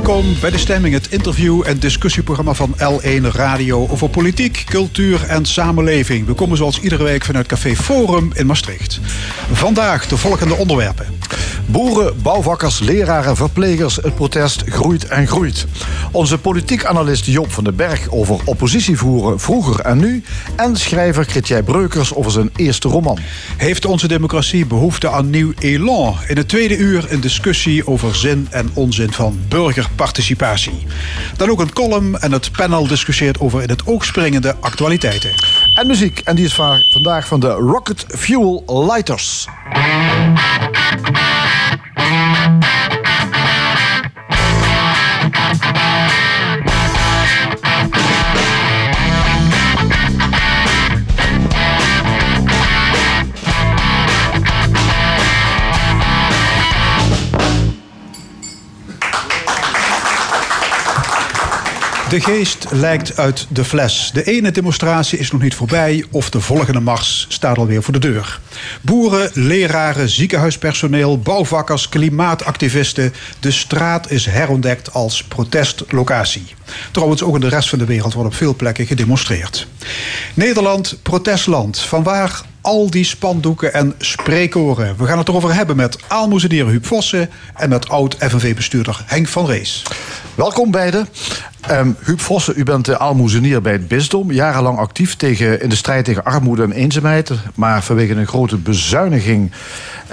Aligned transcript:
Welkom 0.00 0.40
bij 0.40 0.50
De 0.50 0.58
Stemming, 0.58 0.94
het 0.94 1.10
interview- 1.10 1.62
en 1.66 1.78
discussieprogramma 1.78 2.54
van 2.54 2.74
L1 2.78 3.22
Radio 3.32 3.88
over 3.88 4.08
politiek, 4.08 4.64
cultuur 4.66 5.26
en 5.26 5.44
samenleving. 5.44 6.26
We 6.26 6.32
komen 6.32 6.56
zoals 6.56 6.80
iedere 6.80 7.04
week 7.04 7.24
vanuit 7.24 7.46
Café 7.46 7.76
Forum 7.76 8.30
in 8.34 8.46
Maastricht. 8.46 9.00
Vandaag 9.52 10.06
de 10.06 10.16
volgende 10.16 10.54
onderwerpen. 10.54 11.06
Boeren, 11.70 12.22
bouwvakkers, 12.22 12.80
leraren, 12.80 13.36
verplegers, 13.36 13.96
het 13.96 14.14
protest 14.14 14.62
groeit 14.66 15.08
en 15.08 15.26
groeit. 15.26 15.66
Onze 16.12 16.38
politiek 16.38 16.84
analist 16.84 17.26
Job 17.26 17.52
van 17.52 17.64
den 17.64 17.76
Berg 17.76 18.10
over 18.10 18.38
oppositie 18.44 18.96
voeren 18.96 19.40
vroeger 19.40 19.80
en 19.80 19.98
nu. 19.98 20.22
En 20.56 20.76
schrijver 20.76 21.24
Chrétien 21.24 21.64
Breukers 21.64 22.14
over 22.14 22.30
zijn 22.30 22.50
eerste 22.56 22.88
roman. 22.88 23.18
Heeft 23.56 23.84
onze 23.84 24.08
democratie 24.08 24.66
behoefte 24.66 25.08
aan 25.10 25.30
nieuw 25.30 25.52
elan? 25.58 26.16
In 26.26 26.36
het 26.36 26.48
tweede 26.48 26.76
uur 26.76 27.12
een 27.12 27.20
discussie 27.20 27.86
over 27.86 28.14
zin 28.14 28.46
en 28.50 28.70
onzin 28.74 29.12
van 29.12 29.38
burgerparticipatie. 29.48 30.86
Dan 31.36 31.50
ook 31.50 31.60
een 31.60 31.72
column 31.72 32.18
en 32.18 32.32
het 32.32 32.52
panel 32.52 32.86
discussieert 32.86 33.40
over 33.40 33.62
in 33.62 33.68
het 33.68 33.86
oog 33.86 34.04
springende 34.04 34.54
actualiteiten. 34.60 35.30
En 35.80 35.86
muziek, 35.86 36.18
en 36.24 36.36
die 36.36 36.44
is 36.44 36.54
vandaag 36.88 37.26
van 37.26 37.40
de 37.40 37.48
Rocket 37.48 38.04
Fuel 38.08 38.62
Lighters. 38.66 39.48
De 62.10 62.20
geest 62.20 62.66
lijkt 62.70 63.16
uit 63.16 63.46
de 63.48 63.64
fles. 63.64 64.10
De 64.12 64.24
ene 64.24 64.50
demonstratie 64.50 65.18
is 65.18 65.30
nog 65.30 65.42
niet 65.42 65.54
voorbij 65.54 66.04
of 66.10 66.30
de 66.30 66.40
volgende 66.40 66.80
mars 66.80 67.26
staat 67.28 67.58
alweer 67.58 67.82
voor 67.82 67.92
de 67.92 67.98
deur. 67.98 68.40
Boeren, 68.80 69.30
leraren, 69.34 70.08
ziekenhuispersoneel, 70.08 71.18
bouwvakkers, 71.18 71.88
klimaatactivisten. 71.88 73.14
De 73.40 73.50
straat 73.50 74.10
is 74.10 74.26
herontdekt 74.26 74.92
als 74.92 75.24
protestlocatie. 75.24 76.54
Trouwens, 76.90 77.22
ook 77.22 77.34
in 77.34 77.40
de 77.40 77.48
rest 77.48 77.68
van 77.68 77.78
de 77.78 77.84
wereld 77.84 78.12
wordt 78.12 78.28
op 78.28 78.36
veel 78.36 78.56
plekken 78.56 78.86
gedemonstreerd. 78.86 79.66
Nederland, 80.34 80.98
protestland. 81.02 81.78
Vanwaar 81.78 82.40
al 82.60 82.90
die 82.90 83.04
spandoeken 83.04 83.74
en 83.74 83.94
spreekoren. 83.98 84.96
We 84.96 85.06
gaan 85.06 85.18
het 85.18 85.28
erover 85.28 85.54
hebben 85.54 85.76
met 85.76 85.98
aalmoezenier 86.08 86.66
Huub 86.66 86.86
Vossen... 86.86 87.30
en 87.54 87.68
met 87.68 87.88
oud-FNV-bestuurder 87.88 89.02
Henk 89.06 89.28
van 89.28 89.46
Rees. 89.46 89.82
Welkom 90.34 90.70
beiden. 90.70 91.08
Um, 91.70 91.96
Huub 92.04 92.20
Vossen, 92.20 92.54
u 92.56 92.62
bent 92.62 92.84
de 92.84 92.98
aalmoezenier 92.98 93.62
bij 93.62 93.72
het 93.72 93.88
bisdom. 93.88 94.32
Jarenlang 94.32 94.78
actief 94.78 95.16
tegen, 95.16 95.62
in 95.62 95.68
de 95.68 95.76
strijd 95.76 96.04
tegen 96.04 96.24
armoede 96.24 96.62
en 96.62 96.72
eenzaamheid. 96.72 97.30
Maar 97.54 97.82
vanwege 97.82 98.14
een 98.14 98.26
grote 98.26 98.56
bezuiniging 98.56 99.50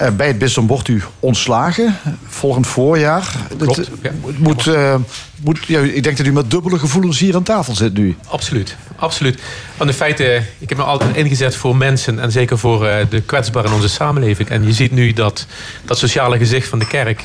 uh, 0.01 0.09
bij 0.09 0.27
het 0.27 0.37
bisdom 0.37 0.67
wordt 0.67 0.87
u 0.87 1.03
ontslagen. 1.19 1.95
Volgend 2.27 2.67
voorjaar. 2.67 3.35
Klopt, 3.57 3.75
het, 3.75 3.89
ja. 4.01 4.11
moet, 4.37 4.65
uh, 4.65 4.95
moet, 5.41 5.65
ja, 5.65 5.79
ik 5.79 6.03
denk 6.03 6.17
dat 6.17 6.25
u 6.25 6.31
met 6.31 6.51
dubbele 6.51 6.79
gevoelens 6.79 7.19
hier 7.19 7.35
aan 7.35 7.43
tafel 7.43 7.75
zit 7.75 7.93
nu. 7.93 8.15
Absoluut, 8.27 8.75
absoluut. 8.95 9.41
Want 9.77 9.89
in 9.89 9.95
feite, 9.95 10.41
ik 10.57 10.69
heb 10.69 10.77
me 10.77 10.83
altijd 10.83 11.15
ingezet 11.15 11.55
voor 11.55 11.75
mensen... 11.75 12.19
en 12.19 12.31
zeker 12.31 12.57
voor 12.57 12.85
uh, 12.85 12.95
de 13.09 13.21
kwetsbaren 13.21 13.69
in 13.69 13.75
onze 13.75 13.89
samenleving. 13.89 14.49
En 14.49 14.65
je 14.65 14.73
ziet 14.73 14.91
nu 14.91 15.13
dat 15.13 15.45
dat 15.85 15.97
sociale 15.97 16.37
gezicht 16.37 16.67
van 16.67 16.79
de 16.79 16.87
kerk... 16.87 17.23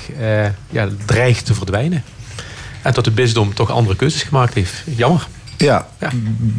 ja, 0.71 0.89
dreigt 1.07 1.47
te 1.47 1.55
verdwijnen. 1.55 2.05
En 2.83 2.93
dat 2.93 3.05
de 3.05 3.11
bisdom 3.11 3.55
toch 3.55 3.71
andere 3.71 3.97
keuzes 3.97 4.23
gemaakt 4.23 4.55
heeft. 4.55 4.83
Jammer. 4.85 5.27
Ja. 5.57 5.87
ja. 6.01 6.11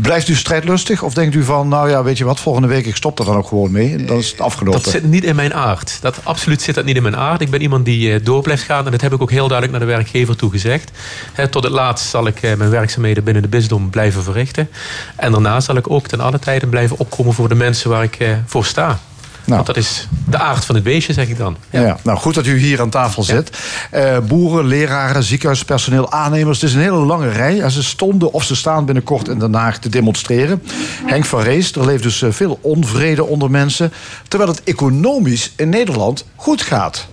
Blijft 0.01 0.27
u 0.27 0.35
strijdlustig? 0.35 1.03
Of 1.03 1.13
denkt 1.13 1.35
u 1.35 1.43
van, 1.43 1.67
nou 1.67 1.89
ja, 1.89 2.03
weet 2.03 2.17
je 2.17 2.23
wat, 2.23 2.39
volgende 2.39 2.67
week 2.67 2.85
ik 2.85 2.95
stop 2.95 3.19
er 3.19 3.25
dan 3.25 3.35
ook 3.35 3.47
gewoon 3.47 3.71
mee. 3.71 4.05
Dan 4.05 4.17
is 4.17 4.31
het 4.31 4.41
afgelopen. 4.41 4.81
Dat 4.81 4.91
zit 4.91 5.03
niet 5.03 5.23
in 5.23 5.35
mijn 5.35 5.53
aard. 5.53 5.97
Dat, 6.01 6.19
absoluut 6.23 6.61
zit 6.61 6.75
dat 6.75 6.85
niet 6.85 6.95
in 6.95 7.01
mijn 7.01 7.17
aard. 7.17 7.41
Ik 7.41 7.49
ben 7.49 7.61
iemand 7.61 7.85
die 7.85 8.21
door 8.21 8.41
blijft 8.41 8.63
gaan. 8.63 8.85
En 8.85 8.91
dat 8.91 9.01
heb 9.01 9.13
ik 9.13 9.21
ook 9.21 9.31
heel 9.31 9.47
duidelijk 9.47 9.79
naar 9.79 9.87
de 9.87 9.93
werkgever 9.95 10.35
toe 10.35 10.51
gezegd. 10.51 10.91
He, 11.33 11.47
tot 11.47 11.63
het 11.63 11.73
laatst 11.73 12.09
zal 12.09 12.27
ik 12.27 12.41
mijn 12.41 12.69
werkzaamheden 12.69 13.23
binnen 13.23 13.41
de 13.41 13.49
bisdom 13.49 13.89
blijven 13.89 14.23
verrichten. 14.23 14.69
En 15.15 15.31
daarna 15.31 15.59
zal 15.59 15.75
ik 15.75 15.89
ook 15.89 16.07
ten 16.07 16.19
alle 16.19 16.39
tijden 16.39 16.69
blijven 16.69 16.99
opkomen 16.99 17.33
voor 17.33 17.49
de 17.49 17.55
mensen 17.55 17.89
waar 17.89 18.03
ik 18.03 18.17
voor 18.45 18.65
sta. 18.65 18.99
Nou. 19.45 19.55
Want 19.55 19.65
dat 19.65 19.77
is 19.77 20.07
de 20.29 20.37
aard 20.37 20.65
van 20.65 20.75
het 20.75 20.83
beestje, 20.83 21.13
zeg 21.13 21.27
ik 21.27 21.37
dan. 21.37 21.57
Ja. 21.69 21.81
ja 21.81 21.97
nou, 22.03 22.17
goed 22.17 22.33
dat 22.33 22.45
u 22.45 22.57
hier 22.57 22.81
aan 22.81 22.89
tafel 22.89 23.23
zit. 23.23 23.57
Ja. 23.91 24.15
Uh, 24.15 24.19
boeren, 24.19 24.65
leraren, 24.65 25.23
ziekenhuispersoneel, 25.23 26.11
aannemers. 26.11 26.61
Het 26.61 26.69
is 26.69 26.75
een 26.75 26.81
hele 26.81 27.05
lange 27.05 27.29
rij. 27.29 27.61
En 27.61 27.71
ze 27.71 27.83
stonden 27.83 28.33
of 28.33 28.43
ze 28.43 28.55
staan 28.55 28.85
binnenkort 28.85 29.27
in 29.27 29.39
Den 29.39 29.53
Haag 29.53 29.79
te 29.79 29.89
demonstreren. 29.89 30.63
Henk 31.05 31.25
van 31.25 31.41
Rees, 31.41 31.71
er 31.71 31.85
leeft 31.85 32.03
dus 32.03 32.23
veel 32.29 32.59
onvrede 32.61 33.25
onder 33.25 33.51
mensen. 33.51 33.93
Terwijl 34.27 34.51
het 34.51 34.63
economisch 34.63 35.51
in 35.55 35.69
Nederland 35.69 36.25
goed 36.35 36.61
gaat. 36.61 37.07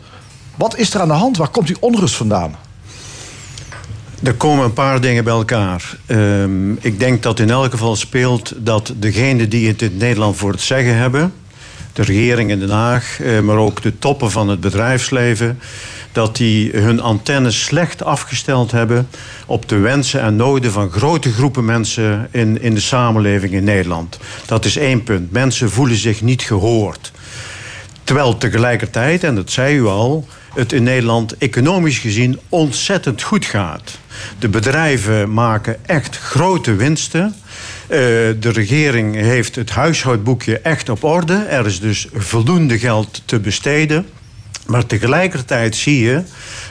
Wat 0.57 0.77
is 0.77 0.95
er 0.95 1.01
aan 1.01 1.09
de 1.09 1.15
hand? 1.15 1.37
Waar 1.37 1.49
komt 1.49 1.67
die 1.67 1.77
onrust 1.81 2.15
vandaan? 2.15 2.57
Er 4.23 4.35
komen 4.35 4.65
een 4.65 4.73
paar 4.73 5.01
dingen 5.01 5.25
bij 5.25 5.33
elkaar. 5.33 5.97
Um, 6.07 6.79
ik 6.81 6.99
denk 6.99 7.23
dat 7.23 7.39
in 7.39 7.51
elk 7.51 7.71
geval 7.71 7.97
speelt 7.97 8.53
dat 8.57 8.93
degenen 8.97 9.49
die 9.49 9.69
het 9.69 9.83
in 9.83 9.97
Nederland 9.97 10.37
voor 10.37 10.51
het 10.51 10.61
zeggen 10.61 10.97
hebben 10.97 11.33
de 11.93 12.03
regering 12.03 12.51
in 12.51 12.59
Den 12.59 12.71
Haag, 12.71 13.19
maar 13.43 13.57
ook 13.57 13.83
de 13.83 13.99
toppen 13.99 14.31
van 14.31 14.49
het 14.49 14.61
bedrijfsleven, 14.61 15.59
dat 16.13 16.37
die 16.37 16.71
hun 16.73 17.01
antennes 17.01 17.65
slecht 17.65 18.05
afgesteld 18.05 18.71
hebben 18.71 19.09
op 19.47 19.69
de 19.69 19.77
wensen 19.77 20.21
en 20.21 20.37
noden 20.37 20.73
van 20.73 20.91
grote 20.91 21.33
groepen 21.33 21.65
mensen 21.65 22.29
in, 22.31 22.63
in 22.63 22.75
de 22.75 22.81
samenleving 22.81 23.53
in 23.53 23.65
Nederland. 23.65 24.19
Dat 24.47 24.65
is 24.65 24.77
één 24.77 25.03
punt. 25.03 25.33
Mensen 25.33 25.71
voelen 25.71 25.97
zich 25.97 26.23
niet 26.23 26.43
gehoord. 26.43 27.13
Terwijl 28.05 28.39
tegelijkertijd, 28.39 29.25
en 29.25 29.35
dat 29.35 29.51
zei 29.51 29.77
u 29.77 29.87
al, 29.87 30.27
het 30.55 30.73
in 30.73 30.83
Nederland 30.83 31.37
economisch 31.39 31.99
gezien 31.99 32.39
ontzettend 32.49 33.23
goed 33.23 33.45
gaat. 33.45 33.99
De 34.39 34.49
bedrijven 34.49 35.33
maken 35.33 35.77
echt 35.87 36.19
grote 36.19 36.75
winsten. 36.75 37.35
Uh, 37.91 37.97
de 38.41 38.51
regering 38.53 39.15
heeft 39.15 39.55
het 39.55 39.71
huishoudboekje 39.71 40.59
echt 40.59 40.89
op 40.89 41.05
orde. 41.05 41.35
Er 41.35 41.67
is 41.67 41.81
dus 41.81 42.09
voldoende 42.13 42.79
geld 42.79 43.23
te 43.25 43.41
besteden. 43.41 44.07
Maar 44.67 44.87
tegelijkertijd 44.87 45.77
zie 45.77 46.01
je 46.05 46.23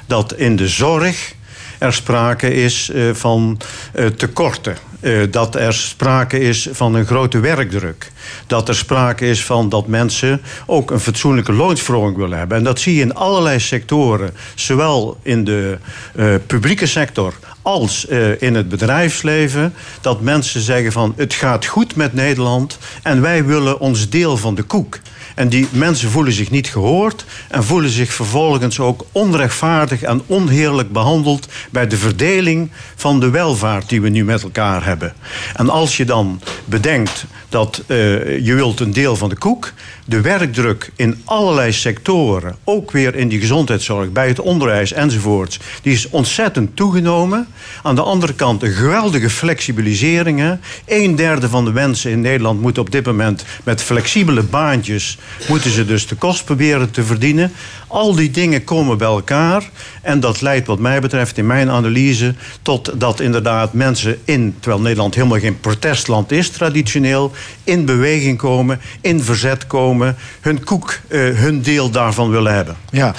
dat 0.06 0.34
in 0.34 0.56
de 0.56 0.68
zorg 0.68 1.34
er 1.78 1.94
sprake 1.94 2.54
is 2.54 2.90
uh, 2.94 3.14
van 3.14 3.60
uh, 3.96 4.06
tekorten. 4.06 4.78
Uh, 5.02 5.32
dat 5.32 5.56
er 5.56 5.74
sprake 5.74 6.40
is 6.40 6.68
van 6.72 6.94
een 6.94 7.06
grote 7.06 7.40
werkdruk. 7.40 8.12
Dat 8.48 8.68
er 8.68 8.76
sprake 8.76 9.30
is 9.30 9.46
van 9.46 9.70
dat 9.70 9.88
mensen 9.88 10.42
ook 10.66 10.92
een 10.92 11.00
fatsoenlijke 11.00 11.54
loonsverhoging 11.54 12.18
willen 12.18 12.38
hebben. 12.38 12.58
En 12.58 12.64
dat 12.64 12.80
zie 12.80 12.96
je 12.96 13.02
in 13.02 13.14
allerlei 13.14 13.60
sectoren. 13.60 14.36
Zowel 14.56 15.18
in 15.22 15.44
de 15.44 15.78
uh, 16.16 16.36
publieke 16.48 16.86
sector 16.86 17.34
als 17.62 18.06
uh, 18.10 18.42
in 18.42 18.56
het 18.56 18.70
bedrijfsleven. 18.70 19.74
Dat 20.02 20.22
mensen 20.22 20.62
zeggen 20.62 20.92
van 20.92 21.14
het 21.18 21.34
gaat 21.34 21.66
goed 21.66 21.96
met 21.96 22.14
Nederland 22.14 22.78
en 23.04 23.22
wij 23.22 23.46
willen 23.46 23.80
ons 23.80 24.10
deel 24.10 24.38
van 24.38 24.56
de 24.56 24.64
koek. 24.64 25.00
En 25.40 25.50
die 25.50 25.68
mensen 25.72 26.10
voelen 26.10 26.34
zich 26.34 26.52
niet 26.52 26.68
gehoord 26.68 27.26
en 27.48 27.64
voelen 27.64 27.90
zich 27.90 28.14
vervolgens 28.14 28.80
ook 28.80 29.06
onrechtvaardig 29.12 30.02
en 30.02 30.22
onheerlijk 30.26 30.92
behandeld 30.92 31.48
bij 31.72 31.88
de 31.88 31.98
verdeling 31.98 32.72
van 32.96 33.20
de 33.20 33.30
welvaart 33.30 33.90
die 33.90 34.02
we 34.02 34.10
nu 34.10 34.24
met 34.24 34.44
elkaar 34.44 34.86
hebben. 34.86 35.14
En 35.56 35.70
als 35.70 35.98
je 35.98 36.06
dan 36.06 36.42
bedenkt 36.66 37.26
dat 37.50 37.84
uh, 37.88 37.98
je 38.46 38.54
wilt 38.54 38.80
een 38.80 38.94
deel 38.94 39.16
van 39.16 39.30
de 39.30 39.38
koek, 39.38 39.72
de 40.06 40.22
werkdruk 40.22 40.92
in 40.96 41.22
allerlei 41.26 41.72
sectoren, 41.72 42.56
ook 42.64 42.92
weer 42.92 43.16
in 43.16 43.28
die 43.28 43.40
gezondheidszorg, 43.40 44.12
bij 44.12 44.28
het 44.28 44.40
onderwijs 44.40 44.94
enzovoorts, 44.94 45.60
die 45.82 45.94
is 45.94 46.10
ontzettend 46.10 46.76
toegenomen. 46.76 47.48
Aan 47.84 47.96
de 47.96 48.02
andere 48.02 48.34
kant 48.34 48.64
geweldige 48.64 49.30
flexibilisering. 49.30 50.40
Hè. 50.40 50.56
Een 50.86 51.16
derde 51.16 51.50
van 51.50 51.66
de 51.66 51.72
mensen 51.72 52.12
in 52.12 52.22
Nederland 52.22 52.62
moet 52.62 52.78
op 52.78 52.92
dit 52.92 53.06
moment 53.06 53.44
met 53.64 53.82
flexibele 53.82 54.44
baantjes, 54.44 55.18
moeten 55.48 55.72
ze 55.72 55.86
dus 55.86 56.08
de 56.08 56.16
kost 56.16 56.46
proberen 56.46 56.92
te 56.92 57.04
verdienen. 57.04 57.52
Al 57.90 58.16
die 58.16 58.32
dingen 58.32 58.64
komen 58.64 58.98
bij 58.98 59.08
elkaar 59.08 59.70
en 60.02 60.20
dat 60.20 60.42
leidt 60.42 60.68
wat 60.68 60.80
mij 60.80 61.02
betreft 61.02 61.38
in 61.38 61.48
mijn 61.48 61.70
analyse 61.70 62.36
tot 62.62 62.92
dat 63.00 63.20
inderdaad 63.20 63.74
mensen 63.74 64.18
in, 64.26 64.56
terwijl 64.60 64.82
Nederland 64.82 65.16
helemaal 65.16 65.40
geen 65.40 65.60
protestland 65.60 66.32
is 66.32 66.50
traditioneel, 66.50 67.32
in 67.64 67.86
beweging 67.86 68.38
komen, 68.38 68.80
in 69.02 69.24
verzet 69.24 69.68
komen, 69.68 70.16
hun 70.42 70.64
koek, 70.64 71.00
uh, 71.08 71.38
hun 71.38 71.62
deel 71.62 71.90
daarvan 71.90 72.30
willen 72.30 72.54
hebben. 72.54 72.76
Ja, 72.92 73.14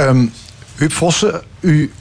um, 0.00 0.32
Huub 0.74 0.92
Vossen, 0.92 1.42
u, 1.60 1.92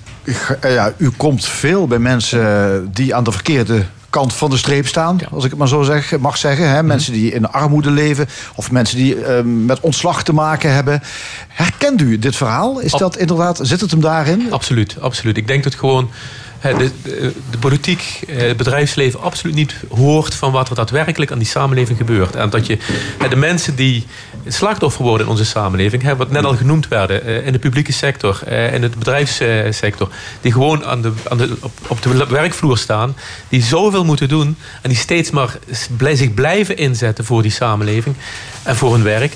ja, 0.61 0.93
u 0.97 1.09
komt 1.17 1.45
veel 1.45 1.87
bij 1.87 1.99
mensen 1.99 2.89
die 2.93 3.15
aan 3.15 3.23
de 3.23 3.31
verkeerde 3.31 3.85
kant 4.13 4.33
van 4.33 4.49
de 4.49 4.57
streep 4.57 4.87
staan, 4.87 5.19
als 5.31 5.43
ik 5.43 5.49
het 5.49 5.59
maar 5.59 5.67
zo 5.67 5.83
zeg, 5.83 6.17
mag 6.19 6.37
zeggen. 6.37 6.69
Hè? 6.69 6.83
Mensen 6.83 7.13
die 7.13 7.31
in 7.31 7.51
armoede 7.51 7.91
leven 7.91 8.27
of 8.55 8.71
mensen 8.71 8.97
die 8.97 9.23
ehm, 9.23 9.65
met 9.65 9.79
ontslag 9.79 10.23
te 10.23 10.33
maken 10.33 10.73
hebben. 10.73 11.01
Herkent 11.47 12.01
u 12.01 12.19
dit 12.19 12.35
verhaal? 12.35 12.79
Is 12.79 12.91
dat 12.91 13.17
inderdaad, 13.17 13.59
zit 13.61 13.81
het 13.81 13.91
hem 13.91 14.01
daarin? 14.01 14.51
Absoluut, 14.51 14.95
absoluut. 14.99 15.37
Ik 15.37 15.47
denk 15.47 15.63
dat 15.63 15.75
gewoon 15.75 16.09
de, 16.61 16.91
de, 17.03 17.33
de, 17.51 17.57
politiek, 17.57 18.23
eh, 18.27 18.37
het 18.37 18.57
bedrijfsleven 18.57 19.21
absoluut 19.21 19.55
niet 19.55 19.75
hoort 19.89 20.35
van 20.35 20.51
wat 20.51 20.69
er 20.69 20.75
daadwerkelijk 20.75 21.31
aan 21.31 21.37
die 21.37 21.47
samenleving 21.47 21.97
gebeurt. 21.97 22.35
En 22.35 22.49
dat 22.49 22.65
je 22.65 22.77
de 23.29 23.35
mensen 23.35 23.75
die 23.75 24.05
slachtoffer 24.47 25.03
worden 25.03 25.25
in 25.25 25.31
onze 25.31 25.45
samenleving, 25.45 26.13
wat 26.17 26.31
net 26.31 26.43
al 26.43 26.55
genoemd 26.55 26.87
werden, 26.87 27.25
eh, 27.25 27.45
in 27.45 27.51
de 27.51 27.59
publieke 27.59 27.91
sector, 27.91 28.41
eh, 28.45 28.73
in 28.73 28.81
de 28.81 28.89
bedrijfssector, 28.89 30.09
die 30.41 30.51
gewoon 30.51 30.85
aan 30.85 31.01
de, 31.01 31.13
op, 31.61 31.71
op 31.87 32.01
de 32.01 32.25
werkvloer 32.29 32.77
staan, 32.77 33.15
die 33.49 33.63
zoveel 33.63 34.05
moeten 34.05 34.29
doen 34.29 34.57
en 34.81 34.89
die 34.89 34.97
steeds 34.97 35.31
maar 35.31 35.57
zich 36.13 36.33
blijven 36.33 36.77
inzetten 36.77 37.25
voor 37.25 37.41
die 37.41 37.51
samenleving 37.51 38.15
en 38.63 38.75
voor 38.75 38.93
hun 38.93 39.03
werk. 39.03 39.33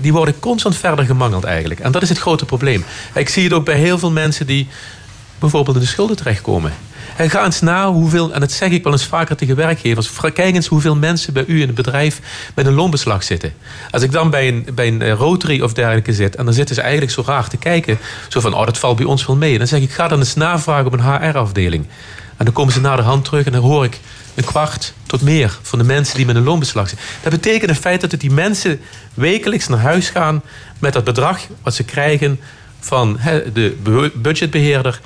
die 0.00 0.12
worden 0.12 0.38
constant 0.38 0.76
verder 0.76 1.04
gemangeld 1.04 1.44
eigenlijk. 1.44 1.80
En 1.80 1.92
dat 1.92 2.02
is 2.02 2.08
het 2.08 2.18
grote 2.18 2.44
probleem. 2.44 2.84
Ik 3.14 3.28
zie 3.28 3.44
het 3.44 3.52
ook 3.52 3.64
bij 3.64 3.76
heel 3.76 3.98
veel 3.98 4.10
mensen 4.10 4.46
die 4.46 4.68
bijvoorbeeld 5.38 5.76
in 5.76 5.82
de 5.82 5.88
schulden 5.88 6.16
terechtkomen. 6.16 6.72
En 7.16 7.30
ga 7.30 7.44
eens 7.44 7.60
na 7.60 7.92
hoeveel, 7.92 8.32
en 8.32 8.40
dat 8.40 8.52
zeg 8.52 8.70
ik 8.70 8.82
wel 8.82 8.92
eens 8.92 9.04
vaker 9.04 9.36
tegen 9.36 9.56
werkgevers, 9.56 10.10
kijk 10.20 10.54
eens 10.54 10.66
hoeveel 10.66 10.96
mensen 10.96 11.32
bij 11.32 11.44
u 11.46 11.60
in 11.60 11.66
het 11.66 11.76
bedrijf 11.76 12.20
met 12.54 12.66
een 12.66 12.74
loonbeslag 12.74 13.22
zitten. 13.22 13.52
Als 13.90 14.02
ik 14.02 14.12
dan 14.12 14.30
bij 14.30 14.48
een, 14.48 14.66
bij 14.74 14.86
een 14.86 15.02
eh, 15.02 15.12
Rotary 15.12 15.60
of 15.60 15.72
dergelijke 15.72 16.12
zit, 16.12 16.36
en 16.36 16.44
dan 16.44 16.54
zitten 16.54 16.74
ze 16.74 16.80
eigenlijk 16.80 17.12
zo 17.12 17.22
raar 17.26 17.48
te 17.48 17.56
kijken, 17.56 17.98
zo 18.28 18.40
van, 18.40 18.54
oh 18.54 18.66
dat 18.66 18.78
valt 18.78 18.96
bij 18.96 19.06
ons 19.06 19.26
wel 19.26 19.36
mee. 19.36 19.58
Dan 19.58 19.66
zeg 19.66 19.80
ik, 19.80 19.90
ga 19.90 20.08
dan 20.08 20.18
eens 20.18 20.34
navragen 20.34 20.86
op 20.86 20.92
een 20.92 21.02
HR-afdeling. 21.02 21.86
En 22.36 22.44
dan 22.44 22.54
komen 22.54 22.72
ze 22.72 22.80
naar 22.80 22.96
de 22.96 23.02
hand 23.02 23.24
terug 23.24 23.46
en 23.46 23.52
dan 23.52 23.62
hoor 23.62 23.84
ik 23.84 24.00
een 24.34 24.44
kwart 24.44 24.92
tot 25.06 25.22
meer 25.22 25.58
van 25.62 25.78
de 25.78 25.84
mensen 25.84 26.16
die 26.16 26.26
met 26.26 26.36
een 26.36 26.44
loonbeslag 26.44 26.88
zitten. 26.88 27.06
Dat 27.22 27.32
betekent 27.32 27.70
in 27.70 27.76
feite 27.76 28.06
dat 28.06 28.20
die 28.20 28.30
mensen 28.30 28.80
wekelijks 29.14 29.68
naar 29.68 29.78
huis 29.78 30.08
gaan 30.08 30.42
met 30.78 30.92
dat 30.92 31.04
bedrag 31.04 31.40
wat 31.62 31.74
ze 31.74 31.84
krijgen 31.84 32.40
van 32.80 33.18
de 33.52 34.10
budgetbeheerder. 34.14 35.00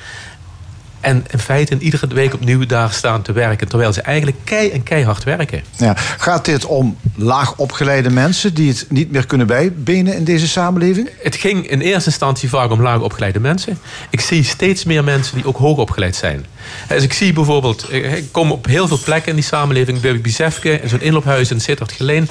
En 1.00 1.24
in 1.30 1.38
feite 1.38 1.78
iedere 1.78 2.06
week 2.06 2.34
opnieuw 2.34 2.66
daar 2.66 2.92
staan 2.92 3.22
te 3.22 3.32
werken. 3.32 3.68
Terwijl 3.68 3.92
ze 3.92 4.00
eigenlijk 4.00 4.36
kei 4.44 4.70
en 4.70 4.82
keihard 4.82 5.24
werken. 5.24 5.62
Ja. 5.76 5.94
Gaat 5.96 6.44
dit 6.44 6.64
om 6.64 6.96
laag 7.14 7.56
opgeleide 7.56 8.10
mensen 8.10 8.54
die 8.54 8.68
het 8.68 8.86
niet 8.88 9.10
meer 9.10 9.26
kunnen 9.26 9.46
bijbenen 9.46 10.14
in 10.14 10.24
deze 10.24 10.48
samenleving? 10.48 11.10
Het 11.22 11.36
ging 11.36 11.68
in 11.68 11.80
eerste 11.80 12.08
instantie 12.08 12.48
vaak 12.48 12.70
om 12.70 12.82
laag 12.82 13.00
opgeleide 13.00 13.40
mensen. 13.40 13.78
Ik 14.10 14.20
zie 14.20 14.44
steeds 14.44 14.84
meer 14.84 15.04
mensen 15.04 15.34
die 15.36 15.46
ook 15.46 15.56
hoog 15.56 15.78
opgeleid 15.78 16.16
zijn. 16.16 16.46
Dus 16.88 17.02
ik 17.02 17.12
zie 17.12 17.32
bijvoorbeeld, 17.32 17.92
ik 17.92 18.24
kom 18.30 18.52
op 18.52 18.66
heel 18.66 18.88
veel 18.88 19.00
plekken 19.04 19.30
in 19.30 19.36
die 19.36 19.44
samenleving. 19.44 20.00
Bij 20.00 20.20
Bizefke, 20.20 20.80
in 20.80 20.88
zo'n 20.88 21.00
inloophuis 21.00 21.50
in 21.50 21.60
Sittard 21.60 21.92
Geleen. 21.92 22.28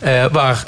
Eh, 0.00 0.24
waar 0.32 0.66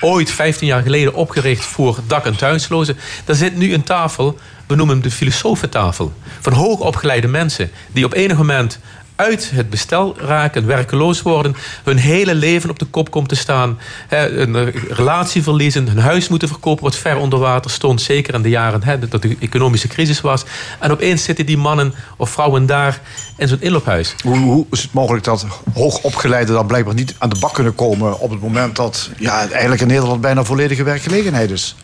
ooit 0.00 0.30
15 0.30 0.66
jaar 0.66 0.82
geleden 0.82 1.14
opgericht 1.14 1.64
voor 1.64 1.98
dak- 2.06 2.24
en 2.24 2.36
thuislozen. 2.36 2.96
Daar 3.24 3.36
zit 3.36 3.56
nu 3.56 3.74
een 3.74 3.82
tafel 3.82 4.38
we 4.66 4.74
noemen 4.74 4.94
hem 4.94 5.04
de 5.04 5.10
filosofentafel. 5.10 6.12
Van 6.40 6.52
hoogopgeleide 6.52 7.28
mensen 7.28 7.70
die 7.92 8.04
op 8.04 8.14
enig 8.14 8.36
moment 8.36 8.78
uit 9.16 9.50
het 9.54 9.70
bestel 9.70 10.16
raken, 10.18 10.66
werkeloos 10.66 11.22
worden, 11.22 11.56
hun 11.84 11.96
hele 11.96 12.34
leven 12.34 12.70
op 12.70 12.78
de 12.78 12.84
kop 12.84 13.10
komt 13.10 13.28
te 13.28 13.36
staan, 13.36 13.78
een 14.08 14.70
relatie 14.88 15.42
verliezen, 15.42 15.88
hun 15.88 15.98
huis 15.98 16.28
moeten 16.28 16.48
verkopen 16.48 16.84
wat 16.84 16.96
ver 16.96 17.16
onder 17.16 17.38
water 17.38 17.70
stond, 17.70 18.02
zeker 18.02 18.34
in 18.34 18.42
de 18.42 18.48
jaren 18.48 19.08
dat 19.10 19.22
de 19.22 19.36
economische 19.40 19.88
crisis 19.88 20.20
was. 20.20 20.44
En 20.80 20.90
opeens 20.90 21.24
zitten 21.24 21.46
die 21.46 21.56
mannen 21.56 21.94
of 22.16 22.30
vrouwen 22.30 22.66
daar 22.66 23.00
in 23.36 23.48
zo'n 23.48 23.60
inloophuis. 23.60 24.14
Hoe, 24.22 24.38
hoe 24.38 24.66
is 24.70 24.82
het 24.82 24.92
mogelijk 24.92 25.24
dat 25.24 25.46
hoogopgeleiden 25.74 26.54
dan 26.54 26.66
blijkbaar 26.66 26.94
niet 26.94 27.14
aan 27.18 27.28
de 27.28 27.38
bak 27.40 27.54
kunnen 27.54 27.74
komen 27.74 28.18
op 28.20 28.30
het 28.30 28.40
moment 28.40 28.76
dat 28.76 29.10
ja, 29.18 29.48
eigenlijk 29.50 29.80
in 29.80 29.86
Nederland 29.86 30.20
bijna 30.20 30.44
volledige 30.44 30.82
werkgelegenheid 30.82 31.50
is? 31.50 31.76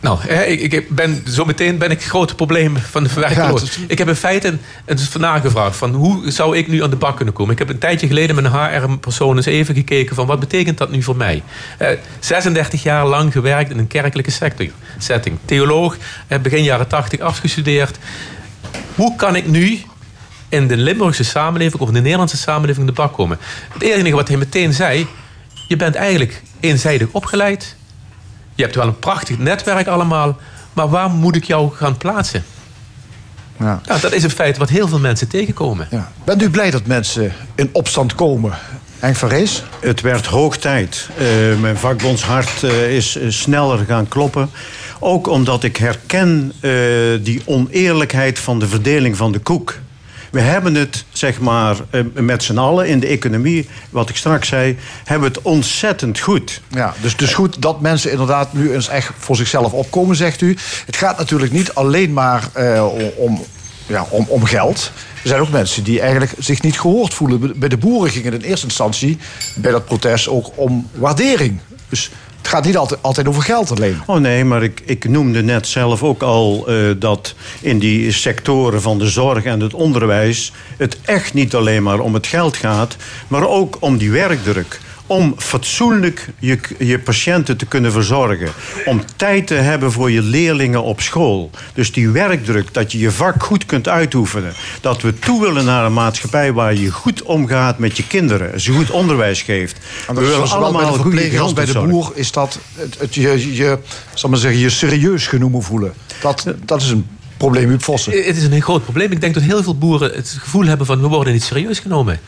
Nou, 0.00 0.28
ik, 0.28 0.72
ik 0.72 0.88
ben, 0.88 1.22
zometeen 1.24 1.78
ben 1.78 1.90
ik 1.90 1.98
het 1.98 2.08
grote 2.08 2.34
probleem 2.34 2.76
van 2.76 3.02
de 3.02 3.08
verwerking. 3.08 3.60
Ik 3.86 3.98
heb 3.98 4.08
in 4.08 4.14
feite 4.14 4.58
een, 4.84 4.98
nagevraagd 5.18 5.76
van 5.76 5.94
hoe 5.94 6.30
zou 6.30 6.56
ik 6.56 6.68
nu 6.68 6.82
aan 6.82 6.90
de 6.90 6.96
bak 6.96 7.16
kunnen 7.16 7.34
komen. 7.34 7.52
Ik 7.52 7.58
heb 7.58 7.68
een 7.68 7.78
tijdje 7.78 8.06
geleden 8.06 8.34
met 8.34 8.44
een 8.44 8.52
HR-persoon 8.52 9.36
eens 9.36 9.46
even 9.46 9.74
gekeken 9.74 10.14
van 10.14 10.26
wat 10.26 10.40
betekent 10.40 10.78
dat 10.78 10.90
nu 10.90 11.02
voor 11.02 11.16
mij. 11.16 11.42
36 12.20 12.82
jaar 12.82 13.06
lang 13.06 13.32
gewerkt 13.32 13.70
in 13.70 13.78
een 13.78 13.86
kerkelijke 13.86 14.30
sector, 14.30 14.66
setting. 14.98 15.38
Theoloog, 15.44 15.96
begin 16.42 16.62
jaren 16.62 16.88
80 16.88 17.20
afgestudeerd. 17.20 17.98
Hoe 18.94 19.16
kan 19.16 19.36
ik 19.36 19.46
nu 19.46 19.82
in 20.48 20.68
de 20.68 20.76
Limburgse 20.76 21.24
samenleving 21.24 21.82
of 21.82 21.88
in 21.88 21.94
de 21.94 22.00
Nederlandse 22.00 22.36
samenleving 22.36 22.88
aan 22.88 22.94
de 22.94 23.00
bak 23.00 23.12
komen? 23.12 23.38
Het 23.72 23.82
enige 23.82 24.16
wat 24.16 24.28
hij 24.28 24.36
meteen 24.36 24.72
zei, 24.72 25.06
je 25.68 25.76
bent 25.76 25.94
eigenlijk 25.94 26.42
eenzijdig 26.60 27.08
opgeleid 27.10 27.78
je 28.60 28.66
hebt 28.66 28.78
wel 28.78 28.86
een 28.86 28.98
prachtig 28.98 29.38
netwerk 29.38 29.86
allemaal, 29.86 30.36
maar 30.72 30.88
waar 30.88 31.10
moet 31.10 31.36
ik 31.36 31.44
jou 31.44 31.74
gaan 31.74 31.96
plaatsen? 31.96 32.44
Ja. 33.56 33.80
Nou, 33.86 34.00
dat 34.00 34.12
is 34.12 34.22
een 34.22 34.30
feit 34.30 34.56
wat 34.56 34.68
heel 34.68 34.88
veel 34.88 34.98
mensen 34.98 35.28
tegenkomen. 35.28 35.88
Ja. 35.90 36.12
Bent 36.24 36.42
u 36.42 36.50
blij 36.50 36.70
dat 36.70 36.86
mensen 36.86 37.32
in 37.54 37.68
opstand 37.72 38.14
komen? 38.14 38.52
Henk 38.98 39.16
van 39.16 39.28
Rees? 39.28 39.62
Het 39.80 40.00
werd 40.00 40.26
hoog 40.26 40.56
tijd. 40.56 41.08
Uh, 41.18 41.60
mijn 41.60 41.76
vakbondshart 41.76 42.62
uh, 42.62 42.96
is 42.96 43.18
sneller 43.28 43.84
gaan 43.86 44.08
kloppen. 44.08 44.50
Ook 44.98 45.26
omdat 45.26 45.64
ik 45.64 45.76
herken 45.76 46.52
uh, 46.60 46.72
die 47.22 47.42
oneerlijkheid 47.44 48.38
van 48.38 48.58
de 48.58 48.68
verdeling 48.68 49.16
van 49.16 49.32
de 49.32 49.38
koek. 49.38 49.78
We 50.30 50.40
hebben 50.40 50.74
het, 50.74 51.04
zeg 51.12 51.40
maar, 51.40 51.76
eh, 51.90 52.00
met 52.14 52.42
z'n 52.42 52.58
allen 52.58 52.88
in 52.88 53.00
de 53.00 53.06
economie, 53.06 53.68
wat 53.90 54.08
ik 54.08 54.16
straks 54.16 54.48
zei, 54.48 54.78
hebben 55.04 55.28
het 55.28 55.42
ontzettend 55.42 56.18
goed. 56.18 56.60
Ja, 56.68 56.94
dus, 57.00 57.16
dus 57.16 57.34
goed 57.34 57.62
dat 57.62 57.80
mensen 57.80 58.10
inderdaad 58.10 58.52
nu 58.52 58.74
eens 58.74 58.88
echt 58.88 59.12
voor 59.18 59.36
zichzelf 59.36 59.72
opkomen, 59.72 60.16
zegt 60.16 60.40
u. 60.40 60.56
Het 60.86 60.96
gaat 60.96 61.18
natuurlijk 61.18 61.52
niet 61.52 61.74
alleen 61.74 62.12
maar 62.12 62.48
uh, 62.56 62.86
om, 63.16 63.44
ja, 63.86 64.06
om, 64.10 64.26
om 64.28 64.44
geld. 64.44 64.92
Er 65.22 65.28
zijn 65.28 65.40
ook 65.40 65.50
mensen 65.50 65.84
die 65.84 66.00
eigenlijk 66.00 66.32
zich 66.38 66.62
niet 66.62 66.80
gehoord 66.80 67.14
voelen. 67.14 67.58
Bij 67.58 67.68
de 67.68 67.76
boeren 67.76 68.10
ging 68.10 68.24
het 68.24 68.34
in 68.34 68.40
eerste 68.40 68.66
instantie 68.66 69.18
bij 69.54 69.72
dat 69.72 69.84
protest 69.84 70.28
ook 70.28 70.50
om 70.54 70.88
waardering. 70.92 71.60
Dus 71.88 72.10
het 72.40 72.48
gaat 72.48 72.64
niet 72.64 72.76
altijd, 72.76 73.02
altijd 73.02 73.28
over 73.28 73.42
geld 73.42 73.70
alleen. 73.70 74.00
Oh 74.06 74.16
nee, 74.16 74.44
maar 74.44 74.62
ik, 74.62 74.82
ik 74.84 75.08
noemde 75.08 75.42
net 75.42 75.66
zelf 75.66 76.02
ook 76.02 76.22
al 76.22 76.64
uh, 76.68 76.90
dat 76.98 77.34
in 77.60 77.78
die 77.78 78.12
sectoren 78.12 78.82
van 78.82 78.98
de 78.98 79.08
zorg 79.08 79.44
en 79.44 79.60
het 79.60 79.74
onderwijs 79.74 80.52
het 80.76 80.96
echt 81.04 81.34
niet 81.34 81.54
alleen 81.54 81.82
maar 81.82 81.98
om 81.98 82.14
het 82.14 82.26
geld 82.26 82.56
gaat, 82.56 82.96
maar 83.28 83.48
ook 83.48 83.76
om 83.80 83.98
die 83.98 84.10
werkdruk 84.10 84.80
om 85.10 85.34
fatsoenlijk 85.36 86.28
je, 86.38 86.58
je 86.78 86.98
patiënten 86.98 87.56
te 87.56 87.66
kunnen 87.66 87.92
verzorgen. 87.92 88.48
Om 88.84 89.02
tijd 89.16 89.46
te 89.46 89.54
hebben 89.54 89.92
voor 89.92 90.10
je 90.10 90.22
leerlingen 90.22 90.82
op 90.82 91.00
school. 91.00 91.50
Dus 91.74 91.92
die 91.92 92.08
werkdruk, 92.10 92.74
dat 92.74 92.92
je 92.92 92.98
je 92.98 93.10
vak 93.10 93.42
goed 93.42 93.66
kunt 93.66 93.88
uitoefenen. 93.88 94.52
Dat 94.80 95.02
we 95.02 95.18
toe 95.18 95.40
willen 95.40 95.64
naar 95.64 95.84
een 95.84 95.92
maatschappij 95.92 96.52
waar 96.52 96.74
je 96.74 96.90
goed 96.90 97.22
omgaat 97.22 97.78
met 97.78 97.96
je 97.96 98.06
kinderen. 98.06 98.60
Ze 98.60 98.72
goed 98.72 98.90
onderwijs 98.90 99.42
geeft. 99.42 99.76
we 100.06 100.20
willen 100.20 100.50
allemaal 100.50 100.98
bij 101.10 101.30
de 101.30 101.52
bij 101.54 101.64
de 101.64 101.80
boer 101.80 102.12
is 102.14 102.32
dat 102.32 102.58
het, 102.74 102.98
het 102.98 103.14
je, 103.14 103.54
je, 103.54 103.78
zal 104.14 104.30
maar 104.30 104.38
zeggen, 104.38 104.60
je 104.60 104.70
serieus 104.70 105.26
genomen 105.26 105.62
voelen. 105.62 105.92
Dat, 106.20 106.46
dat 106.64 106.82
is 106.82 106.90
een 106.90 107.06
probleem 107.40 107.70
u 107.70 107.76
Vossen? 107.78 108.12
Het 108.12 108.36
is 108.36 108.44
een 108.44 108.62
groot 108.62 108.82
probleem. 108.82 109.12
Ik 109.12 109.20
denk 109.20 109.34
dat 109.34 109.42
heel 109.42 109.62
veel 109.62 109.78
boeren 109.78 110.12
het 110.14 110.36
gevoel 110.38 110.64
hebben 110.64 110.86
van 110.86 111.00
we 111.00 111.08
worden 111.08 111.32
niet 111.32 111.42
serieus 111.42 111.78
genomen. 111.78 112.20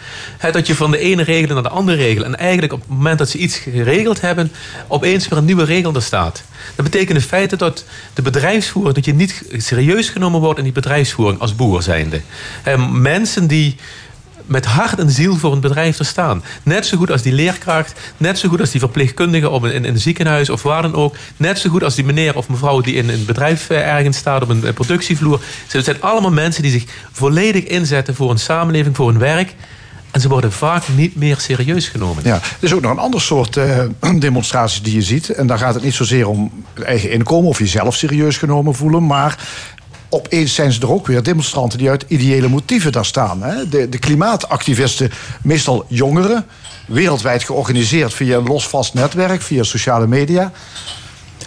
dat 0.53 0.67
je 0.67 0.75
van 0.75 0.91
de 0.91 0.99
ene 0.99 1.23
regel 1.23 1.55
naar 1.55 1.63
de 1.63 1.69
andere 1.69 1.97
regel. 1.97 2.25
En 2.25 2.39
eigenlijk 2.39 2.73
op 2.73 2.81
het 2.81 2.89
moment 2.89 3.19
dat 3.19 3.29
ze 3.29 3.39
iets 3.39 3.57
geregeld 3.57 4.21
hebben, 4.21 4.53
opeens 4.89 5.29
weer 5.29 5.39
een 5.39 5.45
nieuwe 5.45 5.65
regel 5.65 5.95
er 5.95 6.03
staat. 6.03 6.43
Dat 6.75 6.85
betekent 6.85 7.19
in 7.19 7.25
feite 7.25 7.57
dat 7.57 7.85
de 8.15 8.23
bedrijfsvoering, 8.23 8.95
dat 8.95 9.05
je 9.05 9.15
niet 9.15 9.43
serieus 9.57 10.09
genomen 10.09 10.41
wordt 10.41 10.59
in 10.59 10.65
die 10.65 10.73
bedrijfsvoering 10.73 11.41
als 11.41 11.57
boer 11.57 11.83
zijnde. 11.83 12.21
mensen 12.91 13.47
die 13.47 13.77
met 14.47 14.65
hart 14.67 14.99
en 14.99 15.11
ziel 15.11 15.37
voor 15.37 15.53
een 15.53 15.61
bedrijf 15.61 15.97
te 15.97 16.05
staan. 16.05 16.43
Net 16.63 16.87
zo 16.87 16.97
goed 16.97 17.11
als 17.11 17.23
die 17.23 17.33
leerkracht, 17.33 18.01
net 18.17 18.39
zo 18.39 18.49
goed 18.49 18.61
als 18.61 18.71
die 18.71 18.81
verpleegkundige 18.81 19.49
op 19.49 19.63
een, 19.63 19.73
in, 19.73 19.85
een 19.85 19.99
ziekenhuis 19.99 20.51
of 20.51 20.63
waar 20.63 20.83
dan 20.83 20.95
ook. 20.95 21.15
Net 21.37 21.59
zo 21.59 21.71
goed 21.71 21.85
als 21.85 21.95
die 21.95 22.05
meneer 22.05 22.37
of 22.37 22.49
mevrouw 22.49 22.81
die 22.81 22.95
in 22.95 23.09
een 23.09 23.25
bedrijf 23.25 23.71
eh, 23.71 23.95
ergens 23.95 24.17
staat 24.17 24.43
op 24.43 24.49
een, 24.49 24.75
productievloer. 24.75 25.41
Het 25.69 25.85
zijn 25.85 26.03
allemaal 26.03 26.31
mensen 26.31 26.63
die 26.63 26.73
zich 26.73 26.85
volledig 27.13 27.65
inzetten 27.65 28.15
voor 28.15 28.31
een 28.31 28.39
samenleving, 28.39 28.97
voor 28.97 29.09
hun 29.09 29.19
werk. 29.19 29.55
En 30.11 30.21
ze 30.21 30.29
worden 30.29 30.53
vaak 30.53 30.83
niet 30.97 31.17
meer 31.17 31.37
serieus 31.39 31.89
genomen. 31.89 32.23
Ja, 32.25 32.35
er 32.35 32.43
is 32.61 32.75
ook 32.75 32.81
nog 32.81 32.91
een 32.91 32.99
ander 32.99 33.21
soort 33.21 33.57
uh, 33.57 33.85
demonstraties 34.19 34.83
die 34.83 34.95
je 34.95 35.03
ziet. 35.03 35.29
En 35.29 35.47
daar 35.47 35.59
gaat 35.59 35.75
het 35.75 35.83
niet 35.83 35.95
zozeer 35.95 36.29
om 36.29 36.65
eigen 36.85 37.11
inkomen 37.11 37.49
of 37.49 37.59
jezelf 37.59 37.97
serieus 37.97 38.37
genomen 38.37 38.75
voelen. 38.75 39.07
Maar 39.07 39.39
opeens 40.13 40.55
zijn 40.55 40.73
ze 40.73 40.81
er 40.81 40.93
ook 40.93 41.07
weer 41.07 41.23
demonstranten 41.23 41.79
die 41.79 41.91
uit 41.91 42.05
ideële 42.09 42.49
motieven 42.49 42.93
daar 42.93 43.05
staan. 43.05 43.43
Hè? 43.43 43.69
De, 43.69 43.89
de 43.89 43.99
klimaatactivisten, 43.99 45.11
meestal 45.43 45.85
jongeren, 45.89 46.47
wereldwijd 46.87 47.45
georganiseerd 47.45 48.15
via 48.15 48.37
een 48.37 48.47
losvast 48.47 48.95
netwerk, 48.95 49.43
via 49.43 49.63
sociale 49.63 50.07
media. 50.07 50.53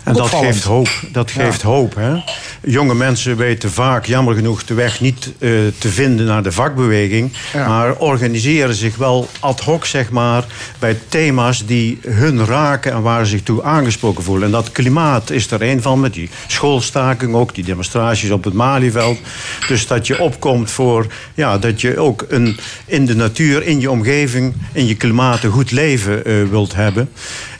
En 0.04 0.14
dat 0.14 0.30
geeft 0.30 0.64
hoop. 0.64 0.90
Dat 1.12 1.32
geeft 1.32 1.62
hoop. 1.62 1.96
Hè? 1.96 2.24
Jonge 2.66 2.96
mensen 2.96 3.38
weten 3.38 3.72
vaak, 3.72 4.06
jammer 4.06 4.36
genoeg, 4.36 4.64
de 4.64 4.74
weg 4.74 5.02
niet 5.02 5.34
eh, 5.40 5.50
te 5.78 5.90
vinden 5.90 6.26
naar 6.26 6.44
de 6.44 6.52
vakbeweging. 6.52 7.32
Ja. 7.54 7.68
Maar 7.68 7.96
organiseren 7.96 8.76
zich 8.76 8.96
wel 8.96 9.30
ad 9.40 9.60
hoc, 9.60 9.86
zeg 9.86 10.10
maar, 10.10 10.46
bij 10.80 10.98
thema's 11.08 11.66
die 11.66 12.00
hun 12.08 12.46
raken 12.46 12.92
en 12.92 13.02
waar 13.02 13.26
ze 13.26 13.32
zich 13.32 13.44
toe 13.44 13.64
aangesproken 13.64 14.24
voelen. 14.24 14.46
En 14.46 14.52
dat 14.52 14.72
klimaat 14.72 15.30
is 15.30 15.52
er 15.52 15.62
een 15.62 15.82
van, 15.82 16.00
met 16.00 16.14
die 16.14 16.30
schoolstaking 16.48 17.34
ook, 17.36 17.56
die 17.56 17.64
demonstraties 17.64 18.32
op 18.32 18.44
het 18.44 18.54
Malieveld. 18.54 19.18
Dus 19.68 19.88
dat 19.88 20.08
je 20.08 20.20
opkomt 20.20 20.72
voor, 20.72 21.08
ja, 21.34 21.58
dat 21.58 21.82
je 21.82 21.98
ook 22.00 22.26
een, 22.30 22.58
in 22.86 23.06
de 23.06 23.16
natuur, 23.16 23.64
in 23.64 23.80
je 23.80 23.92
omgeving, 23.92 24.54
in 24.72 24.88
je 24.88 24.96
klimaat 24.96 25.44
een 25.44 25.52
goed 25.52 25.72
leven 25.72 26.26
eh, 26.26 26.34
wilt 26.50 26.76
hebben. 26.76 27.10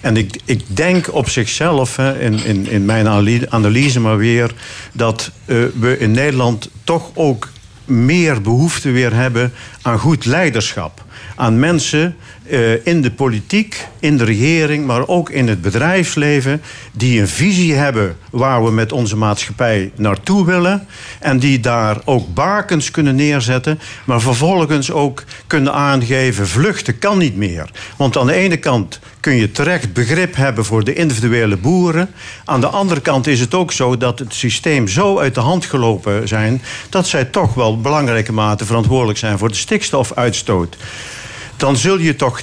En 0.02 0.18
ik, 0.18 0.38
ik 0.46 0.62
denk 0.68 1.14
op 1.14 1.30
zichzelf, 1.30 1.96
hè, 1.96 2.20
in, 2.20 2.44
in, 2.44 2.70
in 2.70 2.86
mijn 2.86 3.08
analy- 3.08 3.46
analyse 3.50 4.00
maar 4.00 4.18
weer, 4.18 4.52
dat 4.96 5.32
eh, 5.46 5.58
we 5.80 5.98
in 5.98 6.12
Nederland 6.12 6.70
toch 6.84 7.12
ook 7.14 7.50
meer 7.86 8.42
behoefte 8.42 8.92
weer 8.92 9.14
hebben 9.14 9.54
aan 9.82 10.00
goed 10.00 10.26
leiderschap. 10.26 11.04
Aan 11.36 11.60
mensen 11.60 12.16
eh, 12.50 12.86
in 12.86 13.02
de 13.02 13.12
politiek, 13.12 13.88
in 14.00 14.18
de 14.18 14.24
regering, 14.24 14.86
maar 14.86 15.08
ook 15.08 15.30
in 15.30 15.48
het 15.48 15.62
bedrijfsleven, 15.62 16.62
die 16.92 17.22
een 17.22 17.28
visie 17.28 17.74
hebben 17.74 18.18
waar 18.30 18.64
we 18.64 18.72
met 18.72 18.92
onze 18.92 19.18
maatschappij 19.18 19.92
naartoe 19.96 20.46
willen. 20.46 20.88
En 21.20 21.40
die 21.40 21.60
daar 21.60 21.98
ook 22.06 22.34
bakens 22.34 22.92
kunnen 22.92 23.16
neerzetten, 23.16 23.80
maar 24.06 24.22
vervolgens 24.22 24.92
ook 24.92 25.24
kunnen 25.48 25.74
aangeven: 25.74 26.48
vluchten 26.48 27.00
kan 27.00 27.18
niet 27.18 27.36
meer. 27.36 27.70
Want 27.98 28.18
aan 28.18 28.28
de 28.28 28.34
ene 28.34 28.58
kant 28.58 29.00
kun 29.20 29.36
je 29.36 29.52
terecht 29.52 29.94
begrip 29.94 30.36
hebben 30.36 30.66
voor 30.66 30.84
de 30.84 30.94
individuele 30.94 31.58
boeren. 31.58 32.10
Aan 32.46 32.62
de 32.62 32.68
andere 32.68 33.02
kant 33.02 33.28
is 33.28 33.40
het 33.40 33.54
ook 33.54 33.72
zo 33.72 33.98
dat 33.98 34.20
het 34.20 34.34
systeem 34.34 34.88
zo 34.88 35.20
uit 35.20 35.36
de 35.36 35.42
hand 35.42 35.66
gelopen 35.66 36.28
zijn 36.28 36.62
dat 36.90 37.08
zij 37.08 37.26
toch 37.26 37.54
wel 37.54 37.82
belangrijke 37.82 38.34
mate 38.34 38.66
verantwoordelijk 38.66 39.20
zijn 39.20 39.38
voor 39.38 39.50
de 39.50 39.56
stikstofuitstoot. 39.56 40.78
Dan 41.58 41.78
zul 41.78 42.00
je 42.00 42.16
toch 42.16 42.42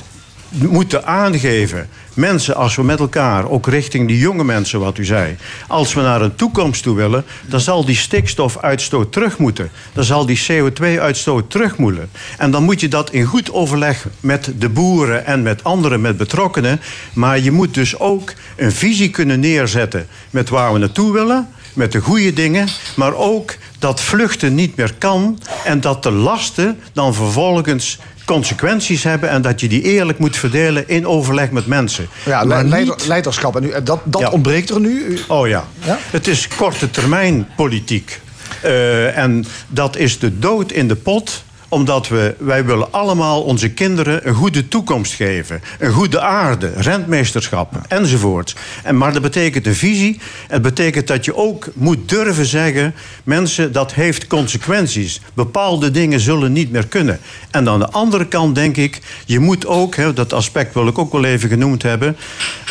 moeten 0.52 1.06
aangeven. 1.06 1.88
Mensen, 2.14 2.54
als 2.56 2.76
we 2.76 2.82
met 2.82 2.98
elkaar, 2.98 3.48
ook 3.48 3.66
richting 3.66 4.08
die 4.08 4.18
jonge 4.18 4.44
mensen, 4.44 4.80
wat 4.80 4.98
u 4.98 5.04
zei. 5.04 5.36
Als 5.68 5.94
we 5.94 6.00
naar 6.00 6.22
een 6.22 6.34
toekomst 6.34 6.82
toe 6.82 6.96
willen, 6.96 7.24
dan 7.46 7.60
zal 7.60 7.84
die 7.84 7.96
stikstofuitstoot 7.96 9.12
terug 9.12 9.38
moeten. 9.38 9.70
Dan 9.92 10.04
zal 10.04 10.26
die 10.26 10.42
CO2-uitstoot 10.50 11.50
terug 11.50 11.76
moeten. 11.76 12.10
En 12.38 12.50
dan 12.50 12.62
moet 12.62 12.80
je 12.80 12.88
dat 12.88 13.10
in 13.10 13.24
goed 13.24 13.52
overleg 13.52 14.06
met 14.20 14.52
de 14.58 14.68
boeren 14.68 15.26
en 15.26 15.42
met 15.42 15.64
anderen, 15.64 16.00
met 16.00 16.16
betrokkenen. 16.16 16.80
Maar 17.12 17.38
je 17.38 17.50
moet 17.50 17.74
dus 17.74 17.98
ook 17.98 18.32
een 18.56 18.72
visie 18.72 19.10
kunnen 19.10 19.40
neerzetten 19.40 20.06
met 20.30 20.48
waar 20.48 20.72
we 20.72 20.78
naartoe 20.78 21.12
willen. 21.12 21.48
Met 21.74 21.92
de 21.92 22.00
goede 22.00 22.32
dingen, 22.32 22.68
maar 22.96 23.14
ook 23.14 23.54
dat 23.78 24.00
vluchten 24.00 24.54
niet 24.54 24.76
meer 24.76 24.94
kan 24.98 25.38
en 25.64 25.80
dat 25.80 26.02
de 26.02 26.10
lasten 26.10 26.78
dan 26.92 27.14
vervolgens 27.14 27.98
consequenties 28.24 29.02
hebben 29.04 29.28
en 29.30 29.42
dat 29.42 29.60
je 29.60 29.68
die 29.68 29.82
eerlijk 29.82 30.18
moet 30.18 30.36
verdelen 30.36 30.88
in 30.88 31.06
overleg 31.06 31.50
met 31.50 31.66
mensen. 31.66 32.06
Ja, 32.24 32.44
Maar 32.44 32.62
le- 32.62 32.68
leider- 32.68 32.94
niet- 32.96 33.06
leiderschap. 33.06 33.56
En 33.56 33.62
nu, 33.62 33.72
dat 33.84 34.00
dat 34.04 34.20
Ja. 34.20 34.30
ontbreekt 34.30 34.70
er 34.70 34.80
nu. 34.80 35.18
Oh 35.28 35.48
ja. 35.48 35.64
Ja? 35.84 35.98
Het 36.10 36.26
is 36.28 36.48
korte 36.48 36.90
termijn 36.90 37.48
politiek. 37.56 38.20
Eh, 38.60 39.16
en 39.18 39.44
dat 39.68 39.96
is 39.96 40.18
de 40.18 40.38
dood 40.38 40.72
in 40.72 40.88
de 40.88 40.96
pot 40.96 41.42
omdat 41.72 42.08
we, 42.08 42.34
wij 42.38 42.64
willen 42.64 42.92
allemaal 42.92 43.42
onze 43.42 43.70
kinderen 43.70 44.28
een 44.28 44.34
goede 44.34 44.68
toekomst 44.68 45.12
geven. 45.12 45.62
Een 45.78 45.92
goede 45.92 46.20
aarde, 46.20 46.72
rentmeesterschap 46.76 47.74
enzovoort. 47.88 48.54
En, 48.82 48.96
maar 48.96 49.12
dat 49.12 49.22
betekent 49.22 49.66
een 49.66 49.74
visie. 49.74 50.20
Het 50.48 50.62
betekent 50.62 51.06
dat 51.06 51.24
je 51.24 51.36
ook 51.36 51.68
moet 51.74 52.08
durven 52.08 52.46
zeggen... 52.46 52.94
mensen, 53.24 53.72
dat 53.72 53.94
heeft 53.94 54.26
consequenties. 54.26 55.20
Bepaalde 55.34 55.90
dingen 55.90 56.20
zullen 56.20 56.52
niet 56.52 56.70
meer 56.70 56.86
kunnen. 56.86 57.20
En 57.50 57.68
aan 57.68 57.78
de 57.78 57.90
andere 57.90 58.26
kant 58.26 58.54
denk 58.54 58.76
ik... 58.76 59.00
je 59.26 59.38
moet 59.38 59.66
ook, 59.66 59.96
hè, 59.96 60.12
dat 60.12 60.32
aspect 60.32 60.74
wil 60.74 60.86
ik 60.86 60.98
ook 60.98 61.12
wel 61.12 61.24
even 61.24 61.48
genoemd 61.48 61.82
hebben... 61.82 62.16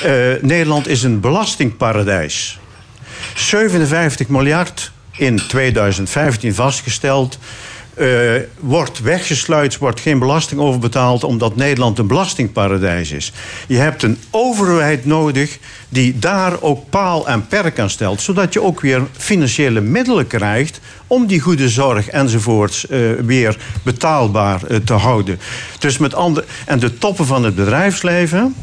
eh, 0.03 0.13
Nederland 0.41 0.88
is 0.88 1.03
een 1.03 1.20
belastingparadijs. 1.20 2.60
57 3.36 4.27
miljard 4.27 4.91
in 5.12 5.48
2015 5.48 6.55
vastgesteld. 6.55 7.38
Eh, 7.93 8.07
wordt 8.60 9.01
weggesluit, 9.01 9.77
wordt 9.77 10.00
geen 10.00 10.19
belasting 10.19 10.62
over 10.62 10.79
betaald... 10.79 11.24
omdat 11.24 11.55
Nederland 11.55 11.98
een 11.98 12.07
belastingparadijs 12.07 13.12
is. 13.12 13.31
Je 13.67 13.77
hebt 13.77 14.03
een 14.03 14.17
overheid 14.29 15.05
nodig 15.05 15.57
die 15.89 16.19
daar 16.19 16.62
ook 16.62 16.89
paal 16.89 17.27
en 17.27 17.48
perk 17.48 17.79
aan 17.79 17.89
stelt... 17.89 18.21
zodat 18.21 18.53
je 18.53 18.62
ook 18.62 18.81
weer 18.81 19.07
financiële 19.12 19.81
middelen 19.81 20.27
krijgt... 20.27 20.79
om 21.07 21.27
die 21.27 21.39
goede 21.39 21.69
zorg 21.69 22.07
enzovoorts 22.07 22.88
eh, 22.88 23.00
weer 23.25 23.57
betaalbaar 23.83 24.63
eh, 24.63 24.77
te 24.77 24.93
houden. 24.93 25.39
Dus 25.79 25.98
met 25.98 26.13
andere, 26.13 26.45
en 26.65 26.79
de 26.79 26.98
toppen 26.98 27.25
van 27.25 27.43
het 27.43 27.55
bedrijfsleven 27.55 28.55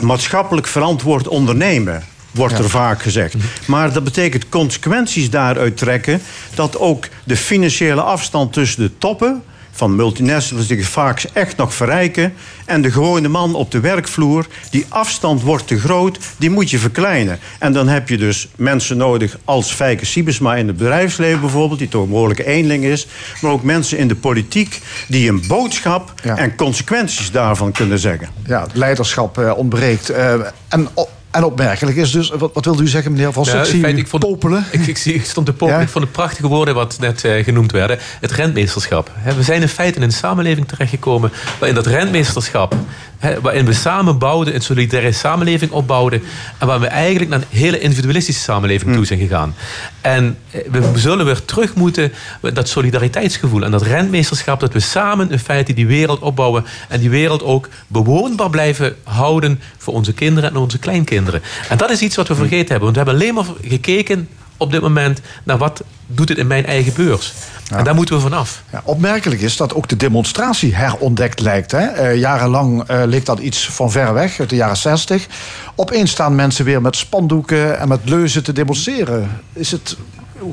maatschappelijk 0.00 0.66
verantwoord 0.66 1.28
ondernemen. 1.28 2.02
Wordt 2.30 2.58
er 2.58 2.70
vaak 2.70 3.02
gezegd. 3.02 3.34
Maar 3.66 3.92
dat 3.92 4.04
betekent 4.04 4.48
consequenties 4.48 5.30
daaruit 5.30 5.76
trekken. 5.76 6.20
dat 6.54 6.78
ook 6.78 7.08
de 7.24 7.36
financiële 7.36 8.02
afstand 8.02 8.52
tussen 8.52 8.82
de 8.82 8.98
toppen. 8.98 9.42
van 9.72 9.96
multinationals 9.96 10.66
die 10.66 10.88
vaak 10.88 11.22
echt 11.32 11.56
nog 11.56 11.74
verrijken. 11.74 12.32
en 12.64 12.82
de 12.82 12.90
gewone 12.90 13.28
man 13.28 13.54
op 13.54 13.70
de 13.70 13.80
werkvloer. 13.80 14.46
die 14.70 14.86
afstand 14.88 15.42
wordt 15.42 15.66
te 15.66 15.78
groot, 15.78 16.18
die 16.36 16.50
moet 16.50 16.70
je 16.70 16.78
verkleinen. 16.78 17.38
En 17.58 17.72
dan 17.72 17.88
heb 17.88 18.08
je 18.08 18.16
dus 18.16 18.48
mensen 18.56 18.96
nodig 18.96 19.38
als 19.44 19.72
Fijke 19.72 20.04
Siebesma 20.06 20.56
in 20.56 20.66
het 20.66 20.76
bedrijfsleven 20.76 21.40
bijvoorbeeld. 21.40 21.78
die 21.78 21.88
toch 21.88 22.02
een 22.02 22.08
behoorlijke 22.08 22.44
eenling 22.46 22.84
is. 22.84 23.06
maar 23.40 23.50
ook 23.50 23.62
mensen 23.62 23.98
in 23.98 24.08
de 24.08 24.16
politiek. 24.16 24.80
die 25.08 25.28
een 25.28 25.42
boodschap 25.46 26.12
Ja. 26.22 26.36
en 26.36 26.56
consequenties 26.56 27.30
daarvan 27.30 27.72
kunnen 27.72 27.98
zeggen. 27.98 28.28
Ja, 28.46 28.66
leiderschap 28.72 29.38
eh, 29.38 29.52
ontbreekt. 29.56 30.08
Eh, 30.10 30.32
en, 30.68 30.88
en 31.30 31.44
opmerkelijk 31.44 31.96
is 31.96 32.10
dus... 32.10 32.28
Wat, 32.28 32.50
wat 32.54 32.64
wilde 32.64 32.82
u 32.82 32.88
zeggen, 32.88 33.12
meneer 33.12 33.32
Vos? 33.32 33.52
Nou, 33.52 33.66
zie 33.66 33.80
feite, 33.80 33.98
u 33.98 34.00
ik 34.00 34.08
vond- 34.08 34.22
popelen. 34.22 34.64
Ik, 34.70 34.86
ik, 34.86 34.98
zie, 34.98 35.14
ik 35.14 35.24
stond 35.24 35.46
te 35.46 35.52
popelen. 35.52 35.80
Ja? 35.80 35.84
Ik 35.84 35.88
vond 35.88 36.04
het 36.04 36.12
prachtige 36.12 36.48
woorden 36.48 36.74
wat 36.74 36.96
net 37.00 37.24
eh, 37.24 37.44
genoemd 37.44 37.72
werden. 37.72 37.98
Het 38.20 38.30
rentmeesterschap. 38.30 39.10
We 39.36 39.42
zijn 39.42 39.62
in 39.62 39.68
feite 39.68 39.96
in 39.96 40.02
een 40.02 40.12
samenleving 40.12 40.68
terechtgekomen... 40.68 41.32
waarin 41.58 41.74
dat 41.74 41.86
rentmeesterschap... 41.86 42.74
waarin 43.20 43.64
we 43.64 43.72
samen 43.72 44.18
bouwden, 44.18 44.54
een 44.54 44.60
solidaire 44.60 45.12
samenleving 45.12 45.70
opbouwden... 45.70 46.22
en 46.58 46.66
waar 46.66 46.80
we 46.80 46.86
eigenlijk 46.86 47.30
naar 47.30 47.38
een 47.38 47.58
hele 47.58 47.80
individualistische 47.80 48.42
samenleving 48.42 48.94
toe 48.94 49.04
zijn 49.04 49.18
gegaan. 49.18 49.54
En 50.00 50.38
eh, 50.50 50.60
we 50.70 50.98
zullen 50.98 51.24
weer 51.24 51.44
terug 51.44 51.74
moeten... 51.74 52.12
dat 52.52 52.68
solidariteitsgevoel 52.68 53.64
en 53.64 53.70
dat 53.70 53.82
rentmeesterschap... 53.82 54.60
dat 54.60 54.72
we 54.72 54.80
samen 54.80 55.30
in 55.30 55.38
feite 55.38 55.72
die 55.72 55.86
wereld 55.86 56.20
opbouwen... 56.20 56.64
en 56.88 57.00
die 57.00 57.10
wereld 57.10 57.42
ook 57.42 57.68
bewoonbaar 57.86 58.50
blijven 58.50 58.96
houden... 59.02 59.60
voor 59.78 59.94
onze 59.94 60.12
kinderen 60.12 60.50
en 60.50 60.56
onze 60.56 60.78
kleinkinderen. 60.78 61.42
En 61.68 61.78
dat 61.78 61.90
is 61.90 62.00
iets 62.00 62.16
wat 62.16 62.28
we 62.28 62.34
vergeten 62.34 62.68
hebben. 62.68 62.92
Want 62.92 62.96
we 62.96 63.02
hebben 63.02 63.14
alleen 63.14 63.34
maar 63.34 63.70
gekeken 63.70 64.28
op 64.56 64.70
dit 64.70 64.80
moment... 64.80 65.20
naar 65.44 65.58
wat 65.58 65.82
doet 66.06 66.28
het 66.28 66.38
in 66.38 66.46
mijn 66.46 66.66
eigen 66.66 66.92
beurs. 66.94 67.32
En 67.78 67.84
daar 67.84 67.94
moeten 67.94 68.14
we 68.14 68.20
vanaf. 68.20 68.62
Ja, 68.72 68.82
opmerkelijk 68.84 69.40
is 69.40 69.56
dat 69.56 69.74
ook 69.74 69.88
de 69.88 69.96
demonstratie 69.96 70.74
herontdekt 70.74 71.40
lijkt. 71.40 71.70
Hè? 71.72 71.86
Eh, 71.86 72.16
jarenlang 72.16 72.82
eh, 72.82 73.02
leek 73.04 73.26
dat 73.26 73.38
iets 73.38 73.68
van 73.68 73.90
ver 73.90 74.14
weg, 74.14 74.40
uit 74.40 74.50
de 74.50 74.56
jaren 74.56 74.76
60. 74.76 75.26
Opeens 75.74 76.10
staan 76.10 76.34
mensen 76.34 76.64
weer 76.64 76.80
met 76.80 76.96
spandoeken 76.96 77.78
en 77.78 77.88
met 77.88 78.00
leuzen 78.04 78.42
te 78.42 78.52
demonstreren. 78.52 79.40
Is 79.52 79.70
het... 79.70 79.96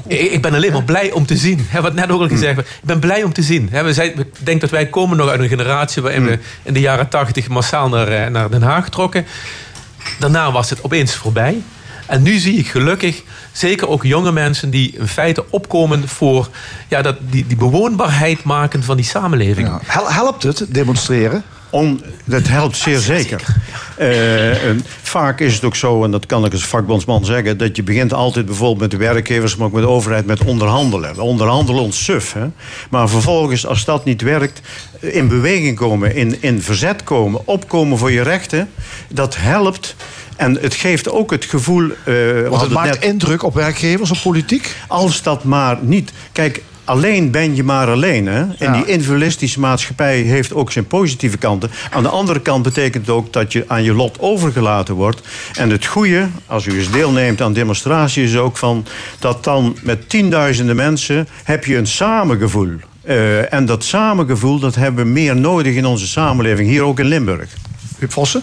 Ik 0.08 0.42
ben 0.42 0.54
alleen 0.54 0.72
maar 0.72 0.84
blij 0.84 1.12
om 1.12 1.26
te 1.26 1.38
zien. 1.38 1.66
Hè, 1.70 1.82
wat 1.82 1.94
net 1.94 2.12
ook 2.12 2.22
al 2.22 2.28
gezegd 2.28 2.56
werd. 2.56 2.68
Ik 2.68 2.84
ben 2.84 3.00
blij 3.00 3.24
om 3.24 3.34
te 3.34 3.42
zien. 3.42 3.68
Hè, 3.72 3.84
we 3.84 3.94
zijn, 3.94 4.20
ik 4.20 4.28
denk 4.40 4.62
dat 4.62 4.70
wij 4.70 4.88
komen 4.88 5.18
nog 5.18 5.30
uit 5.30 5.40
een 5.40 5.48
generatie... 5.48 6.02
waarin 6.02 6.26
we 6.26 6.40
in 6.64 6.74
de 6.74 6.80
jaren 6.80 7.10
tachtig 7.10 7.48
massaal 7.48 7.90
naar, 7.90 8.08
eh, 8.08 8.30
naar 8.30 8.50
Den 8.50 8.62
Haag 8.62 8.90
trokken. 8.90 9.26
Daarna 10.20 10.52
was 10.52 10.70
het 10.70 10.84
opeens 10.84 11.16
voorbij. 11.16 11.62
En 12.08 12.22
nu 12.22 12.38
zie 12.38 12.58
ik 12.58 12.68
gelukkig 12.68 13.24
zeker 13.52 13.88
ook 13.88 14.04
jonge 14.04 14.32
mensen... 14.32 14.70
die 14.70 14.96
in 14.98 15.08
feite 15.08 15.46
opkomen 15.50 16.08
voor 16.08 16.50
ja, 16.88 17.02
dat, 17.02 17.16
die, 17.20 17.48
die 17.48 17.58
bewoonbaarheid 17.58 18.44
maken 18.44 18.84
van 18.84 18.96
die 18.96 19.06
samenleving. 19.06 19.68
Ja. 19.68 19.80
Hel- 19.86 20.12
Helpt 20.12 20.44
het, 20.44 20.66
demonstreren? 20.70 21.44
On, 21.70 22.02
dat 22.26 22.48
helpt 22.48 22.78
zeer 22.78 23.00
zeker. 23.00 23.42
Eh, 23.98 24.64
en 24.64 24.86
vaak 25.02 25.40
is 25.40 25.54
het 25.54 25.64
ook 25.64 25.76
zo, 25.76 26.04
en 26.04 26.12
dat 26.12 26.26
kan 26.26 26.46
ik 26.46 26.52
als 26.52 26.66
vakbondsman 26.66 27.26
zeggen... 27.26 27.58
dat 27.58 27.76
je 27.76 27.84
begint 27.84 28.14
altijd 28.14 28.46
bijvoorbeeld 28.46 28.80
met 28.80 28.92
de 28.92 28.98
werkgevers... 28.98 29.56
maar 29.56 29.68
ook 29.68 29.74
met 29.74 29.84
de 29.84 29.90
overheid 29.90 30.26
met 30.26 30.44
onderhandelen. 30.44 31.16
We 31.16 31.22
onderhandelen 31.22 31.82
ons 31.82 32.04
suf. 32.04 32.34
Hè? 32.34 32.46
Maar 32.90 33.10
vervolgens, 33.10 33.66
als 33.66 33.86
dat 33.86 34.06
niet 34.06 34.22
werkt... 34.22 34.62
in 35.00 35.28
beweging 35.28 35.78
komen, 35.78 36.16
in, 36.16 36.42
in 36.42 36.62
verzet 36.62 37.04
komen... 37.04 37.48
opkomen 37.48 37.98
voor 37.98 38.12
je 38.12 38.22
rechten, 38.22 38.70
dat 39.10 39.36
helpt... 39.38 39.96
En 40.38 40.58
het 40.62 40.74
geeft 40.74 41.10
ook 41.10 41.32
het 41.32 41.46
gevoel... 41.46 41.88
we 42.04 42.46
Want 42.50 42.62
het 42.62 42.72
maakt 42.72 42.90
net- 42.90 43.04
indruk 43.04 43.44
op 43.44 43.54
werkgevers, 43.54 44.12
op 44.12 44.18
politiek. 44.24 44.76
als 44.88 45.22
dat 45.22 45.44
maar 45.44 45.78
niet. 45.82 46.12
Kijk, 46.32 46.62
alleen 46.84 47.32
ben 47.32 47.56
je 47.56 47.64
maar 47.64 47.88
alleen. 47.90 48.28
Hè? 48.28 48.40
En 48.40 48.56
Ja. 48.60 48.72
die 48.74 48.86
individualistische 48.86 49.60
maatschappij 49.60 50.20
heeft 50.22 50.54
ook 50.54 50.72
zijn 50.72 50.88
positieve 50.88 51.38
kanten. 51.38 51.72
Aan 51.92 52.04
de 52.04 52.10
andere 52.10 52.40
kant 52.40 52.64
betekent 52.64 53.06
het 53.08 53.16
ook 53.16 53.34
dat 53.34 53.54
je 53.54 53.64
aan 53.68 53.84
je 53.84 53.94
lot 53.94 54.20
overgelaten 54.20 54.96
wordt. 54.96 55.22
En 55.58 55.70
het 55.70 55.86
goede, 55.86 56.28
als 56.46 56.66
u 56.66 56.78
eens 56.78 56.92
deelneemt 56.92 57.42
aan 57.42 57.54
demonstraties, 57.54 58.30
is 58.32 58.38
ook 58.38 58.58
van 58.58 58.86
dat 59.20 59.44
dan 59.44 59.78
met 59.84 60.10
tienduizenden 60.10 60.76
mensen 60.76 61.28
heb 61.44 61.66
je 61.66 61.78
een 61.78 61.88
samengevoel. 61.88 62.70
Eh, 63.02 63.54
en 63.54 63.66
dat 63.66 63.84
samengevoel 63.84 64.60
dat 64.60 64.76
hebben 64.76 65.06
we 65.06 65.12
meer 65.12 65.36
nodig 65.36 65.76
in 65.76 65.86
onze 65.86 66.08
samenleving, 66.08 66.70
hier 66.70 66.84
ook 66.84 67.00
in 67.00 67.06
Limburg. 67.06 67.50
Huub 68.00 68.12
Vossen? 68.14 68.42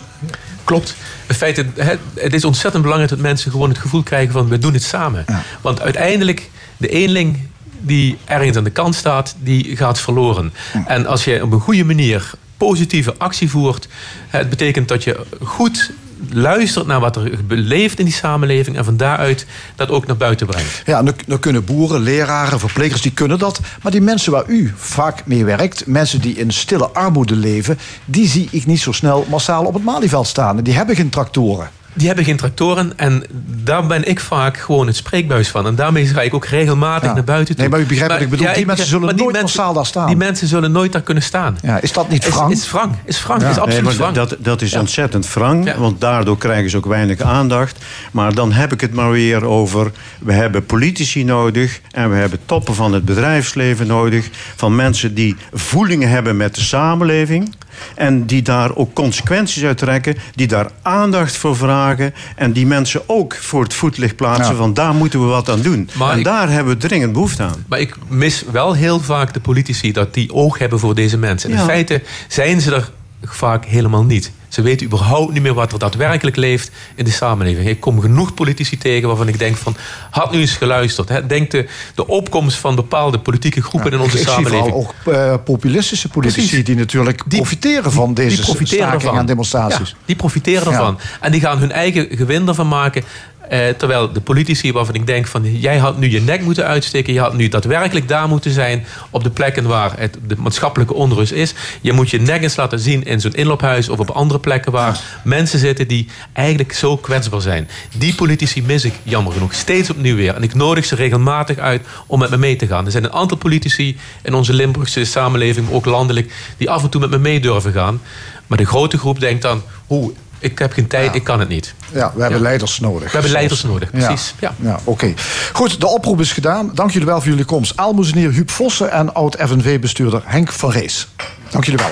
Klopt. 0.65 0.97
In 1.29 1.35
feite, 1.35 1.67
het, 1.77 1.99
het 2.15 2.35
is 2.35 2.45
ontzettend 2.45 2.83
belangrijk 2.83 3.13
dat 3.13 3.23
mensen 3.23 3.51
gewoon 3.51 3.69
het 3.69 3.79
gevoel 3.79 4.03
krijgen 4.03 4.33
van 4.33 4.49
we 4.49 4.59
doen 4.59 4.73
het 4.73 4.83
samen. 4.83 5.25
Ja. 5.27 5.43
Want 5.61 5.81
uiteindelijk, 5.81 6.51
de 6.77 6.89
eenling 6.89 7.39
die 7.81 8.19
ergens 8.25 8.57
aan 8.57 8.65
de 8.65 8.71
kant 8.71 8.95
staat, 8.95 9.37
die 9.39 9.77
gaat 9.77 10.01
verloren. 10.01 10.53
En 10.87 11.07
als 11.07 11.25
je 11.25 11.43
op 11.43 11.53
een 11.53 11.61
goede 11.61 11.85
manier 11.85 12.31
positieve 12.57 13.15
actie 13.19 13.51
voert, 13.51 13.89
het 14.29 14.51
betekent 14.51 14.89
dat 14.89 15.05
je 15.05 15.21
goed 15.43 15.91
luistert 16.33 16.87
naar 16.87 17.01
wat 17.01 17.17
er 17.17 17.45
beleeft 17.47 17.99
in 17.99 18.05
die 18.05 18.15
samenleving 18.15 18.77
en 18.77 18.85
van 18.85 18.97
daaruit 18.97 19.47
dat 19.77 19.89
ook 19.89 20.07
naar 20.07 20.17
buiten 20.17 20.47
brengt. 20.47 20.83
Ja, 20.87 21.03
dan, 21.27 21.39
kunnen 21.39 21.65
boeren, 21.65 22.01
leraren, 22.01 22.61
verplegers, 22.61 23.03
die 23.03 23.13
kunnen 23.13 23.39
dat. 23.39 23.61
Maar 23.83 23.93
die 23.93 24.01
mensen 24.01 24.33
waar 24.33 24.45
u 24.47 24.73
vaak 24.77 25.27
mee 25.27 25.45
werkt, 25.45 25.87
mensen 25.87 26.21
die 26.21 26.35
in 26.35 26.51
stille 26.51 26.89
armoede 26.89 27.37
leven, 27.37 27.79
die 28.05 28.29
zie 28.29 28.49
ik 28.51 28.67
niet 28.67 28.81
zo 28.81 28.93
snel 28.93 29.27
massaal 29.29 29.65
op 29.65 29.75
het 29.75 29.85
Malieveld 29.85 30.27
staan. 30.27 30.57
Die 30.57 30.75
hebben 30.75 30.97
geen 30.97 31.09
tractoren. 31.09 31.71
Die 31.97 32.07
hebben 32.07 32.25
geen 32.25 32.37
tractoren 32.37 32.93
en 32.97 33.25
daar 33.47 33.87
ben 33.87 34.09
ik 34.09 34.21
vaak 34.21 34.57
gewoon 34.57 34.87
het 34.87 34.97
spreekbuis 34.97 35.49
van. 35.49 35.67
En 35.67 35.75
daarmee 35.75 36.07
ga 36.07 36.21
ik 36.21 36.35
ook 36.35 36.47
regelmatig 36.47 37.09
Ja. 37.09 37.15
naar 37.15 37.25
buiten 37.25 37.55
toe. 37.55 37.63
Nee, 37.65 37.73
maar 37.73 37.81
u 37.81 37.87
begrijpt 37.87 38.13
wat 38.13 38.23
ik 38.23 38.31
bedoel. 38.31 38.55
Die 38.55 38.67
mensen 38.67 38.87
zullen 38.87 39.17
die 39.17 39.25
nooit 39.25 39.41
massaal 39.43 39.73
daar 39.73 39.87
staan. 39.87 40.07
Die 40.07 40.17
mensen 40.17 40.47
zullen 40.49 40.73
nooit 40.73 40.93
daar 40.93 41.03
kunnen 41.03 41.23
staan. 41.23 41.59
Ja, 41.63 41.81
is 41.81 41.93
dat 41.93 42.09
niet 42.09 42.27
Is, 42.27 42.35
frank? 42.35 42.51
is 42.53 42.65
frank, 42.65 42.95
is 43.05 43.17
frank, 43.17 43.41
Ja. 43.41 43.49
is 43.49 43.55
Nee, 43.55 43.65
absoluut 43.65 43.85
maar 43.85 43.93
frank. 43.93 44.15
dat, 44.15 44.37
dat 44.39 44.63
is 44.63 44.71
Ja. 44.71 44.81
ontzettend 44.81 45.29
Ja. 45.35 45.79
want 45.79 46.01
daardoor 46.01 46.39
krijgen 46.39 46.71
ze 46.71 46.77
ook 46.77 46.87
weinig 46.87 47.21
aandacht. 47.21 47.85
Maar 48.11 48.35
dan 48.35 48.53
heb 48.53 48.73
ik 48.73 48.81
het 48.81 48.93
maar 48.93 49.11
weer 49.11 49.45
over... 49.45 49.91
we 50.21 50.33
hebben 50.33 50.67
politici 50.67 51.25
nodig 51.25 51.81
en 51.91 52.11
we 52.11 52.17
hebben 52.17 52.39
toppen 52.47 52.75
van 52.75 52.93
het 52.93 53.05
bedrijfsleven 53.05 53.87
nodig... 53.87 54.29
van 54.57 54.75
mensen 54.75 55.15
die 55.15 55.37
voelingen 55.53 56.09
hebben 56.09 56.37
met 56.37 56.55
de 56.55 56.61
samenleving... 56.61 57.55
en 57.95 58.27
die 58.27 58.43
daar 58.43 58.75
ook 58.75 58.95
consequenties 58.95 59.65
uit 59.65 59.79
trekken... 59.79 60.17
die 60.35 60.47
daar 60.47 60.71
aandacht 60.83 61.37
voor 61.37 61.57
vragen... 61.57 62.15
en 62.37 62.53
die 62.53 62.67
mensen 62.67 63.03
ook 63.07 63.35
voor 63.35 63.63
het 63.63 63.75
voetlicht 63.75 64.17
plaatsen... 64.17 64.53
Ja. 64.53 64.59
van 64.59 64.75
daar 64.75 64.95
moeten 64.95 65.21
we 65.21 65.27
wat 65.27 65.49
aan 65.49 65.61
doen. 65.63 65.89
Maar 65.93 66.13
en 66.13 66.19
ik- 66.19 66.25
daar 66.25 66.49
hebben 66.51 66.73
we 66.75 66.87
dringend 66.87 67.13
behoefte 67.13 67.43
aan. 67.43 67.65
Maar 67.69 67.81
ik 67.81 67.97
mis 68.09 68.45
wel 68.53 68.73
heel 68.73 69.01
vaak 69.01 69.33
de 69.33 69.41
politici 69.41 69.93
dat 69.93 70.15
die 70.15 70.33
oog 70.33 70.59
hebben 70.59 70.79
voor 70.79 70.95
deze 70.95 71.19
mensen. 71.19 71.51
Ja. 71.51 71.59
in 71.59 71.65
feite 71.65 72.03
zijn 72.29 72.61
ze 72.61 72.75
er 72.75 72.91
vaak 73.33 73.65
helemaal 73.65 74.05
niet. 74.05 74.33
Ze 74.49 74.63
weten 74.63 74.87
überhaupt 74.87 75.33
niet 75.33 75.43
meer 75.43 75.55
wat 75.55 75.73
er 75.73 75.79
daadwerkelijk 75.79 76.37
leeft 76.37 76.71
in 76.95 77.05
de 77.05 77.11
samenleving. 77.11 77.69
Ik 77.69 77.81
kom 77.81 78.01
genoeg 78.01 78.35
politici 78.35 78.79
tegen 78.79 79.09
waarvan 79.09 79.29
ik 79.29 79.39
denk 79.39 79.57
van... 79.57 79.77
had 80.11 80.33
nu 80.33 80.41
eens 80.41 80.53
geluisterd. 80.57 81.09
Hè? 81.09 81.27
Denk 81.27 81.51
de, 81.51 81.67
de 81.95 82.07
opkomst 82.07 82.57
van 82.57 82.75
bepaalde 82.75 83.19
politieke 83.19 83.63
groepen 83.63 83.93
in 83.93 84.01
onze 84.01 84.19
ik 84.19 84.27
samenleving. 84.29 84.63
vooral 84.73 84.95
ook 85.07 85.13
eh, 85.15 85.35
populistische 85.45 86.09
politici 86.09 86.47
Precies. 86.47 86.65
die 86.65 86.77
natuurlijk 86.77 87.23
Die- 87.27 87.39
profiteren 87.39 87.93
van 87.93 88.15
deze 88.15 88.37
die 88.37 88.45
profiteren 88.45 88.79
stakingen 88.85 89.05
ervan. 89.07 89.19
en 89.21 89.27
demonstraties. 89.27 89.91
Ja, 89.91 89.97
die 90.05 90.17
profiteren 90.17 90.71
Ja. 90.71 90.79
ervan. 90.79 90.99
En 91.21 91.33
die 91.33 91.41
gaan 91.41 91.59
hun 91.59 91.73
eigen 91.73 92.07
gewin 92.11 92.49
ervan 92.49 92.69
maken. 92.69 93.03
Eh, 93.49 93.69
terwijl 93.69 94.13
de 94.13 94.21
politici 94.21 94.73
waarvan 94.73 94.95
ik 94.95 95.07
denk 95.07 95.27
van... 95.27 95.59
jij 95.61 95.79
had 95.79 95.99
nu 95.99 96.11
je 96.11 96.21
nek 96.21 96.41
moeten 96.41 96.67
uitsteken. 96.67 97.13
Je 97.13 97.21
had 97.21 97.35
nu 97.35 97.49
daadwerkelijk 97.49 98.09
daar 98.09 98.29
moeten 98.29 98.51
zijn... 98.51 98.87
op 99.11 99.25
de 99.25 99.31
plekken 99.31 99.67
waar 99.67 99.93
het, 99.97 100.19
de 100.27 100.37
maatschappelijke 100.39 100.95
onrust 100.95 101.33
is. 101.33 101.55
Je 101.81 101.93
moet 101.93 102.11
je 102.11 102.21
nek 102.21 102.43
eens 102.43 102.57
laten 102.57 102.79
zien 102.79 103.05
in 103.05 103.21
zo'n 103.21 103.33
inloophuis... 103.33 103.89
of 103.89 103.99
op 103.99 104.11
andere 104.11 104.41
plekken 104.41 104.73
waar 104.73 105.01
mensen 105.25 105.59
zitten... 105.59 105.89
die 105.89 106.09
eigenlijk 106.33 106.73
zo 106.73 106.97
kwetsbaar 106.97 107.41
zijn. 107.41 107.69
Die 107.99 108.15
politici 108.15 108.63
mis 108.63 108.85
ik 108.85 108.95
jammer 109.03 109.33
genoeg 109.33 109.55
steeds 109.55 109.91
opnieuw 109.91 110.17
weer. 110.17 110.35
En 110.35 110.43
ik 110.43 110.55
nodig 110.55 110.85
ze 110.85 110.95
regelmatig 110.95 111.59
uit 111.59 111.87
om 112.07 112.19
met 112.19 112.31
me 112.31 112.37
mee 112.37 112.57
te 112.57 112.67
gaan. 112.67 112.85
Er 112.85 112.91
zijn 112.91 113.05
een 113.05 113.13
aantal 113.13 113.37
politici 113.37 113.97
in 114.23 114.35
onze 114.35 114.53
Limburgse 114.53 115.05
samenleving... 115.05 115.71
ook 115.71 115.85
landelijk, 115.85 116.33
die 116.57 116.71
af 116.71 116.83
en 116.83 116.89
toe 116.89 117.01
met 117.01 117.11
me 117.11 117.19
mee 117.19 117.41
durven 117.41 117.73
gaan. 117.73 118.01
Maar 118.47 118.59
de 118.59 118.65
grote 118.65 118.99
groep 118.99 119.21
denkt 119.21 119.43
dan... 119.43 119.63
Oeh, 119.89 120.15
ik 120.45 120.59
heb 120.59 120.73
geen 120.73 120.87
tijd, 120.87 121.07
Ja. 121.07 121.13
ik 121.13 121.25
kan 121.25 121.41
het 121.41 121.49
niet. 121.49 121.75
Ja, 121.93 122.13
we 122.15 122.21
hebben 122.21 122.39
Ja. 122.39 122.45
leiders 122.45 122.81
nodig. 122.81 123.05
We 123.05 123.13
hebben 123.13 123.31
leiders 123.31 123.63
nodig, 123.63 123.91
precies. 123.91 124.35
Ja. 124.39 124.55
Ja, 124.61 124.79
oké. 124.85 125.15
Goed, 125.53 125.81
de 125.81 125.87
oproep 125.87 126.21
is 126.21 126.33
gedaan. 126.33 126.71
Dank 126.75 126.91
jullie 126.91 127.07
wel 127.07 127.21
voor 127.21 127.29
jullie 127.31 127.45
komst. 127.45 127.73
Aalmoezenier 127.77 128.31
Huub 128.31 128.51
Vossen 128.51 128.91
en 128.91 129.15
oud-FNV-bestuurder 129.15 130.23
Henk 130.25 130.53
van 130.53 130.71
Rees. 130.71 131.09
Dank 131.51 131.65
jullie 131.65 131.81
wel. 131.81 131.91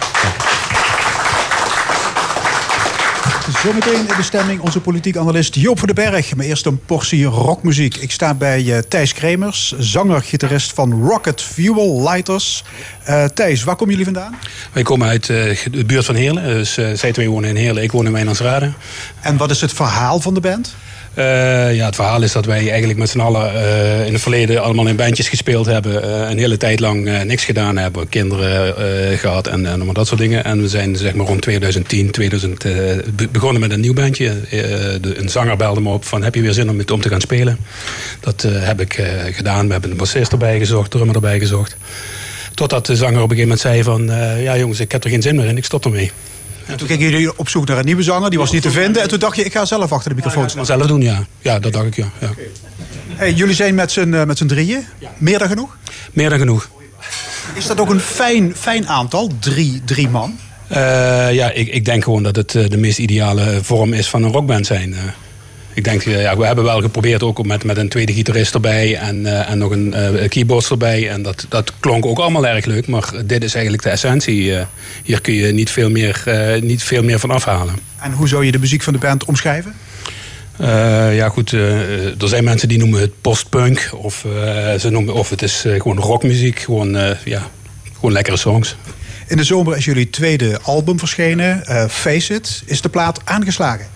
Zometeen 3.63 4.09
in 4.09 4.17
de 4.17 4.23
stemming 4.23 4.61
onze 4.61 4.81
politiek 4.81 5.17
analist 5.17 5.55
Joop 5.55 5.79
van 5.79 5.87
den 5.87 6.11
Berg. 6.11 6.35
Maar 6.37 6.47
eerst 6.47 6.67
een 6.67 6.85
portie 6.85 7.25
rockmuziek. 7.25 7.97
Ik 7.97 8.11
sta 8.11 8.35
bij 8.35 8.77
eh, 8.77 8.79
Thijs 8.79 9.13
Kremers, 9.13 9.75
zanger-gitarist 9.79 10.73
van 10.73 11.09
Rocket 11.09 11.43
Fuel 11.43 12.03
Lighters. 12.03 12.65
Eh, 13.05 13.25
Thijs, 13.25 13.65
waar 13.65 13.77
komen 13.77 13.97
jullie 13.97 14.13
vandaan? 14.13 14.39
Wij 14.73 14.83
komen 14.83 15.09
uit 15.09 15.29
eh, 15.29 15.59
de 15.71 15.85
buurt 15.85 16.05
van 16.05 16.15
Heerlen. 16.15 16.45
Dus 16.45 16.75
zij 16.75 17.13
twee 17.13 17.31
wonen 17.31 17.49
in 17.49 17.57
Heerlen, 17.57 17.83
ik 17.83 17.93
woon 17.93 18.07
in 18.07 18.13
Wijnandsrade. 18.13 18.73
En 19.21 19.37
wat 19.37 19.51
is 19.51 19.61
het 19.61 19.73
verhaal 19.73 20.21
van 20.21 20.35
de 20.35 20.41
band? 20.41 20.75
Eh, 21.15 21.75
ja, 21.77 21.87
het 21.87 21.95
verhaal 21.95 22.23
is 22.23 22.33
dat 22.33 22.45
wij 22.47 22.69
eigenlijk 22.71 22.99
met 22.99 23.09
z'n 23.09 23.21
allen 23.21 23.55
eh, 23.55 24.07
in 24.07 24.13
het 24.13 24.23
verleden 24.23 24.63
allemaal 24.63 24.87
in 24.87 24.97
bandjes 24.97 25.29
gespeeld 25.29 25.67
hebben. 25.67 26.03
eh, 26.03 26.31
een 26.31 26.39
hele 26.39 26.57
tijd 26.57 26.81
lang 26.81 27.25
niks 27.25 27.45
gedaan 27.45 27.77
hebben. 27.77 28.09
Kinderen 28.09 28.77
eh, 28.77 29.19
gehad 29.19 29.47
en, 29.47 29.67
en 29.67 29.73
allemaal 29.75 29.95
dat 29.95 30.07
soort 30.07 30.21
dingen. 30.21 30.45
En 30.45 30.61
we 30.61 30.69
zijn 30.69 30.97
zeg 30.97 31.15
maar 31.15 31.27
rond 31.27 31.43
2010, 31.43 32.11
2000 32.11 32.65
eh, 32.65 32.73
be- 33.15 33.29
begonnen 33.29 33.61
met 33.61 33.71
een 33.71 33.81
nieuw 33.81 33.93
bandje. 33.95 34.33
De, 35.01 35.15
een 35.19 35.29
zanger 35.29 35.57
belde 35.57 35.81
me 35.81 35.89
op 35.93 36.05
van 36.05 36.23
heb 36.23 36.35
je 36.35 36.41
weer 36.41 36.53
zin 36.53 36.71
om, 36.71 36.81
om 36.93 37.01
te 37.01 37.09
gaan 37.09 37.21
spelen? 37.21 37.59
Dat 38.21 38.47
heb 38.49 38.81
ik 38.81 39.03
gedaan. 39.33 39.67
We 39.67 39.73
hebben 39.73 39.91
een 39.91 39.97
bassist 39.97 40.33
erbij 40.33 40.59
gezocht, 40.59 40.91
drummer 40.91 41.15
erbij 41.15 41.39
gezocht. 41.39 41.77
Totdat 42.55 42.87
de 42.87 42.97
zanger 42.97 43.23
op 43.23 43.31
een 43.31 43.37
gegeven 43.37 43.59
moment 43.59 43.61
zei 43.61 43.83
van... 43.83 44.07
ja 44.43 44.59
jongens, 44.59 44.81
ik 44.81 44.93
heb 44.93 45.05
er 45.05 45.11
geen 45.11 45.23
zin 45.23 45.37
meer 45.37 45.45
in, 45.47 45.57
ik 45.57 45.65
stop 45.65 45.85
ermee. 45.85 46.11
En 46.67 46.77
toen 46.77 46.89
gingen 46.89 47.11
jullie 47.11 47.39
op 47.39 47.49
zoek 47.49 47.67
naar 47.67 47.79
een 47.79 47.85
nieuwe 47.85 48.03
zanger, 48.03 48.31
die 48.31 48.39
was 48.39 48.53
niet 48.53 48.63
te 48.63 48.71
vinden. 48.71 49.03
En 49.03 49.09
toen 49.09 49.19
dacht 49.19 49.37
je, 49.37 49.45
ik 49.45 49.53
ga 49.53 49.65
zelf 49.65 49.93
achter 49.93 50.11
de 50.11 50.17
microfoon 50.17 50.51
staan. 50.51 50.67
zelf 50.67 50.87
doen, 50.87 51.01
ja. 51.01 51.27
Ja, 51.41 51.59
dat 51.59 51.73
dacht 51.73 51.87
ik, 51.87 51.97
ja. 51.97 52.11
ja. 52.21 52.31
Hey, 53.15 53.33
jullie 53.33 53.55
zijn 53.55 53.75
met 53.75 53.93
z'n 53.93 54.15
eh, 54.15 54.25
met 54.25 54.39
z'n 54.39 54.47
drieën. 54.47 54.85
Meer 55.19 55.39
dan 55.39 55.49
genoeg? 55.49 55.77
Meer 56.13 56.31
dan 56.31 56.39
genoeg. 56.39 56.69
Is 57.55 57.67
dat 57.67 57.81
ook 57.81 57.91
een 57.91 58.01
fijn, 58.01 58.53
fijn 58.57 58.89
aantal? 58.89 59.31
Drie, 59.39 59.83
drie 59.85 60.09
man? 60.09 60.39
Eh, 60.69 61.33
ja, 61.33 61.51
ik, 61.51 61.69
ik 61.69 61.85
denk 61.85 62.05
gewoon 62.05 62.23
dat 62.23 62.37
het 62.37 62.55
eh, 62.55 62.69
de 62.69 62.77
meest 62.77 62.99
ideale 62.99 63.59
vorm 63.63 63.93
is 63.93 64.09
van 64.09 64.23
een 64.23 64.33
rockband 64.33 64.67
zijn. 64.67 64.95
Ik 65.75 65.85
denk, 65.85 66.03
eh, 66.03 66.23
ja, 66.23 66.37
we 66.37 66.47
hebben 66.47 66.65
wel 66.65 66.81
geprobeerd 66.81 67.23
ook 67.23 67.47
met, 67.47 67.65
met 67.65 67.77
een 67.77 67.89
tweede 67.89 68.13
gitarist 68.13 68.55
erbij 68.55 68.97
en, 68.97 69.27
eh, 69.27 69.51
en 69.51 69.59
nog 69.59 69.71
een 69.71 69.95
eh 69.95 70.29
keyboard 70.29 70.71
erbij. 70.71 71.09
En 71.09 71.23
dat, 71.23 71.47
dat 71.49 71.73
klonk 71.81 72.07
ook 72.07 72.19
allemaal 72.19 72.47
erg 72.47 72.65
leuk, 72.65 72.87
maar 72.87 73.13
dit 73.25 73.45
is 73.45 73.55
eigenlijk 73.55 73.83
de 73.85 73.91
essentie. 73.91 74.55
Hier 75.05 75.21
kun 75.21 75.35
je 75.35 75.53
niet 75.53 75.71
veel, 75.71 75.91
meer, 75.91 76.23
niet 76.63 76.83
veel 76.83 77.03
meer 77.03 77.19
van 77.19 77.31
afhalen. 77.31 77.75
En 78.01 78.13
hoe 78.13 78.29
zou 78.29 78.45
je 78.45 78.53
de 78.53 78.59
muziek 78.59 78.83
van 78.83 78.93
de 78.93 78.99
band 78.99 79.25
omschrijven? 79.25 79.75
Ja, 81.13 81.29
goed. 81.29 81.53
er 81.53 82.29
zijn 82.29 82.45
mensen 82.45 82.69
die 82.69 82.79
noemen 82.79 83.01
het 83.01 83.21
postpunk. 83.21 83.91
Of, 83.97 84.27
ze 84.79 84.89
noemen, 84.91 85.15
of 85.15 85.31
het 85.31 85.43
is 85.43 85.65
gewoon 85.79 85.99
rockmuziek. 85.99 86.59
Gewoon, 86.59 87.17
ja, 87.25 87.51
gewoon 87.95 88.13
lekkere 88.13 88.37
songs. 88.37 88.77
In 89.27 89.37
de 89.37 89.45
zomer 89.45 89.77
is 89.77 89.85
jullie 89.85 90.11
tweede 90.11 90.59
album 90.63 90.99
verschenen, 90.99 91.63
Face 91.91 92.35
It. 92.35 92.63
Is 92.67 92.81
de 92.81 92.89
plaat 92.89 93.21
aangeslagen? 93.25 93.87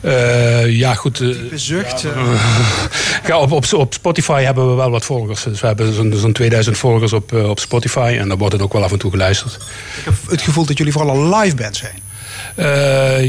Eh, 0.00 0.70
ja, 0.78 0.94
goed. 0.94 1.20
eh, 1.20 1.28
Bezucht. 1.50 2.04
eh, 2.04 2.10
Ja, 3.26 3.38
op, 3.38 3.52
op, 3.52 3.64
op 3.72 3.94
Spotify 3.94 4.42
hebben 4.42 4.68
we 4.68 4.74
wel 4.74 4.90
wat 4.90 5.04
volgers. 5.04 5.42
Dus 5.42 5.60
we 5.60 5.66
hebben 5.66 5.94
zo'n 5.94 6.12
zo'n 6.16 6.32
2000 6.32 6.78
volgers 6.78 7.12
op, 7.12 7.32
op 7.32 7.58
Spotify. 7.60 8.16
En 8.20 8.28
daar 8.28 8.38
wordt 8.38 8.52
het 8.52 8.62
ook 8.62 8.72
wel 8.72 8.84
af 8.84 8.92
en 8.92 8.98
toe 8.98 9.10
geluisterd. 9.10 9.54
ik 9.54 10.04
heb 10.04 10.14
het 10.30 10.42
gevoel 10.42 10.64
dat 10.66 10.78
jullie 10.78 10.92
vooral 10.92 11.16
een 11.16 11.34
live 11.38 11.56
band 11.56 11.76
zijn. 11.76 12.04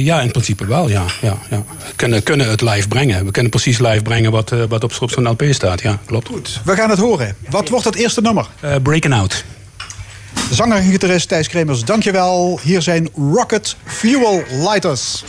Ja, 0.03 0.21
in 0.21 0.31
principe 0.31 0.65
wel, 0.65 0.89
ja. 0.89 1.05
ja, 1.21 1.37
ja. 1.49 1.57
We 1.87 1.93
kunnen, 1.95 2.23
kunnen 2.23 2.49
het 2.49 2.61
live 2.61 2.87
brengen. 2.87 3.25
We 3.25 3.31
kunnen 3.31 3.51
precies 3.51 3.79
live 3.79 4.01
brengen 4.01 4.31
wat, 4.31 4.51
eh, 4.51 4.63
wat 4.69 4.83
op, 4.83 4.91
op 4.99 5.11
zo'n 5.11 5.29
LP 5.29 5.43
staat. 5.49 5.81
Ja, 5.81 5.99
klopt. 6.05 6.27
Goed, 6.27 6.61
we 6.65 6.75
gaan 6.75 6.89
het 6.89 6.99
horen. 6.99 7.35
Wat 7.49 7.69
wordt 7.69 7.85
het 7.85 7.95
eerste 7.95 8.21
nummer? 8.21 8.47
Breaking 8.83 9.13
Out. 9.13 9.43
Zanger 10.51 10.77
en 10.77 10.91
gitarist 10.91 11.27
Thijs 11.27 11.47
Kremers, 11.47 11.83
dankjewel. 11.83 12.59
Hier 12.63 12.81
zijn 12.81 13.09
Rocket 13.15 13.75
Fuel 13.85 14.43
Lighters. 14.51 15.23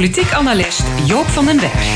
Politiek 0.00 0.32
analist 0.32 0.82
Joop 1.04 1.26
van 1.26 1.44
den 1.44 1.56
Berg. 1.56 1.86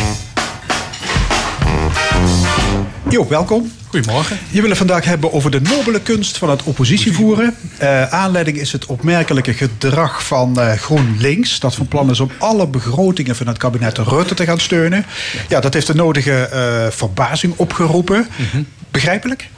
Joop, 3.09 3.29
welkom. 3.29 3.73
Goedemorgen. 3.89 4.39
Je 4.51 4.61
wil 4.61 4.69
het 4.69 4.79
vandaag 4.79 5.05
hebben 5.05 5.33
over 5.33 5.51
de 5.51 5.61
nobele 5.61 6.01
kunst 6.01 6.39
van 6.39 6.51
het 6.51 6.63
oppositie 6.63 7.13
voeren. 7.13 7.55
Uh, 7.83 8.13
aanleiding 8.13 8.57
is 8.57 8.73
het 8.73 8.87
opmerkelijke 8.87 9.53
gedrag 9.53 10.27
van 10.27 10.55
uh, 10.59 10.73
GroenLinks. 10.73 11.61
Dat 11.61 11.75
van 11.75 11.89
plan 11.89 12.11
is 12.11 12.21
om 12.21 12.31
alle 12.39 12.67
begrotingen 12.67 13.37
van 13.37 13.47
het 13.47 13.59
kabinet 13.59 13.99
Rutte 13.99 14.35
te 14.35 14.45
gaan 14.45 14.61
steunen. 14.61 15.07
Ja, 15.49 15.61
dat 15.61 15.75
heeft 15.75 15.87
de 15.87 15.95
nodige 15.95 16.51
uh, 16.53 16.91
verbazing 16.91 17.55
opgeroepen. 17.57 18.27
Mm 18.37 18.47
-hmm. 18.51 18.67
Begrijpelijk? 18.91 19.49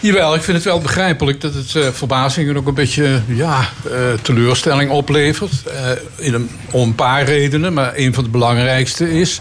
Jawel, 0.00 0.34
ik 0.34 0.42
vind 0.42 0.56
het 0.56 0.66
wel 0.66 0.80
begrijpelijk 0.80 1.40
dat 1.40 1.54
het 1.54 1.74
uh, 1.74 1.88
verbazing 1.92 2.48
en 2.48 2.56
ook 2.56 2.66
een 2.66 2.74
beetje 2.74 3.22
ja, 3.26 3.68
uh, 3.86 3.92
teleurstelling 4.22 4.90
oplevert. 4.90 5.52
In 6.16 6.34
een, 6.34 6.50
om 6.70 6.88
een 6.88 6.94
paar 6.94 7.24
redenen, 7.24 7.72
maar 7.72 7.92
een 7.96 8.14
van 8.14 8.24
de 8.24 8.30
belangrijkste 8.30 9.18
is 9.18 9.40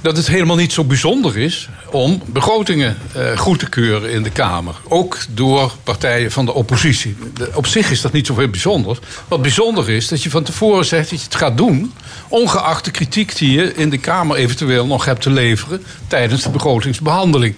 dat 0.00 0.16
het 0.16 0.26
helemaal 0.26 0.56
niet 0.56 0.72
zo 0.72 0.84
bijzonder 0.84 1.38
is 1.38 1.68
om 1.90 2.22
begrotingen 2.26 2.96
goed 3.36 3.58
te 3.58 3.68
keuren 3.68 4.10
in 4.10 4.22
de 4.22 4.30
Kamer. 4.30 4.74
Ook 4.88 5.18
door 5.28 5.72
partijen 5.84 6.32
van 6.32 6.44
de 6.44 6.54
oppositie. 6.54 7.16
Op 7.54 7.66
zich 7.66 7.90
is 7.90 8.00
dat 8.00 8.12
niet 8.12 8.26
zoveel 8.26 8.48
bijzonder. 8.48 8.98
Wat 9.28 9.42
bijzonder 9.42 9.90
is 9.90 10.08
dat 10.08 10.22
je 10.22 10.30
van 10.30 10.42
tevoren 10.42 10.84
zegt 10.84 11.10
dat 11.10 11.18
je 11.18 11.24
het 11.24 11.34
gaat 11.34 11.56
doen, 11.56 11.92
ongeacht 12.28 12.84
de 12.84 12.90
kritiek 12.90 13.36
die 13.36 13.52
je 13.52 13.74
in 13.74 13.90
de 13.90 13.98
Kamer 13.98 14.36
eventueel 14.36 14.86
nog 14.86 15.04
hebt 15.04 15.22
te 15.22 15.30
leveren 15.30 15.82
tijdens 16.06 16.42
de 16.42 16.50
begrotingsbehandeling. 16.50 17.54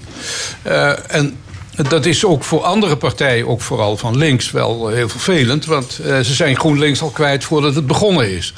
en 1.08 1.36
dat 1.76 2.06
is 2.06 2.24
ook 2.24 2.44
voor 2.44 2.62
andere 2.62 2.96
partijen, 2.96 3.46
ook 3.46 3.60
vooral 3.60 3.96
van 3.96 4.16
links, 4.16 4.50
wel 4.50 4.88
heel 4.88 5.08
vervelend. 5.08 5.64
Want 5.64 6.00
uh, 6.00 6.18
ze 6.18 6.34
zijn 6.34 6.56
GroenLinks 6.56 7.02
al 7.02 7.10
kwijt 7.10 7.44
voordat 7.44 7.74
het 7.74 7.86
begonnen 7.86 8.36
is. 8.36 8.52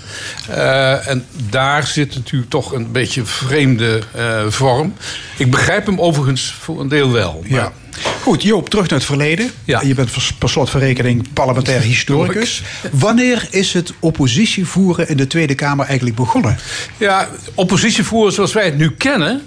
Uh, 0.51 1.09
en 1.09 1.27
daar 1.51 1.87
zit 1.87 2.14
natuurlijk 2.14 2.51
toch 2.51 2.72
een 2.72 2.92
beetje 2.92 3.25
vreemde 3.25 4.01
uh, 4.16 4.46
vorm. 4.48 4.94
Ik 5.37 5.51
begrijp 5.51 5.87
hem 5.87 6.01
overigens 6.01 6.55
voor 6.61 6.81
een 6.81 6.88
deel 6.88 7.11
wel. 7.11 7.44
Maar... 7.48 7.59
Ja. 7.59 7.72
Goed, 8.22 8.42
Joop, 8.42 8.68
terug 8.68 8.88
naar 8.88 8.98
het 8.98 9.09
verleden. 9.09 9.51
Ja. 9.64 9.81
Je 9.81 9.94
bent 9.94 10.11
per 10.38 10.48
slot 10.48 10.70
van 10.70 10.81
rekening 10.81 11.33
parlementair 11.33 11.81
historicus. 11.81 12.62
Wanneer 12.92 13.48
is 13.51 13.72
het 13.72 13.92
oppositie 13.98 14.66
voeren 14.66 15.09
in 15.09 15.16
de 15.16 15.27
Tweede 15.27 15.55
Kamer 15.55 15.87
eigenlijk 15.87 16.16
begonnen? 16.16 16.59
Ja, 16.96 17.29
oppositie 17.55 18.05
voeren 18.05 18.33
zoals 18.33 18.53
wij 18.53 18.64
het 18.64 18.79
nu 18.79 18.90
kennen, 18.90 19.42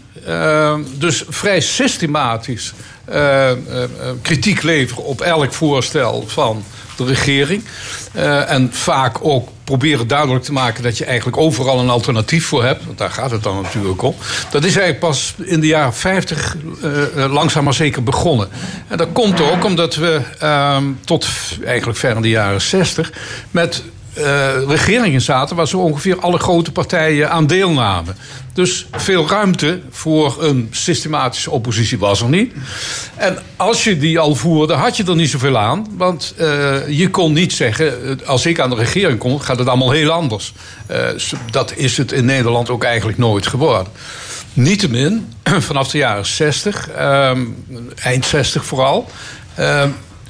dus 0.98 1.24
vrij 1.30 1.60
systematisch 1.60 2.74
uh, 3.10 3.50
uh, 3.50 3.56
kritiek 4.22 4.64
leveren 4.64 5.04
op 5.04 5.22
elk 5.22 5.54
voorstel 5.54 6.24
van 6.28 6.64
de 6.98 7.06
regering. 7.06 7.64
En 8.48 8.70
vaak 8.74 9.18
ook 9.22 9.50
proberen 9.64 10.08
duidelijk 10.08 10.44
te 10.44 10.54
maken 10.54 10.84
dat 10.84 10.98
je 10.98 11.06
eigenlijk 11.06 11.38
overal 11.38 11.80
een 11.80 11.90
alternatief 11.90 12.46
voor 12.46 12.64
hebt. 12.64 12.86
Want 12.86 12.98
daar 12.98 13.10
gaat 13.10 13.32
het 13.32 13.44
dan 13.44 13.62
natuurlijk 13.62 14.02
om. 14.02 14.16
Dat 14.52 14.64
is 14.64 14.76
eigenlijk 14.76 15.00
pas 15.00 15.34
in 15.44 15.60
de 15.60 15.68
jaren 15.68 15.94
50 15.94 16.56
langzaam 17.16 17.64
maar 17.64 17.74
zeker 17.74 18.04
begonnen. 18.04 18.50
En 18.88 18.98
dat 18.98 19.12
komt 19.12 19.42
ook 19.42 19.64
omdat 19.66 19.96
we 19.96 20.22
ehm, 20.40 20.84
tot 21.06 21.28
eigenlijk 21.66 22.00
ver 22.00 22.16
in 22.16 22.22
de 22.22 22.30
jaren 22.30 22.62
60 22.62 23.12
met 23.52 23.84
regeringen 24.68 25.22
zaten 25.22 25.56
waar 25.56 25.68
zo 25.68 25.78
ongeveer 25.78 26.20
alle 26.20 26.40
grote 26.40 26.72
partijen 26.72 27.30
aan 27.30 27.48
deelnamen. 27.48 28.16
Dus 28.54 28.88
veel 28.92 29.28
ruimte 29.28 29.82
voor 29.90 30.44
een 30.44 30.68
systematische 30.72 31.52
oppositie 31.52 32.00
was 32.00 32.22
er 32.22 32.30
niet. 32.30 32.54
En 33.16 33.38
als 33.56 33.84
je 33.84 33.98
die 33.98 34.20
al 34.20 34.36
voerde, 34.36 34.74
had 34.74 34.98
je 34.98 35.04
er 35.04 35.16
niet 35.16 35.30
zoveel 35.30 35.58
aan. 35.58 35.88
Want 35.98 36.34
uh, 36.40 36.88
je 36.88 37.10
kon 37.10 37.34
niet 37.34 37.54
zeggen, 37.54 38.20
als 38.26 38.46
ik 38.46 38.60
aan 38.60 38.70
de 38.70 38.76
regering 38.76 39.20
kom, 39.20 39.40
gaat 39.40 39.58
het 39.58 39.68
allemaal 39.68 39.92
heel 39.92 40.12
anders. 40.12 40.54
Dat 41.52 41.74
is 41.76 41.98
het 41.98 42.12
in 42.12 42.26
Nederland 42.26 42.70
ook 42.70 42.84
eigenlijk 42.84 43.18
nooit 43.18 43.48
geworden. 43.48 43.92
Niettemin, 44.54 45.34
vanaf 45.44 45.92
de 45.92 45.98
jaren 45.98 46.26
60, 46.26 46.90
eind 47.96 48.26
60 48.26 48.66
vooral, 48.66 49.10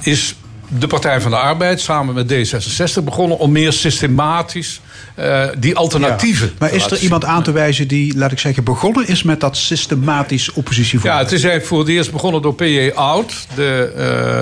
is 0.01 0.35
de 0.67 0.87
Partij 0.87 1.21
van 1.21 1.31
de 1.31 1.37
Arbeid 1.37 1.81
samen 1.81 2.13
met 2.13 2.33
D66 2.33 3.03
begonnen 3.03 3.37
om 3.37 3.51
meer 3.51 3.73
systematisch 3.73 4.81
uh, 5.19 5.45
die 5.57 5.75
alternatieven. 5.75 6.47
Ja. 6.47 6.53
Maar 6.59 6.73
is 6.73 6.85
er 6.85 6.97
iemand 6.97 7.25
aan 7.25 7.43
te 7.43 7.51
wijzen 7.51 7.87
die, 7.87 8.17
laat 8.17 8.31
ik 8.31 8.39
zeggen, 8.39 8.63
begonnen 8.63 9.07
is 9.07 9.23
met 9.23 9.39
dat 9.39 9.57
systematisch 9.57 10.51
oppositievoeren? 10.51 11.17
Ja, 11.17 11.23
het 11.23 11.31
is 11.31 11.43
eigenlijk 11.43 11.65
voor 11.65 11.79
het 11.79 11.87
eerst 11.87 12.11
begonnen 12.11 12.41
door 12.41 12.55
P.J. 12.55 12.91
Oud, 12.95 13.47
de 13.55 13.93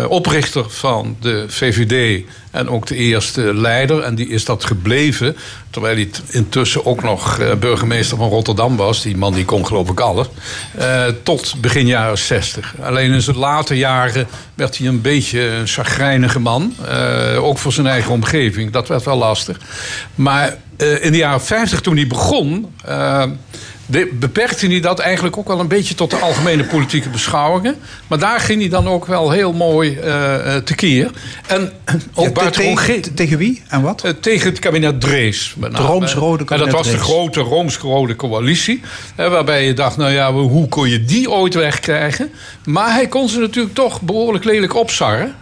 uh, 0.04 0.10
oprichter 0.10 0.70
van 0.70 1.18
de 1.20 1.46
VVD 1.48 2.24
en 2.52 2.70
ook 2.70 2.88
de 2.88 2.96
eerste 2.96 3.54
leider. 3.54 4.00
En 4.00 4.16
die 4.16 4.28
is 4.28 4.46
dat 4.46 4.66
gebleven. 4.66 5.36
Terwijl 5.74 5.96
hij 5.96 6.10
intussen 6.30 6.86
ook 6.86 7.04
nog 7.04 7.40
uh, 7.40 7.54
burgemeester 7.54 8.18
van 8.18 8.30
Rotterdam 8.30 8.76
was. 8.76 9.02
Die 9.02 9.18
man 9.18 9.34
die 9.34 9.46
kon 9.46 9.68
geloof 9.68 9.90
ik 9.90 10.00
alles. 10.00 10.28
Uh, 10.80 11.06
tot 11.24 11.56
begin 11.62 11.88
jaren 11.88 12.18
60. 12.18 12.76
Alleen 12.82 13.12
in 13.12 13.22
zijn 13.22 13.38
late 13.38 13.78
jaren 13.78 14.28
werd 14.54 14.78
hij 14.78 14.88
een 14.88 15.02
beetje 15.02 15.42
een 15.42 15.68
chagrijnige 15.68 16.40
man. 16.40 16.74
Uh, 16.90 17.44
ook 17.44 17.58
voor 17.58 17.74
zijn 17.74 17.88
eigen 17.88 18.12
omgeving. 18.12 18.72
Dat 18.72 18.88
werd 18.88 19.04
wel 19.04 19.18
lastig. 19.18 19.60
Maar 20.16 20.58
in 20.78 21.12
de 21.12 21.18
jaren 21.18 21.42
50 21.42 21.82
toen 21.82 21.96
hij 21.96 22.08
begon 22.08 22.74
beperkte 24.14 24.68
hij 24.68 24.80
dat 24.80 25.00
eigenlijk 25.00 25.38
ook 25.38 25.48
wel 25.48 25.60
een 25.60 25.68
beetje 25.68 25.96
tot 25.96 26.10
de 26.10 26.16
algemene 26.16 26.64
politieke 26.64 27.10
beschouwingen. 27.10 27.76
Maar 28.08 28.20
daar 28.20 28.40
ging 28.40 28.60
hij 28.60 28.70
dan 28.70 28.88
ook 28.88 29.06
wel 29.06 29.32
heel 29.32 29.54
mooi 29.54 30.00
uh, 30.04 30.56
tekeer. 30.56 31.12
En 31.48 31.72
ook 32.14 32.26
ja, 32.26 32.32
buitengewoon... 32.32 32.76
Tegen, 32.76 33.14
tegen 33.16 33.38
wie 33.38 33.64
en 33.68 33.82
wat? 33.82 34.06
Uh, 34.06 34.12
tegen 34.12 34.50
het 34.50 34.60
kabinet 34.60 35.02
Drees. 35.02 35.56
De 35.58 35.68
Rooms-Rode 35.68 36.46
En 36.48 36.58
dat 36.58 36.72
was 36.72 36.92
de 36.92 36.98
grote 36.98 37.40
Rooms-Rode 37.40 38.16
coalitie. 38.16 38.82
Uh, 39.20 39.28
waarbij 39.28 39.66
je 39.66 39.74
dacht, 39.74 39.98
nou 39.98 40.12
ja, 40.12 40.34
hoe 40.34 40.68
kon 40.68 40.90
je 40.90 41.06
die 41.06 41.32
ooit 41.32 41.54
wegkrijgen? 41.54 42.32
Maar 42.66 42.94
hij 42.94 43.08
kon 43.08 43.30
ze 43.30 43.40
natuurlijk 43.40 43.76
toch 43.76 44.02
behoorlijk 44.02 44.44
lelijk 44.44 44.76
opzarren. 44.76 45.36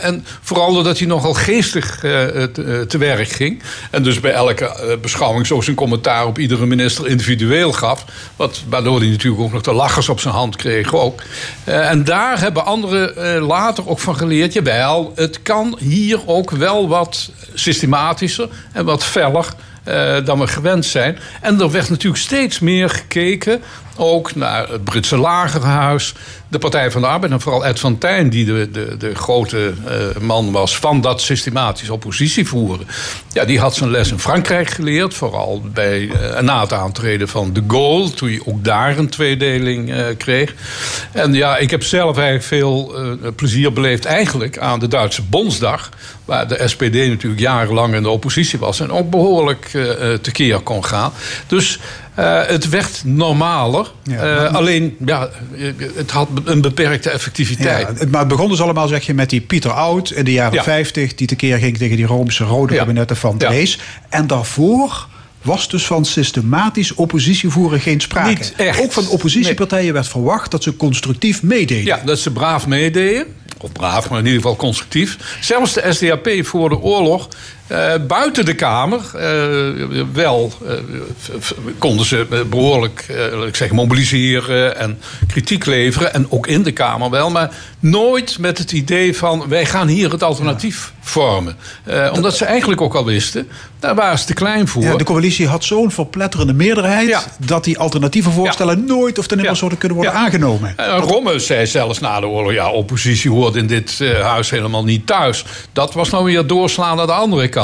en 0.00 0.24
vooral 0.42 0.72
doordat 0.72 0.98
hij 0.98 1.06
nogal 1.06 1.34
geestig 1.34 1.98
te, 1.98 2.86
te, 2.88 2.98
werk 2.98 3.28
ging. 3.28 3.62
En 3.90 4.02
dus 4.02 4.20
bij 4.20 4.32
elke 4.32 4.98
beschouwing 5.02 5.46
zo 5.46 5.60
zijn 5.60 5.76
commentaar 5.76 6.26
op 6.26 6.38
iedere 6.38 6.66
minister 6.66 7.08
individueel 7.08 7.67
gaf. 7.72 8.04
Wat, 8.36 8.62
waardoor 8.68 8.98
hij 8.98 9.08
natuurlijk 9.08 9.42
ook 9.42 9.52
nog 9.52 9.62
de 9.62 9.72
lachers 9.72 10.08
op 10.08 10.20
zijn 10.20 10.34
hand 10.34 10.56
kreeg. 10.56 10.94
Ook. 10.94 11.22
Uh, 11.68 11.90
en 11.90 12.04
daar 12.04 12.40
hebben 12.40 12.64
anderen 12.64 13.36
uh, 13.36 13.46
later 13.46 13.88
ook 13.88 13.98
van 13.98 14.16
geleerd. 14.16 14.52
Jawel, 14.52 15.12
het 15.14 15.42
kan 15.42 15.76
hier 15.78 16.20
ook 16.26 16.50
wel 16.50 16.88
wat 16.88 17.30
systematischer 17.54 18.48
en 18.72 18.84
wat 18.84 19.04
feller. 19.04 19.46
Uh, 19.88 20.24
dan 20.24 20.38
we 20.38 20.46
gewend 20.46 20.84
zijn. 20.84 21.18
En 21.40 21.60
er 21.60 21.70
werd 21.70 21.90
natuurlijk 21.90 22.22
steeds 22.22 22.58
meer 22.58 22.90
gekeken 22.90 23.62
ook 23.98 24.34
naar 24.34 24.68
het 24.68 24.84
Britse 24.84 25.16
lagerhuis, 25.16 26.14
de 26.48 26.58
Partij 26.58 26.90
van 26.90 27.00
de 27.00 27.06
Arbeid 27.06 27.32
en 27.32 27.40
vooral 27.40 27.66
Ed 27.66 27.80
van 27.80 27.98
Tijn, 27.98 28.30
die 28.30 28.44
de, 28.44 28.70
de, 28.70 28.96
de 28.98 29.14
grote 29.14 29.72
uh, 29.86 30.22
man 30.22 30.52
was 30.52 30.78
van 30.78 31.00
dat 31.00 31.20
systematisch 31.20 31.90
oppositie 31.90 32.46
voeren. 32.46 32.86
Ja, 33.32 33.44
die 33.44 33.60
had 33.60 33.74
zijn 33.74 33.90
les 33.90 34.10
in 34.10 34.18
Frankrijk 34.18 34.70
geleerd, 34.70 35.14
vooral 35.14 35.62
bij, 35.72 36.00
uh, 36.00 36.40
na 36.40 36.60
het 36.60 36.72
aantreden 36.72 37.28
van 37.28 37.52
de 37.52 37.62
Gaulle, 37.68 38.10
toen 38.10 38.30
je 38.30 38.46
ook 38.46 38.64
daar 38.64 38.98
een 38.98 39.08
tweedeling 39.08 39.90
uh, 39.90 40.04
kreeg. 40.16 40.54
En 41.12 41.32
ja, 41.32 41.56
ik 41.56 41.70
heb 41.70 41.82
zelf 41.82 42.16
eigenlijk 42.16 42.46
veel 42.46 42.94
plezier 43.36 43.72
beleefd 43.72 44.04
eigenlijk 44.04 44.58
aan 44.58 44.78
de 44.78 44.88
Duitse 44.88 45.22
Bondsdag, 45.22 45.90
waar 46.24 46.48
de 46.48 46.62
SPD 46.68 46.94
natuurlijk 46.94 47.40
jarenlang 47.40 47.94
in 47.94 48.02
de 48.02 48.08
oppositie 48.08 48.58
was 48.58 48.80
en 48.80 48.92
ook 48.92 49.10
behoorlijk 49.10 49.70
tekeer 50.22 50.58
kon 50.60 50.84
gaan. 50.84 51.12
Dus 51.46 51.78
uh, 52.18 52.46
het 52.46 52.68
werd 52.68 53.02
normaler. 53.04 53.90
Ja, 54.02 54.44
uh, 54.44 54.54
alleen, 54.54 54.96
ja, 55.04 55.28
het 55.94 56.10
had 56.10 56.28
een 56.44 56.60
beperkte 56.60 57.10
effectiviteit. 57.10 57.98
Ja, 58.00 58.06
maar 58.10 58.20
het 58.20 58.28
begon 58.28 58.48
dus 58.48 58.60
allemaal, 58.60 58.88
zeg 58.88 59.06
je, 59.06 59.14
met 59.14 59.30
die 59.30 59.40
Pieter 59.40 59.70
Oud 59.70 60.10
in 60.10 60.24
de 60.24 60.32
jaren 60.32 60.54
ja. 60.54 60.62
50... 60.62 61.14
die 61.14 61.26
tekeer 61.26 61.58
ging 61.58 61.76
tegen 61.76 61.96
die 61.96 62.06
Roomse 62.06 62.44
rode 62.44 62.76
kabinetten 62.76 63.16
van 63.16 63.38
Drees. 63.38 63.78
En 64.08 64.26
daarvoor 64.26 65.06
was 65.42 65.68
dus 65.68 65.86
van 65.86 66.04
systematisch 66.04 66.94
oppositievoeren 66.94 67.80
geen 67.80 68.00
sprake. 68.00 68.28
Niet 68.28 68.54
echt. 68.56 68.80
Ook 68.80 68.92
van 68.92 69.08
oppositiepartijen 69.08 69.84
nee. 69.84 69.92
werd 69.92 70.08
verwacht 70.08 70.50
dat 70.50 70.62
ze 70.62 70.76
constructief 70.76 71.42
meededen. 71.42 71.84
Ja, 71.84 72.00
dat 72.04 72.18
ze 72.18 72.30
braaf 72.30 72.66
meededen. 72.66 73.26
Of 73.60 73.72
braaf, 73.72 74.10
maar 74.10 74.18
in 74.18 74.24
ieder 74.24 74.40
geval 74.40 74.56
constructief. 74.56 75.38
Zelfs 75.40 75.72
de 75.72 75.92
SDAP 75.92 76.46
voor 76.46 76.68
de 76.68 76.78
oorlog 76.80 77.28
uh, 77.72 77.92
buiten 78.06 78.44
de 78.44 78.54
Kamer 78.54 79.00
uh, 79.14 80.04
wel 80.12 80.52
uh, 80.62 80.72
konden 81.78 82.06
ze 82.06 82.44
behoorlijk 82.50 83.06
ik 83.46 83.56
zeg, 83.56 83.72
mobiliseren 83.72 84.76
en 84.76 84.98
kritiek 85.26 85.66
leveren. 85.66 86.14
En 86.14 86.26
ook 86.30 86.46
in 86.46 86.62
de 86.62 86.72
Kamer 86.72 87.10
wel. 87.10 87.30
Maar 87.30 87.50
nooit 87.80 88.38
met 88.38 88.58
het 88.58 88.72
idee 88.72 89.16
van 89.16 89.48
wij 89.48 89.66
gaan 89.66 89.88
hier 89.88 90.10
het 90.10 90.22
alternatief 90.22 90.92
vormen. 91.00 91.56
omdat 92.12 92.36
ze 92.36 92.44
eigenlijk 92.44 92.80
ook 92.80 92.94
al 92.94 93.04
wisten, 93.04 93.48
daar 93.78 93.94
waren 93.94 94.18
ze 94.18 94.24
te 94.24 94.34
klein 94.34 94.68
voor. 94.68 94.82
Ja, 94.82 94.96
de 94.96 95.04
coalitie 95.04 95.46
had 95.46 95.64
zo'n 95.64 95.90
verpletterende 95.90 96.52
meerderheid... 96.52 97.08
Ja. 97.08 97.22
dat 97.46 97.64
die 97.64 97.78
alternatieve 97.78 98.30
voorstellen 98.30 98.84
nooit 98.84 99.18
of 99.18 99.26
ten 99.26 99.36
nimmer 99.36 99.56
zouden 99.56 99.78
kunnen 99.78 99.98
worden 99.98 100.16
aangenomen. 100.16 100.72
En 100.76 100.98
Romme 100.98 101.38
zei 101.38 101.66
zelfs 101.66 101.98
na 101.98 102.20
de 102.20 102.26
oorlog... 102.26 102.52
ja, 102.52 102.70
oppositie 102.70 103.30
hoort 103.30 103.54
in 103.54 103.66
dit 103.66 103.98
huis 104.22 104.50
helemaal 104.50 104.84
niet 104.84 105.06
thuis. 105.06 105.44
Dat 105.72 105.94
was 105.94 106.10
nou 106.10 106.24
weer 106.24 106.46
doorslaan 106.46 106.96
naar 106.96 107.06
de 107.06 107.12
andere 107.12 107.48
kant 107.48 107.57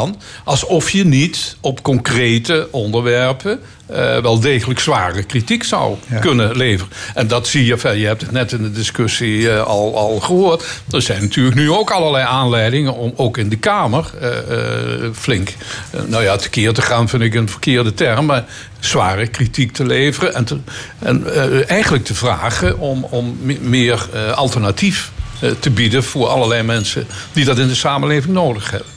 alsof 0.45 0.91
je 0.91 1.05
niet 1.05 1.57
op 1.61 1.83
concrete 1.83 2.69
onderwerpen 2.71 3.61
eh, 3.87 4.19
wel 4.19 4.41
degelijk 4.41 4.81
zware 4.81 5.23
kritiek 5.23 5.65
zou 5.65 5.97
kunnen 6.21 6.57
leveren. 6.57 6.93
En 7.15 7.27
dat 7.27 7.47
zie 7.49 7.65
je, 7.65 7.99
je 7.99 8.07
hebt 8.07 8.21
het 8.21 8.31
net 8.31 8.53
in 8.53 8.63
de 8.63 8.73
discussie 8.73 9.51
eh, 9.51 9.63
al, 9.63 9.97
al 9.97 10.21
gehoord. 10.21 10.65
Er 10.91 11.03
zijn 11.03 11.23
natuurlijk 11.23 11.57
nu 11.57 11.71
ook 11.71 11.91
allerlei 11.91 12.25
aanleidingen 12.25 12.95
om 12.95 13.13
ook 13.17 13.39
in 13.39 13.49
de 13.49 13.57
Kamer 13.57 14.11
eh, 14.21 14.31
flink, 15.13 15.55
nou 16.07 16.23
ja, 16.23 16.37
tekeer 16.37 16.73
te 16.73 16.83
gaan 16.83 17.09
vind 17.09 17.23
ik 17.23 17.35
een 17.35 17.49
verkeerde 17.49 17.95
term, 17.95 18.27
maar 18.27 18.45
zware 18.81 19.27
kritiek 19.27 19.73
te 19.73 19.87
leveren 19.87 20.35
en, 20.35 20.45
te, 20.45 20.59
en 20.99 21.27
eigenlijk 21.67 22.05
te 22.05 22.15
vragen 22.15 22.79
om, 22.79 23.07
om 23.11 23.39
meer 23.61 24.09
alternatief 24.35 25.11
te 25.61 25.71
bieden 25.71 26.05
voor 26.05 26.27
allerlei 26.27 26.63
mensen 26.63 27.07
die 27.33 27.45
dat 27.45 27.59
in 27.59 27.69
de 27.69 27.75
samenleving 27.75 28.35
nodig 28.35 28.71
hebben. 28.71 28.94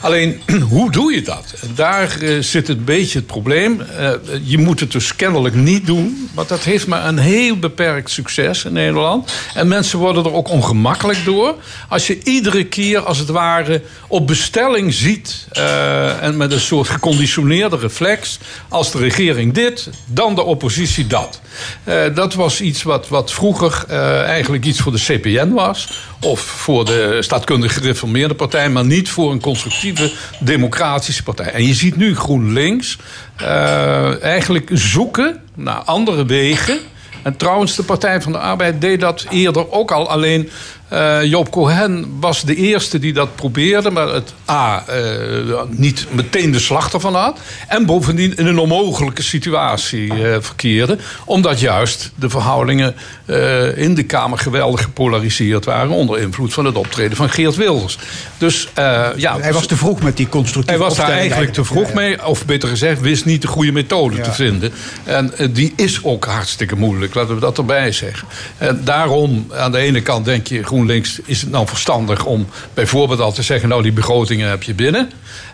Alleen, 0.00 0.40
hoe 0.70 0.90
doe 0.90 1.14
je 1.14 1.22
dat? 1.22 1.54
Daar 1.74 2.22
uh, 2.22 2.42
zit 2.42 2.68
een 2.68 2.84
beetje 2.84 3.18
het 3.18 3.26
probleem. 3.26 3.80
Uh, 3.80 4.10
je 4.42 4.58
moet 4.58 4.80
het 4.80 4.92
dus 4.92 5.16
kennelijk 5.16 5.54
niet 5.54 5.86
doen. 5.86 6.30
Want 6.34 6.48
dat 6.48 6.64
heeft 6.64 6.86
maar 6.86 7.06
een 7.06 7.18
heel 7.18 7.58
beperkt 7.58 8.10
succes 8.10 8.64
in 8.64 8.72
Nederland. 8.72 9.32
En 9.54 9.68
mensen 9.68 9.98
worden 9.98 10.24
er 10.24 10.32
ook 10.32 10.48
ongemakkelijk 10.48 11.24
door. 11.24 11.54
Als 11.88 12.06
je 12.06 12.22
iedere 12.22 12.64
keer, 12.64 12.98
als 12.98 13.18
het 13.18 13.28
ware, 13.28 13.82
op 14.08 14.26
bestelling 14.26 14.94
ziet... 14.94 15.46
Uh, 15.52 16.22
en 16.22 16.36
met 16.36 16.52
een 16.52 16.60
soort 16.60 16.88
geconditioneerde 16.88 17.76
reflex... 17.76 18.38
als 18.68 18.92
de 18.92 18.98
regering 18.98 19.54
dit, 19.54 19.88
dan 20.06 20.34
de 20.34 20.42
oppositie 20.42 21.06
dat. 21.06 21.40
dat 22.14 22.34
was 22.34 22.60
iets 22.60 22.82
wat, 22.82 23.08
wat 23.08 23.32
vroeger 23.32 23.84
eigenlijk 24.24 24.64
iets 24.64 24.80
voor 24.80 24.92
de 24.92 24.98
CPN 24.98 25.52
was... 25.52 25.88
of 26.20 26.40
voor 26.40 26.84
de 26.84 27.16
staatkundig 27.20 27.74
gereformeerde 27.74 28.34
partij... 28.34 28.70
maar 28.70 28.84
niet 28.84 29.08
voor 29.08 29.32
een 29.32 29.40
constructieve 29.46 30.12
democratische 30.38 31.22
partij. 31.22 31.52
En 31.52 31.66
je 31.66 31.74
ziet 31.74 31.96
nu 31.96 32.16
GroenLinks 32.16 32.98
uh, 33.42 34.22
eigenlijk 34.22 34.70
zoeken 34.72 35.42
naar 35.54 35.82
andere 35.84 36.24
wegen. 36.24 36.78
En 37.22 37.36
trouwens, 37.36 37.76
de 37.76 37.82
Partij 37.82 38.22
van 38.22 38.32
de 38.32 38.38
Arbeid 38.38 38.80
deed 38.80 39.00
dat 39.00 39.26
eerder 39.30 39.72
ook 39.72 39.90
al. 39.90 40.08
Alleen 40.08 40.50
uh, 40.92 41.24
Joop 41.24 41.50
Cohen 41.50 42.16
was 42.20 42.42
de 42.42 42.54
eerste 42.54 42.98
die 42.98 43.12
dat 43.12 43.34
probeerde, 43.34 43.90
maar 43.90 44.08
het 44.08 44.34
A, 44.50 44.84
uh, 44.88 45.60
niet 45.68 46.06
meteen 46.10 46.50
de 46.50 46.58
slag 46.58 46.92
ervan 46.92 47.14
had. 47.14 47.38
En 47.68 47.86
bovendien 47.86 48.36
in 48.36 48.46
een 48.46 48.58
onmogelijke 48.58 49.22
situatie 49.22 50.14
uh, 50.14 50.36
verkeerde. 50.40 50.98
Omdat 51.24 51.60
juist 51.60 52.10
de 52.14 52.30
verhoudingen 52.30 52.94
in 53.74 53.94
de 53.94 54.02
Kamer 54.06 54.38
geweldig 54.38 54.82
gepolariseerd 54.82 55.64
waren. 55.64 55.90
onder 55.90 56.18
invloed 56.18 56.54
van 56.54 56.64
het 56.64 56.76
optreden 56.76 57.16
van 57.16 57.30
Geert 57.30 57.56
Wilders. 57.56 57.98
Dus 58.38 58.68
ja. 59.16 59.38
Hij 59.40 59.52
was 59.52 59.66
te 59.66 59.76
vroeg 59.76 60.02
met 60.02 60.16
die 60.16 60.28
constructieve 60.28 60.80
Hij 60.80 60.88
was 60.88 60.98
daar 60.98 61.10
eigenlijk 61.10 61.52
te 61.52 61.64
vroeg 61.64 61.92
mee, 61.92 62.26
of 62.26 62.44
beter 62.44 62.68
gezegd, 62.68 63.00
wist 63.00 63.24
niet 63.24 63.42
de 63.42 63.48
goede 63.48 63.72
methode 63.72 64.16
ja. 64.16 64.22
te 64.22 64.32
vinden. 64.32 64.72
En 65.04 65.32
die 65.50 65.72
is 65.76 66.04
ook 66.04 66.24
hartstikke 66.24 66.76
moeilijk, 66.76 67.14
laten 67.14 67.34
we 67.34 67.40
dat 67.40 67.58
erbij 67.58 67.92
zeggen. 67.92 68.28
En 68.58 68.80
daarom, 68.84 69.46
aan 69.54 69.72
de 69.72 69.78
ene 69.78 70.02
kant 70.02 70.24
denk 70.24 70.46
je 70.46 70.62
GroenLinks 70.76 71.20
is 71.24 71.40
het 71.40 71.50
nou 71.50 71.66
verstandig 71.66 72.24
om 72.24 72.46
bijvoorbeeld 72.74 73.20
al 73.20 73.32
te 73.32 73.42
zeggen: 73.42 73.68
Nou, 73.68 73.82
die 73.82 73.92
begrotingen 73.92 74.48
heb 74.48 74.62
je 74.62 74.74
binnen. 74.74 75.10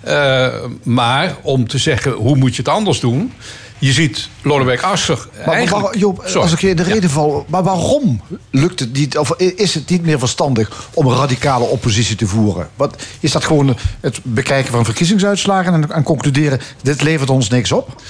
Uh, 0.09 0.49
maar 0.83 1.37
om 1.43 1.69
te 1.69 1.79
zeggen 1.79 2.13
hoe 2.13 2.37
moet 2.37 2.57
je 2.57 2.63
het 2.63 2.71
anders 2.71 3.01
doen. 3.01 3.33
Je 3.79 3.93
ziet 3.93 4.29
Lodewijk 4.43 4.83
Asscher. 4.83 5.29
Maar, 5.47 5.69
maar 5.69 5.97
Joop, 5.97 6.21
als 6.21 6.53
ik 6.53 6.61
je 6.61 6.69
in 6.69 6.77
de 6.77 6.83
reden 6.83 7.11
val, 7.11 7.45
maar 7.49 7.63
waarom 7.63 8.21
lukt 8.51 8.81
het 8.81 8.93
niet, 8.93 9.19
of 9.19 9.35
is 9.37 9.75
het 9.75 9.91
niet 9.91 10.03
meer 10.03 10.19
verstandig 10.19 10.89
om 10.95 11.07
een 11.07 11.17
radicale 11.17 11.65
oppositie 11.65 12.17
te 12.17 12.27
voeren? 12.27 12.69
Wat, 12.77 13.03
is 13.21 13.33
dat 13.33 13.45
gewoon 13.45 13.77
het 14.01 14.21
bekijken 14.23 14.73
van 14.73 14.85
verkiezingsuitslagen 14.85 15.75
en, 15.75 15.91
en 15.91 16.03
concluderen: 16.03 16.61
dit 16.83 17.03
levert 17.03 17.31
ons 17.31 17.49
niks 17.49 17.73
op? 17.73 18.03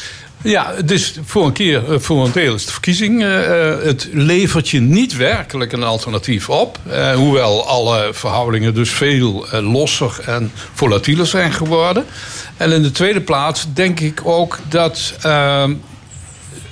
Ja, 0.43 0.75
dus 0.85 1.15
voor 1.25 1.47
een 1.47 1.53
keer, 1.53 1.83
voor 2.01 2.25
een 2.25 2.33
deel 2.33 2.55
is 2.55 2.67
de 2.67 2.73
verkiezing. 2.73 3.23
Uh, 3.23 3.29
het 3.83 4.09
levert 4.13 4.69
je 4.69 4.81
niet 4.81 5.17
werkelijk 5.17 5.73
een 5.73 5.83
alternatief 5.83 6.49
op. 6.49 6.79
Hoewel 7.15 7.67
alle 7.67 8.11
verhoudingen 8.13 8.75
dus 8.75 8.91
veel 8.91 9.47
losser 9.51 10.21
en 10.27 10.53
volatieler 10.73 11.27
zijn 11.27 11.53
geworden. 11.53 12.05
En 12.57 12.73
in 12.73 12.83
de 12.83 12.91
tweede 12.91 13.21
plaats 13.21 13.67
denk 13.75 14.01
ik 14.01 14.21
ook 14.25 14.59
dat 14.69 15.15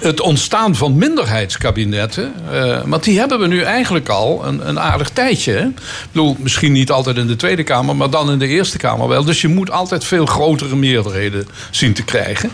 het 0.00 0.20
ontstaan 0.20 0.76
van 0.76 0.96
minderheidskabinetten. 0.96 2.34
Uh, 2.52 2.80
want 2.84 3.04
die 3.04 3.18
hebben 3.18 3.38
we 3.38 3.46
nu 3.46 3.62
eigenlijk 3.62 4.08
al 4.08 4.46
een, 4.46 4.68
een 4.68 4.80
aardig 4.80 5.08
tijdje. 5.08 5.58
Ik 5.58 5.82
bedoel, 6.12 6.36
misschien 6.38 6.72
niet 6.72 6.90
altijd 6.90 7.16
in 7.16 7.26
de 7.26 7.36
Tweede 7.36 7.62
Kamer, 7.62 7.96
maar 7.96 8.10
dan 8.10 8.30
in 8.30 8.38
de 8.38 8.46
Eerste 8.46 8.78
Kamer 8.78 9.08
wel. 9.08 9.24
Dus 9.24 9.40
je 9.40 9.48
moet 9.48 9.70
altijd 9.70 10.04
veel 10.04 10.26
grotere 10.26 10.76
meerderheden 10.76 11.48
zien 11.70 11.92
te 11.92 12.04
krijgen. 12.04 12.50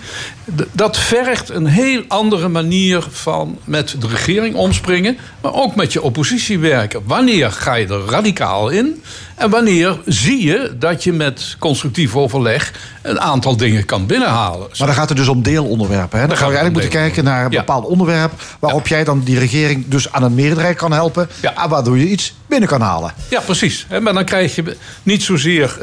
Dat 0.72 0.96
vergt 0.96 1.48
een 1.48 1.66
heel 1.66 2.02
andere 2.08 2.48
manier 2.48 3.06
van 3.10 3.58
met 3.64 3.94
de 3.98 4.06
regering 4.06 4.54
omspringen, 4.54 5.18
maar 5.40 5.54
ook 5.54 5.74
met 5.74 5.92
je 5.92 6.02
oppositie 6.02 6.58
werken. 6.58 7.02
Wanneer 7.04 7.52
ga 7.52 7.74
je 7.74 7.86
er 7.86 8.04
radicaal 8.04 8.68
in? 8.68 9.02
En 9.34 9.50
wanneer 9.50 9.98
zie 10.04 10.44
je 10.44 10.74
dat 10.78 11.04
je 11.04 11.12
met 11.12 11.56
constructief 11.58 12.16
overleg 12.16 12.72
een 13.02 13.20
aantal 13.20 13.56
dingen 13.56 13.84
kan 13.84 14.06
binnenhalen? 14.06 14.68
Maar 14.78 14.86
dan 14.86 14.96
gaat 14.96 15.08
het 15.08 15.18
dus 15.18 15.28
om 15.28 15.42
deelonderwerpen. 15.42 16.20
Hè? 16.20 16.26
Dan, 16.26 16.36
gaan 16.36 16.48
we 16.48 16.54
eigenlijk 16.56 16.84
moeten 16.84 17.00
kijken 17.02 17.24
naar 17.24 17.44
een 17.44 17.50
bepaald 17.50 17.84
onderwerp 17.84 18.32
waarop 18.58 18.86
jij 18.86 19.04
dan 19.04 19.20
die 19.20 19.38
regering 19.38 19.84
dus 19.88 20.12
aan 20.12 20.22
een 20.22 20.34
meerderheid 20.34 20.76
kan 20.76 20.92
helpen. 20.92 21.28
Ja. 21.40 21.68
Waardoor 21.68 21.98
je 21.98 22.08
iets 22.08 22.34
binnen 22.46 22.68
kan 22.68 22.80
halen. 22.80 23.12
Ja, 23.28 23.40
precies. 23.40 23.86
Maar 24.02 24.14
dan 24.14 24.24
krijg 24.24 24.54
je 24.54 24.76
niet 25.02 25.22
zozeer 25.22 25.76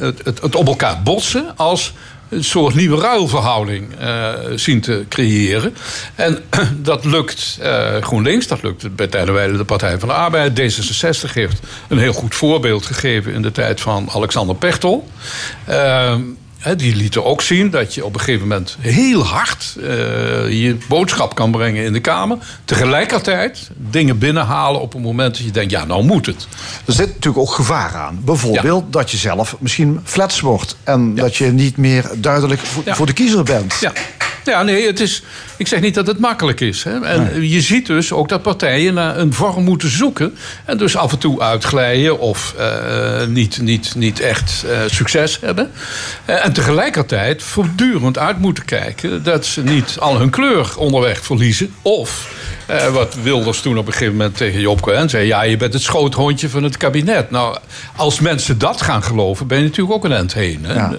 het, 0.00 0.24
het, 0.24 0.40
het 0.40 0.54
op 0.54 0.66
elkaar 0.66 1.02
botsen 1.02 1.56
als 1.56 1.92
een 2.28 2.44
soort 2.44 2.74
nieuwe 2.74 3.00
ruilverhouding 3.00 4.00
uh, 4.00 4.32
zien 4.54 4.80
te 4.80 5.04
creëren. 5.08 5.76
En 6.14 6.38
dat 6.82 7.04
lukt 7.04 7.58
uh, 7.62 7.96
GroenLinks, 8.00 8.46
dat 8.46 8.62
lukt 8.62 8.96
bij 8.96 9.06
tijdenwijle 9.06 9.56
de 9.56 9.64
Partij 9.64 9.98
van 9.98 10.08
de 10.08 10.14
Arbeid. 10.14 10.60
D66 10.60 11.32
heeft 11.32 11.60
een 11.88 11.98
heel 11.98 12.12
goed 12.12 12.34
voorbeeld 12.34 12.86
gegeven 12.86 13.32
in 13.32 13.42
de 13.42 13.52
tijd 13.52 13.80
van 13.80 14.08
Alexander 14.10 14.56
Pechtel. 14.56 15.08
Uh, 15.68 16.14
die 16.74 16.96
lieten 16.96 17.24
ook 17.24 17.42
zien 17.42 17.70
dat 17.70 17.94
je 17.94 18.04
op 18.04 18.14
een 18.14 18.20
gegeven 18.20 18.48
moment 18.48 18.76
heel 18.80 19.24
hard 19.24 19.74
uh, 19.78 19.86
je 20.62 20.76
boodschap 20.88 21.34
kan 21.34 21.50
brengen 21.50 21.84
in 21.84 21.92
de 21.92 22.00
Kamer. 22.00 22.38
Tegelijkertijd 22.64 23.70
dingen 23.76 24.18
binnenhalen 24.18 24.80
op 24.80 24.94
een 24.94 25.00
moment 25.00 25.36
dat 25.36 25.44
je 25.44 25.50
denkt, 25.50 25.70
ja, 25.70 25.84
nou 25.84 26.04
moet 26.04 26.26
het. 26.26 26.46
Er 26.84 26.92
zit 26.92 27.06
natuurlijk 27.06 27.38
ook 27.38 27.52
gevaar 27.52 27.94
aan. 27.94 28.18
Bijvoorbeeld 28.24 28.84
ja. 28.84 28.90
dat 28.90 29.10
je 29.10 29.16
zelf 29.16 29.56
misschien 29.58 30.00
flats 30.04 30.40
wordt. 30.40 30.76
En 30.84 31.12
ja. 31.14 31.22
dat 31.22 31.36
je 31.36 31.46
niet 31.46 31.76
meer 31.76 32.10
duidelijk 32.16 32.60
voor, 32.60 32.82
ja. 32.86 32.94
voor 32.94 33.06
de 33.06 33.12
kiezer 33.12 33.42
bent. 33.42 33.74
Ja. 33.80 33.92
Ja, 34.46 34.62
nee, 34.62 34.86
het 34.86 35.00
is, 35.00 35.22
ik 35.56 35.66
zeg 35.66 35.80
niet 35.80 35.94
dat 35.94 36.06
het 36.06 36.18
makkelijk 36.18 36.60
is. 36.60 36.84
Hè. 36.84 37.00
En 37.00 37.30
nee. 37.32 37.48
je 37.48 37.60
ziet 37.60 37.86
dus 37.86 38.12
ook 38.12 38.28
dat 38.28 38.42
partijen 38.42 38.94
naar 38.94 39.18
een 39.18 39.32
vorm 39.32 39.64
moeten 39.64 39.90
zoeken. 39.90 40.36
En 40.64 40.78
dus 40.78 40.96
af 40.96 41.12
en 41.12 41.18
toe 41.18 41.40
uitglijden 41.40 42.18
of 42.18 42.54
uh, 42.58 43.26
niet, 43.26 43.60
niet, 43.60 43.94
niet 43.94 44.20
echt 44.20 44.64
uh, 44.66 44.78
succes 44.86 45.40
hebben. 45.40 45.70
Uh, 46.26 46.44
en 46.44 46.52
tegelijkertijd 46.52 47.42
voortdurend 47.42 48.18
uit 48.18 48.38
moeten 48.38 48.64
kijken 48.64 49.22
dat 49.22 49.46
ze 49.46 49.62
niet 49.62 49.96
al 49.98 50.18
hun 50.18 50.30
kleur 50.30 50.72
onderweg 50.76 51.24
verliezen. 51.24 51.74
Of 51.82 52.34
uh, 52.70 52.86
wat 52.86 53.14
Wilders 53.22 53.60
toen 53.60 53.78
op 53.78 53.86
een 53.86 53.92
gegeven 53.92 54.16
moment 54.16 54.36
tegen 54.36 54.60
Job 54.60 54.80
Cohen 54.80 55.10
zei: 55.10 55.26
Ja, 55.26 55.42
je 55.42 55.56
bent 55.56 55.72
het 55.72 55.82
schoothondje 55.82 56.48
van 56.48 56.62
het 56.62 56.76
kabinet. 56.76 57.30
Nou, 57.30 57.56
als 57.96 58.20
mensen 58.20 58.58
dat 58.58 58.82
gaan 58.82 59.02
geloven, 59.02 59.46
ben 59.46 59.58
je 59.58 59.64
natuurlijk 59.64 59.94
ook 59.94 60.04
een 60.04 60.12
end 60.12 60.34
heen. 60.34 60.64
Hè? 60.64 60.74
Ja. 60.74 60.92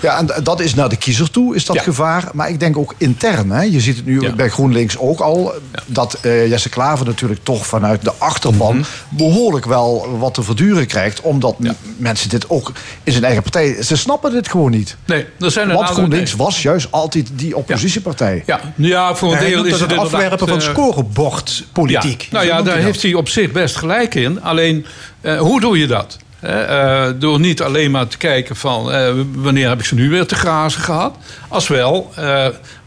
ja, 0.00 0.18
en 0.18 0.42
dat 0.42 0.60
is 0.60 0.74
naar 0.74 0.88
de 0.88 0.96
kiezer 0.96 1.30
toe, 1.30 1.54
is 1.54 1.64
dat 1.64 1.76
ja. 1.76 1.82
gevaar. 1.82 2.28
Maar 2.32 2.48
ik 2.48 2.60
denk 2.60 2.76
ook 2.76 2.93
intern. 2.96 3.50
Hè? 3.50 3.62
Je 3.62 3.80
ziet 3.80 3.96
het 3.96 4.06
nu 4.06 4.20
ja. 4.20 4.32
bij 4.32 4.48
GroenLinks 4.48 4.98
ook 4.98 5.20
al. 5.20 5.52
Dat 5.86 6.18
uh, 6.22 6.48
Jesse 6.48 6.68
Klaver 6.68 7.06
natuurlijk 7.06 7.40
toch 7.42 7.66
vanuit 7.66 8.02
de 8.02 8.12
achterban 8.18 8.76
mm 8.76 8.82
-hmm. 8.82 9.18
behoorlijk 9.18 9.64
wel 9.64 10.16
wat 10.18 10.34
te 10.34 10.42
verduren 10.42 10.86
krijgt. 10.86 11.20
Omdat 11.20 11.56
mensen 11.96 12.28
dit 12.28 12.50
ook 12.50 12.72
in 13.02 13.12
zijn 13.12 13.24
eigen 13.24 13.42
partij. 13.42 13.82
Ze 13.82 13.96
snappen 13.96 14.32
dit 14.32 14.48
gewoon 14.48 14.70
niet. 14.70 14.96
Nee, 15.06 15.26
er 15.38 15.50
zijn 15.50 15.72
Want 15.72 15.88
GroenLinks 15.88 16.34
nee. 16.36 16.44
was 16.44 16.62
juist 16.62 16.88
altijd 16.90 17.30
die 17.32 17.56
oppositiepartij. 17.56 18.42
Ja, 18.46 18.60
ja 18.76 19.14
voor 19.14 19.32
een 19.32 19.38
deel 19.38 19.64
is 19.64 19.80
het, 19.80 19.90
het 19.90 20.00
afwerpen 20.00 20.48
van 20.48 20.60
scoren 20.60 21.12
bordpolitiek. 21.12 22.22
Ja. 22.22 22.28
Nou 22.30 22.46
ja, 22.46 22.62
daar 22.62 22.76
heeft 22.76 23.02
hij 23.02 23.14
op 23.14 23.28
zich 23.28 23.52
best 23.52 23.76
gelijk 23.76 24.14
in. 24.14 24.42
Alleen, 24.42 24.86
uh, 25.22 25.38
hoe 25.38 25.60
doe 25.60 25.78
je 25.78 25.86
dat? 25.86 26.18
Uh, 26.44 27.06
door 27.18 27.40
niet 27.40 27.62
alleen 27.62 27.90
maar 27.90 28.06
te 28.06 28.16
kijken 28.16 28.56
van 28.56 28.94
uh, 28.94 29.10
wanneer 29.34 29.68
heb 29.68 29.78
ik 29.78 29.84
ze 29.84 29.94
nu 29.94 30.10
weer 30.10 30.26
te 30.26 30.34
grazen 30.34 30.80
gehad. 30.80 31.16
Als 31.48 31.68
wel, 31.68 32.12
uh, 32.18 32.46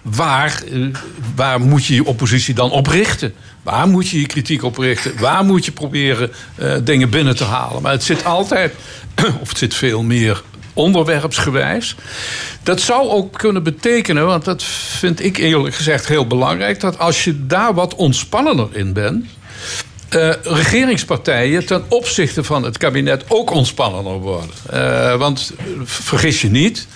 waar, 0.10 0.64
waar 1.36 1.62
moet 1.62 1.86
je 1.86 1.94
je 1.94 2.06
oppositie 2.06 2.54
dan 2.54 2.72
op 2.72 2.88
richten? 2.88 3.34
Waar 3.64 3.88
moet 3.88 4.10
je 4.10 4.20
je 4.20 4.26
kritiek 4.26 4.64
op 4.64 4.78
richten? 4.78 5.20
Waar 5.20 5.46
moet 5.46 5.66
je 5.66 5.72
proberen 5.72 6.32
dingen 6.84 7.10
binnen 7.10 7.36
te 7.36 7.44
halen? 7.44 7.82
Maar 7.82 7.92
het 7.92 8.04
zit 8.04 8.26
altijd, 8.26 8.74
of 9.42 9.50
het 9.50 9.58
zit 9.58 9.74
veel 9.74 10.04
meer 10.04 10.44
onderwerpsgewijs. 10.78 11.96
Dat 12.64 12.82
zou 12.82 13.10
ook 13.10 13.38
kunnen 13.38 13.64
betekenen, 13.64 14.26
want 14.26 14.46
dat 14.46 14.64
vind 14.64 15.24
ik 15.24 15.38
eerlijk 15.38 15.76
gezegd 15.76 16.08
heel 16.08 16.28
belangrijk, 16.28 16.80
dat 16.80 17.00
als 17.00 17.24
je 17.24 17.46
daar 17.46 17.74
wat 17.74 17.96
ontspannender 17.96 18.68
in 18.72 18.94
bent. 18.94 19.26
eh, 20.10 20.32
regeringspartijen 20.44 21.66
ten 21.66 21.84
opzichte 21.88 22.44
van 22.44 22.64
het 22.64 22.78
kabinet 22.78 23.24
ook 23.28 23.52
ontspannender 23.52 24.20
worden. 24.20 24.50
Eh, 24.70 25.16
want 25.16 25.54
eh, 25.58 25.66
vergis 25.84 26.42
je 26.42 26.50
niet. 26.50 26.88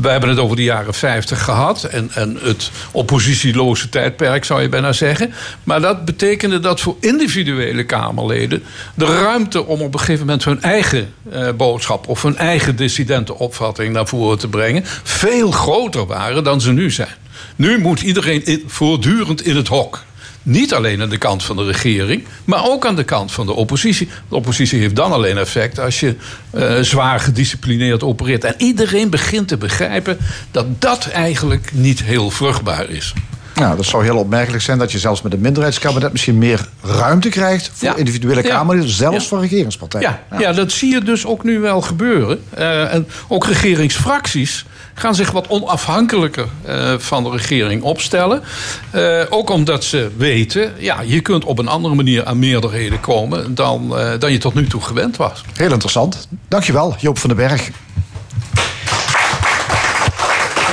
We 0.00 0.08
hebben 0.08 0.28
het 0.28 0.38
over 0.38 0.56
de 0.56 0.62
jaren 0.62 0.94
50 0.94 1.44
gehad. 1.44 1.84
En, 1.84 2.10
en 2.14 2.38
het 2.42 2.70
oppositieloze 2.90 3.88
tijdperk 3.88 4.44
zou 4.44 4.62
je 4.62 4.68
bijna 4.68 4.92
zeggen. 4.92 5.34
Maar 5.64 5.80
dat 5.80 6.04
betekende 6.04 6.60
dat 6.60 6.80
voor 6.80 6.96
individuele 7.00 7.84
Kamerleden. 7.84 8.62
de 8.94 9.04
ruimte 9.04 9.66
om 9.66 9.80
op 9.80 9.92
een 9.92 10.00
gegeven 10.00 10.26
moment 10.26 10.44
hun 10.44 10.62
eigen 10.62 11.14
eh, 11.30 11.48
boodschap. 11.56 12.08
of 12.08 12.22
hun 12.22 12.36
eigen 12.36 12.76
dissidentenopvatting 12.76 13.92
naar 13.92 14.06
voren 14.06 14.38
te 14.38 14.48
brengen. 14.48 14.82
veel 15.02 15.50
groter 15.50 16.06
waren 16.06 16.44
dan 16.44 16.60
ze 16.60 16.72
nu 16.72 16.90
zijn. 16.90 17.14
Nu 17.56 17.78
moet 17.78 18.00
iedereen 18.00 18.62
voortdurend 18.66 19.42
in 19.42 19.56
het 19.56 19.68
hok. 19.68 20.04
Niet 20.42 20.74
alleen 20.74 21.02
aan 21.02 21.08
de 21.08 21.18
kant 21.18 21.42
van 21.42 21.56
de 21.56 21.64
regering, 21.64 22.24
maar 22.44 22.64
ook 22.64 22.86
aan 22.86 22.96
de 22.96 23.04
kant 23.04 23.32
van 23.32 23.46
de 23.46 23.52
oppositie. 23.52 24.08
De 24.28 24.34
oppositie 24.34 24.80
heeft 24.80 24.96
dan 24.96 25.12
alleen 25.12 25.38
effect 25.38 25.78
als 25.78 26.00
je 26.00 26.16
eh, 26.50 26.78
zwaar 26.80 27.20
gedisciplineerd 27.20 28.02
opereert. 28.02 28.44
En 28.44 28.54
iedereen 28.56 29.10
begint 29.10 29.48
te 29.48 29.56
begrijpen 29.56 30.18
dat 30.50 30.80
dat 30.80 31.06
eigenlijk 31.06 31.70
niet 31.72 32.02
heel 32.02 32.30
vruchtbaar 32.30 32.90
is. 32.90 33.14
Nou, 33.54 33.76
dat 33.76 33.84
zou 33.84 34.04
heel 34.04 34.16
opmerkelijk 34.16 34.62
zijn 34.62 34.78
dat 34.78 34.92
je 34.92 34.98
zelfs 34.98 35.22
met 35.22 35.32
een 35.32 35.40
minderheidskabinet 35.40 36.12
misschien 36.12 36.38
meer 36.38 36.68
ruimte 36.82 37.28
krijgt 37.28 37.70
voor 37.74 37.88
Ja. 37.88 37.96
individuele. 37.96 38.42
Kamerleden, 38.42 38.90
zelfs 38.90 39.22
Ja. 39.22 39.28
voor 39.28 39.40
regeringspartijen. 39.40 40.18
Ja, 40.30 40.38
ja. 40.38 40.52
dat 40.52 40.72
zie 40.72 40.92
je 40.92 41.00
dus 41.00 41.26
ook 41.26 41.44
nu 41.44 41.58
wel 41.58 41.80
gebeuren. 41.80 42.42
Eh, 42.50 42.94
en 42.94 43.08
ook 43.28 43.46
regeringsfracties 43.46 44.64
gaan 44.94 45.14
zich 45.14 45.30
wat 45.30 45.48
onafhankelijker 45.48 46.46
eh, 46.64 46.94
van 46.98 47.22
de 47.24 47.30
regering 47.30 47.82
opstellen. 47.82 48.42
Eh, 48.90 49.20
ook 49.28 49.50
omdat 49.50 49.84
ze 49.84 50.10
weten, 50.16 50.72
ja, 50.78 51.00
je 51.00 51.20
kunt 51.20 51.44
op 51.44 51.58
een 51.58 51.68
andere 51.68 51.94
manier 51.94 52.24
aan 52.24 52.38
meerderheden 52.38 53.00
komen 53.00 53.54
dan, 53.54 53.94
dan 54.18 54.32
je 54.32 54.38
tot 54.38 54.54
nu 54.54 54.66
toe 54.66 54.80
gewend 54.80 55.16
was. 55.16 55.44
Heel 55.54 55.72
interessant. 55.72 56.28
Dankjewel, 56.48 56.94
Joop 56.98 57.18
van 57.18 57.28
den 57.28 57.38
Berg. 57.48 57.70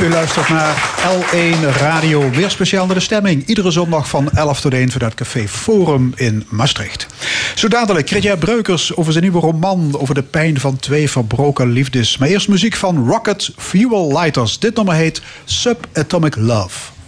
U 0.01 0.09
luistert 0.09 0.49
naar 0.49 0.75
L1 0.97 1.77
Radio, 1.77 2.29
weer 2.29 2.49
speciaal 2.49 2.85
naar 2.85 2.95
de 2.95 3.01
stemming. 3.01 3.45
Iedere 3.45 3.71
zondag 3.71 4.09
van 4.09 4.31
11 4.31 4.61
tot 4.61 4.73
1 4.73 4.91
vanuit 4.91 5.13
Café 5.13 5.47
Forum 5.47 6.11
in 6.15 6.45
Maastricht. 6.49 7.07
Zo 7.55 7.67
dadelijk 7.67 8.05
Kritja 8.05 8.35
Breukers 8.35 8.95
over 8.95 9.11
zijn 9.11 9.23
nieuwe 9.23 9.39
roman... 9.39 9.99
over 9.99 10.15
de 10.15 10.23
pijn 10.23 10.59
van 10.59 10.77
twee 10.77 11.09
verbroken 11.09 11.71
liefdes. 11.71 12.17
Maar 12.17 12.27
eerst 12.27 12.47
muziek 12.47 12.75
van 12.75 13.07
Rocket 13.07 13.51
Fuel 13.57 14.07
Lighters. 14.07 14.59
Dit 14.59 14.75
nummer 14.75 14.93
heet 14.93 15.21
Subatomic 15.45 16.35
Love. 16.35 16.98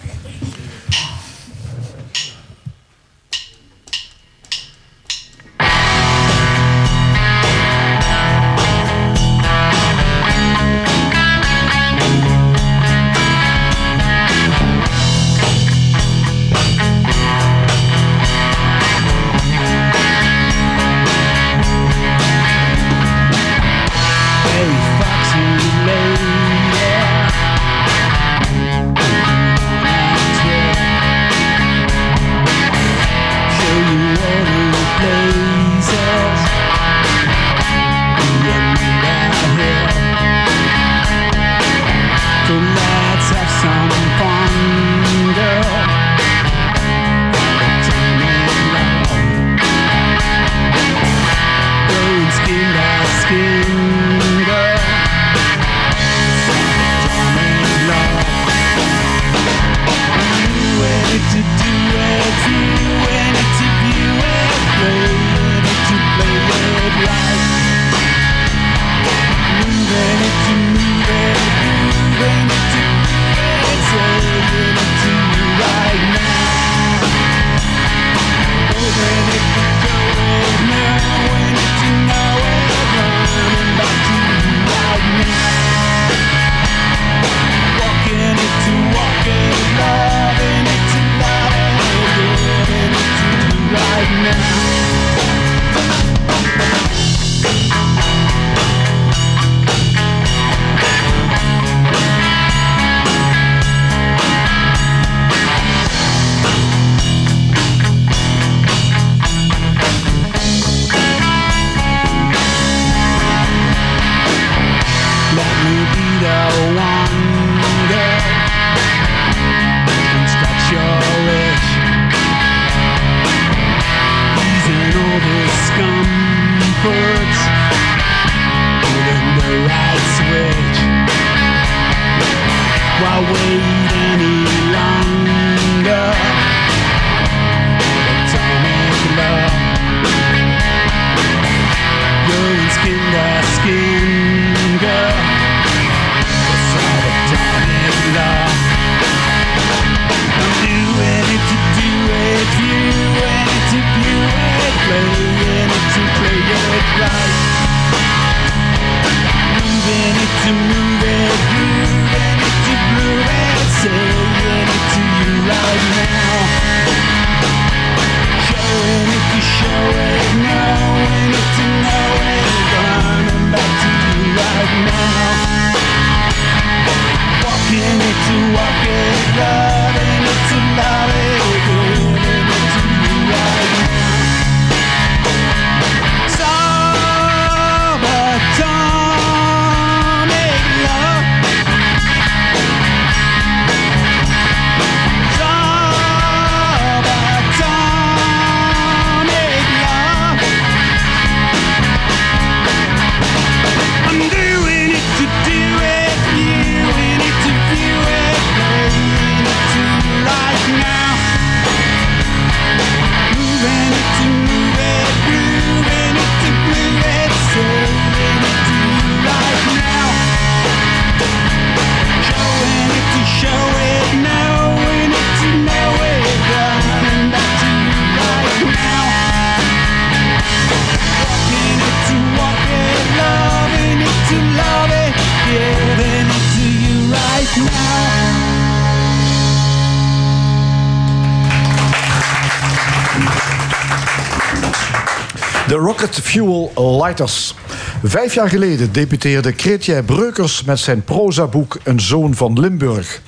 Rocket 246.02 246.20
Fuel 246.20 246.72
Lighters. 246.76 247.56
Vijf 248.04 248.34
jaar 248.34 248.50
geleden 248.50 248.92
debuteerde 248.92 249.54
Kretje 249.54 250.04
Breukers 250.04 250.64
met 250.64 250.80
zijn 250.80 251.04
prozaboek 251.04 251.78
Een 251.84 252.00
Zoon 252.00 252.36
van 252.36 252.60
Limburg. 252.60 253.22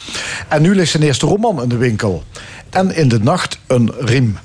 En 0.48 0.62
nu 0.62 0.76
ligt 0.76 0.92
zijn 0.92 1.04
eerste 1.04 1.26
roman 1.26 1.62
in 1.62 1.70
de 1.70 1.78
winkel. 1.78 2.24
En 2.70 2.96
in 2.96 3.08
de 3.08 3.20
nacht 3.20 3.60
een 3.68 3.94
riem. 4.00 4.38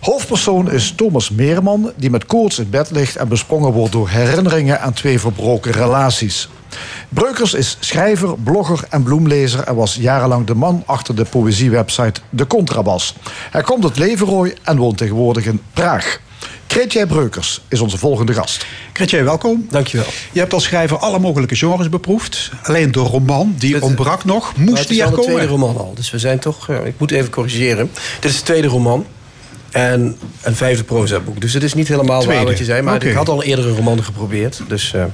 Hoofdpersoon 0.00 0.70
is 0.70 0.92
Thomas 0.96 1.30
Meerman, 1.30 1.92
die 1.96 2.10
met 2.10 2.26
koorts 2.26 2.58
in 2.58 2.70
bed 2.70 2.90
ligt 2.90 3.16
en 3.16 3.28
besprongen 3.28 3.72
wordt 3.72 3.92
door 3.92 4.08
herinneringen 4.08 4.80
aan 4.80 4.92
twee 4.92 5.20
verbroken 5.20 5.72
relaties. 5.72 6.48
Breukers 7.08 7.54
is 7.54 7.76
schrijver, 7.80 8.38
blogger 8.38 8.84
en 8.88 9.02
bloemlezer 9.02 9.64
en 9.64 9.74
was 9.74 9.94
jarenlang 9.94 10.46
de 10.46 10.54
man 10.54 10.82
achter 10.86 11.16
de 11.16 11.24
poëziewebsite 11.24 12.20
De 12.30 12.46
Contrabas. 12.46 13.14
Hij 13.50 13.62
komt 13.62 13.84
uit 13.84 13.98
Leverooi 13.98 14.54
en 14.62 14.76
woont 14.76 14.98
tegenwoordig 14.98 15.44
in 15.44 15.62
Praag. 15.72 16.24
Kretje 16.66 17.06
Breukers 17.06 17.60
is 17.68 17.80
onze 17.80 17.98
volgende 17.98 18.32
gast. 18.34 18.66
Kretje, 18.92 19.22
welkom. 19.22 19.66
Dankjewel. 19.70 20.06
Je 20.32 20.38
hebt 20.40 20.52
als 20.52 20.64
schrijver 20.64 20.96
alle 20.98 21.18
mogelijke 21.18 21.56
genres 21.56 21.88
beproefd. 21.88 22.50
Alleen 22.62 22.92
de 22.92 23.00
roman, 23.00 23.54
die 23.58 23.82
ontbrak 23.82 24.24
nog, 24.24 24.56
moest 24.56 24.70
het 24.70 24.80
is 24.80 24.86
die 24.86 25.04
al 25.04 25.10
er 25.10 25.16
de 25.16 25.22
tweede 25.22 25.46
komen. 25.46 25.66
roman 25.66 25.76
al. 25.84 25.92
Dus 25.94 26.10
we 26.10 26.18
zijn 26.18 26.38
toch... 26.38 26.68
eh, 26.68 26.86
ik 26.86 26.94
moet 26.98 27.10
even 27.10 27.30
corrigeren. 27.30 27.90
Dit 28.20 28.30
is 28.30 28.36
de 28.36 28.42
tweede 28.44 28.66
roman. 28.68 29.06
En 29.70 30.16
een 30.42 30.56
vijfde 30.56 30.84
proza-boek. 30.84 31.40
Dus 31.40 31.52
het 31.52 31.62
is 31.62 31.74
niet 31.74 31.88
helemaal 31.88 32.20
Tweede. 32.20 32.38
waar 32.42 32.50
wat 32.50 32.58
je 32.58 32.64
zei. 32.64 32.82
Maar 32.82 33.04
ik 33.04 33.14
had 33.14 33.28
al 33.28 33.42
eerdere 33.42 33.70
roman 33.70 34.04
geprobeerd. 34.04 34.60
Dus... 34.68 34.92
eh, 34.94 35.04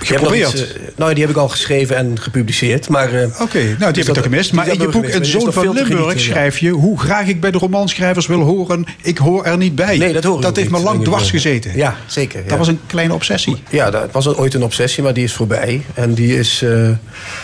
Geprobeerd? 0.00 0.52
iets, 0.52 0.72
eh, 0.72 0.80
nou, 0.96 1.12
die 1.14 1.22
heb 1.22 1.30
ik 1.32 1.38
al 1.38 1.48
geschreven 1.48 1.96
en 1.96 2.18
gepubliceerd. 2.20 2.88
Maar, 2.88 3.12
eh, 3.14 3.40
Oké, 3.40 3.58
nou 3.58 3.76
die 3.78 3.92
dus 3.92 3.96
heb 3.96 3.96
ik 3.96 4.04
toch 4.14 4.22
gemist. 4.22 4.52
Maar 4.52 4.68
in 4.68 4.80
je 4.80 4.88
boek. 4.88 5.08
Een 5.08 5.24
Zoon 5.24 5.52
van 5.52 5.62
Limburg 5.64 5.86
genieten, 5.86 6.20
schrijf 6.20 6.58
je... 6.58 6.70
hoe 6.70 7.00
graag 7.00 7.26
ik 7.26 7.40
bij 7.40 7.50
de 7.50 7.58
romanschrijvers 7.58 8.26
wil 8.26 8.40
horen... 8.40 8.84
ik 9.02 9.18
hoor 9.18 9.44
er 9.44 9.56
niet 9.56 9.74
bij. 9.74 9.96
Nee, 9.98 10.12
dat 10.12 10.24
hoor 10.24 10.40
Dat 10.40 10.56
heeft 10.56 10.70
me 10.70 10.78
lang 10.80 11.04
dwars 11.04 11.22
wil- 11.22 11.30
gezeten. 11.30 11.76
Ja, 11.76 11.96
zeker. 12.06 12.42
ja. 12.42 12.48
Dat 12.48 12.58
was 12.58 12.68
een 12.68 12.80
kleine 12.86 13.14
obsessie. 13.14 13.56
Ja, 13.70 13.90
dat 13.90 14.12
was 14.12 14.28
ooit 14.34 14.54
een 14.54 14.62
obsessie, 14.62 15.02
maar 15.02 15.14
die 15.14 15.24
is 15.24 15.32
voorbij. 15.32 15.82
En 15.94 16.14
die 16.14 16.38
is 16.38 16.62
eh, 16.62 16.88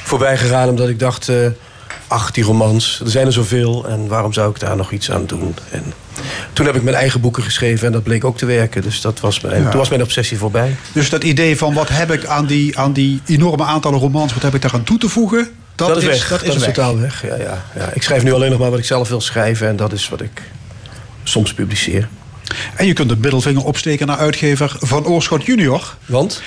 voorbij 0.03 0.37
gegaan 0.37 0.69
omdat 0.69 0.89
ik 0.89 0.99
dacht... 0.99 1.29
eh, 1.29 1.37
ach, 2.07 2.31
die 2.31 2.45
romans, 2.45 3.01
er 3.05 3.11
zijn 3.11 3.27
er 3.27 3.33
zoveel... 3.33 3.89
en 3.89 4.07
waarom 4.07 4.33
zou 4.33 4.51
ik 4.51 4.61
daar 4.61 4.77
nog 4.77 4.91
iets 4.91 5.11
aan 5.11 5.27
doen? 5.27 5.55
En 5.71 5.93
toen 6.53 6.67
heb 6.67 6.75
ik 6.75 6.83
mijn 6.83 6.97
eigen 6.97 7.21
boeken 7.21 7.43
geschreven 7.43 7.87
en 7.87 7.93
dat 7.93 8.03
bleek 8.03 8.25
ook 8.25 8.37
te 8.37 8.47
werken. 8.47 8.83
Dus 8.83 9.01
dat 9.01 9.21
was 9.21 9.41
mijn, 9.41 9.63
toen 9.63 9.79
was 9.79 9.89
mijn 9.89 10.03
obsessie 10.03 10.39
voorbij. 10.39 10.77
Dus 10.93 11.11
dat 11.11 11.25
idee 11.25 11.57
van 11.57 11.75
wat 11.75 11.89
heb 11.89 12.13
ik 12.13 12.27
aan 12.27 12.47
die, 12.47 12.79
aan 12.79 12.93
die 12.93 13.23
enorme 13.27 13.65
aantallen 13.65 13.99
romans... 13.99 14.35
wat 14.35 14.43
heb 14.43 14.55
ik 14.55 14.63
daar 14.63 14.75
aan 14.75 14.85
toe 14.85 14.99
te 14.99 15.09
voegen... 15.09 15.51
Dat, 15.75 15.97
is 15.97 16.05
weg. 16.05 16.29
Dat 16.29 16.43
is, 16.43 16.57
weg. 16.57 16.65
totaal 16.65 16.99
weg. 16.99 17.23
Ja, 17.27 17.37
ja, 17.37 17.65
ja. 17.77 17.91
Ik 17.93 18.03
schrijf 18.03 18.23
nu 18.23 18.33
alleen 18.33 18.51
nog 18.51 18.59
maar 18.59 18.71
wat 18.71 18.79
ik 18.79 18.85
zelf 18.85 19.09
wil 19.09 19.21
schrijven... 19.21 19.69
en 19.69 19.77
dat 19.77 19.93
is 19.93 20.09
wat 20.09 20.21
ik 20.21 20.43
soms 21.23 21.55
publiceer. 21.55 22.09
En 22.77 22.87
je 22.87 22.93
kunt 22.93 23.09
de 23.09 23.17
middelvinger 23.17 23.65
opsteken 23.65 24.07
naar 24.07 24.17
uitgever 24.17 24.77
Van 24.79 25.07
Oorschot 25.07 25.45
junior. 25.45 25.97
Want? 26.07 26.43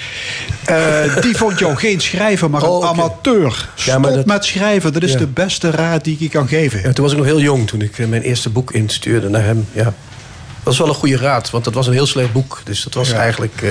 Eh, 0.65 1.21
die 1.21 1.37
vond 1.37 1.59
jou 1.59 1.75
geen 1.85 2.01
schrijver, 2.01 2.49
maar 2.49 2.61
Oh, 2.63 2.69
een 2.69 2.89
oké. 2.89 3.01
amateur. 3.01 3.69
Stop 3.75 4.01
maar 4.01 4.13
dat- 4.13 4.25
met 4.25 4.45
schrijven, 4.45 4.93
dat 4.93 5.03
is 5.03 5.11
Ja. 5.11 5.17
de 5.17 5.27
beste 5.27 5.69
raad 5.71 6.03
die 6.03 6.13
ik 6.13 6.19
je 6.19 6.29
kan 6.29 6.47
geven. 6.47 6.81
Ja, 6.83 6.93
toen 6.93 7.03
was 7.03 7.11
ik 7.11 7.17
nog 7.17 7.27
heel 7.27 7.41
jong 7.41 7.67
toen 7.67 7.81
ik 7.81 7.99
eh, 7.99 8.07
mijn 8.07 8.21
eerste 8.21 8.49
boek 8.49 8.71
instuurde 8.71 9.29
naar 9.29 9.43
hem. 9.43 9.67
Ja. 9.71 9.93
Dat 10.67 10.75
was 10.77 10.85
wel 10.85 10.95
een 10.95 11.01
goede 11.01 11.17
raad, 11.17 11.49
want 11.49 11.63
dat 11.63 11.73
was 11.73 11.87
een 11.87 11.93
heel 11.93 12.05
slecht 12.05 12.31
boek. 12.31 12.61
Dus 12.63 12.83
dat 12.83 12.93
was 12.93 13.09
Ja. 13.09 13.15
eigenlijk... 13.17 13.61
eh, 13.61 13.69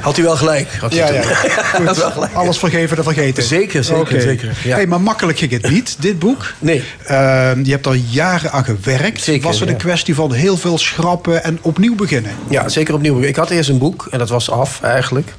had 0.00 0.16
hij 0.16 0.24
wel 0.24 0.36
gelijk. 0.36 0.68
Had 0.80 0.94
Ja, 0.94 1.12
ja. 1.12 1.22
Had 1.86 1.96
wel 1.96 2.10
gelijk. 2.10 2.32
Alles 2.34 2.58
vergeven 2.58 2.96
en 2.96 3.02
vergeten. 3.04 3.42
Zeker, 3.42 3.84
zeker, 3.84 4.20
zeker. 4.20 4.56
Ja. 4.64 4.74
Hey, 4.76 4.86
maar 4.86 5.00
makkelijk 5.00 5.38
ging 5.38 5.50
het 5.50 5.70
niet, 5.70 5.96
dit 5.98 6.18
boek. 6.18 6.52
Nee. 6.58 6.84
Ehm, 7.04 7.64
je 7.64 7.70
hebt 7.70 7.86
er 7.86 7.94
jaren 7.94 8.52
aan 8.52 8.64
gewerkt. 8.64 9.22
Zeker, 9.22 9.46
Was 9.46 9.60
het 9.60 9.68
een 9.68 9.76
kwestie 9.76 10.14
van 10.14 10.32
heel 10.32 10.56
veel 10.56 10.78
schrappen 10.78 11.44
en 11.44 11.58
opnieuw 11.62 11.94
beginnen? 11.94 12.32
Ja, 12.48 12.68
zeker 12.68 12.94
opnieuw. 12.94 13.20
Ik 13.20 13.36
had 13.36 13.50
eerst 13.50 13.68
een 13.68 13.78
boek 13.78 14.08
en 14.10 14.18
dat 14.18 14.28
was 14.28 14.50
af 14.50 14.82
eigenlijk. 14.82 15.34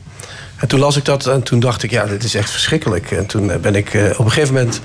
En 0.55 0.67
toen 0.67 0.79
las 0.79 0.97
ik 0.97 1.05
dat 1.05 1.27
en 1.27 1.43
toen 1.43 1.59
dacht 1.59 1.83
ik, 1.83 1.91
ja, 1.91 2.05
dit 2.05 2.23
is 2.23 2.35
echt 2.35 2.49
verschrikkelijk. 2.51 3.11
En 3.11 3.25
toen 3.25 3.51
eh, 3.51 3.57
ben 3.59 3.75
ik 3.75 3.93
eh, 3.93 4.03
op 4.17 4.25
een 4.25 4.31
gegeven 4.31 4.53
moment 4.53 4.81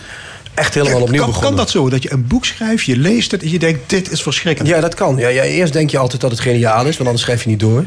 echt 0.56 0.74
helemaal 0.74 1.02
opnieuw 1.02 1.20
kan, 1.20 1.26
begonnen. 1.26 1.50
kan 1.50 1.64
dat 1.64 1.70
zo, 1.70 1.88
dat 1.88 2.02
je 2.02 2.12
een 2.12 2.26
boek 2.26 2.44
schrijft, 2.44 2.84
je 2.84 2.96
leest 2.96 3.30
het 3.30 3.42
en 3.42 3.50
je 3.50 3.58
denkt, 3.58 3.90
dit 3.90 4.10
is 4.10 4.22
verschrikkelijk? 4.22 4.74
Ja, 4.74 4.80
dat 4.80 4.94
kan. 4.94 5.16
Ja, 5.16 5.28
ja, 5.28 5.42
eerst 5.42 5.72
denk 5.72 5.90
je 5.90 5.98
altijd 5.98 6.20
dat 6.20 6.30
het 6.30 6.40
geniaal 6.40 6.86
is, 6.86 6.96
want 6.96 7.08
anders 7.08 7.22
schrijf 7.22 7.42
je 7.42 7.48
niet 7.48 7.60
door. 7.60 7.84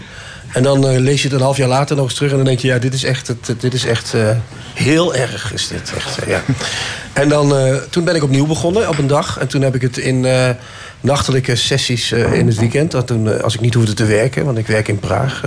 En 0.54 0.64
dan 0.64 0.88
eh, 0.88 1.00
lees 1.00 1.22
je 1.22 1.28
het 1.28 1.38
een 1.38 1.44
half 1.44 1.58
jaar 1.58 1.68
later 1.68 1.96
nog 1.96 2.06
eens 2.06 2.14
terug 2.14 2.32
en 2.32 2.38
dan 2.38 2.46
denk 2.46 2.60
je, 2.60 2.68
ja, 2.68 2.80
dit 2.80 2.94
is 2.94 3.04
echt, 3.04 3.28
het, 3.28 3.56
dit 3.60 3.74
is 3.74 3.86
echt 3.86 4.14
eh, 4.14 4.30
heel 4.74 5.16
erg. 5.16 5.54
Is 5.54 5.68
dit 5.68 5.94
echt, 5.96 6.20
eh, 6.20 6.28
ja. 6.28 6.42
En 7.14 7.30
dan, 7.30 7.54
toen 7.90 8.04
ben 8.04 8.16
ik 8.16 8.24
opnieuw 8.24 8.46
begonnen 8.46 8.90
op 8.90 8.98
een 8.98 9.08
dag. 9.08 9.38
En 9.40 9.48
toen 9.48 9.62
heb 9.62 9.76
ik 9.76 9.82
het 9.82 9.98
in 9.98 10.28
nachtelijke 11.02 11.56
sessies 11.56 12.12
in 12.12 12.48
het 12.48 12.58
weekend. 12.60 12.92
Dat 12.92 13.08
toen, 13.08 13.42
als 13.42 13.54
ik 13.54 13.62
niet 13.62 13.74
hoefde 13.74 13.94
te 13.94 14.06
werken, 14.06 14.46
want 14.46 14.58
ik 14.58 14.68
werk 14.68 14.88
in 14.88 15.00
Praag. 15.00 15.44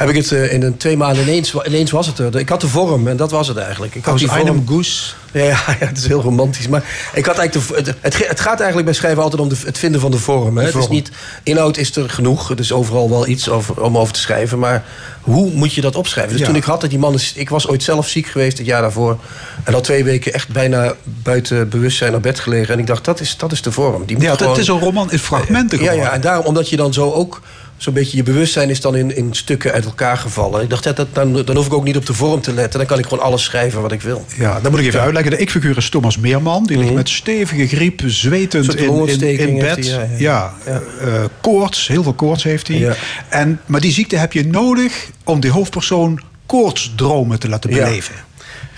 Heb 0.00 0.08
ik 0.08 0.22
het 0.22 0.32
eh, 0.32 0.52
in 0.52 0.62
een 0.62 0.76
twee 0.76 0.96
maanden 0.96 1.22
ineens, 1.22 1.54
ineens 1.66 1.90
was 1.90 2.06
het 2.06 2.18
er. 2.18 2.36
Ik 2.38 2.48
had 2.48 2.60
de 2.60 2.68
vorm 2.68 3.08
en 3.08 3.16
dat 3.16 3.30
was 3.30 3.48
het 3.48 3.56
eigenlijk. 3.56 3.94
Ik 3.94 4.04
had 4.04 4.12
Als 4.12 4.22
die 4.22 4.30
vorm. 4.30 4.68
Goes. 4.68 5.16
Ja, 5.32 5.42
ja, 5.44 5.56
het 5.78 5.98
is 5.98 6.06
heel 6.06 6.20
romantisch. 6.20 6.68
Maar 6.68 6.84
ik 7.14 7.26
had 7.26 7.38
eigenlijk 7.38 7.68
de, 7.68 7.74
het, 7.76 7.94
het, 8.00 8.28
het 8.28 8.40
gaat 8.40 8.56
eigenlijk 8.56 8.84
bij 8.84 8.94
schrijven 8.94 9.22
altijd 9.22 9.42
om 9.42 9.48
de, 9.48 9.56
het 9.64 9.78
vinden 9.78 10.00
van 10.00 10.10
de 10.10 10.18
vorm. 10.18 10.56
Hè? 10.58 10.64
Het 10.64 10.74
is 10.74 10.88
niet, 10.88 11.10
inhoud 11.42 11.76
is 11.76 11.96
er 11.96 12.10
genoeg. 12.10 12.50
Er 12.50 12.58
is 12.58 12.72
overal 12.72 13.10
wel 13.10 13.26
iets 13.26 13.48
over, 13.48 13.82
om 13.82 13.98
over 13.98 14.12
te 14.14 14.20
schrijven. 14.20 14.58
Maar 14.58 14.84
hoe 15.20 15.50
moet 15.52 15.74
je 15.74 15.80
dat 15.80 15.96
opschrijven? 15.96 16.32
Dus 16.32 16.40
Ja. 16.40 16.46
toen 16.46 16.56
ik 16.56 16.64
had 16.64 16.80
dat 16.80 16.90
die 16.90 16.98
man... 16.98 17.14
is- 17.14 17.32
Ik 17.36 17.48
was 17.48 17.68
ooit 17.68 17.82
zelf 17.82 18.08
ziek 18.08 18.26
geweest 18.26 18.58
het 18.58 18.66
jaar 18.66 18.80
daarvoor. 18.82 19.18
En 19.64 19.74
al 19.74 19.80
twee 19.80 20.04
weken 20.04 20.32
echt 20.32 20.48
bijna 20.48 20.94
buiten 21.04 21.68
bewustzijn 21.68 22.14
op 22.14 22.22
bed 22.22 22.40
gelegen. 22.40 22.74
En 22.74 22.78
ik 22.80 22.86
dacht, 22.86 23.04
dat 23.04 23.20
is, 23.20 23.36
dat 23.36 23.52
is 23.52 23.62
de 23.62 23.72
vorm. 23.72 24.04
Die 24.06 24.16
moet 24.16 24.24
Ja, 24.24 24.34
gewoon- 24.34 24.52
het 24.52 24.60
is 24.60 24.68
een 24.68 24.78
roman 24.80 25.10
in 25.12 25.18
fragmenten 25.18 25.82
ja, 25.82 25.92
ja, 25.92 26.12
en 26.12 26.20
daarom, 26.20 26.44
omdat 26.46 26.68
je 26.68 26.76
dan 26.76 26.92
zo 26.92 27.10
ook 27.12 27.40
zo'n 27.82 27.94
beetje 27.94 28.16
je 28.16 28.22
bewustzijn 28.22 28.70
is 28.70 28.80
dan 28.80 28.96
in, 28.96 29.16
in 29.16 29.28
stukken 29.34 29.72
uit 29.72 29.84
elkaar 29.84 30.16
gevallen. 30.16 30.62
Ik 30.62 30.70
dacht, 30.70 30.84
ja, 30.84 30.92
dat, 30.92 31.06
dan, 31.12 31.32
dan 31.44 31.56
hoef 31.56 31.66
ik 31.66 31.72
ook 31.72 31.84
niet 31.84 31.96
op 31.96 32.06
de 32.06 32.14
vorm 32.14 32.40
te 32.40 32.52
letten. 32.52 32.78
Dan 32.78 32.88
kan 32.88 32.98
ik 32.98 33.04
gewoon 33.06 33.24
alles 33.24 33.44
schrijven 33.44 33.82
wat 33.82 33.92
ik 33.92 34.02
wil. 34.02 34.24
Ja, 34.36 34.60
dat 34.60 34.70
moet 34.70 34.80
ik 34.80 34.86
even 34.86 35.00
uitleggen. 35.00 35.30
De 35.30 35.36
ik-figuur 35.38 35.76
is 35.76 35.88
Thomas 35.88 36.18
Meerman. 36.18 36.64
Die 36.66 36.76
ligt 36.76 36.88
Mhm. 36.88 36.98
met 36.98 37.08
stevige 37.08 37.66
griep, 37.68 38.02
zwetend 38.06 38.74
in, 38.74 39.38
in, 39.38 39.58
bed. 39.58 39.86
ja, 39.86 40.06
ja, 40.18 40.52
ja. 40.66 40.80
eh, 41.00 41.24
koorts, 41.40 41.88
heel 41.88 42.02
veel 42.02 42.12
koorts 42.12 42.42
heeft 42.42 42.68
hij. 42.68 42.96
En, 43.28 43.60
maar 43.66 43.80
die 43.80 43.92
ziekte 43.92 44.16
heb 44.16 44.32
je 44.32 44.46
nodig 44.46 45.08
om 45.24 45.40
die 45.40 45.50
hoofdpersoon 45.50 46.20
koortsdromen 46.46 47.38
te 47.38 47.48
laten 47.48 47.70
beleven. 47.70 48.14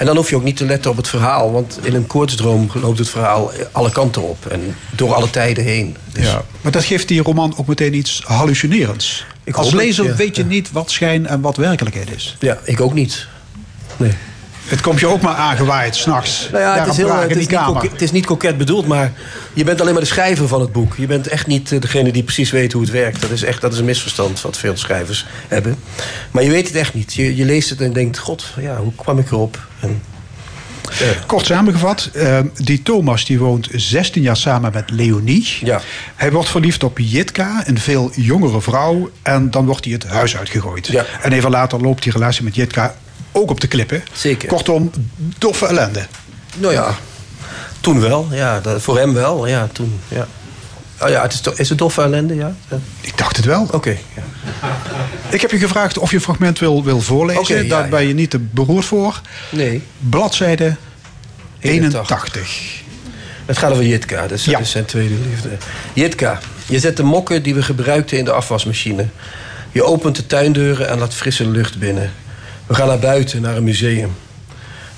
En 0.02 0.08
dan 0.08 0.16
hoef 0.16 0.30
je 0.30 0.36
ook 0.36 0.42
niet 0.42 0.56
te 0.56 0.64
letten 0.64 0.90
op 0.90 0.96
het 0.96 1.08
verhaal. 1.08 1.52
Want 1.52 1.78
in 1.82 1.94
een 1.94 2.06
koortsdroom 2.06 2.70
loopt 2.74 2.98
het 2.98 3.08
verhaal 3.08 3.52
alle 3.72 3.90
kanten 3.92 4.22
op. 4.22 4.46
En 4.46 4.76
door 4.90 5.14
alle 5.14 5.30
tijden 5.30 5.64
heen. 5.64 5.96
Dus 6.12 6.24
Ja. 6.24 6.44
Maar 6.60 6.72
dat 6.72 6.84
geeft 6.84 7.08
die 7.08 7.22
roman 7.22 7.54
ook 7.56 7.66
meteen 7.66 7.94
iets 7.94 8.22
hallucinerends. 8.24 9.24
Ik 9.44 9.54
Als 9.54 9.66
het, 9.66 9.74
lezer 9.74 10.04
ja. 10.04 10.14
weet 10.14 10.36
je 10.36 10.44
niet 10.44 10.72
wat 10.72 10.90
schijn 10.90 11.26
en 11.26 11.40
wat 11.40 11.56
werkelijkheid 11.56 12.14
is. 12.16 12.36
ja, 12.40 12.58
ik 12.64 12.80
ook 12.80 12.94
niet. 12.94 13.26
Nee. 13.96 14.12
Het 14.64 14.80
komt 14.80 15.00
je 15.00 15.06
ook 15.06 15.20
maar 15.20 15.34
aangewaaid 15.34 15.96
s'nachts. 15.96 16.48
Nou 16.52 16.62
ja, 16.62 16.78
het 16.78 16.86
is, 16.86 16.96
heel, 16.96 17.16
het, 17.16 17.30
is 17.30 17.46
niet 17.46 17.62
koket, 17.64 17.90
het 17.90 18.02
is 18.02 18.12
niet 18.12 18.26
koket 18.26 18.58
bedoeld, 18.58 18.86
maar 18.86 19.12
je 19.52 19.64
bent 19.64 19.80
alleen 19.80 19.92
maar 19.92 20.02
de 20.02 20.08
schrijver 20.08 20.48
van 20.48 20.60
het 20.60 20.72
boek. 20.72 20.96
Je 20.96 21.06
bent 21.06 21.26
echt 21.26 21.46
niet 21.46 21.72
eh, 21.72 21.80
degene 21.80 22.12
die 22.12 22.22
precies 22.22 22.50
weet 22.50 22.72
hoe 22.72 22.82
het 22.82 22.90
werkt. 22.90 23.20
Dat 23.20 23.30
is 23.30 23.42
echt 23.42 23.60
dat 23.60 23.72
is 23.72 23.78
een 23.78 23.84
misverstand 23.84 24.40
wat 24.40 24.58
veel 24.58 24.76
schrijvers 24.76 25.26
hebben. 25.48 25.76
Maar 26.30 26.42
je 26.42 26.50
weet 26.50 26.66
het 26.66 26.76
echt 26.76 26.94
niet. 26.94 27.14
Je, 27.14 27.36
je 27.36 27.44
leest 27.44 27.70
het 27.70 27.80
en 27.80 27.92
denkt, 27.92 28.18
god, 28.18 28.44
ja, 28.60 28.76
hoe 28.76 28.94
kwam 28.94 29.18
ik 29.18 29.30
erop? 29.30 29.58
En, 29.80 30.02
Kort 31.26 31.46
samengevat, 31.46 32.10
eh, 32.12 32.38
die 32.54 32.82
Thomas 32.82 33.24
die 33.24 33.38
woont 33.38 33.68
16 33.72 34.22
jaar 34.22 34.36
samen 34.36 34.72
met 34.72 34.90
Leonie. 34.90 35.58
Ja. 35.60 35.80
Hij 36.16 36.32
wordt 36.32 36.48
verliefd 36.48 36.84
op 36.84 36.98
Jitka, 36.98 37.62
een 37.66 37.78
veel 37.78 38.10
jongere 38.14 38.60
vrouw. 38.60 39.10
En 39.22 39.50
dan 39.50 39.66
wordt 39.66 39.84
hij 39.84 39.92
het 39.92 40.06
huis 40.06 40.36
uitgegooid. 40.36 40.86
Ja. 40.86 41.04
En 41.22 41.32
even 41.32 41.50
later 41.50 41.80
loopt 41.80 42.02
die 42.02 42.12
relatie 42.12 42.44
met 42.44 42.54
Jitka 42.54 42.94
ook 43.32 43.50
op 43.50 43.60
de 43.60 43.66
klippen. 43.66 44.02
Zeker. 44.12 44.48
Kortom, 44.48 44.90
doffe 45.38 45.66
ellende. 45.66 46.06
nou 46.56 46.72
ja, 46.72 46.94
toen 47.80 48.00
wel. 48.00 48.28
Ja, 48.30 48.60
dat, 48.60 48.82
voor 48.82 48.98
hem 48.98 49.14
wel. 49.14 49.46
Ja, 49.46 49.68
toen, 49.72 50.00
ja. 50.08 50.26
Oh 51.00 51.08
ja, 51.08 51.22
het 51.22 51.32
is, 51.32 51.40
is 51.54 51.68
het 51.68 51.78
doffe 51.78 52.02
ellende, 52.02 52.34
ja? 52.34 52.54
Ik 53.00 53.18
dacht 53.18 53.36
het 53.36 53.44
wel. 53.44 53.68
Oké. 53.72 53.96
ja. 54.16 54.22
Ik 55.30 55.40
heb 55.40 55.50
je 55.50 55.58
gevraagd 55.58 55.98
of 55.98 56.10
je 56.10 56.16
een 56.16 56.22
fragment 56.22 56.58
wil, 56.58 56.84
wil 56.84 57.00
voorlezen. 57.00 57.62
Ja, 57.62 57.68
Daar 57.68 57.84
ja. 57.84 57.88
ben 57.90 58.06
je 58.06 58.14
niet 58.14 58.30
te 58.30 58.38
beroerd 58.38 58.84
voor. 58.84 59.20
Nee, 59.50 59.82
Bladzijde 59.98 60.76
81. 61.58 62.10
81. 62.10 62.82
het 63.46 63.58
gaat 63.58 63.70
over 63.70 63.84
Jitka. 63.84 64.20
Dat 64.22 64.30
is, 64.30 64.44
Ja. 64.44 64.52
dat 64.52 64.60
is 64.60 64.70
zijn 64.70 64.84
tweede 64.84 65.14
liefde. 65.28 65.48
Jitka, 65.92 66.38
je 66.66 66.78
zet 66.78 66.96
de 66.96 67.02
mokken 67.02 67.42
die 67.42 67.54
we 67.54 67.62
gebruikten 67.62 68.18
in 68.18 68.24
de 68.24 68.32
afwasmachine. 68.32 69.06
Je 69.72 69.84
opent 69.84 70.16
de 70.16 70.26
tuindeuren 70.26 70.88
en 70.88 70.98
laat 70.98 71.14
frisse 71.14 71.48
lucht 71.48 71.78
binnen. 71.78 72.12
We 72.72 72.78
gaan 72.78 72.86
naar 72.86 72.98
buiten, 72.98 73.42
naar 73.42 73.56
een 73.56 73.64
museum. 73.64 74.12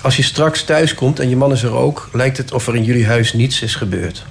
Als 0.01 0.15
je 0.15 0.23
straks 0.23 0.63
thuis 0.63 0.93
komt 0.93 1.19
en 1.19 1.29
je 1.29 1.35
man 1.35 1.51
is 1.51 1.63
er 1.63 1.73
ook... 1.73 2.09
lijkt 2.13 2.37
het 2.37 2.51
of 2.51 2.67
er 2.67 2.75
in 2.75 2.83
jullie 2.83 3.05
huis 3.05 3.33
niets 3.33 3.61
is 3.61 3.75
gebeurd. 3.75 4.25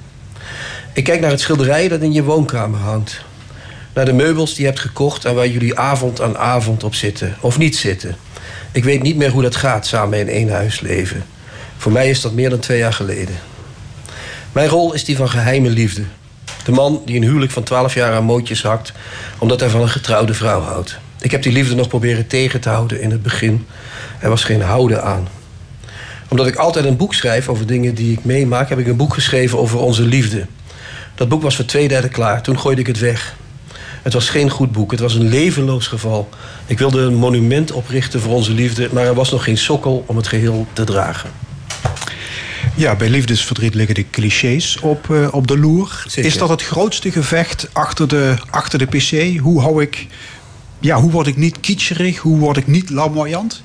Ik 0.92 1.04
kijk 1.04 1.20
naar 1.20 1.30
het 1.30 1.40
schilderij 1.40 1.88
dat 1.88 2.00
in 2.00 2.12
je 2.12 2.22
woonkamer 2.22 2.80
hangt. 2.80 3.20
Naar 3.94 4.04
de 4.04 4.12
meubels 4.12 4.50
die 4.50 4.60
je 4.60 4.66
hebt 4.66 4.80
gekocht 4.80 5.24
en 5.24 5.34
waar 5.34 5.48
jullie 5.48 5.78
avond 5.78 6.20
aan 6.20 6.38
avond 6.38 6.84
op 6.84 6.94
zitten. 6.94 7.36
Of 7.40 7.58
niet 7.58 7.76
zitten. 7.76 8.16
Ik 8.72 8.84
weet 8.84 9.02
niet 9.02 9.16
meer 9.16 9.30
hoe 9.30 9.42
dat 9.42 9.56
gaat 9.56 9.86
samen 9.86 10.18
in 10.18 10.28
één 10.28 10.50
huis 10.50 10.80
leven. 10.80 11.24
Voor 11.76 11.92
mij 11.92 12.10
is 12.10 12.20
dat 12.20 12.32
meer 12.32 12.50
dan 12.50 12.58
twee 12.58 12.78
jaar 12.78 12.92
geleden. 12.92 13.34
Mijn 14.52 14.68
rol 14.68 14.92
is 14.92 15.04
die 15.04 15.16
van 15.16 15.28
geheime 15.28 15.68
liefde. 15.68 16.04
De 16.64 16.72
man 16.72 17.02
die 17.04 17.16
een 17.16 17.22
huwelijk 17.22 17.52
van 17.52 17.62
12 17.62 17.94
jaar 17.94 18.12
aan 18.12 18.24
mootjes 18.24 18.62
hakt... 18.62 18.92
omdat 19.38 19.60
hij 19.60 19.68
van 19.68 19.80
een 19.80 19.88
getrouwde 19.88 20.34
vrouw 20.34 20.60
houdt. 20.60 20.98
Ik 21.24 21.30
heb 21.30 21.42
die 21.42 21.52
liefde 21.52 21.74
nog 21.74 21.88
proberen 21.88 22.26
tegen 22.26 22.60
te 22.60 22.68
houden 22.68 23.00
in 23.00 23.10
het 23.10 23.22
begin. 23.22 23.66
Er 24.20 24.28
was 24.28 24.44
geen 24.44 24.60
houden 24.60 25.04
aan. 25.04 25.28
Omdat 26.28 26.46
ik 26.46 26.56
altijd 26.56 26.84
een 26.84 26.96
boek 26.96 27.14
schrijf 27.14 27.48
over 27.48 27.66
dingen 27.66 27.94
die 27.94 28.12
ik 28.12 28.24
meemaak... 28.24 28.68
heb 28.68 28.78
ik 28.78 28.86
een 28.86 28.96
boek 28.96 29.14
geschreven 29.14 29.58
over 29.58 29.78
onze 29.78 30.02
liefde. 30.02 30.46
Dat 31.14 31.28
boek 31.28 31.42
was 31.42 31.56
voor 31.56 31.64
twee 31.64 31.88
derde 31.88 32.08
klaar. 32.08 32.42
Toen 32.42 32.58
gooide 32.58 32.80
ik 32.80 32.86
het 32.86 32.98
weg. 32.98 33.36
Het 34.02 34.12
was 34.12 34.28
geen 34.28 34.50
goed 34.50 34.72
boek. 34.72 34.90
Het 34.90 35.00
was 35.00 35.14
een 35.14 35.28
levenloos 35.28 35.86
geval. 35.86 36.28
Ik 36.66 36.78
wilde 36.78 37.00
een 37.00 37.14
monument 37.14 37.72
oprichten 37.72 38.20
voor 38.20 38.32
onze 38.34 38.52
liefde... 38.52 38.88
maar 38.92 39.04
er 39.04 39.14
was 39.14 39.30
nog 39.30 39.44
geen 39.44 39.58
sokkel 39.58 40.04
om 40.06 40.16
het 40.16 40.28
geheel 40.28 40.66
te 40.72 40.84
dragen. 40.84 41.30
Ja, 42.76 42.96
bij 42.96 43.08
liefdesverdriet 43.08 43.74
liggen 43.74 43.94
de 43.94 44.10
clichés 44.10 44.78
op, 44.80 45.10
eh, 45.10 45.28
op 45.30 45.46
de 45.46 45.58
loer. 45.58 46.04
Zeker. 46.06 46.30
Is 46.30 46.38
dat 46.38 46.48
het 46.48 46.62
grootste 46.62 47.12
gevecht 47.12 47.68
achter 47.72 48.08
de, 48.08 48.34
achter 48.50 48.78
de 48.78 48.86
PC? 48.86 49.38
Hoe 49.38 49.60
hou 49.60 49.82
ik... 49.82 50.06
Ja, 50.84 51.00
hoe 51.00 51.10
word 51.10 51.26
ik 51.26 51.36
niet 51.36 51.60
kitscherig? 51.60 52.18
Hoe 52.18 52.38
word 52.38 52.56
ik 52.56 52.66
niet 52.66 52.90
lamoyant? 52.90 53.62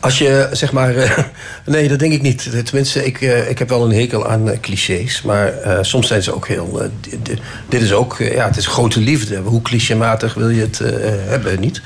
Als 0.00 0.18
je, 0.18 0.48
zeg 0.52 0.72
maar... 0.72 0.96
eh, 0.96 1.18
nee, 1.66 1.88
dat 1.88 1.98
denk 1.98 2.12
ik 2.12 2.22
niet. 2.22 2.50
Tenminste, 2.64 3.04
ik, 3.06 3.20
eh, 3.20 3.50
ik 3.50 3.58
heb 3.58 3.68
wel 3.68 3.84
een 3.84 3.92
hekel 3.98 4.28
aan 4.28 4.50
eh, 4.50 4.60
clichés. 4.60 5.22
Maar 5.22 5.52
soms 5.80 6.06
zijn 6.06 6.22
ze 6.22 6.34
ook 6.34 6.48
heel... 6.48 6.90
di- 7.00 7.18
di- 7.22 7.38
dit 7.68 7.82
is 7.82 7.92
ook... 7.92 8.16
ja, 8.18 8.46
het 8.46 8.56
is 8.56 8.66
grote 8.66 9.00
liefde. 9.00 9.36
Hoe 9.38 9.62
clichématig 9.62 10.34
wil 10.34 10.48
je 10.48 10.60
het 10.60 10.78
hebben? 11.28 11.60
Niet? 11.60 11.82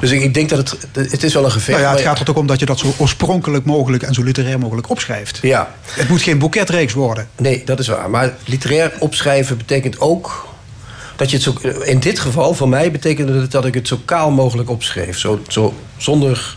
Dus 0.00 0.10
ik, 0.10 0.22
ik 0.22 0.34
denk 0.34 0.48
dat 0.48 0.58
het... 0.58 1.10
Het 1.10 1.22
is 1.22 1.34
wel 1.34 1.44
een 1.44 1.50
gevecht. 1.50 1.78
Nou 1.78 1.90
ja, 1.90 1.96
het 1.96 2.06
gaat 2.06 2.20
er 2.20 2.30
ook 2.30 2.36
om 2.36 2.46
dat 2.46 2.58
je 2.60 2.66
dat 2.66 2.78
zo 2.78 2.94
oorspronkelijk 2.96 3.64
mogelijk 3.64 4.02
en 4.02 4.14
zo 4.14 4.22
literair 4.22 4.58
mogelijk 4.58 4.90
opschrijft. 4.90 5.38
Ja, 5.42 5.74
Het 5.90 6.08
moet 6.08 6.22
geen 6.22 6.38
boeketreeks 6.38 6.92
worden. 6.92 7.28
Nee, 7.36 7.62
dat 7.64 7.78
is 7.78 7.88
waar. 7.88 8.10
Maar 8.10 8.32
literair 8.44 8.92
opschrijven 8.98 9.56
betekent 9.56 10.00
ook 10.00 10.46
dat 11.18 11.30
je 11.30 11.36
het 11.36 11.44
zo. 11.44 11.80
In 11.82 12.00
dit 12.00 12.18
geval, 12.18 12.54
voor 12.54 12.68
mij, 12.68 12.90
betekende 12.90 13.40
het 13.40 13.50
dat 13.50 13.64
ik 13.64 13.74
het 13.74 13.88
zo 13.88 14.00
kaal 14.04 14.30
mogelijk 14.30 14.70
opschreef. 14.70 15.18
Zo, 15.18 15.40
zo 15.48 15.74
zonder. 15.96 16.56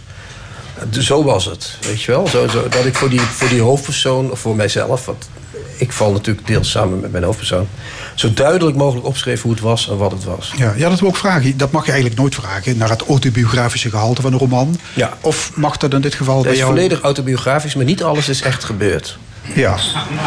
Zo 1.00 1.24
was 1.24 1.46
het, 1.46 1.78
weet 1.82 2.02
je 2.02 2.12
wel? 2.12 2.28
Zo, 2.28 2.48
zo, 2.48 2.68
dat 2.70 2.86
ik 2.86 2.96
voor 2.96 3.10
die, 3.10 3.20
voor 3.20 3.50
die 3.50 3.62
hoofdpersoon, 3.62 4.32
of 4.32 4.40
voor 4.40 4.56
mijzelf, 4.56 5.06
want 5.06 5.30
ik 5.78 5.92
val 5.92 6.12
natuurlijk 6.12 6.48
deels 6.48 6.72
samen 6.72 7.00
met 7.00 7.12
mijn 7.12 7.24
hoofdpersoon, 7.24 7.68
zo 8.16 8.34
duidelijk 8.34 8.78
mogelijk 8.78 9.08
opschreef 9.08 9.42
hoe 9.42 9.52
het 9.52 9.60
was 9.62 9.90
en 9.90 9.98
wat 9.98 10.12
het 10.12 10.24
was. 10.24 10.54
Ja, 10.58 10.74
ja, 10.78 10.90
dat 10.90 11.00
wil 11.00 11.10
ik 11.10 11.16
vragen. 11.16 11.58
Dat 11.58 11.72
mag 11.72 11.86
je 11.86 11.92
eigenlijk 11.92 12.22
nooit 12.22 12.36
vragen 12.36 12.78
naar 12.78 12.90
het 12.90 13.02
autobiografische 13.02 13.90
gehalte 13.90 14.22
van 14.22 14.34
een 14.34 14.40
roman. 14.40 14.80
Ja. 14.94 15.18
Of 15.22 15.52
mag 15.56 15.78
dat 15.78 15.94
in 15.94 16.02
dit 16.02 16.14
geval 16.14 16.44
Het 16.44 16.52
is 16.52 16.58
jou... 16.58 16.72
volledig 16.72 17.02
autobiografisch, 17.02 17.76
maar 17.76 17.86
niet 17.86 18.04
alles 18.04 18.30
is 18.30 18.42
echt 18.42 18.64
gebeurd. 18.64 19.18
Ja, 19.54 19.76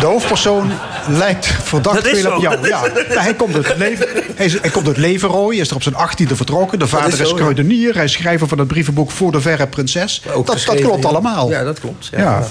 de 0.00 0.06
hoofdpersoon 0.06 0.70
lijkt 1.08 1.46
verdacht 1.46 2.08
veel 2.08 2.32
op 2.32 2.42
jou. 2.42 2.68
Ja, 2.68 2.82
hij 3.08 3.34
komt 3.34 3.54
uit 3.54 3.76
leven, 3.76 4.08
hij, 4.34 4.46
is, 4.46 4.60
hij 4.60 4.70
komt 4.70 4.86
uit 4.86 4.96
is 5.58 5.68
er 5.70 5.74
op 5.74 5.82
zijn 5.82 5.94
achttiende 5.94 6.36
vertrokken. 6.36 6.78
De 6.78 6.86
vader 6.86 7.12
is 7.12 7.20
is, 7.20 7.28
zo, 7.28 7.34
ja. 7.34 7.40
kruidenier, 7.40 7.94
hij 7.94 8.04
is 8.04 8.12
schrijver 8.12 8.48
van 8.48 8.58
het 8.58 8.68
brievenboek 8.68 9.10
Voor 9.10 9.32
de 9.32 9.40
Verre 9.40 9.66
Prinses. 9.66 10.22
Dat, 10.24 10.46
dat 10.46 10.64
klopt 10.64 11.02
ja. 11.02 11.08
allemaal. 11.08 11.50
Ja, 11.50 11.64
dat 11.64 11.80
klopt. 11.80 12.08
Ja. 12.10 12.18
Ja. 12.18 12.48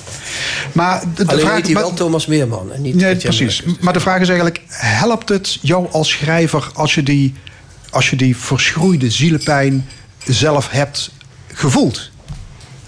Maar 0.72 1.04
de, 1.16 1.26
de 1.26 1.32
Alleen 1.32 1.42
vraag, 1.42 1.56
heet 1.56 1.66
hij 1.66 1.74
maar- 1.74 1.84
wel 1.84 1.94
Thomas 1.94 2.26
Meerman 2.26 2.72
en 2.74 2.82
niet 2.82 2.96
Nee, 2.96 3.16
precies. 3.16 3.62
Merkens. 3.62 3.84
Maar 3.84 3.94
de 3.94 4.00
vraag 4.00 4.20
is 4.20 4.28
eigenlijk: 4.28 4.62
helpt 4.68 5.30
het 5.30 5.58
jou 5.62 5.88
als 5.92 6.10
schrijver 6.10 6.70
als 6.74 6.96
je 6.96 7.04
die, 7.04 7.34
als 7.90 8.10
je 8.10 8.16
die 8.16 8.38
verschroeide 8.38 9.10
zielepijn 9.12 9.88
zelf 10.26 10.70
hebt 10.70 11.12
gevoeld? 11.54 12.12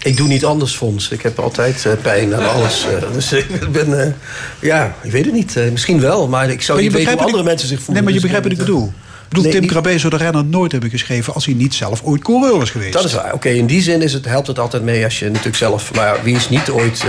Ik 0.06 0.16
doe 0.16 0.28
niet 0.28 0.44
anders, 0.44 0.74
Fons. 0.76 1.08
Ik 1.10 1.22
heb 1.22 1.38
altijd 1.38 1.86
eh, 1.86 1.92
pijn 2.02 2.32
en 2.32 2.48
alles. 2.52 2.84
eh, 2.86 3.12
dus 3.12 3.32
ik 3.32 3.70
ben... 3.72 4.00
eh, 4.06 4.12
ja, 4.60 4.94
ik 5.02 5.10
weet 5.10 5.24
het 5.24 5.34
niet. 5.34 5.56
Misschien 5.70 6.00
wel, 6.00 6.28
maar 6.28 6.50
ik 6.50 6.62
zou 6.62 6.78
Maar 6.78 6.86
niet 6.88 6.96
weten 6.96 7.12
hoe 7.12 7.20
andere 7.22 7.38
ik- 7.42 7.44
mensen 7.44 7.68
zich 7.68 7.76
voelen. 7.82 7.94
Nee, 7.94 8.02
maar 8.02 8.12
je 8.12 8.18
Dus 8.20 8.30
begrijpt 8.30 8.48
wat 8.58 8.58
ik 8.58 8.72
bedoel. 8.74 8.86
Ik 8.86 9.28
bedoel, 9.28 9.42
Nee, 9.44 9.52
Tim 9.52 9.60
niet- 9.60 9.70
Krabbe 9.70 9.98
zou 9.98 10.16
de 10.16 10.24
renner 10.24 10.44
nooit 10.44 10.72
hebben 10.72 10.90
geschreven 10.90 11.34
als 11.34 11.44
hij 11.46 11.54
niet 11.54 11.74
zelf 11.74 12.02
ooit 12.02 12.22
coureur 12.22 12.58
was 12.58 12.70
geweest. 12.70 12.92
Dat 12.92 13.04
is 13.04 13.12
waar. 13.14 13.32
Oké, 13.32 13.48
in 13.48 13.66
die 13.66 13.82
zin 13.82 14.02
is 14.02 14.12
het, 14.12 14.24
helpt 14.24 14.46
het 14.46 14.58
altijd 14.58 14.82
mee 14.82 15.04
als 15.04 15.18
je 15.18 15.26
natuurlijk 15.26 15.56
zelf... 15.56 15.94
Maar 15.94 16.16
wie 16.22 16.36
is 16.36 16.48
niet 16.48 16.70
ooit 16.70 17.04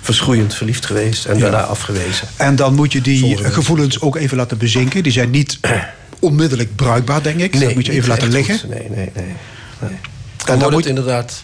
verschroeiend 0.00 0.54
verliefd 0.54 0.86
geweest 0.86 1.24
en 1.24 1.38
daarna 1.38 1.62
afgewezen? 1.62 2.28
En 2.36 2.56
dan 2.56 2.74
moet 2.74 2.92
je 2.92 3.00
die 3.00 3.36
gevoelens 3.44 4.00
ook 4.00 4.16
even 4.16 4.36
laten 4.36 4.58
bezinken. 4.58 5.02
Die 5.02 5.12
zijn 5.12 5.30
niet 5.30 5.58
onmiddellijk 6.18 6.76
bruikbaar, 6.76 7.22
denk 7.22 7.40
ik. 7.40 7.60
dat 7.60 7.74
moet 7.74 7.86
je 7.86 7.92
even 7.92 8.08
laten 8.08 8.28
liggen. 8.30 8.58
goed. 8.58 8.68
Nee, 8.70 8.78
nee, 8.88 9.10
nee. 9.14 9.24
nee. 9.24 9.34
dan 9.80 10.46
Dan 10.46 10.58
wordt 10.58 10.70
moet- 10.72 10.84
het 10.84 10.86
inderdaad 10.96 11.42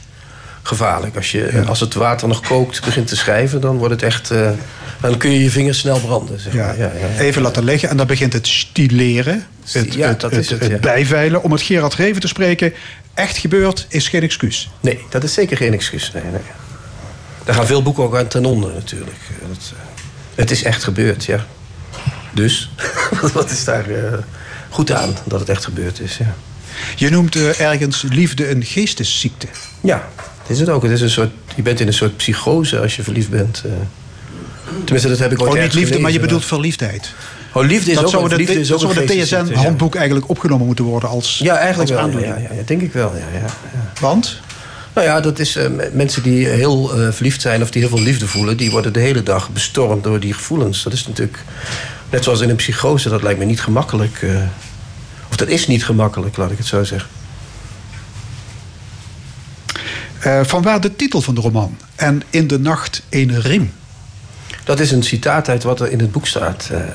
gevaarlijk. 0.70 1.16
Als, 1.16 1.30
je, 1.30 1.64
als 1.66 1.80
het 1.80 1.94
water 1.94 2.28
nog 2.28 2.40
kookt, 2.40 2.84
begint 2.84 3.06
te 3.08 3.16
schrijven... 3.16 3.60
dan 3.60 3.76
wordt 3.76 3.94
het 3.94 4.02
echt... 4.02 4.30
eh, 4.30 4.50
dan 5.00 5.16
kun 5.16 5.30
je 5.30 5.42
je 5.42 5.50
vingers 5.50 5.78
snel 5.78 6.00
branden, 6.00 6.40
zeg 6.40 6.52
maar. 6.52 6.78
Ja, 6.78 6.84
ja, 6.84 7.08
ja. 7.14 7.20
Even 7.20 7.42
laten 7.42 7.64
liggen 7.64 7.88
en 7.88 7.96
dan 7.96 8.06
begint 8.06 8.32
het 8.32 8.46
stileren, 8.46 9.46
het, 9.72 9.94
het, 9.94 10.20
dat 10.20 10.30
het, 10.30 10.40
is 10.40 10.50
het, 10.50 10.60
het 10.60 10.70
ja. 10.70 10.78
bijveilen. 10.78 11.42
Om 11.42 11.52
het 11.52 11.62
Gerard 11.62 11.94
Reven 11.94 12.20
te 12.20 12.28
spreken, 12.28 12.72
echt 13.14 13.36
gebeurd 13.36 13.86
is 13.88 14.08
geen 14.08 14.22
excuus. 14.22 14.70
Nee, 14.80 15.00
dat 15.10 15.24
is 15.24 15.34
zeker 15.34 15.56
geen 15.56 15.72
excuus. 15.72 16.12
Nee, 16.14 16.22
nee. 16.22 16.40
Daar 17.44 17.54
gaan 17.54 17.66
veel 17.66 17.82
boeken 17.82 18.02
ook 18.04 18.16
aan 18.16 18.26
ten 18.26 18.44
onder 18.44 18.72
natuurlijk. 18.74 19.16
Eh, 19.28 19.48
Dat, 19.48 19.72
eh, 19.72 19.78
het 20.34 20.50
is 20.50 20.62
echt 20.62 20.84
gebeurd, 20.84 21.24
ja. 21.24 21.46
Dus, 22.34 22.70
wat 23.34 23.50
is 23.50 23.64
daar 23.64 23.90
eh, 23.90 24.18
goed 24.68 24.92
aan 24.92 25.16
dat 25.24 25.40
het 25.40 25.48
echt 25.48 25.64
gebeurd 25.64 26.00
is, 26.00 26.16
ja. 26.16 26.34
Je 26.96 27.10
noemt 27.10 27.36
eh, 27.36 27.60
ergens 27.60 28.04
liefde 28.08 28.50
een 28.50 28.64
geestesziekte. 28.64 29.46
Ja, 29.80 30.08
is 30.50 30.60
het 30.60 30.68
ook. 30.68 30.82
Het 30.82 30.92
is 30.92 31.00
een 31.00 31.10
soort, 31.10 31.30
je 31.56 31.62
bent 31.62 31.80
in 31.80 31.86
een 31.86 31.92
soort 31.92 32.16
psychose 32.16 32.80
als 32.80 32.96
je 32.96 33.02
verliefd 33.02 33.30
bent. 33.30 33.62
eh. 33.66 33.70
Tenminste, 34.84 35.08
dat 35.08 35.18
heb 35.18 35.32
ik 35.32 35.40
ooit 35.42 35.52
Oh, 35.54 35.60
niet 35.62 35.74
liefde, 35.74 35.98
maar 35.98 36.10
je 36.10 36.20
bedoelt 36.20 36.44
verliefdheid. 36.44 37.12
Oh, 37.52 37.64
liefde 37.66 37.90
is 37.90 37.96
dat 37.96 38.04
ook 38.04 38.10
zou 38.10 38.22
een- 38.22 38.28
de, 38.28 38.36
liefde 38.36 38.60
is 38.60 38.68
dat 38.68 38.84
ook 38.84 38.92
zou 38.92 39.06
de 39.06 39.12
geestesziekte, 39.12 39.46
ja. 39.46 39.52
TSN-handboek 39.52 39.94
eigenlijk 39.94 40.28
opgenomen 40.28 40.66
moeten 40.66 40.84
worden 40.84 41.08
als 41.08 41.38
Ja, 41.42 41.56
eigenlijk 41.58 41.90
als 41.90 42.10
wel. 42.12 42.20
Ja, 42.20 42.26
ja, 42.36 42.36
ja, 42.54 42.62
denk 42.64 42.82
ik 42.82 42.92
wel. 42.92 43.12
Ja, 43.16 43.38
ja, 43.38 43.46
ja. 43.72 43.92
Want? 44.00 44.40
Nou 44.94 45.06
ja, 45.06 45.20
dat 45.20 45.38
is 45.38 45.56
eh, 45.56 45.66
mensen 45.92 46.22
die 46.22 46.46
heel 46.46 46.94
eh, 46.94 47.12
verliefd 47.12 47.40
zijn 47.40 47.62
of 47.62 47.70
die 47.70 47.80
heel 47.82 47.90
veel 47.96 48.04
liefde 48.04 48.26
voelen, 48.26 48.56
die 48.56 48.70
worden 48.70 48.92
de 48.92 49.00
hele 49.00 49.22
dag 49.22 49.50
bestormd 49.50 50.04
door 50.04 50.20
die 50.20 50.32
gevoelens. 50.32 50.82
Dat 50.82 50.92
is 50.92 51.06
natuurlijk, 51.06 51.44
net 52.10 52.24
zoals 52.24 52.40
in 52.40 52.50
een 52.50 52.56
psychose, 52.56 53.08
dat 53.08 53.22
lijkt 53.22 53.38
me 53.38 53.44
niet 53.44 53.60
gemakkelijk. 53.60 54.26
of 55.30 55.36
dat 55.36 55.48
is 55.48 55.66
niet 55.66 55.84
gemakkelijk, 55.84 56.36
laat 56.36 56.50
ik 56.50 56.58
het 56.58 56.66
zo 56.66 56.84
zeggen. 56.84 57.08
Eh 60.20 60.40
vanwaar 60.42 60.80
de 60.80 60.96
titel 60.96 61.20
van 61.20 61.34
de 61.34 61.40
roman. 61.40 61.76
En 61.96 62.22
in 62.30 62.46
de 62.46 62.58
nacht 62.58 63.02
een 63.10 63.40
riem. 63.40 63.72
Dat 64.64 64.80
is 64.80 64.90
een 64.90 65.02
citaat 65.02 65.48
uit 65.48 65.62
wat 65.62 65.80
er 65.80 65.90
in 65.90 66.00
het 66.00 66.12
boek 66.12 66.26
staat. 66.26 66.66
De 66.68 66.86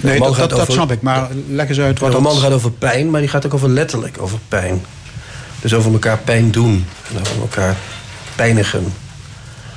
Nee, 0.00 0.18
roman 0.18 0.36
dat, 0.36 0.50
dat, 0.50 0.58
dat 0.58 0.72
snap 0.72 0.90
ik. 0.92 1.02
Maar 1.02 1.28
leg 1.48 1.68
eens 1.68 1.80
uit 1.80 1.98
De 1.98 2.04
wat 2.04 2.14
roman 2.14 2.32
dat... 2.32 2.42
gaat 2.42 2.52
over 2.52 2.70
pijn, 2.70 3.10
maar 3.10 3.20
die 3.20 3.30
gaat 3.30 3.46
ook 3.46 3.54
over 3.54 3.68
letterlijk 3.68 4.16
over 4.20 4.38
pijn. 4.48 4.84
Dus 5.60 5.74
over 5.74 5.92
elkaar 5.92 6.18
pijn 6.18 6.50
doen 6.50 6.86
en 7.14 7.20
over 7.20 7.40
elkaar 7.40 7.76
pijnigen. 8.34 8.92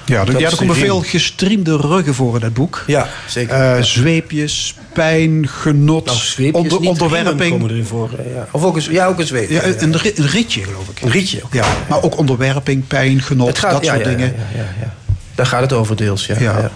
Ja, 0.05 0.19
er, 0.19 0.25
dat 0.31 0.39
ja, 0.39 0.49
er 0.49 0.55
komen 0.57 0.75
veel 0.75 1.01
gestriemde 1.01 1.77
ruggen 1.77 2.13
voor 2.13 2.35
in 2.35 2.41
het 2.41 2.53
boek. 2.53 2.83
Ja, 2.87 3.07
zeker. 3.27 3.75
Eh, 3.75 3.81
zweepjes, 3.83 4.75
pijn, 4.93 5.47
genot, 5.47 6.05
Nou, 6.05 6.17
zweepjes 6.17 6.61
onder, 6.73 6.89
onderwerping. 6.89 7.51
komen 7.51 7.69
erin 7.69 7.85
voor. 7.85 8.09
eh, 8.17 8.33
Ja. 8.33 8.47
Of 8.51 8.63
ook 8.63 8.75
een, 8.75 8.83
ja, 8.91 9.05
ook 9.07 9.19
een 9.19 9.27
zweep. 9.27 9.49
Ja, 9.49 9.63
een, 9.63 9.83
een 9.83 10.27
ritje, 10.27 10.63
geloof 10.63 10.87
ik. 10.87 11.01
Een 11.01 11.09
rietje. 11.11 11.41
Ja, 11.51 11.65
maar 11.89 12.01
ook 12.03 12.17
onderwerping, 12.17 12.87
pijn, 12.87 13.21
genot, 13.21 13.57
gaat, 13.57 13.71
dat 13.71 13.85
soort 13.85 14.03
dingen. 14.03 14.27
Ja, 14.27 14.43
ja, 14.55 14.57
ja, 14.61 14.67
ja. 14.81 14.93
Daar 15.35 15.45
gaat 15.45 15.61
het 15.61 15.73
over 15.73 15.95
deels, 15.95 16.25
ja. 16.25 16.71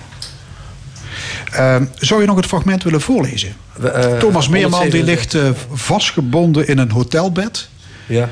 Ehm, 1.51 1.85
zou 1.95 2.21
je 2.21 2.27
nog 2.27 2.35
het 2.35 2.45
fragment 2.45 2.83
willen 2.83 3.01
voorlezen? 3.01 3.53
We, 3.75 3.89
eh, 3.89 4.17
Thomas 4.17 4.47
Meerman 4.47 4.89
die 4.89 5.01
137. 5.01 5.35
ligt 5.41 5.55
vastgebonden 5.81 6.67
in 6.67 6.77
een 6.77 6.91
hotelbed. 6.91 7.69
Ja. 8.05 8.29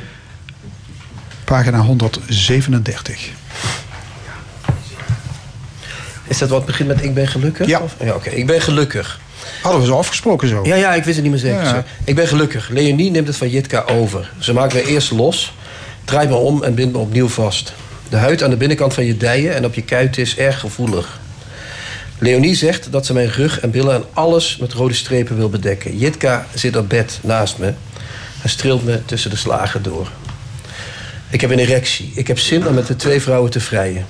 Pagina 1.43 1.79
137. 1.79 3.29
Is 6.27 6.37
dat 6.37 6.49
wat 6.49 6.65
begint 6.65 6.87
met 6.87 7.03
ik 7.03 7.13
ben 7.13 7.27
gelukkig? 7.27 7.67
Ja. 7.67 7.79
Of- 7.79 7.95
ja 8.03 8.13
Oké, 8.15 8.29
ik 8.29 8.45
ben 8.45 8.61
gelukkig. 8.61 9.19
Hadden 9.61 9.81
we 9.81 9.87
zo 9.87 9.97
afgesproken 9.97 10.47
zo? 10.47 10.61
Ja, 10.63 10.75
ja, 10.75 10.93
ik 10.93 11.03
wist 11.03 11.15
het 11.15 11.23
niet 11.23 11.31
meer 11.33 11.41
zeker. 11.51 11.63
Ja. 11.63 11.83
Ik 12.03 12.15
ben 12.15 12.27
gelukkig. 12.27 12.69
Leonie 12.69 13.11
neemt 13.11 13.27
het 13.27 13.35
van 13.37 13.49
Jitka 13.49 13.83
over. 13.87 14.31
Ze 14.39 14.53
maakt 14.53 14.73
me 14.73 14.85
eerst 14.87 15.11
los, 15.11 15.53
draait 16.05 16.29
me 16.29 16.35
om 16.35 16.63
en 16.63 16.75
bindt 16.75 16.93
me 16.93 16.99
opnieuw 16.99 17.27
vast. 17.27 17.73
De 18.09 18.17
huid 18.17 18.43
aan 18.43 18.49
de 18.49 18.55
binnenkant 18.57 18.93
van 18.93 19.05
je 19.05 19.17
dijen 19.17 19.55
en 19.55 19.65
op 19.65 19.73
je 19.73 19.81
kuit 19.81 20.17
is 20.17 20.37
erg 20.37 20.59
gevoelig. 20.59 21.19
Leonie 22.19 22.55
zegt 22.55 22.91
dat 22.91 23.05
ze 23.05 23.13
mijn 23.13 23.29
rug 23.31 23.59
en 23.59 23.71
billen 23.71 23.95
en 23.95 24.03
alles 24.13 24.57
met 24.57 24.73
rode 24.73 24.93
strepen 24.93 25.37
wil 25.37 25.49
bedekken. 25.49 25.97
Jitka 25.97 26.45
zit 26.53 26.75
op 26.77 26.89
bed 26.89 27.19
naast 27.21 27.57
me 27.57 27.73
en 28.41 28.49
streelt 28.49 28.85
me 28.85 29.05
tussen 29.05 29.29
de 29.29 29.35
slagen 29.35 29.83
door. 29.83 30.07
Ik 31.29 31.41
heb 31.41 31.51
een 31.51 31.59
erectie. 31.59 32.11
Ik 32.15 32.27
heb 32.27 32.39
zin 32.39 32.67
om 32.67 32.73
met 32.73 32.87
de 32.87 32.95
twee 32.95 33.21
vrouwen 33.21 33.51
te 33.51 33.59
vrijen. 33.59 34.05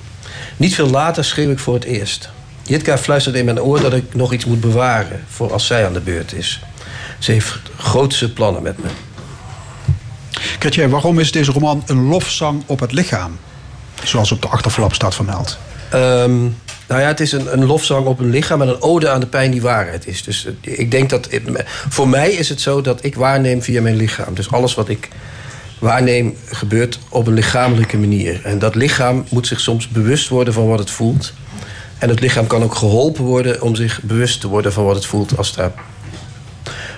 Niet 0.57 0.75
veel 0.75 0.89
later 0.89 1.25
schreeuw 1.25 1.51
ik 1.51 1.59
voor 1.59 1.73
het 1.73 1.83
eerst. 1.83 2.29
Jitka 2.63 2.97
fluistert 2.97 3.35
in 3.35 3.45
mijn 3.45 3.61
oor 3.61 3.81
dat 3.81 3.93
ik 3.93 4.15
nog 4.15 4.33
iets 4.33 4.45
moet 4.45 4.61
bewaren 4.61 5.23
voor 5.27 5.53
als 5.53 5.65
zij 5.65 5.85
aan 5.85 5.93
de 5.93 5.99
beurt 5.99 6.33
is. 6.33 6.61
Ze 7.19 7.31
heeft 7.31 7.59
grootse 7.77 8.33
plannen 8.33 8.63
met 8.63 8.77
me. 8.77 8.89
Kretje, 10.59 10.89
waarom 10.89 11.19
is 11.19 11.31
deze 11.31 11.51
roman 11.51 11.83
een 11.85 12.07
lofzang 12.07 12.63
op 12.65 12.79
het 12.79 12.91
lichaam? 12.91 13.39
Zoals 14.03 14.31
op 14.31 14.41
de 14.41 14.47
achterflap 14.47 14.93
staat 14.93 15.15
vermeld. 15.15 15.57
Ehm, 15.89 16.47
Nou 16.87 17.01
ja, 17.01 17.07
het 17.07 17.19
is 17.19 17.31
een, 17.31 17.53
een 17.53 17.65
lofzang 17.65 18.05
op 18.05 18.19
een 18.19 18.29
lichaam 18.29 18.61
en 18.61 18.67
een 18.67 18.81
ode 18.81 19.09
aan 19.09 19.19
de 19.19 19.25
pijn 19.27 19.51
die 19.51 19.61
waarheid 19.61 20.07
is. 20.07 20.23
Dus 20.23 20.45
eh, 20.45 20.79
ik 20.79 20.91
denk 20.91 21.09
dat. 21.09 21.29
voor 21.89 22.07
mij 22.09 22.31
is 22.31 22.49
het 22.49 22.61
zo 22.61 22.81
dat 22.81 23.03
ik 23.03 23.15
waarneem 23.15 23.61
via 23.61 23.81
mijn 23.81 23.95
lichaam. 23.95 24.33
Dus 24.33 24.51
alles 24.51 24.75
wat 24.75 24.89
ik 24.89 25.09
waarneem 25.79 26.37
gebeurt 26.45 26.99
op 27.09 27.27
een 27.27 27.33
lichamelijke 27.33 27.97
manier. 27.97 28.41
En 28.43 28.59
dat 28.59 28.75
lichaam 28.75 29.25
moet 29.29 29.47
zich 29.47 29.59
soms 29.59 29.87
bewust 29.87 30.27
worden 30.27 30.53
van 30.53 30.67
wat 30.67 30.79
het 30.79 30.91
voelt. 30.91 31.33
En 31.97 32.09
het 32.09 32.19
lichaam 32.19 32.47
kan 32.47 32.63
ook 32.63 32.75
geholpen 32.75 33.23
worden 33.23 33.61
om 33.61 33.75
zich 33.75 34.01
bewust 34.01 34.41
te 34.41 34.47
worden 34.47 34.73
van 34.73 34.85
wat 34.85 34.95
het 34.95 35.05
voelt 35.05 35.37
als 35.37 35.55
daar 35.55 35.71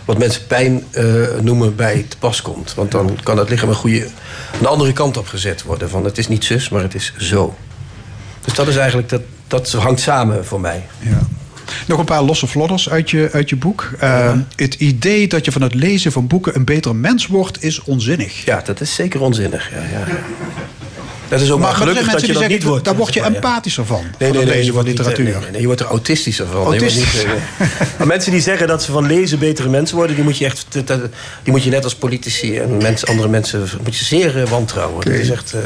wat 0.08 0.18
mensen 0.18 0.48
pijn 0.48 0.84
eh, 0.92 1.06
noemen 1.42 1.76
bij 1.76 2.06
te 2.10 2.18
pas 2.18 2.42
komt. 2.42 2.74
Want 2.74 2.92
dan 2.92 3.18
kan 3.24 3.38
het 3.38 3.50
lichaam 3.50 3.70
een 3.70 3.76
goede, 3.76 4.08
een 4.60 4.66
andere 4.66 4.94
kant 4.94 5.18
op 5.18 5.28
gezet 5.28 5.64
worden. 5.64 5.90
Van 5.90 6.06
het 6.06 6.18
is 6.18 6.28
niet 6.28 6.46
zus, 6.46 6.70
maar 6.70 6.82
het 6.82 6.96
is 6.96 7.14
zo. 7.18 7.56
Dus 8.42 8.54
dat 8.54 8.68
is 8.68 8.76
eigenlijk, 8.76 9.10
dat, 9.10 9.22
dat 9.48 9.72
hangt 9.72 10.00
samen 10.00 10.46
voor 10.46 10.62
mij. 10.62 10.88
Ja. 11.00 11.20
Nog 11.88 12.00
een 12.00 12.06
paar 12.06 12.24
losse 12.24 12.48
vlodders 12.48 12.90
uit 12.90 13.10
je, 13.10 13.30
uit 13.32 13.50
je 13.50 13.56
boek. 13.56 13.92
Uh, 14.04 14.34
Het 14.56 14.74
idee 14.74 15.28
dat 15.28 15.46
je 15.46 15.52
van 15.52 15.62
het 15.62 15.74
lezen 15.74 16.12
van 16.12 16.28
boeken 16.28 16.56
een 16.56 16.66
beter 16.66 16.96
mens 16.96 17.28
wordt, 17.28 17.64
is 17.64 17.84
onzinnig. 17.84 18.46
Ja, 18.46 18.62
dat 18.66 18.82
is 18.82 18.96
zeker 18.96 19.22
onzinnig. 19.22 19.72
Ja, 19.72 19.82
ja. 20.00 20.06
Dat 21.28 21.42
is 21.42 21.52
ook 21.52 21.60
maar, 21.60 21.68
maar 21.68 21.78
gelukkig 21.78 22.12
dat 22.12 22.22
je 22.22 22.28
dat 22.28 22.36
zeggen, 22.36 22.52
niet 22.52 22.64
wordt. 22.64 22.86
Daar 22.86 22.96
word 22.96 23.14
je 23.14 23.22
empathischer 23.22 23.86
van. 23.86 24.04
Nee, 24.18 24.32
nee, 24.32 24.46
nee, 24.46 24.66
je 24.66 24.72
wordt 24.72 24.88
literatuur. 24.88 25.26
Nee, 25.26 25.34
nee, 25.34 25.52
nee, 25.52 25.62
je 25.62 25.66
wordt 25.66 25.82
er 25.82 25.88
autistischer 25.88 26.48
van. 26.48 26.64
Autistisch. 26.64 27.26
maar 27.98 28.08
mensen 28.08 28.32
die 28.32 28.42
zeggen 28.42 28.68
dat 28.68 28.84
ze 28.84 28.92
van 28.92 29.06
lezen 29.06 29.40
betere 29.40 29.70
mensen 29.70 29.96
worden, 29.96 30.16
die 30.16 30.24
moet 30.24 30.38
je 30.38 30.46
echt, 30.46 30.66
die 31.44 31.52
moet 31.52 31.64
je 31.64 31.70
net 31.70 31.84
als 31.84 31.96
politici 31.96 32.58
en 32.58 32.78
mensen, 32.78 33.08
andere 33.08 33.28
mensen, 33.28 33.70
moet 33.84 33.98
je 33.98 34.06
zeer 34.06 34.38
uh, 34.38 34.48
wantrouwen. 34.48 34.96
Okay. 34.96 35.14
Dat 35.14 35.22
is 35.22 35.30
echt, 35.30 35.54
uh, 35.56 35.62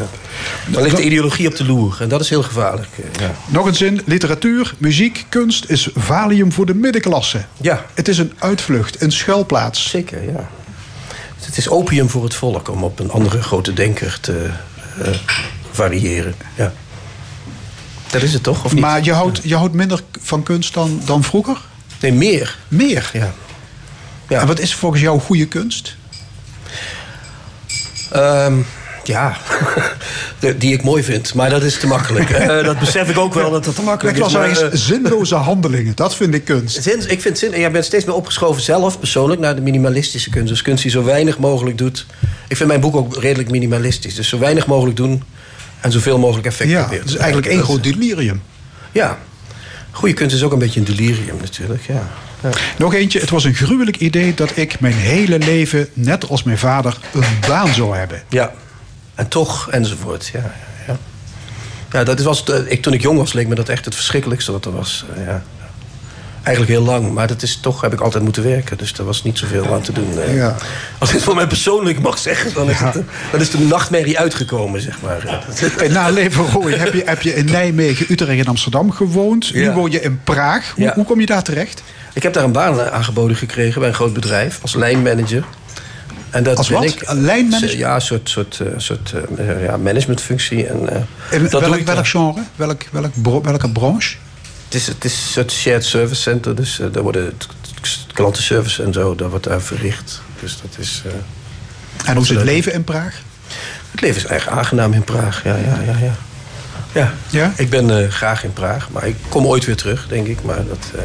dan 0.67 0.83
ligt 0.83 0.95
de 0.95 1.03
ideologie 1.03 1.47
op 1.47 1.55
de 1.55 1.65
loer 1.65 1.97
en 1.99 2.09
dat 2.09 2.21
is 2.21 2.29
heel 2.29 2.43
gevaarlijk. 2.43 2.89
Uh, 2.99 3.05
ja. 3.19 3.35
Nog 3.47 3.65
een 3.65 3.75
zin: 3.75 4.01
literatuur, 4.05 4.73
muziek, 4.77 5.25
kunst 5.29 5.65
is 5.67 5.89
valium 5.95 6.51
voor 6.51 6.65
de 6.65 6.73
middenklasse. 6.73 7.41
Ja. 7.61 7.85
Het 7.93 8.07
is 8.07 8.17
een 8.17 8.33
uitvlucht, 8.37 9.01
een 9.01 9.11
schuilplaats. 9.11 9.89
Zeker, 9.89 10.23
ja. 10.23 10.49
Het 11.45 11.57
is 11.57 11.69
opium 11.69 12.09
voor 12.09 12.23
het 12.23 12.33
volk 12.33 12.69
om 12.69 12.83
op 12.83 12.99
een 12.99 13.11
andere 13.11 13.41
grote 13.41 13.73
denker 13.73 14.17
te 14.21 14.49
variëren. 15.71 16.35
Ja. 16.55 16.73
Dat 18.11 18.21
is 18.21 18.33
het 18.33 18.43
toch, 18.43 18.65
of 18.65 18.73
niet? 18.73 18.81
Maar 18.81 19.03
je 19.03 19.13
houdt, 19.13 19.39
je 19.43 19.55
houdt 19.55 19.73
minder 19.73 20.01
van 20.21 20.43
kunst 20.43 20.73
dan, 20.73 21.01
dan 21.05 21.23
vroeger? 21.23 21.57
Nee, 21.99 22.13
meer. 22.13 22.57
Meer? 22.67 23.09
Ja. 23.13 23.33
ja. 24.27 24.39
En 24.41 24.47
wat 24.47 24.59
is 24.59 24.75
volgens 24.75 25.01
jou 25.01 25.19
goede 25.19 25.45
kunst? 25.45 25.95
Um, 28.15 28.65
ja, 29.03 29.37
die 30.57 30.73
ik 30.73 30.83
mooi 30.83 31.03
vind. 31.03 31.33
Maar 31.33 31.49
dat 31.49 31.63
is 31.63 31.79
te 31.79 31.87
makkelijk. 31.87 32.29
uh, 32.29 32.63
dat 32.63 32.79
besef 32.79 33.09
ik 33.09 33.17
ook 33.17 33.33
wel 33.33 33.51
dat 33.51 33.65
dat 33.65 33.75
te 33.75 33.81
makkelijk 33.81 34.17
ik 34.17 34.25
is. 34.25 34.31
Maar, 34.33 34.49
uh, 34.49 34.67
zinloze 34.71 35.35
handelingen, 35.35 35.95
dat 35.95 36.15
vind 36.15 36.33
ik 36.33 36.43
kunst. 36.43 36.83
Zin, 36.83 37.09
ik 37.09 37.21
vind 37.21 37.37
zin, 37.37 37.59
jij 37.59 37.71
bent 37.71 37.85
steeds 37.85 38.05
meer 38.05 38.15
opgeschoven 38.15 38.61
zelf, 38.61 38.99
persoonlijk, 38.99 39.41
naar 39.41 39.55
de 39.55 39.61
minimalistische 39.61 40.29
kunst. 40.29 40.47
Dus 40.47 40.61
kunst 40.61 40.81
die 40.81 40.91
zo 40.91 41.03
weinig 41.03 41.37
mogelijk 41.37 41.77
doet. 41.77 42.05
Ik 42.47 42.57
vind 42.57 42.69
mijn 42.69 42.81
boek 42.81 42.95
ook 42.95 43.17
redelijk 43.17 43.49
minimalistisch. 43.49 44.15
Dus 44.15 44.29
zo 44.29 44.39
weinig 44.39 44.67
mogelijk 44.67 44.97
doen 44.97 45.23
en 45.81 45.91
zoveel 45.91 46.19
mogelijk 46.19 46.47
effect 46.47 46.69
ja, 46.69 46.79
proberen. 46.79 47.03
Het 47.03 47.13
is 47.13 47.19
eigenlijk 47.19 47.51
één 47.51 47.63
groot 47.63 47.83
delirium. 47.83 48.41
Ja. 48.91 49.17
Goede 49.91 50.13
kunst 50.13 50.35
is 50.35 50.43
ook 50.43 50.51
een 50.51 50.59
beetje 50.59 50.79
een 50.79 50.85
delirium 50.85 51.37
natuurlijk, 51.41 51.83
ja. 51.87 52.09
ja. 52.41 52.49
Nog 52.77 52.93
eentje. 52.93 53.19
Het 53.19 53.29
was 53.29 53.43
een 53.43 53.53
gruwelijk 53.53 53.97
idee 53.97 54.33
dat 54.33 54.57
ik 54.57 54.79
mijn 54.79 54.93
hele 54.93 55.37
leven, 55.37 55.87
net 55.93 56.29
als 56.29 56.43
mijn 56.43 56.57
vader, 56.57 56.97
een 57.13 57.23
baan 57.47 57.73
zou 57.73 57.97
hebben. 57.97 58.23
Ja. 58.29 58.53
En 59.21 59.27
toch, 59.27 59.69
enzovoort. 59.71 60.29
Ja, 60.33 60.53
ja. 60.87 60.97
ja 61.91 62.03
dat 62.03 62.21
was, 62.21 62.43
ik, 62.67 62.81
toen 62.81 62.93
ik 62.93 63.01
jong 63.01 63.17
was, 63.17 63.33
leek 63.33 63.47
me 63.47 63.55
dat 63.55 63.69
echt 63.69 63.85
het 63.85 63.95
verschrikkelijkste 63.95 64.51
wat 64.51 64.65
er 64.65 64.71
was. 64.71 65.05
Ja. 65.25 65.43
Eigenlijk 66.43 66.77
heel 66.77 66.85
lang, 66.85 67.11
maar 67.11 67.27
dat 67.27 67.41
is 67.41 67.57
toch 67.57 67.81
heb 67.81 67.93
ik 67.93 67.99
altijd 67.99 68.23
moeten 68.23 68.43
werken. 68.43 68.77
Dus 68.77 68.93
er 68.93 69.05
was 69.05 69.23
niet 69.23 69.37
zoveel 69.37 69.73
aan 69.73 69.81
te 69.81 69.91
doen. 69.91 70.33
Ja. 70.33 70.55
Als 70.97 71.09
ik 71.09 71.15
het 71.15 71.23
voor 71.23 71.35
mij 71.35 71.47
persoonlijk 71.47 71.99
mag 71.99 72.17
zeggen, 72.17 72.53
dan 72.53 72.69
is, 72.69 72.79
ja. 72.79 72.85
het, 72.85 73.03
dan 73.31 73.41
is 73.41 73.49
de 73.49 73.59
nachtmerrie 73.59 74.19
uitgekomen, 74.19 74.81
zeg 74.81 75.01
maar. 75.01 75.41
Na 75.89 76.09
Leverooy 76.09 76.73
heb 76.73 76.93
je, 76.93 77.01
heb 77.05 77.21
je 77.21 77.33
in 77.33 77.45
Nijmegen, 77.45 78.05
Utrecht 78.09 78.39
en 78.39 78.47
Amsterdam 78.47 78.91
gewoond. 78.91 79.53
Nu 79.53 79.71
woon 79.71 79.91
je 79.91 80.01
in 80.01 80.19
Praag. 80.23 80.73
Hoe, 80.75 80.91
hoe 80.95 81.05
kom 81.05 81.19
je 81.19 81.25
daar 81.25 81.43
terecht? 81.43 81.83
Ik 82.13 82.23
heb 82.23 82.33
daar 82.33 82.43
een 82.43 82.51
baan 82.51 82.81
aangeboden 82.81 83.37
gekregen 83.37 83.79
bij 83.79 83.89
een 83.89 83.95
groot 83.95 84.13
bedrijf 84.13 84.59
als 84.61 84.73
lijnmanager. 84.73 85.43
En 86.31 86.43
dat 86.43 86.57
Als 86.57 86.69
wat? 86.69 86.83
Ik, 86.83 87.01
een 87.01 87.21
lijnmanager? 87.21 87.77
Ja, 87.77 87.95
een 87.95 88.01
soort, 88.01 88.29
soort, 88.29 88.59
uh, 88.61 88.67
soort 88.77 89.13
uh, 89.39 89.63
ja, 89.63 89.77
managementfunctie. 89.77 90.67
En, 90.67 90.81
uh, 90.81 90.95
en 91.31 91.49
dat 91.49 91.61
welk, 91.61 91.85
welk 91.85 92.07
genre? 92.07 92.43
Welk, 92.55 92.83
welk, 92.91 93.11
bro, 93.21 93.41
welke 93.41 93.69
branche? 93.69 94.15
Het 94.65 94.73
is, 94.73 94.87
het 94.87 95.05
is 95.05 95.13
een 95.13 95.31
soort 95.31 95.51
shared 95.51 95.85
service 95.85 96.21
center. 96.21 96.55
Dus 96.55 96.79
uh, 96.79 96.87
daar 96.91 97.03
worden 97.03 97.33
klantenservice 98.13 98.83
en 98.83 98.93
zo, 98.93 99.15
daar 99.15 99.29
wordt 99.29 99.45
daar 99.45 99.61
verricht. 99.61 100.21
Dus 100.39 100.57
dat 100.61 100.75
is... 100.77 101.03
en 102.05 102.13
hoe 102.13 102.23
is 102.23 102.29
het 102.29 102.43
leven 102.43 102.73
in 102.73 102.83
Praag? 102.83 103.21
Het 103.91 104.01
leven 104.01 104.21
is 104.21 104.27
erg 104.27 104.47
aangenaam 104.47 104.93
in 104.93 105.03
Praag, 105.03 105.43
ja, 105.43 105.55
ja, 105.55 105.81
ja. 105.85 105.97
ja. 105.97 106.13
Ja, 106.93 107.13
ja? 107.29 107.53
ik 107.55 107.69
ben 107.69 108.11
graag 108.11 108.43
in 108.43 108.53
Praag. 108.53 108.89
Maar 108.89 109.07
ik 109.07 109.15
kom 109.29 109.45
ooit 109.45 109.65
weer 109.65 109.75
terug, 109.75 110.07
denk 110.07 110.27
ik. 110.27 110.43
Maar, 110.43 110.65
dat, 110.67 111.01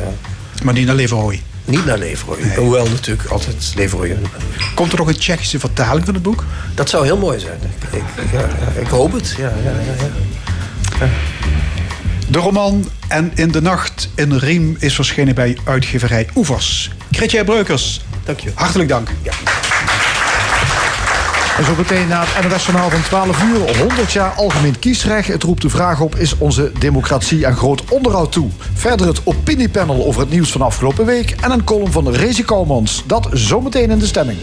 maar 0.62 0.74
niet 0.74 0.86
naar 0.86 0.94
Leverooy? 0.94 1.42
Niet 1.66 1.84
naar 1.84 1.98
Leverooy. 1.98 2.42
Nee. 2.42 2.56
Hoewel 2.56 2.88
natuurlijk 2.88 3.28
altijd 3.28 3.72
Leverooy. 3.76 4.16
Komt 4.74 4.92
er 4.92 4.98
nog 4.98 5.08
een 5.08 5.18
Tsjechische 5.18 5.58
vertaling 5.58 6.04
van 6.04 6.14
het 6.14 6.22
boek? 6.22 6.44
Dat 6.74 6.88
zou 6.90 7.04
heel 7.04 7.18
mooi 7.18 7.38
zijn. 7.38 7.58
Ik, 7.92 8.02
ja, 8.32 8.40
ja, 8.40 8.80
ik 8.80 8.86
hoop 8.86 9.12
het. 9.12 9.34
Ja, 9.38 9.52
ja, 9.64 9.72
de 12.28 12.38
roman 12.38 12.88
En 13.08 13.32
in 13.34 13.50
de 13.50 13.62
nacht 13.62 14.08
in 14.14 14.32
Riem 14.32 14.76
is 14.78 14.94
verschenen 14.94 15.34
bij 15.34 15.58
uitgeverij 15.64 16.28
Oevers. 16.34 16.90
Gretjij 17.10 17.44
Breukers, 17.44 18.00
dank 18.24 18.40
je. 18.40 18.50
hartelijk 18.54 18.88
dank. 18.88 19.08
En 21.56 21.64
zo 21.64 21.74
meteen 21.76 22.08
na 22.08 22.24
het 22.26 22.50
NOS 22.50 22.64
Journaal 22.66 22.90
van 22.90 23.02
12 23.02 23.42
uur, 23.42 23.78
100 23.78 24.12
jaar 24.12 24.30
algemeen 24.30 24.78
kiesrecht. 24.78 25.28
Het 25.28 25.42
roept 25.42 25.62
de 25.62 25.68
vraag 25.68 26.00
op, 26.00 26.16
is 26.16 26.38
onze 26.38 26.72
democratie 26.78 27.46
aan 27.46 27.56
groot 27.56 27.84
onderhoud 27.90 28.32
toe? 28.32 28.48
Verder 28.74 29.06
het 29.06 29.20
opiniepanel 29.24 30.06
over 30.06 30.20
het 30.20 30.30
nieuws 30.30 30.52
van 30.52 30.62
afgelopen 30.62 31.06
week... 31.06 31.30
en 31.30 31.50
een 31.50 31.64
column 31.64 31.92
van 31.92 32.10
Rezi 32.10 32.44
Koumans. 32.44 33.02
Dat 33.06 33.28
zometeen 33.32 33.90
in 33.90 33.98
de 33.98 34.06
stemming. 34.06 34.38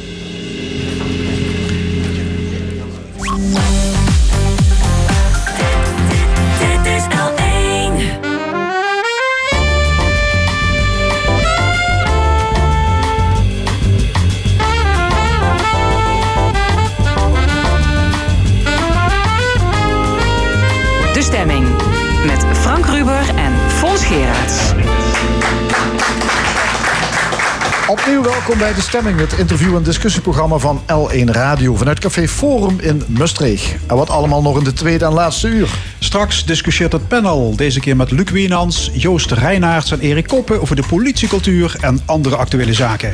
Welkom 28.46 28.62
bij 28.62 28.74
De 28.74 28.82
Stemming, 28.82 29.20
het 29.20 29.34
interview- 29.34 29.76
en 29.76 29.84
discussieprogramma 29.84 30.58
van 30.58 30.82
L1 30.82 31.24
Radio 31.26 31.76
vanuit 31.76 32.00
Café 32.00 32.28
Forum 32.28 32.80
in 32.80 33.04
Mustreeg. 33.08 33.76
En 33.88 33.96
wat 33.96 34.10
allemaal 34.10 34.42
nog 34.42 34.58
in 34.58 34.64
de 34.64 34.74
tweede 34.74 35.06
en 35.06 35.14
laatste 35.14 35.48
uur. 35.48 35.70
Straks 36.00 36.46
discussieert 36.46 36.92
het 36.92 37.08
panel, 37.08 37.56
deze 37.56 37.80
keer 37.80 37.96
met 37.96 38.12
Luc 38.12 38.30
Wienans, 38.30 38.90
Joost 38.94 39.32
Reinaerts 39.32 39.92
en 39.92 40.00
Erik 40.00 40.28
Koppen 40.28 40.62
over 40.62 40.76
de 40.76 40.84
politiecultuur 40.88 41.76
en 41.80 42.00
andere 42.06 42.36
actuele 42.36 42.74
zaken. 42.74 43.12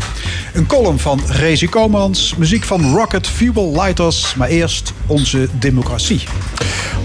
Een 0.53 0.65
column 0.65 0.99
van 0.99 1.21
Rezi 1.27 1.69
Komans, 1.69 2.35
muziek 2.35 2.63
van 2.63 2.93
Rocket 2.93 3.27
Fuel 3.27 3.71
Lighters, 3.71 4.35
maar 4.35 4.47
eerst 4.47 4.93
onze 5.05 5.47
democratie. 5.59 6.23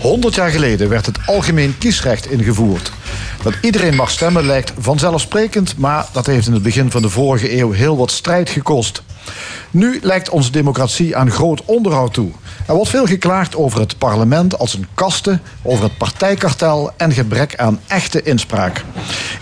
100 0.00 0.34
jaar 0.34 0.50
geleden 0.50 0.88
werd 0.88 1.06
het 1.06 1.18
algemeen 1.26 1.78
kiesrecht 1.78 2.30
ingevoerd. 2.30 2.92
Dat 3.42 3.54
iedereen 3.60 3.94
mag 3.94 4.10
stemmen 4.10 4.46
lijkt 4.46 4.72
vanzelfsprekend, 4.78 5.76
maar 5.76 6.06
dat 6.12 6.26
heeft 6.26 6.46
in 6.46 6.52
het 6.52 6.62
begin 6.62 6.90
van 6.90 7.02
de 7.02 7.08
vorige 7.08 7.58
eeuw 7.58 7.70
heel 7.70 7.96
wat 7.96 8.10
strijd 8.10 8.50
gekost. 8.50 9.02
Nu 9.70 9.98
lijkt 10.02 10.30
onze 10.30 10.50
democratie 10.50 11.16
aan 11.16 11.30
groot 11.30 11.64
onderhoud 11.64 12.14
toe. 12.14 12.30
Er 12.66 12.74
wordt 12.74 12.90
veel 12.90 13.06
geklaagd 13.06 13.56
over 13.56 13.80
het 13.80 13.98
parlement 13.98 14.58
als 14.58 14.74
een 14.74 14.86
kaste, 14.94 15.38
over 15.62 15.84
het 15.84 15.98
partijkartel 15.98 16.90
en 16.96 17.12
gebrek 17.12 17.56
aan 17.56 17.80
echte 17.86 18.22
inspraak. 18.22 18.84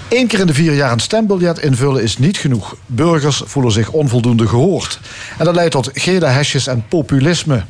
Eén 0.09 0.27
keer 0.27 0.41
in 0.41 0.47
de 0.47 0.55
vier 0.55 0.75
jaar 0.75 0.93
een 0.93 1.01
stembiljet 1.01 1.59
invullen 1.59 2.03
is 2.03 2.19
niet 2.19 2.37
genoeg. 2.37 2.77
Burgers 2.87 3.43
voelen 3.45 3.73
zich 3.73 3.91
onvoldoende 3.91 4.49
gehoord. 4.49 5.01
En 5.39 5.45
dat 5.45 5.55
leidt 5.55 5.73
tot 5.73 5.91
gele 5.93 6.27
hesjes 6.27 6.67
en 6.67 6.85
populisme. 6.89 7.65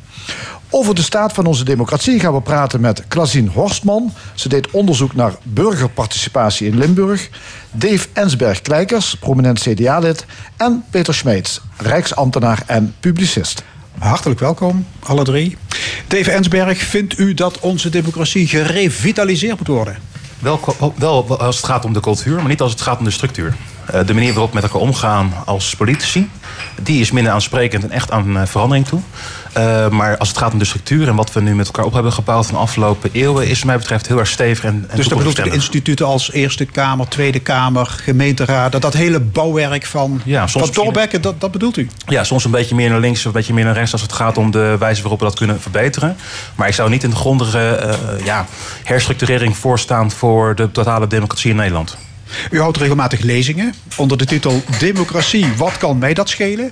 Over 0.75 0.95
de 0.95 1.01
staat 1.01 1.33
van 1.33 1.45
onze 1.45 1.63
democratie 1.63 2.19
gaan 2.19 2.33
we 2.33 2.41
praten 2.41 2.81
met 2.81 3.03
Klazien 3.07 3.47
Horstman. 3.47 4.13
Ze 4.33 4.49
deed 4.49 4.71
onderzoek 4.71 5.15
naar 5.15 5.33
burgerparticipatie 5.43 6.67
in 6.67 6.77
Limburg. 6.77 7.29
Dave 7.71 8.07
Ensberg-Kleikers, 8.13 9.15
prominent 9.15 9.59
CDA-lid. 9.59 10.25
En 10.57 10.83
Peter 10.89 11.13
Schmeets, 11.13 11.61
rijksambtenaar 11.77 12.63
en 12.65 12.95
publicist. 12.99 13.63
Hartelijk 13.99 14.39
welkom, 14.39 14.85
alle 14.99 15.23
drie. 15.23 15.57
Dave 16.07 16.31
Ensberg, 16.31 16.77
vindt 16.77 17.19
u 17.19 17.33
dat 17.33 17.59
onze 17.59 17.89
democratie 17.89 18.47
gerevitaliseerd 18.47 19.57
moet 19.57 19.67
worden? 19.67 19.97
Wel, 20.39 20.59
wel 20.97 21.39
als 21.39 21.55
het 21.55 21.65
gaat 21.65 21.85
om 21.85 21.93
de 21.93 21.99
cultuur, 21.99 22.35
maar 22.35 22.47
niet 22.47 22.61
als 22.61 22.71
het 22.71 22.81
gaat 22.81 22.97
om 22.97 23.03
de 23.03 23.11
structuur. 23.11 23.55
Eh, 23.85 24.05
de 24.05 24.13
manier 24.13 24.31
waarop 24.31 24.49
we 24.49 24.55
met 24.55 24.63
elkaar 24.63 24.81
omgaan 24.81 25.33
als 25.45 25.75
politici, 25.75 26.29
die 26.81 27.01
is 27.01 27.11
minder 27.11 27.33
aansprekend 27.33 27.83
en 27.83 27.91
echt 27.91 28.11
aan 28.11 28.37
eh, 28.37 28.45
verandering 28.45 28.87
toe. 28.87 28.99
Uh, 29.57 29.89
maar 29.89 30.17
als 30.17 30.27
het 30.27 30.37
gaat 30.37 30.53
om 30.53 30.59
de 30.59 30.65
structuur 30.65 31.07
en 31.07 31.15
wat 31.15 31.33
we 31.33 31.41
nu 31.41 31.55
met 31.55 31.65
elkaar 31.65 31.85
op 31.85 31.93
hebben 31.93 32.13
gebouwd 32.13 32.45
van 32.45 32.55
de 32.55 32.61
afgelopen 32.61 33.09
eeuwen, 33.13 33.47
is 33.47 33.57
wat 33.57 33.65
mij 33.67 33.77
betreft 33.77 34.07
heel 34.07 34.19
erg 34.19 34.27
stevig 34.27 34.63
en, 34.63 34.85
en 34.89 34.95
Dus 34.97 35.07
dat 35.07 35.17
bedoelt 35.17 35.35
de 35.35 35.49
instituten 35.49 36.05
als 36.05 36.31
Eerste 36.31 36.65
Kamer, 36.65 37.07
Tweede 37.07 37.39
Kamer, 37.39 37.85
gemeenteraad, 37.85 38.71
dat, 38.71 38.81
dat 38.81 38.93
hele 38.93 39.19
bouwwerk 39.19 39.85
van, 39.85 40.21
ja, 40.25 40.47
van 40.47 40.69
doorbekken, 40.73 41.21
dat, 41.21 41.41
dat 41.41 41.51
bedoelt 41.51 41.77
u? 41.77 41.89
Ja, 42.07 42.23
soms 42.23 42.45
een 42.45 42.51
beetje 42.51 42.75
meer 42.75 42.89
naar 42.89 42.99
links 42.99 43.19
of 43.19 43.25
een 43.25 43.31
beetje 43.31 43.53
meer 43.53 43.65
naar 43.65 43.73
rechts 43.73 43.91
als 43.91 44.01
het 44.01 44.13
gaat 44.13 44.37
om 44.37 44.51
de 44.51 44.75
wijze 44.79 45.01
waarop 45.01 45.19
we 45.19 45.25
dat 45.25 45.35
kunnen 45.35 45.61
verbeteren. 45.61 46.15
Maar 46.55 46.67
ik 46.67 46.73
zou 46.73 46.89
niet 46.89 47.03
in 47.03 47.09
de 47.09 47.15
grondige 47.15 47.95
uh, 48.19 48.25
ja, 48.25 48.45
herstructurering 48.83 49.57
voorstaan 49.57 50.11
voor 50.11 50.55
de 50.55 50.71
totale 50.71 51.07
democratie 51.07 51.49
in 51.49 51.55
Nederland. 51.55 51.97
U 52.51 52.59
houdt 52.59 52.77
regelmatig 52.77 53.19
lezingen 53.19 53.73
onder 53.97 54.17
de 54.17 54.25
titel 54.25 54.63
Democratie, 54.79 55.47
wat 55.57 55.77
kan 55.77 55.97
mij 55.97 56.13
dat 56.13 56.29
schelen? 56.29 56.71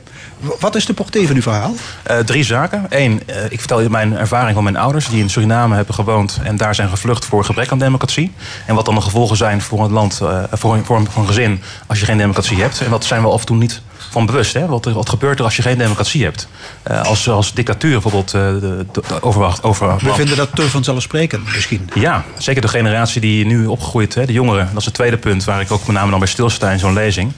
Wat 0.60 0.76
is 0.76 0.86
de 0.86 0.94
portée 0.94 1.28
van 1.28 1.36
uw 1.36 1.42
verhaal? 1.42 1.74
Uh, 2.12 2.18
drie 2.18 2.44
zaken. 2.44 2.86
Eén, 2.90 3.22
uh, 3.30 3.36
ik 3.50 3.60
vertel 3.60 3.82
je 3.82 3.90
mijn 3.90 4.18
ervaring 4.18 4.54
van 4.54 4.64
mijn 4.64 4.78
ouders... 4.78 5.08
die 5.08 5.22
in 5.22 5.30
Suriname 5.30 5.76
hebben 5.76 5.96
gewoond 5.96 6.40
en 6.44 6.58
daar 6.58 6.76
zijn 6.76 6.90
gevlucht 6.90 7.26
voor 7.26 7.46
gebrek 7.46 7.72
aan 7.72 7.80
democratie. 7.80 8.32
En 8.66 8.76
wat 8.76 8.86
dan 8.86 8.96
de 8.96 9.02
gevolgen 9.02 9.38
zijn 9.38 9.62
voor 9.62 9.84
een 9.84 9.92
land, 9.92 10.20
uh, 10.24 10.44
voor, 10.52 10.74
een, 10.74 10.86
voor 10.86 10.98
een 11.16 11.28
gezin... 11.28 11.62
als 11.88 12.00
je 12.00 12.06
geen 12.06 12.18
democratie 12.18 12.62
hebt. 12.62 12.82
En 12.82 12.90
dat 12.90 13.06
zijn 13.06 13.22
we 13.22 13.28
af 13.28 13.40
en 13.40 13.46
toe 13.46 13.58
niet 13.58 13.82
van 14.12 14.26
bewust. 14.26 14.54
Hè? 14.54 14.66
Wat, 14.66 14.86
wat 14.86 15.10
gebeurt 15.10 15.40
er 15.40 15.46
als 15.46 15.56
je 15.56 15.62
geen 15.62 15.78
democratie 15.78 16.24
hebt? 16.24 16.48
Uh, 16.92 17.02
als, 17.04 17.30
als 17.30 17.54
dictatuur 17.54 17.92
bijvoorbeeld 17.92 18.34
uh, 18.34 18.42
de, 18.42 18.60
de, 18.92 19.02
de 19.08 19.22
overwacht. 19.22 19.64
Over, 19.64 19.96
We 19.98 20.14
vinden 20.14 20.38
dat 20.38 20.50
te 20.54 20.70
vanzelfsprekend 20.70 21.54
misschien. 21.54 21.90
Ja, 21.94 22.24
zeker 22.38 22.62
de 22.62 22.68
generatie 22.68 23.22
die 23.22 23.46
nu 23.46 23.66
opgegroeid, 23.66 24.16
hè, 24.16 24.26
de 24.26 24.34
jongeren. 24.34 24.68
Dat 24.68 24.80
is 24.80 24.86
het 24.86 24.94
tweede 24.94 25.18
punt 25.18 25.44
waar 25.44 25.62
ik 25.62 25.72
ook 25.72 25.86
met 25.86 25.96
name 25.96 26.10
dan 26.10 26.20
bij 26.20 26.28
stilsta 26.28 26.72
in 26.72 26.80
zo'n 26.80 26.94
lezing. 26.94 27.32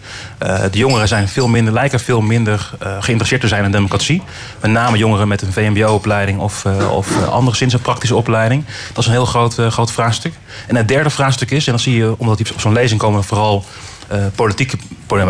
Uh, 0.43 0.61
de 0.71 0.77
jongeren 0.77 1.07
zijn 1.07 1.27
veel 1.27 1.47
minder, 1.47 1.73
lijken 1.73 1.99
veel 1.99 2.21
minder 2.21 2.71
geïnteresseerd 2.79 3.41
te 3.41 3.47
zijn 3.47 3.63
in 3.63 3.71
democratie. 3.71 4.21
Met 4.61 4.71
name 4.71 4.97
jongeren 4.97 5.27
met 5.27 5.41
een 5.41 5.53
VMBO-opleiding 5.53 6.39
of, 6.39 6.65
of 6.91 7.27
anderszins 7.27 7.73
een 7.73 7.81
praktische 7.81 8.15
opleiding. 8.15 8.65
Dat 8.87 8.97
is 8.97 9.05
een 9.05 9.11
heel 9.11 9.25
groot, 9.25 9.53
groot 9.53 9.91
vraagstuk. 9.91 10.33
En 10.67 10.75
het 10.75 10.87
derde 10.87 11.09
vraagstuk 11.09 11.51
is, 11.51 11.65
en 11.65 11.71
dan 11.71 11.81
zie 11.81 11.95
je, 11.95 12.15
omdat 12.17 12.37
die 12.37 12.51
op 12.53 12.59
zo'n 12.59 12.73
lezing 12.73 12.99
komen 12.99 13.23
vooral 13.23 13.65
politieke, 14.35 14.77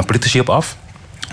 politici 0.05 0.39
op 0.39 0.49
af. 0.49 0.75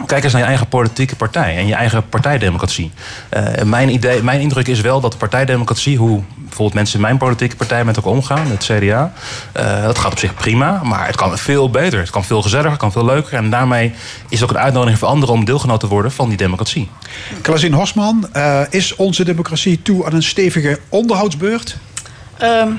Kijk 0.06 0.24
eens 0.24 0.32
naar 0.32 0.42
je 0.42 0.48
eigen 0.48 0.68
politieke 0.68 1.16
partij 1.16 1.56
en 1.56 1.66
je 1.66 1.74
eigen 1.74 2.08
partijdemocratie. 2.08 2.90
Uh, 3.36 3.62
mijn, 3.62 3.88
idee, 3.88 4.22
mijn 4.22 4.40
indruk 4.40 4.68
is 4.68 4.80
wel 4.80 5.00
dat 5.00 5.12
de 5.12 5.18
partijdemocratie, 5.18 5.96
hoe 5.96 6.22
bijvoorbeeld 6.36 6.74
mensen 6.74 6.94
in 6.94 7.00
mijn 7.00 7.16
politieke 7.16 7.56
partij 7.56 7.84
met 7.84 7.96
elkaar 7.96 8.12
omgaan, 8.12 8.46
het 8.46 8.64
CDA, 8.64 9.12
uh, 9.56 9.82
dat 9.82 9.98
gaat 9.98 10.12
op 10.12 10.18
zich 10.18 10.34
prima, 10.34 10.80
maar 10.84 11.06
het 11.06 11.16
kan 11.16 11.38
veel 11.38 11.70
beter. 11.70 11.98
Het 11.98 12.10
kan 12.10 12.24
veel 12.24 12.42
gezelliger, 12.42 12.70
het 12.70 12.80
kan 12.80 12.92
veel 12.92 13.04
leuker. 13.04 13.32
En 13.32 13.50
daarmee 13.50 13.92
is 14.28 14.40
het 14.40 14.50
ook 14.50 14.56
een 14.56 14.62
uitnodiging 14.62 14.98
voor 14.98 15.08
anderen 15.08 15.34
om 15.34 15.44
deelgenoot 15.44 15.80
te 15.80 15.88
worden 15.88 16.12
van 16.12 16.28
die 16.28 16.38
democratie. 16.38 16.88
Klaasien 17.42 17.72
Hosman, 17.72 18.28
uh, 18.36 18.60
is 18.70 18.96
onze 18.96 19.24
democratie 19.24 19.82
toe 19.82 20.06
aan 20.06 20.14
een 20.14 20.22
stevige 20.22 20.78
onderhoudsbeurt? 20.88 21.76
Um 22.42 22.78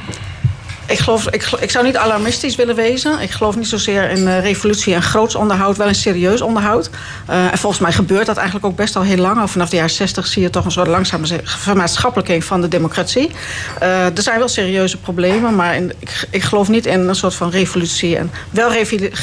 ik, 0.92 1.00
geloof, 1.00 1.28
ik, 1.30 1.46
ik, 1.60 1.72
zou 1.72 1.86
niet 1.86 1.98
alarmistisch 1.98 2.56
willen 2.56 2.76
wezen. 2.76 3.20
Ik 3.20 3.32
geloof 3.32 3.56
niet 3.56 3.68
zozeer 3.68 4.10
in 4.10 4.20
uh, 4.20 4.40
revolutie 4.40 4.94
en 4.94 5.02
groots 5.02 5.36
onderhoud, 5.36 5.78
wel 5.78 5.88
een 5.88 5.96
serieus 5.96 6.42
onderhoud. 6.42 6.90
Uh, 7.30 7.52
en 7.52 7.58
volgens 7.58 7.82
mij 7.82 7.92
gebeurt 7.92 8.26
dat 8.26 8.38
eigenlijk 8.38 8.66
ook 8.66 8.76
best 8.76 8.96
al 8.96 9.04
heel 9.04 9.18
lang. 9.18 9.50
Vanaf 9.50 9.70
de 9.70 9.76
jaren 9.76 9.92
60 9.92 10.28
zie 10.28 10.42
je 10.42 10.50
toch 10.50 10.66
een 10.66 10.72
soort 10.72 10.88
langzame 10.88 11.28
vermaatschappelijking 11.44 12.44
van 12.44 12.62
de 12.62 12.68
democratie. 12.68 13.32
Uh, 13.82 14.06
er 14.06 14.22
zijn 14.22 14.40
wel 14.40 14.48
serieuze 14.48 14.98
problemen, 14.98 15.56
maar 15.56 15.76
in, 15.76 15.94
ik, 16.00 16.28
ik, 16.30 16.44
geloof 16.44 16.70
niet 16.70 16.86
in 16.86 17.00
een 17.00 17.16
soort 17.16 17.36
van 17.36 17.50
revolutie. 17.50 18.18
En 18.18 18.32
wel 18.50 18.72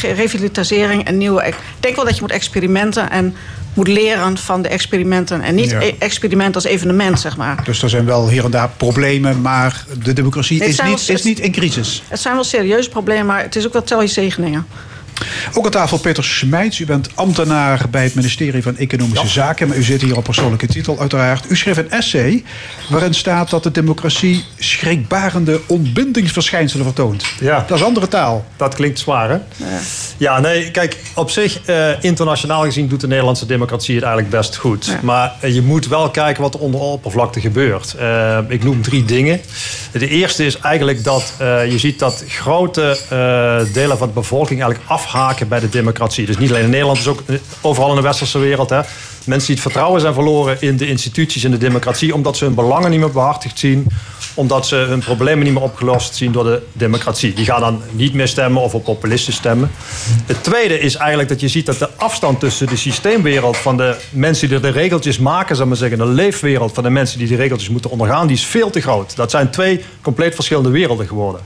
revitalisering 0.01 1.05
en 1.05 1.19
nieuwe. 1.19 1.47
Ik 1.47 1.55
denk 1.81 1.97
wel 1.97 2.05
dat 2.05 2.15
je 2.15 2.21
moet 2.21 2.33
experimenten 2.33 3.11
en 3.11 3.37
moet 3.79 3.89
leren 3.89 4.39
van 4.39 4.63
de 4.63 4.69
experimenten. 4.69 5.41
En 5.41 5.55
niet 5.55 5.71
ja. 5.71 5.81
experiment 5.99 6.55
als 6.55 6.65
evenement, 6.65 7.21
zeg 7.21 7.37
maar. 7.37 7.65
Dus 7.65 7.83
er 7.83 7.89
zijn 7.89 8.05
wel 8.05 8.29
hier 8.29 8.45
en 8.45 8.51
daar 8.51 8.71
problemen, 8.77 9.41
maar 9.41 9.85
de 10.03 10.13
democratie 10.13 10.61
is 10.65 10.81
niet, 10.81 11.07
wel, 11.07 11.17
is 11.17 11.23
niet 11.23 11.39
in 11.39 11.53
crisis. 11.53 12.03
Het 12.09 12.21
zijn 12.21 12.35
wel 12.35 12.45
serieuze 12.45 12.89
problemen, 12.89 13.27
maar 13.27 13.43
het 13.43 13.57
is 13.57 13.67
ook 13.67 13.73
wel 13.73 13.83
tel 13.83 14.01
je 14.01 14.07
zegeningen. 14.07 14.67
Ook 15.55 15.65
aan 15.65 15.71
tafel 15.71 15.99
Peter 15.99 16.25
Smijts. 16.25 16.79
U 16.79 16.87
bent 16.87 17.09
ambtenaar 17.15 17.87
bij 17.91 18.03
het 18.03 18.15
ministerie 18.15 18.63
van 18.63 18.77
Economische 18.77 19.25
ja. 19.25 19.31
Zaken. 19.31 19.69
Maar 19.69 19.77
u 19.77 19.83
zit 19.83 20.03
hier 20.03 20.17
op 20.17 20.25
persoonlijke 20.25 20.67
titel 20.67 21.01
uiteraard. 21.01 21.51
U 21.51 21.57
schreef 21.57 21.77
een 21.77 21.91
essay 21.91 22.45
waarin 22.89 23.15
staat 23.15 23.51
dat 23.51 23.63
de 23.63 23.71
democratie 23.71 24.45
schrikbarende 24.59 25.61
ontbindingsverschijnselen 25.67 26.85
vertoont. 26.85 27.25
Ja. 27.41 27.65
Dat 27.67 27.79
is 27.79 27.85
andere 27.85 28.09
taal. 28.09 28.45
Dat 28.57 28.75
klinkt 28.75 28.99
zwaar, 28.99 29.29
hè? 29.29 29.35
Ja, 29.57 29.79
ja 30.17 30.41
nee, 30.41 30.71
kijk, 30.71 30.97
op 31.15 31.31
zich, 31.31 31.61
uh, 31.67 31.89
internationaal 32.01 32.63
gezien 32.63 32.89
doet 32.89 33.01
de 33.01 33.07
Nederlandse 33.07 33.47
democratie 33.47 33.95
het 33.95 34.05
eigenlijk 34.05 34.37
best 34.37 34.57
goed. 34.57 34.87
Ja. 34.87 34.99
Maar 35.03 35.35
uh, 35.45 35.55
je 35.55 35.63
moet 35.63 35.89
wel 35.89 36.11
kijken 36.11 36.43
wat 36.43 36.55
er 36.55 36.61
onder 36.61 36.81
de 36.81 36.87
oppervlakte 36.87 37.41
gebeurt. 37.41 37.95
Uh, 38.01 38.39
ik 38.49 38.65
noem 38.65 38.83
drie 38.83 39.05
dingen. 39.05 39.41
De 39.93 40.09
eerste 40.09 40.47
is 40.47 40.59
eigenlijk 40.59 41.05
dat 41.05 41.33
je 41.69 41.79
ziet 41.79 41.99
dat 41.99 42.25
grote 42.29 42.99
delen 43.73 43.99
van 43.99 44.07
de 44.07 44.15
bevolking 44.15 44.63
eigenlijk 44.63 44.91
afhaken 45.09 45.49
bij 45.49 45.61
de 45.61 45.69
democratie. 45.69 46.27
Dus 46.27 46.39
niet 46.39 46.51
alleen 46.51 46.63
in 46.63 46.71
Nederland, 46.71 46.97
dus 46.97 47.07
ook 47.07 47.23
overal 47.61 47.91
in 47.91 47.97
de 47.97 48.03
westerse 48.03 48.39
wereld. 48.39 48.71
Hè. 48.71 48.81
Mensen 49.25 49.47
die 49.47 49.55
het 49.55 49.65
vertrouwen 49.65 50.01
zijn 50.01 50.15
verloren 50.15 50.57
in 50.61 50.77
de 50.77 50.87
instituties 50.87 51.45
en 51.45 51.51
de 51.51 51.59
democratie, 51.59 52.15
omdat 52.15 52.37
ze 52.37 52.45
hun 52.45 52.55
belangen 52.55 52.91
niet 52.91 53.01
meer 53.01 53.11
behartigd 53.11 53.59
zien, 53.59 53.87
omdat 54.35 54.67
ze 54.67 54.77
hun 54.77 54.99
problemen 54.99 55.45
niet 55.45 55.53
meer 55.55 55.63
opgelost 55.63 56.15
zien 56.15 56.33
door 56.33 56.45
de 56.45 56.63
democratie. 56.73 57.33
Die 57.33 57.45
gaan 57.45 57.61
dan 57.61 57.83
niet 57.91 58.15
meer 58.15 58.29
stemmen 58.29 58.63
of 58.63 58.75
op 58.75 58.85
populisten 58.85 59.33
stemmen. 59.33 59.71
Het 60.27 60.45
tweede 60.45 60.81
is 60.81 60.95
eigenlijk 60.95 61.29
dat 61.29 61.41
je 61.41 61.49
ziet 61.49 61.67
dat 61.67 61.79
de 61.79 61.89
afstand 61.97 62.41
tussen 62.41 62.67
de 62.67 62.77
systeemwereld 62.77 63.57
van 63.57 63.77
de 63.77 63.97
mensen 64.11 64.49
die 64.49 64.61
de 64.61 64.69
regeltjes 64.69 65.19
maken, 65.19 65.57
zal 65.57 65.67
maar 65.67 65.77
zeggen, 65.77 65.99
de 65.99 66.07
leefwereld 66.07 66.75
van 66.75 66.83
de 66.83 66.91
mensen 66.91 67.19
die 67.19 67.29
die 67.29 67.37
regeltjes 67.37 67.69
moeten 67.69 67.91
ondergaan, 67.91 68.27
die 68.27 68.37
is 68.37 68.45
veel 68.45 68.71
te 68.71 68.81
groot. 68.81 69.17
Dat 69.17 69.31
zijn 69.31 69.51
twee 69.51 69.85
compleet 70.03 70.35
verschillende 70.35 70.71
werelden 70.71 71.07
geworden. 71.07 71.41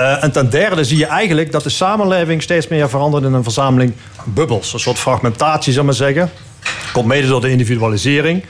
Uh, 0.00 0.22
en 0.22 0.32
ten 0.32 0.50
derde 0.50 0.84
zie 0.84 0.98
je 0.98 1.06
eigenlijk 1.06 1.52
dat 1.52 1.62
de 1.62 1.68
samenleving 1.68 2.42
steeds 2.42 2.68
meer 2.68 2.88
verandert 2.88 3.24
in 3.24 3.32
een 3.32 3.42
verzameling 3.42 3.92
bubbels. 4.24 4.72
Een 4.72 4.80
soort 4.80 4.98
fragmentatie, 4.98 5.72
zal 5.72 5.84
maar 5.84 5.94
zeggen. 5.94 6.30
Komt 6.92 7.06
mede 7.06 7.28
door 7.28 7.40
de 7.40 7.50
individualisering. 7.50 8.44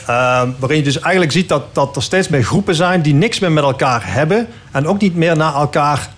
Uh, 0.00 0.42
waarin 0.58 0.76
je 0.76 0.82
dus 0.82 1.00
eigenlijk 1.00 1.32
ziet 1.32 1.48
dat, 1.48 1.74
dat 1.74 1.96
er 1.96 2.02
steeds 2.02 2.28
meer 2.28 2.42
groepen 2.42 2.74
zijn 2.74 3.02
die 3.02 3.14
niks 3.14 3.38
meer 3.38 3.52
met 3.52 3.64
elkaar 3.64 4.02
hebben. 4.04 4.48
En 4.70 4.86
ook 4.86 5.00
niet 5.00 5.14
meer 5.14 5.36
naar 5.36 5.54
elkaar 5.54 6.08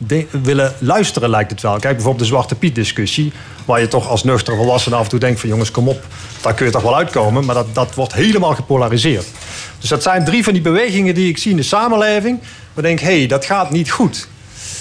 willen 0.43 0.75
luisteren, 0.79 1.31
lijkt 1.31 1.51
het 1.51 1.61
wel. 1.61 1.73
Kijk 1.73 1.95
bijvoorbeeld 1.95 2.19
de 2.19 2.25
Zwarte 2.25 2.55
Piet 2.55 2.75
discussie. 2.75 3.33
Waar 3.65 3.81
je 3.81 3.89
toch 3.89 4.09
als 4.09 4.25
nuchtere 4.25 4.57
volwassene 4.57 4.97
af 4.97 5.03
en 5.05 5.09
toe 5.09 5.19
denkt 5.19 5.41
van 5.41 5.49
jongens, 5.49 5.71
kom 5.71 5.89
op. 5.89 6.01
Daar 6.41 6.55
kun 6.55 6.67
je 6.67 6.73
toch 6.73 6.83
wel 6.83 6.97
uitkomen. 6.97 7.45
Maar 7.45 7.55
dat, 7.55 7.75
dat 7.75 7.95
wordt 7.95 8.13
helemaal 8.13 8.55
gepolariseerd. 8.55 9.27
Dus 9.79 9.89
dat 9.89 10.03
zijn 10.03 10.25
drie 10.25 10.45
van 10.45 10.53
die 10.53 10.63
bewegingen 10.63 11.15
die 11.15 11.29
ik 11.29 11.39
zie 11.39 11.51
in 11.51 11.57
de 11.57 11.63
samenleving. 11.63 12.39
Waar 12.75 12.85
ik 12.85 12.99
denk, 12.99 13.01
hé, 13.01 13.19
hey, 13.19 13.27
dat 13.27 13.45
gaat 13.45 13.71
niet 13.71 13.91
goed. 13.91 14.29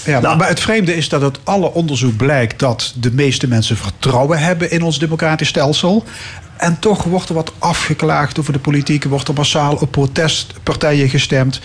Ja, 0.07 0.19
nou, 0.19 0.37
maar 0.37 0.47
het 0.47 0.59
vreemde 0.59 0.95
is 0.95 1.09
dat 1.09 1.21
uit 1.21 1.39
alle 1.43 1.73
onderzoek 1.73 2.17
blijkt 2.17 2.59
dat 2.59 2.93
de 2.99 3.11
meeste 3.11 3.47
mensen 3.47 3.77
vertrouwen 3.77 4.39
hebben 4.39 4.71
in 4.71 4.83
ons 4.83 4.99
democratisch 4.99 5.47
stelsel. 5.47 6.03
En 6.57 6.79
toch 6.79 7.03
wordt 7.03 7.29
er 7.29 7.35
wat 7.35 7.53
afgeklaagd 7.59 8.39
over 8.39 8.53
de 8.53 8.59
politiek, 8.59 9.03
wordt 9.03 9.27
er 9.27 9.33
massaal 9.33 9.75
op 9.75 9.91
protestpartijen 9.91 11.09
gestemd. 11.09 11.59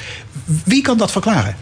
Wie 0.64 0.82
kan 0.82 0.98
dat 0.98 1.10
verklaren? 1.10 1.56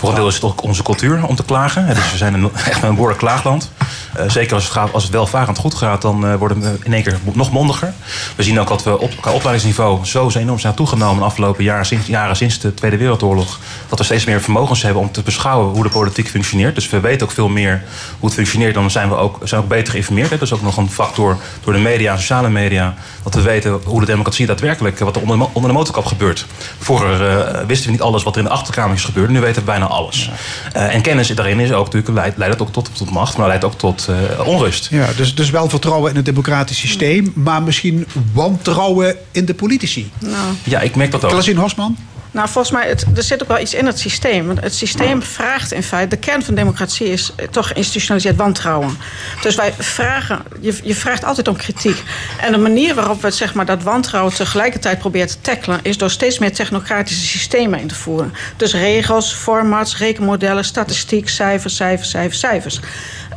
Voor 0.00 0.08
een 0.08 0.14
deel 0.14 0.28
is 0.28 0.34
het 0.34 0.44
ook 0.44 0.62
onze 0.62 0.82
cultuur 0.82 1.26
om 1.26 1.36
te 1.36 1.44
klagen. 1.44 1.86
Dus 1.86 2.10
we 2.10 2.16
zijn 2.16 2.34
een, 2.34 2.50
echt 2.54 2.82
een 2.82 2.90
behoorlijk 2.90 3.18
klaagland. 3.18 3.70
Uh, 4.16 4.30
zeker 4.30 4.54
als 4.54 4.64
het, 4.64 4.72
gaat, 4.72 4.92
als 4.92 5.02
het 5.02 5.12
welvarend 5.12 5.58
goed 5.58 5.74
gaat, 5.74 6.02
dan 6.02 6.24
uh, 6.24 6.34
worden 6.34 6.60
we 6.60 6.78
in 6.82 6.92
één 6.92 7.02
keer 7.02 7.18
nog 7.32 7.52
mondiger. 7.52 7.92
We 8.36 8.42
zien 8.42 8.60
ook 8.60 8.68
dat 8.68 8.82
we 8.82 8.98
op, 8.98 9.10
qua 9.20 9.32
opleidingsniveau 9.32 10.06
zo 10.06 10.30
enorm 10.34 10.58
zijn 10.58 10.74
toegenomen 10.74 11.18
de 11.18 11.24
afgelopen 11.24 11.64
jaren 11.64 11.86
sinds, 11.86 12.06
jaren 12.06 12.36
sinds 12.36 12.58
de 12.58 12.74
Tweede 12.74 12.96
Wereldoorlog. 12.96 13.58
Dat 13.88 13.98
we 13.98 14.04
steeds 14.04 14.24
meer 14.24 14.40
vermogens 14.40 14.82
hebben 14.82 15.02
om 15.02 15.10
te 15.10 15.22
beschouwen 15.22 15.74
hoe 15.74 15.82
de 15.82 15.88
politiek 15.88 16.28
functioneert. 16.28 16.74
Dus 16.74 16.90
we 16.90 17.00
weten 17.00 17.26
ook 17.26 17.32
veel 17.32 17.48
meer 17.48 17.82
hoe 18.18 18.28
het 18.28 18.34
functioneert. 18.34 18.74
Dan 18.74 18.90
zijn 18.90 19.08
we 19.08 19.14
ook, 19.14 19.38
zijn 19.42 19.60
ook 19.60 19.68
beter 19.68 19.90
geïnformeerd. 19.90 20.30
Dat 20.30 20.42
is 20.42 20.52
ook 20.52 20.62
nog 20.62 20.76
een 20.76 20.90
factor 20.90 21.36
door 21.64 21.72
de 21.72 21.78
media, 21.78 22.16
sociale 22.16 22.48
media. 22.48 22.94
Dat 23.22 23.34
we 23.34 23.42
weten 23.42 23.80
hoe 23.84 24.00
de 24.00 24.06
democratie 24.06 24.46
daadwerkelijk, 24.46 24.98
wat 24.98 25.16
er 25.16 25.22
onder, 25.22 25.48
onder 25.52 25.70
de 25.70 25.76
motorkap 25.76 26.06
gebeurt. 26.06 26.46
Vroeger 26.78 27.30
uh, 27.30 27.66
wisten 27.66 27.86
we 27.86 27.92
niet 27.92 28.02
alles 28.02 28.22
wat 28.22 28.34
er 28.34 28.40
in 28.40 28.46
de 28.46 28.52
achterkamertjes 28.52 29.04
gebeurde. 29.04 29.32
Nu 29.32 29.40
weten 29.40 29.60
we 29.60 29.66
bijna 29.66 29.88
alles. 29.90 30.30
Ja. 30.72 30.88
en 30.88 31.02
kennis 31.02 31.28
daarin 31.28 31.60
is 31.60 31.72
ook 31.72 31.84
natuurlijk, 31.84 32.14
leidt, 32.14 32.36
leidt 32.36 32.52
het 32.52 32.62
ook 32.62 32.72
tot, 32.72 32.90
tot 32.92 33.10
macht, 33.10 33.36
maar 33.36 33.46
leidt 33.46 33.64
ook 33.64 33.78
tot 33.78 34.06
uh, 34.10 34.46
onrust. 34.48 34.88
Ja, 34.90 35.08
dus, 35.16 35.34
dus 35.34 35.50
wel 35.50 35.68
vertrouwen 35.68 36.10
in 36.10 36.16
het 36.16 36.24
democratisch 36.24 36.78
systeem, 36.78 37.32
maar 37.34 37.62
misschien 37.62 38.06
wantrouwen 38.32 39.16
in 39.30 39.44
de 39.44 39.54
politici. 39.54 40.10
Nou. 40.18 40.34
Ja, 40.64 40.80
ik 40.80 40.96
merk 40.96 41.10
dat 41.10 41.24
ook. 41.24 41.30
Klaasien 41.30 41.56
Hosman? 41.56 41.96
Nou, 42.32 42.48
volgens 42.48 42.74
mij, 42.74 42.88
het, 42.88 43.06
er 43.16 43.22
zit 43.22 43.42
ook 43.42 43.48
wel 43.48 43.58
iets 43.58 43.74
in 43.74 43.86
het 43.86 43.98
systeem. 43.98 44.46
Want 44.46 44.60
het 44.60 44.74
systeem 44.74 45.22
vraagt 45.22 45.72
in 45.72 45.82
feite... 45.82 46.08
de 46.08 46.16
kern 46.16 46.42
van 46.42 46.54
democratie 46.54 47.08
is 47.08 47.32
eh, 47.36 47.48
toch 47.48 47.66
geïnstitutionaliseerd 47.68 48.36
wantrouwen. 48.36 48.98
Dus 49.42 49.54
wij 49.54 49.72
vragen... 49.78 50.42
Je, 50.60 50.78
je 50.82 50.94
vraagt 50.94 51.24
altijd 51.24 51.48
om 51.48 51.56
kritiek. 51.56 52.02
En 52.40 52.52
de 52.52 52.58
manier 52.58 52.94
waarop 52.94 53.22
we 53.22 53.30
zeg 53.30 53.54
maar, 53.54 53.66
dat 53.66 53.82
wantrouwen 53.82 54.34
tegelijkertijd 54.34 54.98
proberen 54.98 55.28
te 55.28 55.40
tackelen... 55.40 55.80
is 55.82 55.98
door 55.98 56.10
steeds 56.10 56.38
meer 56.38 56.52
technocratische 56.52 57.26
systemen 57.26 57.80
in 57.80 57.86
te 57.86 57.94
voeren. 57.94 58.34
Dus 58.56 58.72
regels, 58.72 59.32
formats, 59.32 59.96
rekenmodellen, 59.96 60.64
statistiek, 60.64 61.28
cijfers, 61.28 61.76
cijfers, 61.76 62.10
cijfers, 62.10 62.40
cijfers. 62.40 62.80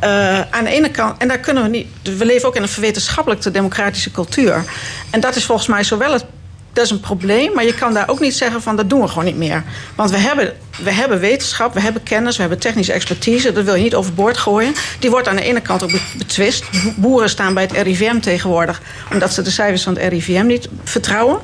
Uh, 0.04 0.40
aan 0.40 0.64
de 0.64 0.70
ene 0.70 0.90
kant, 0.90 1.18
en 1.18 1.28
daar 1.28 1.38
kunnen 1.38 1.62
we 1.62 1.68
niet. 1.68 1.86
We 2.02 2.24
leven 2.24 2.48
ook 2.48 2.56
in 2.56 2.62
een 2.62 2.68
verwetenschappelijke 2.68 3.50
democratische 3.50 4.10
cultuur. 4.10 4.64
En 5.10 5.20
dat 5.20 5.36
is 5.36 5.44
volgens 5.44 5.68
mij 5.68 5.84
zowel 5.84 6.12
het 6.12 6.24
dat 6.74 6.84
is 6.84 6.90
een 6.90 7.00
probleem, 7.00 7.52
maar 7.52 7.64
je 7.64 7.74
kan 7.74 7.94
daar 7.94 8.08
ook 8.08 8.20
niet 8.20 8.34
zeggen 8.34 8.62
van 8.62 8.76
dat 8.76 8.90
doen 8.90 9.00
we 9.00 9.08
gewoon 9.08 9.24
niet 9.24 9.36
meer. 9.36 9.64
Want 9.94 10.10
we 10.10 10.16
hebben, 10.16 10.52
we 10.82 10.90
hebben 10.90 11.20
wetenschap, 11.20 11.74
we 11.74 11.80
hebben 11.80 12.02
kennis, 12.02 12.34
we 12.34 12.40
hebben 12.40 12.60
technische 12.60 12.92
expertise. 12.92 13.52
Dat 13.52 13.64
wil 13.64 13.74
je 13.74 13.82
niet 13.82 13.94
overboord 13.94 14.36
gooien. 14.36 14.74
Die 14.98 15.10
wordt 15.10 15.28
aan 15.28 15.36
de 15.36 15.42
ene 15.42 15.60
kant 15.60 15.82
ook 15.82 15.90
betwist. 16.18 16.64
Boeren 16.96 17.28
staan 17.28 17.54
bij 17.54 17.62
het 17.62 17.72
RIVM 17.72 18.18
tegenwoordig, 18.18 18.82
omdat 19.12 19.32
ze 19.32 19.42
de 19.42 19.50
cijfers 19.50 19.82
van 19.82 19.98
het 19.98 20.12
RIVM 20.12 20.46
niet 20.46 20.68
vertrouwen. 20.84 21.40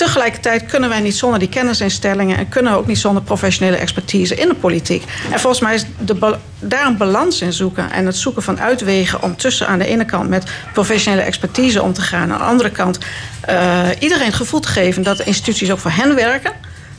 Tegelijkertijd 0.00 0.66
kunnen 0.66 0.88
wij 0.88 1.00
niet 1.00 1.16
zonder 1.16 1.38
die 1.38 1.48
kennisinstellingen 1.48 2.38
en 2.38 2.48
kunnen 2.48 2.72
we 2.72 2.78
ook 2.78 2.86
niet 2.86 2.98
zonder 2.98 3.22
professionele 3.22 3.76
expertise 3.76 4.34
in 4.34 4.48
de 4.48 4.54
politiek. 4.54 5.04
En 5.32 5.40
volgens 5.40 5.62
mij 5.62 5.74
is 5.74 5.84
de, 5.98 6.36
daar 6.58 6.86
een 6.86 6.96
balans 6.96 7.40
in 7.40 7.52
zoeken 7.52 7.90
en 7.90 8.06
het 8.06 8.16
zoeken 8.16 8.42
van 8.42 8.60
uitwegen 8.60 9.22
om 9.22 9.36
tussen 9.36 9.66
aan 9.66 9.78
de 9.78 9.86
ene 9.86 10.04
kant 10.04 10.28
met 10.28 10.50
professionele 10.72 11.22
expertise 11.22 11.82
om 11.82 11.92
te 11.92 12.00
gaan, 12.00 12.32
aan 12.32 12.38
de 12.38 12.44
andere 12.44 12.70
kant 12.70 12.98
uh, 13.48 13.80
iedereen 13.98 14.26
het 14.26 14.34
gevoel 14.34 14.60
te 14.60 14.68
geven 14.68 15.02
dat 15.02 15.16
de 15.16 15.24
instituties 15.24 15.70
ook 15.70 15.78
voor 15.78 15.90
hen 15.90 16.14
werken. 16.14 16.52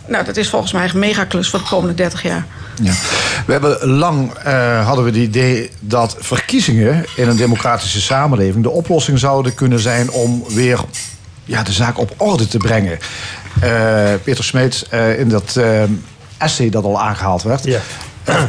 Nou, 0.07 0.25
dat 0.25 0.37
is 0.37 0.49
volgens 0.49 0.71
mij 0.71 0.89
een 0.89 0.99
megaklus 0.99 1.49
voor 1.49 1.59
de 1.59 1.65
komende 1.65 1.93
30 1.93 2.23
jaar. 2.23 2.45
Ja. 2.81 2.93
We 3.45 3.51
hebben 3.51 3.87
lang 3.87 4.31
uh, 4.45 4.85
hadden 4.85 5.03
we 5.03 5.09
het 5.09 5.19
idee 5.19 5.71
dat 5.79 6.15
verkiezingen 6.19 7.05
in 7.15 7.27
een 7.27 7.37
democratische 7.37 8.01
samenleving 8.01 8.63
de 8.63 8.69
oplossing 8.69 9.19
zouden 9.19 9.55
kunnen 9.55 9.79
zijn 9.79 10.11
om 10.11 10.43
weer 10.47 10.79
ja, 11.51 11.63
de 11.63 11.71
zaak 11.71 11.99
op 11.99 12.13
orde 12.17 12.47
te 12.47 12.57
brengen. 12.57 12.99
Uh, 13.63 14.09
Peter 14.23 14.43
Smeets, 14.43 14.85
uh, 14.93 15.19
in 15.19 15.29
dat 15.29 15.55
uh, 15.57 15.83
essay 16.37 16.69
dat 16.69 16.83
al 16.83 17.01
aangehaald 17.01 17.43
werd. 17.43 17.63
Ja. 17.63 17.79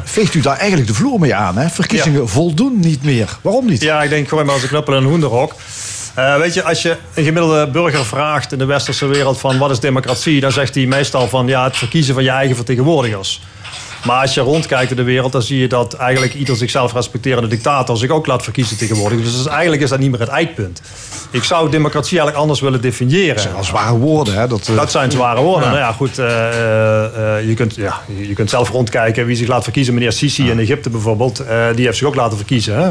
veegt 0.05 0.35
u 0.35 0.41
daar 0.41 0.57
eigenlijk 0.57 0.89
de 0.89 0.95
vloer 0.95 1.21
mee 1.21 1.35
aan? 1.35 1.57
Hè? 1.57 1.69
Verkiezingen 1.69 2.21
ja. 2.21 2.27
voldoen 2.27 2.81
niet 2.81 3.03
meer. 3.03 3.39
Waarom 3.43 3.67
niet? 3.67 3.83
Ja, 3.83 4.03
ik 4.03 4.11
denk 4.11 4.29
gewoon 4.29 4.45
maar 4.45 4.55
als 4.55 4.63
een 4.63 4.69
knuppel 4.69 4.95
en 4.95 5.03
een 5.03 5.09
hoenderhok. 5.09 5.55
weet 6.15 6.55
je, 6.55 6.63
als 6.63 6.83
je 6.83 6.97
een 7.15 7.25
gemiddelde 7.25 7.71
burger 7.71 8.05
vraagt 8.05 8.53
in 8.53 8.59
de 8.59 8.65
westerse 8.65 9.07
wereld 9.07 9.39
van 9.39 9.59
wat 9.59 9.71
is 9.71 9.81
democratie, 9.81 10.41
dan 10.41 10.53
zegt 10.53 10.75
hij 10.75 10.87
meestal 10.87 11.29
van 11.29 11.47
ja, 11.47 11.65
het 11.65 11.77
verkiezen 11.77 12.15
van 12.15 12.23
je 12.23 12.31
eigen 12.31 12.57
vertegenwoordigers. 12.57 13.41
Maar 14.05 14.21
als 14.21 14.35
je 14.35 14.41
rondkijkt 14.41 14.91
in 14.91 14.97
de 14.97 15.03
wereld, 15.03 15.33
dan 15.33 15.43
zie 15.43 15.59
je 15.59 15.69
dat 15.69 15.95
eigenlijk 15.95 16.35
ieder 16.35 16.57
zichzelf 16.57 16.93
respecterende 16.93 17.49
dictator 17.49 17.97
zich 17.97 18.11
ook 18.11 18.27
laat 18.27 18.43
verkiezen 18.43 18.77
tegenwoordig. 18.77 19.23
Dus 19.23 19.47
eigenlijk 19.47 19.83
is 19.83 19.89
dat 19.89 19.99
niet 19.99 20.11
meer 20.11 20.21
het 20.21 20.29
eindpunt. 20.29 20.83
Ik 21.31 21.45
zou 21.45 21.71
democratie 21.71 22.11
eigenlijk 22.11 22.39
anders 22.39 22.61
willen 22.61 22.81
definiëren. 22.81 23.35
Dat 23.35 23.43
zijn 23.43 23.55
wel 23.55 23.65
zware 23.65 23.97
woorden, 23.97 24.35
hè? 24.35 24.47
Dat, 24.47 24.69
uh... 24.69 24.77
dat 24.77 24.91
zijn 24.91 25.11
zware 25.11 25.41
woorden. 25.41 25.65
Ja. 25.65 25.75
Nou 25.75 25.81
ja, 25.81 25.93
goed. 25.93 26.19
Uh, 26.19 26.27
uh, 26.27 27.49
je, 27.49 27.55
kunt, 27.55 27.75
ja, 27.75 28.01
je 28.17 28.33
kunt 28.33 28.51
zelf 28.51 28.71
rondkijken 28.71 29.27
wie 29.27 29.37
zich 29.37 29.49
laat 29.49 29.63
verkiezen. 29.63 29.95
Meneer 29.95 30.13
Sisi 30.13 30.45
ja. 30.45 30.51
in 30.51 30.59
Egypte 30.59 30.91
bijvoorbeeld, 30.91 31.43
die 31.75 31.85
heeft 31.85 31.99
zich 31.99 32.07
ook 32.07 32.15
laten 32.15 32.37
verkiezen. 32.37 32.75
Hè? 32.77 32.89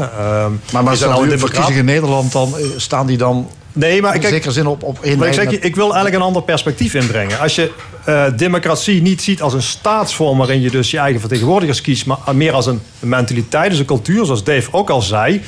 maar 0.72 0.84
maar 0.84 0.96
zijn 0.96 1.12
al 1.12 1.28
de 1.28 1.38
verkiezingen 1.38 1.78
in 1.78 1.84
Nederland 1.84 2.32
dan, 2.32 2.54
staan 2.76 3.06
die 3.06 3.16
dan 3.16 3.48
Nee, 3.72 4.00
maar 4.00 4.14
in 4.14 4.20
kijk, 4.20 4.32
zekere 4.32 4.52
zin 4.52 4.66
op, 4.66 4.82
op 4.82 4.98
één 5.02 5.22
ik, 5.22 5.32
zeg 5.32 5.50
je, 5.50 5.58
ik 5.58 5.74
wil 5.74 5.84
eigenlijk 5.84 6.14
een 6.14 6.22
ander 6.22 6.42
perspectief 6.42 6.94
inbrengen. 6.94 7.38
Als 7.38 7.54
je 7.54 7.70
uh, 8.08 8.24
democratie 8.36 9.02
niet 9.02 9.22
ziet 9.22 9.42
als 9.42 9.52
een 9.52 9.62
staatsvorm 9.62 10.38
waarin 10.38 10.60
je 10.60 10.70
dus 10.70 10.90
je 10.90 10.98
eigen 10.98 11.20
vertegenwoordigers 11.20 11.80
kiest, 11.80 12.06
maar 12.06 12.18
meer 12.34 12.52
als 12.52 12.66
een 12.66 12.80
mentaliteit, 12.98 13.70
dus 13.70 13.78
een 13.78 13.84
cultuur, 13.84 14.24
zoals 14.24 14.44
Dave 14.44 14.72
ook 14.72 14.90
al 14.90 15.02
zei, 15.02 15.42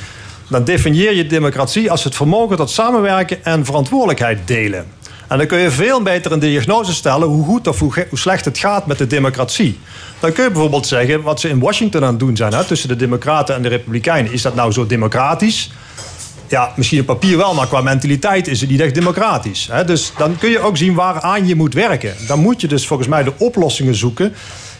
dan 0.49 0.63
definieer 0.63 1.15
je 1.15 1.27
democratie 1.27 1.91
als 1.91 2.03
het 2.03 2.15
vermogen 2.15 2.57
tot 2.57 2.69
samenwerken 2.69 3.45
en 3.45 3.65
verantwoordelijkheid 3.65 4.39
delen. 4.45 4.85
En 5.27 5.37
dan 5.37 5.47
kun 5.47 5.59
je 5.59 5.71
veel 5.71 6.01
beter 6.01 6.31
een 6.31 6.39
diagnose 6.39 6.93
stellen 6.93 7.27
hoe 7.27 7.45
goed 7.45 7.67
of 7.67 7.79
hoe, 7.79 8.05
hoe 8.09 8.19
slecht 8.19 8.45
het 8.45 8.57
gaat 8.57 8.85
met 8.85 8.97
de 8.97 9.07
democratie. 9.07 9.79
Dan 10.19 10.31
kun 10.31 10.43
je 10.43 10.51
bijvoorbeeld 10.51 10.87
zeggen 10.87 11.21
wat 11.21 11.39
ze 11.39 11.49
in 11.49 11.59
Washington 11.59 12.03
aan 12.03 12.09
het 12.09 12.19
doen 12.19 12.35
zijn 12.35 12.53
hè, 12.53 12.63
tussen 12.63 12.89
de 12.89 12.95
Democraten 12.95 13.55
en 13.55 13.61
de 13.61 13.67
Republikeinen. 13.67 14.31
Is 14.31 14.41
dat 14.41 14.55
nou 14.55 14.71
zo 14.71 14.85
democratisch? 14.85 15.71
Ja, 16.47 16.71
misschien 16.75 16.99
op 16.99 17.05
papier 17.05 17.37
wel, 17.37 17.53
maar 17.53 17.67
qua 17.67 17.81
mentaliteit 17.81 18.47
is 18.47 18.61
het 18.61 18.69
niet 18.69 18.79
echt 18.79 18.95
democratisch. 18.95 19.67
Hè? 19.71 19.85
Dus 19.85 20.11
dan 20.17 20.37
kun 20.37 20.49
je 20.49 20.59
ook 20.59 20.77
zien 20.77 20.93
waaraan 20.93 21.47
je 21.47 21.55
moet 21.55 21.73
werken. 21.73 22.13
Dan 22.27 22.39
moet 22.39 22.61
je 22.61 22.67
dus 22.67 22.87
volgens 22.87 23.07
mij 23.07 23.23
de 23.23 23.33
oplossingen 23.37 23.95
zoeken 23.95 24.33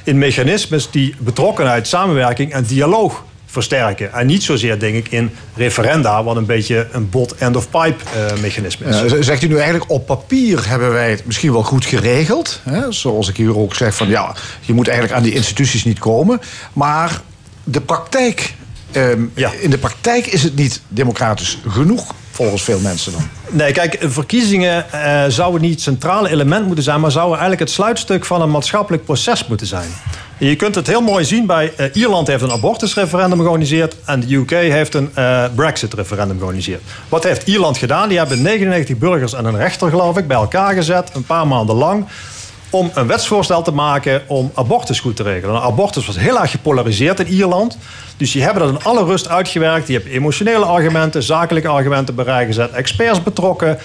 in 0.03 0.17
mechanismes 0.17 0.91
die 0.91 1.15
betrokkenheid, 1.19 1.87
samenwerking 1.87 2.53
en 2.53 2.63
dialoog 2.63 3.23
versterken. 3.45 4.13
En 4.13 4.25
niet 4.25 4.43
zozeer, 4.43 4.79
denk 4.79 4.95
ik, 4.95 5.11
in 5.11 5.31
referenda, 5.55 6.23
wat 6.23 6.35
een 6.35 6.45
beetje 6.45 6.87
een 6.91 7.09
bot 7.09 7.35
end-of-pipe 7.35 8.03
uh, 8.15 8.41
mechanisme 8.41 8.87
is. 8.87 9.11
Ja, 9.11 9.21
zegt 9.21 9.43
u 9.43 9.47
nu 9.47 9.55
eigenlijk, 9.55 9.91
op 9.91 10.05
papier 10.05 10.69
hebben 10.69 10.91
wij 10.91 11.09
het 11.09 11.25
misschien 11.25 11.51
wel 11.51 11.63
goed 11.63 11.85
geregeld. 11.85 12.61
Hè? 12.63 12.91
Zoals 12.91 13.29
ik 13.29 13.37
hier 13.37 13.57
ook 13.57 13.75
zeg, 13.75 13.95
van 13.95 14.07
ja, 14.07 14.35
je 14.61 14.73
moet 14.73 14.87
eigenlijk 14.87 15.17
aan 15.17 15.23
die 15.23 15.33
instituties 15.33 15.83
niet 15.83 15.99
komen. 15.99 16.41
Maar 16.73 17.21
de 17.63 17.81
praktijk 17.81 18.53
Um, 18.97 19.31
ja. 19.33 19.51
In 19.59 19.69
de 19.69 19.77
praktijk 19.77 20.25
is 20.25 20.43
het 20.43 20.55
niet 20.55 20.81
democratisch 20.87 21.57
genoeg, 21.67 22.13
volgens 22.31 22.63
veel 22.63 22.79
mensen 22.79 23.11
dan. 23.11 23.29
Nee, 23.49 23.71
kijk, 23.71 23.97
verkiezingen 24.01 24.85
uh, 24.93 25.23
zouden 25.27 25.61
niet 25.61 25.71
het 25.71 25.81
centrale 25.81 26.29
element 26.29 26.65
moeten 26.65 26.83
zijn, 26.83 26.99
maar 26.99 27.11
zouden 27.11 27.37
eigenlijk 27.37 27.61
het 27.61 27.71
sluitstuk 27.71 28.25
van 28.25 28.41
een 28.41 28.51
maatschappelijk 28.51 29.05
proces 29.05 29.47
moeten 29.47 29.67
zijn. 29.67 29.89
Je 30.37 30.55
kunt 30.55 30.75
het 30.75 30.87
heel 30.87 31.01
mooi 31.01 31.25
zien 31.25 31.45
bij 31.45 31.73
uh, 31.79 31.85
Ierland 31.93 32.27
heeft 32.27 32.43
een 32.43 32.51
abortusreferendum 32.51 33.39
georganiseerd 33.39 33.95
en 34.05 34.19
de 34.19 34.35
UK 34.35 34.49
heeft 34.49 34.93
een 34.93 35.11
uh, 35.17 35.43
Brexit-referendum 35.55 36.37
georganiseerd. 36.37 36.81
Wat 37.09 37.23
heeft 37.23 37.47
Ierland 37.47 37.77
gedaan? 37.77 38.09
Die 38.09 38.17
hebben 38.17 38.41
99 38.41 38.97
burgers 38.97 39.33
en 39.33 39.45
een 39.45 39.57
rechter, 39.57 39.89
geloof 39.89 40.17
ik, 40.17 40.27
bij 40.27 40.37
elkaar 40.37 40.73
gezet, 40.73 41.09
een 41.13 41.25
paar 41.25 41.47
maanden 41.47 41.75
lang 41.75 42.05
om 42.75 42.91
een 42.93 43.07
wetsvoorstel 43.07 43.61
te 43.61 43.71
maken 43.71 44.21
om 44.27 44.51
abortus 44.53 44.99
goed 44.99 45.15
te 45.15 45.23
regelen. 45.23 45.61
abortus 45.61 46.05
was 46.05 46.17
heel 46.17 46.41
erg 46.41 46.51
gepolariseerd 46.51 47.19
in 47.19 47.27
Ierland. 47.27 47.77
Dus 48.17 48.31
die 48.31 48.43
hebben 48.43 48.63
dat 48.63 48.71
in 48.71 48.83
alle 48.83 49.03
rust 49.03 49.29
uitgewerkt. 49.29 49.87
Die 49.87 49.95
hebben 49.95 50.13
emotionele 50.13 50.65
argumenten, 50.65 51.23
zakelijke 51.23 51.67
argumenten 51.67 52.15
bij 52.15 52.45
gezet, 52.45 52.71
experts 52.71 53.23
betrokken. 53.23 53.77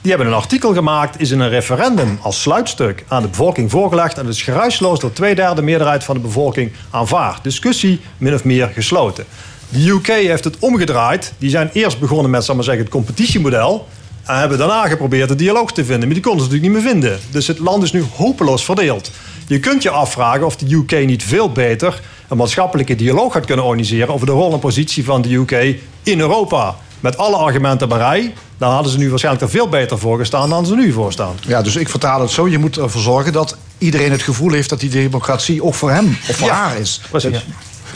Die 0.00 0.10
hebben 0.10 0.28
een 0.28 0.38
artikel 0.38 0.74
gemaakt, 0.74 1.20
is 1.20 1.30
in 1.30 1.40
een 1.40 1.48
referendum 1.48 2.18
als 2.22 2.42
sluitstuk 2.42 3.04
aan 3.08 3.22
de 3.22 3.28
bevolking 3.28 3.70
voorgelegd. 3.70 4.18
En 4.18 4.26
het 4.26 4.34
is 4.34 4.42
geruisloos 4.42 5.00
door 5.00 5.12
twee 5.12 5.34
derde 5.34 5.62
meerderheid 5.62 6.04
van 6.04 6.14
de 6.14 6.20
bevolking 6.20 6.72
aanvaard. 6.90 7.44
Discussie 7.44 8.00
min 8.18 8.34
of 8.34 8.44
meer 8.44 8.70
gesloten. 8.74 9.24
De 9.68 9.88
UK 9.88 10.06
heeft 10.06 10.44
het 10.44 10.58
omgedraaid. 10.58 11.32
Die 11.38 11.50
zijn 11.50 11.70
eerst 11.72 11.98
begonnen 11.98 12.30
met 12.30 12.44
zeggen, 12.44 12.78
het 12.78 12.88
competitiemodel. 12.88 13.88
En 14.24 14.38
hebben 14.38 14.58
daarna 14.58 14.88
geprobeerd 14.88 15.28
de 15.28 15.34
dialoog 15.34 15.72
te 15.72 15.84
vinden. 15.84 16.04
Maar 16.04 16.14
die 16.14 16.22
konden 16.22 16.44
ze 16.44 16.50
natuurlijk 16.50 16.74
niet 16.74 16.84
meer 16.84 16.92
vinden. 16.92 17.20
Dus 17.30 17.46
het 17.46 17.58
land 17.58 17.82
is 17.82 17.92
nu 17.92 18.04
hopeloos 18.16 18.64
verdeeld. 18.64 19.10
Je 19.46 19.60
kunt 19.60 19.82
je 19.82 19.90
afvragen 19.90 20.46
of 20.46 20.56
de 20.56 20.74
UK 20.74 21.06
niet 21.06 21.22
veel 21.22 21.52
beter 21.52 22.00
een 22.28 22.36
maatschappelijke 22.36 22.94
dialoog 22.94 23.32
gaat 23.32 23.46
kunnen 23.46 23.64
organiseren 23.64 24.14
over 24.14 24.26
de 24.26 24.32
rol 24.32 24.52
en 24.52 24.58
positie 24.58 25.04
van 25.04 25.22
de 25.22 25.34
UK 25.34 25.76
in 26.02 26.20
Europa. 26.20 26.76
Met 27.00 27.16
alle 27.16 27.36
argumenten 27.36 27.88
bij 27.88 27.98
rij, 27.98 28.34
dan 28.58 28.72
hadden 28.72 28.92
ze 28.92 28.98
nu 28.98 29.10
waarschijnlijk 29.10 29.44
er 29.44 29.50
veel 29.50 29.68
beter 29.68 29.98
voor 29.98 30.18
gestaan 30.18 30.50
dan 30.50 30.66
ze 30.66 30.74
nu 30.74 30.92
voor 30.92 31.12
staan. 31.12 31.34
Ja, 31.46 31.62
dus 31.62 31.76
ik 31.76 31.88
vertaal 31.88 32.20
het 32.20 32.30
zo. 32.30 32.48
Je 32.48 32.58
moet 32.58 32.76
ervoor 32.76 33.00
zorgen 33.00 33.32
dat 33.32 33.56
iedereen 33.78 34.10
het 34.10 34.22
gevoel 34.22 34.52
heeft 34.52 34.68
dat 34.68 34.80
die 34.80 34.90
democratie 34.90 35.64
ook 35.64 35.74
voor 35.74 35.90
hem 35.90 36.18
of 36.28 36.36
voor 36.36 36.48
haar 36.48 36.78
is. 36.78 37.00
Precies. 37.10 37.44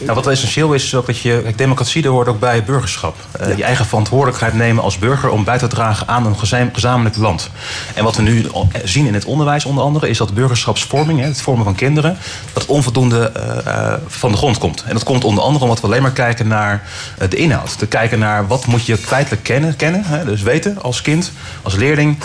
Nou, 0.00 0.14
wat 0.14 0.26
essentieel 0.26 0.72
is, 0.72 0.84
is 0.84 0.94
ook 0.94 1.06
dat 1.06 1.18
je. 1.18 1.40
Kijk, 1.42 1.58
democratie 1.58 2.02
er 2.02 2.10
hoort 2.10 2.28
ook 2.28 2.40
bij 2.40 2.64
burgerschap. 2.64 3.16
Uh, 3.40 3.56
Je 3.56 3.64
eigen 3.64 3.86
verantwoordelijkheid 3.86 4.54
nemen 4.54 4.82
als 4.82 4.98
burger 4.98 5.30
om 5.30 5.44
bij 5.44 5.58
te 5.58 5.66
dragen 5.66 6.08
aan 6.08 6.26
een 6.26 6.36
gezamenlijk 6.72 7.16
land. 7.16 7.50
En 7.94 8.04
wat 8.04 8.16
we 8.16 8.22
nu 8.22 8.46
zien 8.84 9.06
in 9.06 9.14
het 9.14 9.24
onderwijs, 9.24 9.64
onder 9.64 9.84
andere, 9.84 10.08
is 10.08 10.18
dat 10.18 10.34
burgerschapsvorming, 10.34 11.20
het 11.20 11.40
vormen 11.40 11.64
van 11.64 11.74
kinderen, 11.74 12.18
dat 12.52 12.66
onvoldoende 12.66 13.32
uh, 13.66 13.92
van 14.06 14.30
de 14.30 14.36
grond 14.36 14.58
komt. 14.58 14.82
En 14.86 14.92
dat 14.92 15.04
komt 15.04 15.24
onder 15.24 15.44
andere 15.44 15.64
omdat 15.64 15.80
we 15.80 15.86
alleen 15.86 16.02
maar 16.02 16.12
kijken 16.12 16.48
naar 16.48 16.82
de 17.28 17.36
inhoud. 17.36 17.78
Te 17.78 17.86
kijken 17.86 18.18
naar 18.18 18.46
wat 18.46 18.66
moet 18.66 18.86
je 18.86 18.96
feitelijk 18.96 19.42
kennen, 19.42 19.76
kennen 19.76 20.04
hè, 20.04 20.24
dus 20.24 20.42
weten 20.42 20.82
als 20.82 21.02
kind, 21.02 21.32
als 21.62 21.74
leerling, 21.74 22.18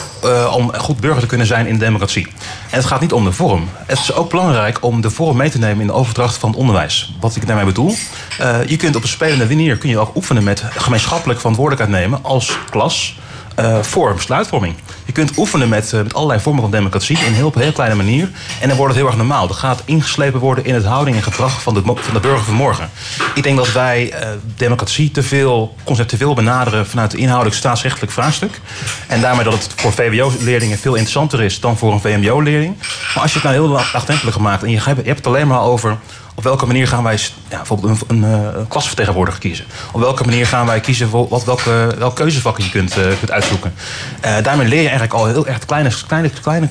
om 0.54 0.74
goed 0.74 1.00
burger 1.00 1.22
te 1.22 1.28
kunnen 1.28 1.48
zijn 1.48 1.68
in 1.68 1.74
de 1.74 1.86
democratie. 1.86 2.28
En 2.72 2.78
het 2.78 2.86
gaat 2.86 3.02
niet 3.02 3.14
om 3.14 3.24
de 3.24 3.32
vorm. 3.32 3.70
Het 3.76 4.00
is 4.00 4.14
ook 4.14 4.30
belangrijk 4.30 4.84
om 4.84 5.02
de 5.02 5.10
vorm 5.10 5.38
mee 5.38 5.50
te 5.50 5.60
nemen 5.60 5.82
in 5.82 5.88
de 5.88 5.94
overdracht 5.94 6.38
van 6.38 6.50
het 6.50 6.60
onderwijs. 6.60 7.14
Wat 7.20 7.36
ik 7.36 7.48
daarmee 7.48 7.66
bedoel. 7.66 7.96
Uh, 8.42 8.66
je 8.66 8.78
kunt 8.78 8.96
op 8.96 9.02
een 9.02 9.08
spelende 9.08 9.46
manier 9.46 9.78
kun 9.78 9.90
je 9.90 10.00
ook 10.00 10.16
oefenen 10.16 10.44
met 10.44 10.64
gemeenschappelijk 10.70 11.40
verantwoordelijkheid 11.40 12.02
nemen 12.02 12.24
als 12.24 12.58
klas. 12.70 13.18
Uh, 13.60 13.82
voor 13.82 14.14
besluitvorming. 14.14 14.76
Je 15.06 15.12
kunt 15.12 15.38
oefenen 15.38 15.70
met, 15.70 15.94
eh, 15.94 16.02
met 16.02 16.14
allerlei 16.14 16.40
vormen 16.40 16.62
van 16.62 16.72
democratie 16.72 17.18
in 17.18 17.26
een 17.26 17.34
heel, 17.34 17.52
heel 17.56 17.72
kleine 17.72 17.96
manier. 17.96 18.30
En 18.62 18.68
dan 18.68 18.78
wordt 18.78 18.94
het 18.94 19.02
heel 19.02 19.12
erg 19.12 19.18
normaal. 19.18 19.48
Dat 19.48 19.58
gaat 19.58 19.82
ingeslepen 19.86 20.40
worden 20.40 20.66
in 20.66 20.74
het 20.74 20.86
houding 20.86 21.16
en 21.16 21.24
gedrag 21.24 21.62
van 21.62 21.74
de, 21.74 21.82
van 21.86 22.14
de 22.14 22.20
burger 22.20 22.44
van 22.44 22.54
morgen. 22.54 22.90
Ik 23.36 23.44
denk 23.44 23.58
dat 23.58 23.72
wij 23.72 24.12
eh, 24.12 24.30
democratie 24.56 25.12
te 25.12 25.24
veel, 25.24 25.76
conceptueel 25.84 26.34
benaderen 26.34 26.88
vanuit 26.88 27.14
een 27.14 27.20
inhoudelijk 27.20 27.56
staatsrechtelijk 27.56 28.12
vraagstuk. 28.12 28.60
En 29.08 29.22
daarmee 29.22 29.44
dat 29.44 29.54
het 29.54 29.74
voor 29.76 29.94
VWO-leerlingen 29.94 30.78
veel 30.78 30.94
interessanter 30.94 31.42
is 31.42 31.60
dan 31.60 31.78
voor 31.78 31.94
een 31.94 32.02
VMBO-leerling. 32.02 32.76
Maar 33.14 33.24
als 33.24 33.34
je 33.34 33.40
het 33.40 33.48
nou 33.48 33.56
heel 33.56 33.68
laagdrempelig 33.68 34.40
maakt 34.40 34.64
en 34.64 34.72
je 34.72 34.80
hebt 34.82 35.08
het 35.08 35.28
alleen 35.28 35.48
maar 35.48 35.62
over 35.62 35.98
op 36.36 36.44
welke 36.44 36.66
manier 36.66 36.88
gaan 36.88 37.04
wij 37.04 37.20
ja, 37.50 37.58
bijvoorbeeld 37.58 38.02
een, 38.08 38.24
een, 38.24 38.24
eh, 38.24 38.60
een 38.60 38.68
klasvertegenwoordiger 38.68 39.40
kiezen? 39.40 39.66
Op 39.92 40.02
welke 40.02 40.24
manier 40.24 40.46
gaan 40.46 40.66
wij 40.66 40.80
kiezen 40.80 41.10
voor 41.10 41.28
wat, 41.28 41.44
welke, 41.44 41.96
welke 41.98 42.16
keuzevakken 42.16 42.64
je 42.64 42.70
kunt, 42.70 42.98
eh, 42.98 43.06
kunt 43.20 43.32
uitzoeken? 43.32 43.74
Eh, 44.22 44.36
daarmee 44.44 44.68
leer 44.68 44.82
je 44.82 44.90
eigenlijk 44.90 45.14
al 45.14 45.26
heel 45.26 45.48
erg 45.48 45.66
kleine, 45.66 45.92
kleine, 46.08 46.30
kleine 46.42 46.70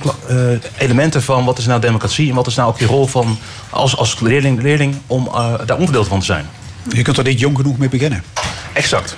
elementen 0.78 1.22
van 1.22 1.44
wat 1.44 1.58
is 1.58 1.66
nou 1.66 1.80
democratie 1.80 2.28
en 2.28 2.34
wat 2.34 2.46
is 2.46 2.54
nou 2.54 2.68
ook 2.68 2.78
je 2.78 2.86
rol 2.86 3.06
van 3.06 3.38
als, 3.70 3.96
als 3.96 4.20
leerling, 4.20 4.62
leerling 4.62 4.96
om 5.06 5.30
daar 5.66 5.78
onderdeel 5.78 6.04
van 6.04 6.18
te 6.18 6.24
zijn. 6.24 6.46
Je 6.88 7.02
kunt 7.02 7.18
er 7.18 7.24
niet 7.24 7.40
jong 7.40 7.56
genoeg 7.56 7.78
mee 7.78 7.88
beginnen. 7.88 8.24
Exact. 8.72 9.16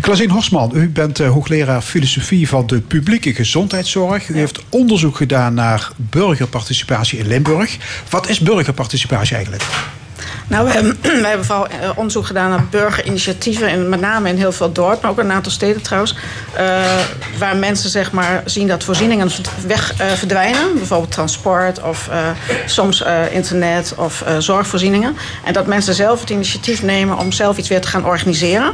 Klaasien 0.00 0.30
Horsman, 0.30 0.70
u 0.74 0.88
bent 0.88 1.20
eh, 1.20 1.30
hoogleraar 1.30 1.82
filosofie 1.82 2.48
van 2.48 2.66
de 2.66 2.80
publieke 2.80 3.34
gezondheidszorg. 3.34 4.28
U 4.28 4.36
heeft 4.36 4.60
onderzoek 4.68 5.16
gedaan 5.16 5.54
naar 5.54 5.90
burgerparticipatie 5.96 7.18
in 7.18 7.26
Limburg. 7.26 7.76
Wat 8.10 8.28
is 8.28 8.40
burgerparticipatie 8.40 9.34
eigenlijk? 9.36 9.64
Nou, 10.46 10.66
we 10.66 10.72
hebben, 10.72 10.96
hebben 11.26 11.46
vooral 11.46 11.66
eh, 11.66 11.90
onderzoek 11.94 12.26
gedaan 12.26 12.50
naar 12.50 12.64
burgerinitiatieven. 12.70 13.68
En 13.68 13.88
met 13.88 14.00
name 14.00 14.28
in 14.28 14.36
heel 14.36 14.52
veel 14.52 14.72
dorpen, 14.72 14.98
maar 15.02 15.10
ook 15.10 15.18
een 15.18 15.32
aantal 15.32 15.52
steden 15.52 15.82
trouwens. 15.82 16.16
eh, 16.56 16.82
waar 17.38 17.56
mensen 17.56 17.90
zeg 17.90 18.12
maar, 18.12 18.42
zien 18.44 18.66
dat 18.68 18.84
voorzieningen 18.84 19.30
weg 19.66 19.94
eh, 19.96 20.06
verdwijnen. 20.06 20.74
Bijvoorbeeld 20.74 21.12
transport 21.12 21.82
of 21.82 22.10
soms 22.66 23.04
internet 23.30 23.94
of 23.96 24.24
zorgvoorzieningen. 24.38 25.16
En 25.44 25.52
dat 25.52 25.66
mensen 25.66 25.94
zelf 25.94 26.20
het 26.20 26.30
initiatief 26.30 26.82
nemen 26.82 27.18
om 27.18 27.32
zelf 27.32 27.56
iets 27.56 27.68
weer 27.68 27.80
te 27.80 27.88
gaan 27.88 28.06
organiseren. 28.06 28.72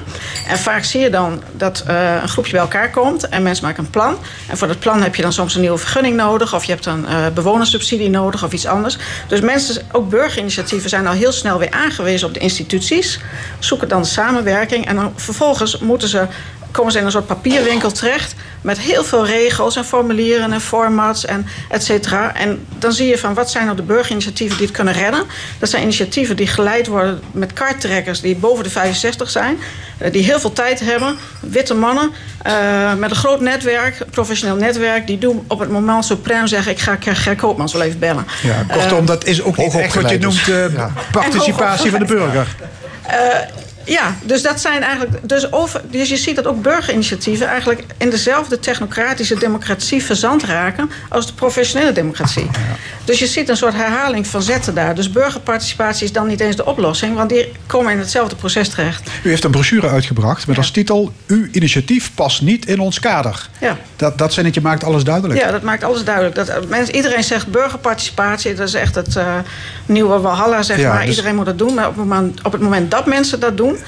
En 0.49 0.59
vaak 0.59 0.85
zie 0.85 1.01
je 1.01 1.11
dan 1.11 1.43
dat 1.53 1.85
een 2.23 2.29
groepje 2.29 2.53
bij 2.53 2.61
elkaar 2.61 2.91
komt 2.91 3.29
en 3.29 3.43
mensen 3.43 3.65
maken 3.65 3.85
een 3.85 3.91
plan. 3.91 4.17
En 4.49 4.57
voor 4.57 4.69
dat 4.69 4.79
plan 4.79 5.03
heb 5.03 5.15
je 5.15 5.23
dan 5.23 5.33
soms 5.33 5.55
een 5.55 5.61
nieuwe 5.61 5.79
vergunning 5.79 6.17
nodig. 6.17 6.55
Of 6.55 6.65
je 6.65 6.73
hebt 6.73 6.87
een 6.87 7.07
bewonersubsidie 7.35 8.11
nodig 8.11 8.45
of 8.45 8.53
iets 8.53 8.67
anders. 8.67 8.99
Dus 9.27 9.41
mensen, 9.41 9.83
ook 9.93 10.09
burgerinitiatieven 10.09 10.91
zijn 10.91 11.07
al 11.07 11.13
heel 11.15 11.33
snel 11.33 11.59
weer 11.61 11.71
aangewezen 11.71 12.29
op 12.29 12.35
de 12.35 12.41
instituties. 12.41 13.21
Zoeken 13.59 13.89
dan 13.89 14.05
samenwerking. 14.05 14.87
En 14.87 14.97
dan 14.97 15.13
vervolgens 15.17 15.79
moeten 15.79 16.09
ze, 16.09 16.27
komen 16.71 16.93
ze 16.93 16.99
in 16.99 17.05
een 17.05 17.11
soort 17.11 17.27
papierwinkel 17.27 17.91
terecht. 17.91 18.35
Met 18.63 18.79
heel 18.79 19.05
veel 19.05 19.27
regels 19.27 19.77
en 19.77 19.85
formulieren 19.85 20.53
en 20.53 20.61
formats 20.61 21.25
en 21.25 21.47
et 21.69 21.85
cetera. 21.85 22.35
En 22.37 22.67
dan 22.79 22.93
zie 22.93 23.07
je 23.09 23.19
van 23.19 23.35
wat 23.35 23.51
zijn 23.51 23.65
nou 23.65 23.77
de 23.77 23.83
burgerinitiatieven 23.83 24.57
die 24.57 24.67
het 24.67 24.77
kunnen 24.77 24.95
redden. 24.95 25.23
Dat 25.59 25.69
zijn 25.69 25.83
initiatieven 25.83 26.37
die 26.37 26.47
geleid 26.47 26.87
worden 26.87 27.21
met 27.33 27.53
karttrekkers 27.53 28.21
die 28.21 28.37
boven 28.37 28.65
de 28.65 28.71
65 28.71 29.31
zijn. 29.31 29.59
eh, 29.99 30.13
Die 30.13 30.23
heel 30.25 30.41
veel 30.41 30.53
tijd 30.53 30.81
hebben. 30.81 31.17
Witte 31.41 31.75
mannen 31.75 32.11
eh, 32.43 32.95
met 32.95 33.11
een 33.11 33.17
groot 33.17 33.41
netwerk, 33.41 34.05
professioneel 34.11 34.57
netwerk. 34.57 35.07
Die 35.07 35.19
doen 35.19 35.45
op 35.47 35.59
het 35.59 35.71
moment 35.71 36.05
suprem 36.05 36.47
zeggen 36.47 36.73
ik 36.73 36.79
ga 36.81 36.97
Ger 37.01 37.37
Koopmans 37.37 37.73
wel 37.73 37.83
even 37.83 37.99
bellen. 37.99 38.27
Ja, 38.43 38.65
kortom, 38.73 38.99
Eh, 38.99 39.07
dat 39.07 39.25
is 39.25 39.43
ook 39.43 39.57
niet 39.57 39.75
echt 39.75 39.95
wat 39.95 40.11
je 40.11 40.19
noemt 40.19 40.49
eh, 40.49 40.85
participatie 41.13 41.91
van 41.91 41.99
de 41.99 42.05
burger. 42.07 42.47
Ja, 43.91 44.17
dus 44.23 44.43
dat 44.43 44.61
zijn 44.61 44.83
eigenlijk. 44.83 45.29
Dus, 45.29 45.53
over, 45.53 45.81
dus 45.91 46.09
je 46.09 46.17
ziet 46.17 46.37
dat 46.37 46.47
ook 46.47 46.63
burgerinitiatieven 46.63 47.47
eigenlijk 47.47 47.85
in 47.97 48.11
dezelfde 48.11 48.59
technocratische 48.59 49.39
democratie 49.39 50.03
verzand 50.03 50.45
raken 50.45 50.91
als 51.09 51.27
de 51.27 51.33
professionele 51.33 51.93
democratie. 51.93 52.51
Dus 53.05 53.19
je 53.19 53.27
ziet 53.27 53.49
een 53.49 53.57
soort 53.57 53.75
herhaling 53.75 54.27
van 54.27 54.43
zetten 54.43 54.75
daar. 54.75 54.95
Dus 54.95 55.11
burgerparticipatie 55.11 56.05
is 56.05 56.13
dan 56.13 56.27
niet 56.27 56.41
eens 56.41 56.57
de 56.57 56.67
oplossing, 56.67 57.15
want 57.17 57.29
die 57.29 57.53
komen 57.67 57.93
in 57.93 57.99
hetzelfde 57.99 58.37
proces 58.37 58.69
terecht. 58.69 59.11
U 59.23 59.29
heeft 59.29 59.45
een 59.45 59.51
brochure 59.51 59.89
uitgebracht 59.89 60.47
met 60.47 60.57
als 60.57 60.71
titel... 60.71 61.13
Uw 61.27 61.47
initiatief 61.53 62.15
past 62.15 62.43
niet 62.43 62.67
in 62.67 62.81
ons 62.81 63.01
kader. 63.01 63.49
Ja. 63.61 63.77
Dat, 63.97 64.19
dat 64.19 64.33
zinnetje 64.33 64.61
maakt 64.61 64.85
alles 64.85 65.05
duidelijk. 65.05 65.41
Ja, 65.41 65.51
dat 65.51 65.63
maakt 65.63 65.85
alles 65.85 66.05
duidelijk. 66.05 66.35
Dat, 66.35 66.49
eh, 66.49 66.57
mensen, 66.69 66.95
iedereen 66.95 67.25
zegt 67.25 67.47
burgerparticipatie, 67.47 68.55
dat 68.55 68.69
is 68.69 68.75
echt 68.75 68.95
het 68.95 69.17
eh, 69.17 69.35
nieuwe 69.87 70.19
Walhalla, 70.21 70.63
zeg 70.63 70.79
Ja, 70.79 70.93
maar. 70.93 71.01
dus- 71.01 71.09
Iedereen 71.17 71.35
moet 71.37 71.47
dat 71.47 71.59
doen, 71.59 71.75
maar 71.75 71.89
op 71.89 71.97
het, 71.97 72.05
moment, 72.07 72.43
op 72.43 72.53
het 72.53 72.61
moment 72.61 72.91
dat 72.91 73.07
mensen 73.07 73.41
dat 73.41 73.57
doen, 73.57 73.79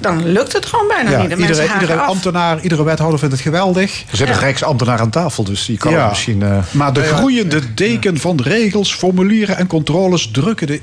dan 0.00 0.32
lukt 0.32 0.52
het 0.52 0.66
gewoon 0.66 0.88
bijna 0.88 1.10
Ja, 1.10 1.22
niet. 1.22 1.30
De 1.30 1.68
iedere 1.80 1.94
af. 1.94 2.08
ambtenaar, 2.08 2.60
iedere 2.60 2.84
wethouder 2.84 3.18
vindt 3.18 3.34
het 3.34 3.42
geweldig. 3.42 4.04
Er 4.10 4.16
zit 4.16 4.28
een 4.28 4.38
rijksambtenaar 4.38 5.00
aan 5.00 5.10
tafel, 5.10 5.44
dus 5.44 5.64
die 5.66 5.78
kan 5.78 6.08
misschien... 6.08 6.42
eh, 6.42 6.58
maar 6.70 6.92
de 6.92 7.02
groeiende 7.02 7.74
deken 7.74 8.18
van 8.18 8.40
regels, 8.42 8.94
formulieren 8.94 9.56
en 9.56 9.66
controles 9.66 10.30
drukken 10.30 10.66
de, 10.66 10.80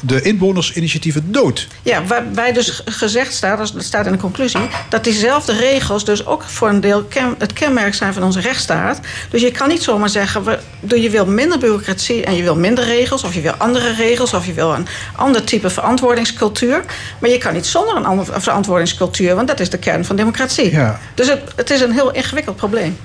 de 0.00 0.22
inwonersinitiatieven 0.22 1.32
dood. 1.32 1.66
Ja, 1.82 2.04
waarbij 2.04 2.52
dus 2.52 2.82
gezegd 2.84 3.34
staat, 3.34 3.58
dat 3.58 3.84
staat 3.84 4.06
in 4.06 4.12
de 4.12 4.18
conclusie, 4.18 4.60
dat 4.88 5.04
diezelfde 5.04 5.52
regels 5.52 6.04
dus 6.04 6.26
ook 6.26 6.42
voor 6.42 6.68
een 6.68 6.80
deel 6.80 7.06
het 7.38 7.52
kenmerk 7.52 7.94
zijn 7.94 8.12
van 8.12 8.22
onze 8.22 8.40
rechtsstaat. 8.40 9.00
Dus 9.30 9.42
je 9.42 9.50
kan 9.50 9.68
niet 9.68 9.82
zomaar 9.82 10.08
zeggen, 10.08 10.42
je 10.88 11.10
wil 11.10 11.26
minder 11.26 11.58
bureaucratie 11.58 12.24
en 12.24 12.34
je 12.36 12.42
wil 12.42 12.56
minder 12.56 12.84
regels, 12.84 13.24
of 13.24 13.34
je 13.34 13.40
wil 13.40 13.52
andere 13.52 13.94
regels, 13.94 14.34
of 14.34 14.46
je 14.46 14.52
wil 14.52 14.74
een 14.74 14.86
ander 15.16 15.44
type 15.44 15.70
verantwoordingscultuur. 15.70 16.84
Maar 17.18 17.30
je 17.30 17.38
kan 17.38 17.52
niet 17.52 17.66
zonder 17.66 17.96
een 17.96 18.04
andere 18.04 18.40
verantwoordingscultuur, 18.40 19.34
want 19.34 19.48
dat 19.48 19.60
is 19.60 19.70
de 19.70 19.78
kern 19.78 20.04
van 20.04 20.16
democratie. 20.16 20.72
Ja. 20.72 21.00
Dus 21.14 21.28
het, 21.28 21.40
het 21.56 21.70
is 21.70 21.80
een 21.80 21.92
heel 21.92 22.10
ingewikkeld 22.10 22.56
probleem. 22.56 22.96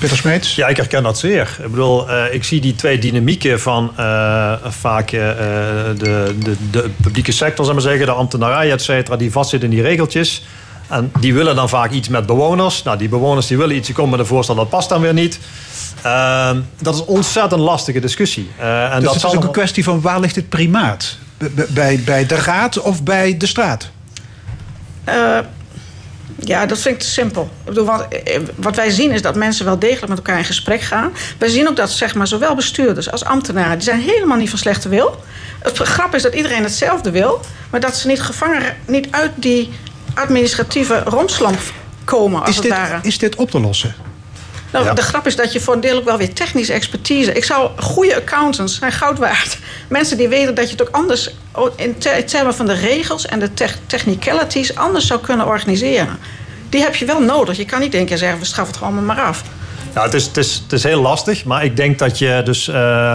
Peter 0.00 0.16
Smeets? 0.16 0.54
Ja, 0.54 0.66
ik 0.68 0.76
herken 0.76 1.02
dat 1.02 1.18
zeer. 1.18 1.56
Ik 1.64 1.70
bedoel, 1.70 2.10
eh, 2.10 2.34
ik 2.34 2.44
zie 2.44 2.60
die 2.60 2.74
twee 2.74 2.98
dynamieken 2.98 3.60
van 3.60 3.92
eh, 3.96 4.52
vaak 4.64 5.10
eh, 5.12 5.20
de, 5.98 6.34
de, 6.42 6.56
de 6.70 6.90
publieke 7.02 7.32
sector, 7.32 7.64
zal 7.64 7.74
ik 7.74 7.80
maar 7.80 7.90
zeggen, 7.90 8.06
de 8.06 8.12
ambtenarij, 8.12 8.72
et 8.72 8.82
cetera, 8.82 9.16
die 9.16 9.32
vastzitten 9.32 9.70
in 9.70 9.74
die 9.76 9.84
regeltjes. 9.84 10.42
En 10.88 11.12
die 11.20 11.34
willen 11.34 11.54
dan 11.54 11.68
vaak 11.68 11.90
iets 11.90 12.08
met 12.08 12.26
bewoners. 12.26 12.82
Nou, 12.82 12.98
die 12.98 13.08
bewoners 13.08 13.46
die 13.46 13.56
willen 13.56 13.76
iets, 13.76 13.86
die 13.86 13.94
komen 13.94 14.10
met 14.10 14.20
een 14.20 14.26
voorstel, 14.26 14.54
dat 14.54 14.68
past 14.68 14.88
dan 14.88 15.00
weer 15.00 15.12
niet. 15.12 15.38
Ehm, 16.02 16.60
dat 16.82 16.94
is 16.94 17.00
een 17.00 17.06
ontzettend 17.06 17.60
lastige 17.60 18.00
discussie. 18.00 18.50
Eh, 18.58 18.84
en 18.84 18.94
dus 18.94 19.02
dat 19.04 19.12
het 19.12 19.20
zal 19.20 19.30
is 19.30 19.36
ook 19.36 19.44
een 19.44 19.50
kwestie 19.50 19.84
van 19.84 20.00
waar 20.00 20.20
ligt 20.20 20.36
het 20.36 20.48
primaat? 20.48 21.16
B- 21.36 21.66
Bij, 21.68 22.00
bij 22.04 22.26
de 22.26 22.34
raad 22.34 22.80
of 22.80 23.02
bij 23.02 23.36
de 23.36 23.46
straat? 23.46 23.90
Eh, 25.04 25.38
ja, 26.44 26.66
dat 26.66 26.78
vind 26.78 26.94
ik 26.94 27.00
te 27.00 27.06
simpel. 27.08 27.42
Ik 27.42 27.64
bedoel, 27.64 27.84
want, 27.84 28.08
eh, 28.08 28.40
wat 28.54 28.76
wij 28.76 28.90
zien 28.90 29.10
is 29.10 29.22
dat 29.22 29.34
mensen 29.34 29.64
wel 29.64 29.78
degelijk 29.78 30.08
met 30.08 30.16
elkaar 30.18 30.38
in 30.38 30.44
gesprek 30.44 30.80
gaan. 30.80 31.12
Wij 31.38 31.48
zien 31.48 31.68
ook 31.68 31.76
dat 31.76 31.90
zeg 31.90 32.14
maar, 32.14 32.26
zowel 32.26 32.54
bestuurders 32.54 33.10
als 33.10 33.24
ambtenaren... 33.24 33.78
die 33.78 33.86
zijn 33.86 34.00
helemaal 34.00 34.36
niet 34.36 34.50
van 34.50 34.58
slechte 34.58 34.88
wil. 34.88 35.24
Het 35.58 35.78
grap 35.78 36.14
is 36.14 36.22
dat 36.22 36.34
iedereen 36.34 36.62
hetzelfde 36.62 37.10
wil... 37.10 37.40
maar 37.70 37.80
dat 37.80 37.96
ze 37.96 38.06
niet 38.06 38.22
gevangen, 38.22 38.76
niet 38.86 39.08
uit 39.10 39.30
die 39.34 39.72
administratieve 40.14 41.02
romslamp 41.04 41.60
komen, 42.04 42.40
als 42.40 42.48
Is 42.48 42.54
het 42.56 42.64
dit, 42.64 42.72
ware. 42.72 42.98
is 43.02 43.18
dit 43.18 43.36
op 43.36 43.50
te 43.50 43.60
lossen? 43.60 43.94
Nou, 44.72 44.84
Ja. 44.84 44.94
De 44.94 45.02
grap 45.02 45.26
is 45.26 45.36
dat 45.36 45.52
je 45.52 45.60
voor 45.60 45.74
een 45.74 45.80
deel 45.80 45.96
ook 45.96 46.04
wel 46.04 46.16
weer 46.18 46.32
technische 46.34 46.72
expertise. 46.72 47.32
Ik 47.32 47.44
zou 47.44 47.70
goede 47.78 48.16
accountants 48.16 48.78
zijn 48.78 48.92
goud 48.92 49.18
waard. 49.18 49.58
Mensen 49.88 50.16
die 50.16 50.28
weten 50.28 50.54
dat 50.54 50.64
je 50.64 50.70
het 50.76 50.82
ook 50.82 50.94
anders 50.94 51.30
in 51.76 51.98
ter- 51.98 52.24
termen 52.24 52.54
van 52.54 52.66
de 52.66 52.72
regels 52.74 53.26
en 53.26 53.38
de 53.38 53.54
tech- 53.54 53.78
technicalities 53.86 54.74
anders 54.74 55.06
zou 55.06 55.20
kunnen 55.20 55.46
organiseren. 55.46 56.18
Die 56.68 56.82
heb 56.82 56.94
je 56.96 57.04
wel 57.04 57.20
nodig. 57.20 57.56
Je 57.56 57.64
kan 57.64 57.80
niet 57.80 57.92
denken 57.92 58.18
zeggen 58.18 58.38
we 58.38 58.44
schaffen 58.44 58.74
het 58.74 58.82
allemaal 58.84 59.02
maar 59.02 59.20
af. 59.20 59.42
Ja, 59.94 60.02
het 60.02 60.14
is, 60.14 60.24
het, 60.26 60.36
is, 60.36 60.60
het 60.62 60.72
is 60.72 60.82
heel 60.82 61.00
lastig, 61.00 61.44
maar 61.44 61.64
ik 61.64 61.76
denk 61.76 61.98
dat 61.98 62.18
je 62.18 62.40
dus. 62.44 62.68
eh, 62.68 63.14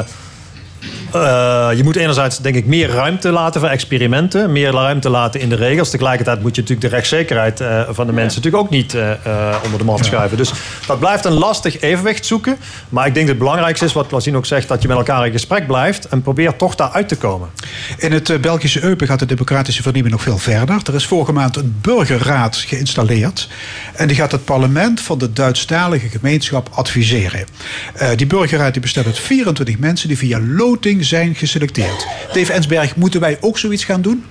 eh, 1.16 1.70
je 1.76 1.84
moet 1.84 1.96
enerzijds, 1.96 2.38
denk 2.38 2.56
ik, 2.56 2.66
meer 2.66 2.90
ruimte 2.90 3.32
laten 3.32 3.62
voor 3.62 3.70
experimenten. 3.70 4.52
Meer 4.52 4.72
ruimte 4.72 5.10
laten 5.10 5.40
in 5.40 5.50
de 5.50 5.56
regels. 5.56 5.90
Tegelijkertijd 5.90 6.42
moet 6.42 6.56
je 6.56 6.62
natuurlijk 6.62 6.90
de 6.90 6.96
rechtszekerheid 6.96 7.60
eh, 7.60 7.82
van 7.90 8.08
de 8.08 8.14
mensen 8.14 8.42
natuurlijk 8.42 8.64
ook 8.64 8.70
niet 8.70 8.94
eh, 8.94 9.12
eh, 9.12 9.56
onder 9.64 9.80
de 9.80 9.86
mat 9.86 10.06
schuiven. 10.06 10.38
Dus 10.38 10.52
dat 10.88 11.00
blijft 11.00 11.26
een 11.26 11.34
lastig 11.34 11.82
evenwicht 11.82 12.26
zoeken. 12.26 12.58
Maar 12.90 13.08
ik 13.08 13.14
denk 13.14 13.28
dat 13.28 13.36
het 13.36 13.44
belangrijkste 13.44 13.86
is, 13.86 13.94
wat 13.94 14.12
Lazien 14.12 14.36
ook 14.36 14.46
zegt, 14.46 14.68
dat 14.68 14.82
je 14.82 14.88
met 14.88 14.98
elkaar 14.98 15.26
in 15.26 15.32
gesprek 15.32 15.68
blijft 15.68 16.08
en 16.08 16.22
probeert 16.22 16.58
toch 16.58 16.76
daaruit 16.76 17.08
te 17.08 17.18
komen. 17.18 17.50
In 17.98 18.12
het 18.12 18.42
Belgische 18.42 18.84
Eupen 18.84 19.08
gaat 19.08 19.20
de 19.20 19.26
democratische 19.26 19.82
vernieuwing 19.82 20.16
nog 20.16 20.24
veel 20.24 20.38
verder. 20.38 20.82
Er 20.86 20.96
is 20.96 21.06
vorige 21.06 21.32
maand 21.32 21.56
een 21.56 21.76
burgerraad 21.82 22.56
geïnstalleerd. 22.56 23.50
En 23.94 24.08
die 24.08 24.18
gaat 24.18 24.32
het 24.32 24.46
parlement 24.46 25.02
van 25.02 25.18
de 25.18 25.34
Duitsstalige 25.34 26.10
gemeenschap 26.10 26.70
adviseren. 26.72 27.46
Eh, 27.94 28.10
die 28.16 28.28
burgerraad 28.28 28.74
die 28.74 28.82
bestaat 28.82 29.06
uit 29.06 29.20
24 29.20 29.78
mensen 29.78 30.08
die 30.08 30.18
via 30.18 30.40
loting 30.76 31.06
zijn 31.06 31.36
geselecteerd. 31.36 32.08
Dave 32.34 32.54
Ensberg, 32.54 32.96
moeten 32.96 33.20
wij 33.20 33.38
ook 33.42 33.58
zoiets 33.58 33.84
gaan 33.84 34.02
doen? 34.02 34.24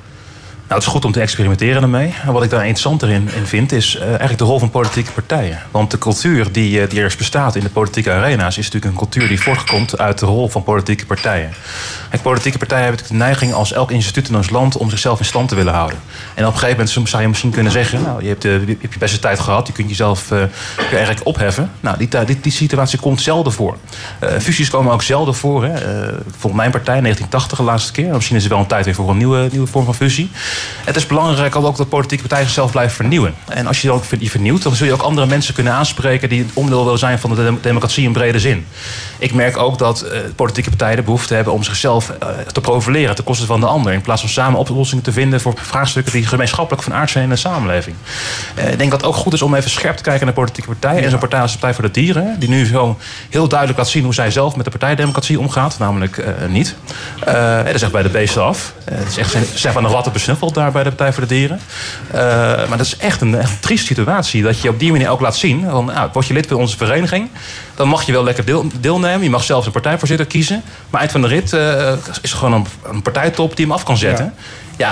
Nou, 0.68 0.78
het 0.78 0.88
is 0.88 0.94
goed 0.94 1.04
om 1.04 1.12
te 1.12 1.20
experimenteren 1.20 1.82
ermee. 1.82 2.14
En 2.26 2.32
wat 2.32 2.42
ik 2.42 2.50
daar 2.50 2.60
interessanter 2.60 3.10
in, 3.10 3.28
in 3.36 3.46
vind, 3.46 3.72
is 3.72 3.96
eh, 3.96 4.06
eigenlijk 4.06 4.38
de 4.38 4.44
rol 4.44 4.58
van 4.58 4.70
politieke 4.70 5.12
partijen. 5.12 5.62
Want 5.70 5.90
de 5.90 5.98
cultuur 5.98 6.52
die, 6.52 6.80
eh, 6.80 6.90
die 6.90 7.00
er 7.00 7.14
bestaaat 7.18 7.56
in 7.56 7.62
de 7.62 7.68
politieke 7.68 8.10
arena's... 8.10 8.58
is 8.58 8.64
natuurlijk 8.64 8.92
een 8.92 8.98
cultuur 8.98 9.28
die 9.28 9.40
voortkomt 9.40 9.98
uit 9.98 10.18
de 10.18 10.26
rol 10.26 10.48
van 10.48 10.62
politieke 10.62 11.06
partijen. 11.06 11.52
Kijk, 12.10 12.22
politieke 12.22 12.58
partijen 12.58 12.84
hebben 12.84 13.06
de 13.08 13.14
neiging 13.14 13.52
als 13.52 13.72
elk 13.72 13.90
instituut 13.90 14.28
in 14.28 14.36
ons 14.36 14.50
land... 14.50 14.76
om 14.76 14.90
zichzelf 14.90 15.18
in 15.18 15.24
stand 15.24 15.48
te 15.48 15.54
willen 15.54 15.72
houden. 15.72 15.98
En 16.34 16.46
op 16.46 16.52
een 16.52 16.58
gegeven 16.58 16.86
moment 16.86 17.08
zou 17.08 17.22
je 17.22 17.28
misschien 17.28 17.50
kunnen 17.50 17.72
zeggen... 17.72 18.02
nou, 18.02 18.22
je 18.22 18.28
hebt, 18.28 18.42
de, 18.42 18.62
je 18.66 18.76
hebt 18.80 18.92
je 18.92 18.98
beste 18.98 19.18
tijd 19.18 19.40
gehad, 19.40 19.66
je 19.66 19.72
kunt 19.72 19.88
jezelf 19.88 20.30
eh, 20.30 20.38
weer 20.76 20.88
eigenlijk 20.96 21.26
opheffen. 21.26 21.70
Nou, 21.80 21.96
die, 21.98 22.08
die, 22.24 22.40
die 22.40 22.52
situatie 22.52 22.98
komt 22.98 23.20
zelden 23.20 23.52
voor. 23.52 23.76
Eh, 24.18 24.38
fusies 24.38 24.70
komen 24.70 24.92
ook 24.92 25.02
zelden 25.02 25.34
voor. 25.34 25.64
Hè. 25.64 25.72
Eh, 25.72 26.14
volgens 26.30 26.52
mijn 26.54 26.70
partij, 26.70 27.00
1980 27.00 27.58
de 27.58 27.64
laatste 27.64 27.92
keer. 27.92 28.12
Misschien 28.12 28.36
is 28.36 28.44
er 28.44 28.50
wel 28.50 28.58
een 28.58 28.66
tijd 28.66 28.84
weer 28.84 28.94
voor 28.94 29.10
een 29.10 29.16
nieuwe, 29.16 29.48
nieuwe 29.50 29.66
vorm 29.66 29.84
van 29.84 29.94
fusie. 29.94 30.30
Het 30.84 30.96
is 30.96 31.06
belangrijk 31.06 31.56
ook 31.56 31.76
dat 31.76 31.88
politieke 31.88 32.22
partijen 32.22 32.44
zichzelf 32.46 32.70
blijven 32.70 32.96
vernieuwen. 32.96 33.34
En 33.48 33.66
als 33.66 33.82
je 33.82 33.88
dan 33.88 34.02
je 34.18 34.30
vernieuwt, 34.30 34.62
dan 34.62 34.74
zul 34.74 34.86
je 34.86 34.92
ook 34.92 35.02
andere 35.02 35.26
mensen 35.26 35.54
kunnen 35.54 35.72
aanspreken... 35.72 36.28
die 36.28 36.46
onderdeel 36.54 36.84
willen 36.84 36.98
zijn 36.98 37.18
van 37.18 37.30
de 37.34 37.36
dem- 37.36 37.58
democratie 37.62 38.04
in 38.04 38.12
brede 38.12 38.40
zin. 38.40 38.66
Ik 39.18 39.34
merk 39.34 39.56
ook 39.56 39.78
dat 39.78 40.00
eh, 40.00 40.20
politieke 40.36 40.68
partijen 40.68 40.96
de 40.96 41.02
behoefte 41.02 41.34
hebben 41.34 41.52
om 41.52 41.62
zichzelf 41.62 42.10
eh, 42.10 42.28
te 42.52 42.60
profileren 42.60 43.14
ten 43.14 43.24
koste 43.24 43.46
van 43.46 43.60
de 43.60 43.66
ander. 43.66 43.92
In 43.92 44.00
plaats 44.00 44.20
van 44.20 44.30
samen 44.30 44.58
oplossingen 44.58 45.04
te 45.04 45.12
vinden 45.12 45.40
voor 45.40 45.54
vraagstukken 45.56 46.12
die 46.12 46.26
gemeenschappelijk 46.26 46.82
van 46.82 46.94
aard 46.94 47.10
zijn 47.10 47.24
in 47.24 47.30
de 47.30 47.36
samenleving. 47.36 47.96
Eh, 48.54 48.70
ik 48.70 48.78
denk 48.78 48.90
dat 48.90 49.00
het 49.00 49.10
ook 49.10 49.16
goed 49.16 49.32
is 49.32 49.42
om 49.42 49.54
even 49.54 49.70
scherp 49.70 49.96
te 49.96 50.02
kijken 50.02 50.26
naar 50.26 50.34
politieke 50.34 50.68
partijen. 50.68 51.04
En 51.04 51.10
zo'n 51.10 51.18
partij 51.18 51.40
als 51.40 51.52
de 51.52 51.58
Partij 51.58 51.74
voor 51.80 51.92
de 51.92 52.00
Dieren, 52.00 52.36
die 52.38 52.48
nu 52.48 52.66
zo 52.66 52.98
heel 53.30 53.48
duidelijk 53.48 53.78
laat 53.78 53.88
zien 53.88 54.04
hoe 54.04 54.14
zij 54.14 54.30
zelf 54.30 54.56
met 54.56 54.64
de 54.64 54.70
partijdemocratie 54.70 55.38
omgaat, 55.38 55.78
namelijk 55.78 56.24
niet. 56.48 56.74
Dat 57.64 57.74
is 57.74 57.82
echt 57.82 57.92
bij 57.92 58.02
de 58.02 58.08
beesten 58.08 58.44
af. 58.44 58.72
Het 58.84 59.08
is 59.08 59.16
echt, 59.16 59.36
zijn 59.54 59.72
van 59.72 59.82
de 59.82 59.88
ratten 59.88 60.12
daar 60.52 60.72
bij 60.72 60.82
de 60.82 60.88
Partij 60.88 61.12
voor 61.12 61.22
de 61.22 61.28
Dieren. 61.28 61.60
Eh, 62.10 62.20
maar 62.68 62.76
dat 62.76 62.86
is 62.86 62.96
echt 62.96 63.20
een, 63.20 63.34
echt 63.34 63.68
situatie. 63.74 64.42
Dat 64.42 64.60
je 64.60 64.68
op 64.68 64.78
die 64.78 64.90
manier 64.90 65.08
ook 65.08 65.20
laat 65.20 65.36
zien. 65.36 65.66
Van, 65.70 65.84
nou, 65.84 66.10
word 66.12 66.26
je 66.26 66.34
lid 66.34 66.46
van 66.46 66.56
onze 66.56 66.76
vereniging. 66.76 67.28
Dan 67.74 67.88
mag 67.88 68.02
je 68.02 68.12
wel 68.12 68.24
lekker 68.24 68.44
deel, 68.44 68.66
deelnemen. 68.80 69.22
Je 69.22 69.30
mag 69.30 69.44
zelfs 69.44 69.66
een 69.66 69.72
partijvoorzitter 69.72 70.26
kiezen. 70.26 70.62
Maar 70.90 71.00
eind 71.00 71.12
van 71.12 71.20
de 71.20 71.28
rit 71.28 71.52
eh, 71.52 71.92
is 72.22 72.30
er 72.30 72.38
gewoon 72.38 72.66
een, 72.84 73.02
partijtop 73.02 73.56
die 73.56 73.64
hem 73.64 73.74
af 73.74 73.82
kan 73.82 73.96
zetten. 73.96 74.34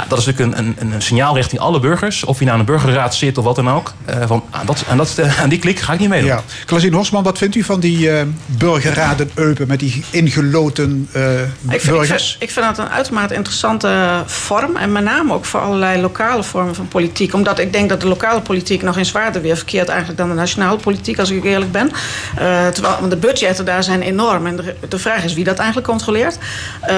Dat 0.08 0.18
is 0.18 0.26
natuurlijk 0.26 0.58
een, 0.58 0.76
een, 0.78 0.92
een 0.92 1.02
signaal 1.02 1.34
richting 1.34 1.60
alle 1.60 1.80
burgers. 1.80 2.24
Of 2.24 2.38
je 2.38 2.44
nou 2.44 2.54
in 2.60 2.60
een 2.66 2.72
burgerraad 2.74 3.14
zit 3.14 3.38
of 3.38 3.44
wat 3.44 3.56
dan 3.56 3.70
ook. 3.70 3.92
eh, 4.04 4.16
van, 4.26 4.44
aan, 4.50 4.66
dat, 4.66 4.84
aan, 4.88 4.96
dat, 4.96 5.20
aan 5.42 5.48
die 5.48 5.58
klik 5.58 5.78
ga 5.78 5.92
ik 5.92 5.98
niet 5.98 6.08
meedoen. 6.08 6.28
Ja. 6.28 6.42
Klasien 6.66 6.92
Hosman, 6.92 7.22
wat 7.22 7.38
vindt 7.38 7.54
u 7.54 7.62
van 7.62 7.80
die 7.80 8.10
eh, 8.10 8.26
burgerraden 8.46 9.30
Eupen 9.34 9.68
met 9.68 9.78
die 9.78 10.04
ingeloten 10.10 11.08
eh, 11.12 11.40
Ik 11.40 11.48
vind, 11.68 11.82
ik, 11.84 11.90
burgers? 11.90 12.30
vind, 12.30 12.42
ik 12.42 12.50
vind 12.50 12.66
dat 12.66 12.78
een 12.78 12.90
uitermate 12.92 13.34
interessante 13.34 14.22
vorm. 14.26 14.76
En 14.76 14.92
met 14.92 15.04
name 15.04 15.32
ook 15.32 15.44
voor 15.44 15.60
allerlei 15.60 16.00
lokale 16.00 16.42
vormen 16.42 16.74
van 16.74 16.88
politiek. 16.88 17.34
Omdat 17.34 17.58
ik 17.58 17.72
denk 17.72 17.88
dat 17.88 18.00
de 18.00 18.08
lokale 18.08 18.40
politiek 18.40 18.82
nog 18.82 18.96
eens 18.96 19.08
zwaarder 19.08 19.42
weer 19.42 19.56
verkeert 19.56 19.88
eigenlijk 19.88 20.18
dan 20.18 20.28
de 20.28 20.34
nationale 20.34 20.76
politiek, 20.78 21.18
als 21.18 21.30
ik 21.30 21.44
eerlijk 21.44 21.72
ben. 21.72 21.90
Eh, 22.36 22.66
terwijl, 22.68 22.96
want 22.98 23.10
de 23.10 23.16
budgetten 23.16 23.64
daar 23.64 23.82
zijn 23.82 24.02
enorm. 24.02 24.46
En 24.46 24.56
de, 24.56 24.74
de 24.88 24.98
vraag 24.98 25.24
is 25.24 25.34
wie 25.34 25.44
dat 25.44 25.58
eigenlijk 25.58 25.88
controleert. 25.88 26.38
Eh, 26.80 26.94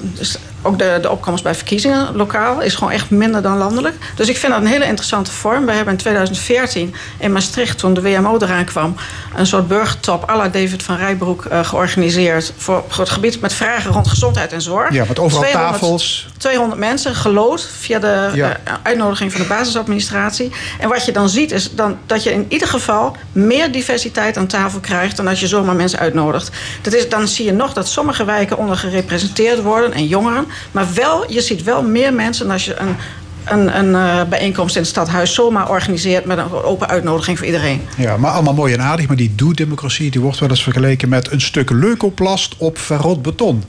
dus 0.00 0.36
ook 0.62 0.78
de, 0.78 0.98
de 1.02 1.10
opkomst 1.10 1.42
bij 1.42 1.54
verkiezingen 1.54 2.16
lokaal 2.16 2.60
is 2.60 2.74
gewoon 2.74 2.92
echt 2.92 3.10
minder 3.10 3.42
dan 3.42 3.56
landelijk. 3.56 3.94
Dus 4.14 4.28
ik 4.28 4.36
vind 4.36 4.52
dat 4.52 4.60
een 4.62 4.68
hele 4.68 4.84
interessante 4.84 5.30
vorm. 5.30 5.66
We 5.66 5.72
hebben 5.72 5.92
in 5.92 5.98
2014 5.98 6.94
in 7.18 7.32
Maastricht, 7.32 7.78
toen 7.78 7.94
de 7.94 8.02
WMO 8.02 8.36
eraan 8.38 8.64
kwam, 8.64 8.94
een 9.36 9.46
soort 9.46 9.68
burgertop 9.68 10.30
à 10.30 10.36
la 10.36 10.48
David 10.48 10.82
van 10.82 10.96
Rijbroek 10.96 11.44
eh, 11.44 11.64
georganiseerd. 11.64 12.52
Voor, 12.56 12.84
het 12.98 13.10
gebied 13.10 13.40
met 13.40 13.52
vragen 13.54 13.92
rond 13.92 14.08
gezondheid 14.08 14.52
en 14.52 14.62
zorg. 14.62 14.92
Ja, 14.92 15.04
met 15.08 15.18
overal 15.18 15.42
200 15.42 15.72
tafels. 15.80 16.26
200 16.38 16.80
mensen 16.80 17.14
gelood 17.14 17.68
via 17.78 17.98
de 17.98 18.30
Ja. 18.34 18.56
eh, 18.64 18.72
uitnodiging 18.82 19.32
van 19.32 19.40
de 19.40 19.46
basisadministratie. 19.46 20.52
En 20.80 20.88
wat 20.88 21.04
je 21.04 21.12
dan 21.12 21.28
ziet 21.28 21.52
is 21.52 21.74
dan, 21.74 21.96
dat 22.06 22.22
je 22.22 22.32
in 22.32 22.46
ieder 22.48 22.68
geval 22.68 23.16
meer 23.32 23.72
diversiteit 23.72 24.36
aan 24.36 24.46
tafel 24.46 24.80
krijgt 24.80 25.16
dan 25.16 25.26
als 25.28 25.40
je 25.40 25.46
zomaar 25.46 25.74
mensen 25.76 25.98
uitnodigt. 25.98 26.50
Dat 26.82 26.92
is, 26.92 27.08
dan 27.08 27.28
zie 27.28 27.44
je 27.44 27.52
nog 27.52 27.72
dat 27.72 27.88
sommige 27.88 28.24
wijken 28.24 28.56
ondergerepresenteerd 28.58 29.62
worden 29.62 29.92
en 29.92 30.06
jongeren. 30.06 30.46
Maar 30.72 30.86
wel, 30.94 31.32
je 31.32 31.40
ziet 31.40 31.62
wel 31.62 31.82
meer 31.82 32.12
mensen 32.12 32.50
als 32.50 32.64
je 32.64 32.76
een, 32.76 32.96
een, 33.44 33.78
een 33.78 33.94
eh, 33.94 34.28
bijeenkomst 34.28 34.74
in 34.74 34.80
het 34.80 34.90
stadhuis 34.90 35.34
zomaar 35.34 35.70
organiseert 35.70 36.24
met 36.24 36.38
een 36.38 36.52
open 36.52 36.88
uitnodiging 36.88 37.38
voor 37.38 37.46
iedereen. 37.46 37.82
Ja, 37.96 38.16
maar 38.16 38.30
allemaal 38.30 38.54
mooi 38.54 38.72
en 38.72 38.82
aardig. 38.82 39.06
Maar 39.06 39.16
die 39.16 39.34
doe-democratie 39.34 40.10
die 40.10 40.20
wordt 40.20 40.38
wel 40.38 40.48
eens 40.48 40.62
vergeleken 40.62 41.08
met 41.08 41.30
een 41.30 41.40
stuk 41.40 41.70
leukoplast 41.70 42.54
op 42.58 42.78
verrot 42.78 43.22
beton. 43.22 43.62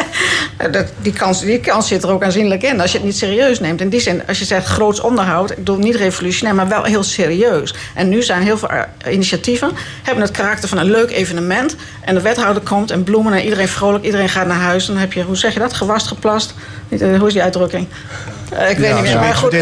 Eh, 0.57 0.71
Dat, 0.71 0.85
die, 1.01 1.13
kans, 1.13 1.87
zit 1.87 2.03
er 2.03 2.09
ook 2.09 2.23
aanzienlijk 2.23 2.63
in 2.63 2.81
als 2.81 2.91
je 2.91 2.97
het 2.97 3.05
niet 3.05 3.17
serieus 3.17 3.59
neemt. 3.59 3.81
In 3.81 3.89
die 3.89 3.99
zin, 3.99 4.27
als 4.27 4.39
je 4.39 4.45
zegt 4.45 4.67
groots 4.67 4.99
onderhoud, 4.99 5.51
ik 5.51 5.57
bedoel 5.57 5.77
niet 5.77 5.95
revolutionair, 5.95 6.55
maar 6.55 6.67
wel 6.67 6.83
heel 6.83 7.03
serieus. 7.03 7.73
En 7.93 8.09
nu 8.09 8.23
zijn 8.23 8.41
heel 8.41 8.57
veel 8.57 8.69
eh, 8.69 9.13
initiatieven, 9.13 9.71
hebben 10.03 10.23
het 10.23 10.33
karakter 10.33 10.69
van 10.69 10.77
een 10.77 10.91
leuk 10.91 11.11
evenement. 11.11 11.75
En 12.01 12.15
de 12.15 12.21
wethouder 12.21 12.63
komt 12.63 12.91
en 12.91 13.03
bloemen 13.03 13.33
en 13.33 13.43
iedereen 13.43 13.67
vrolijk, 13.67 14.03
iedereen 14.03 14.29
gaat 14.29 14.47
naar 14.47 14.59
huis. 14.59 14.85
Dan 14.85 14.97
heb 14.97 15.13
je, 15.13 15.23
hoe 15.23 15.37
zeg 15.37 15.53
je 15.53 15.59
dat, 15.59 15.73
gewast, 15.73 16.07
geplast. 16.07 16.53
Eh, 16.89 17.17
hoe 17.17 17.27
is 17.27 17.33
die 17.33 17.43
uitdrukking? 17.43 17.87
Eh, 18.49 18.69
ik 18.69 18.77
weet 18.77 18.93
niet 18.93 19.03
meer, 19.03 19.15
maar 19.19 19.35
goed. 19.35 19.51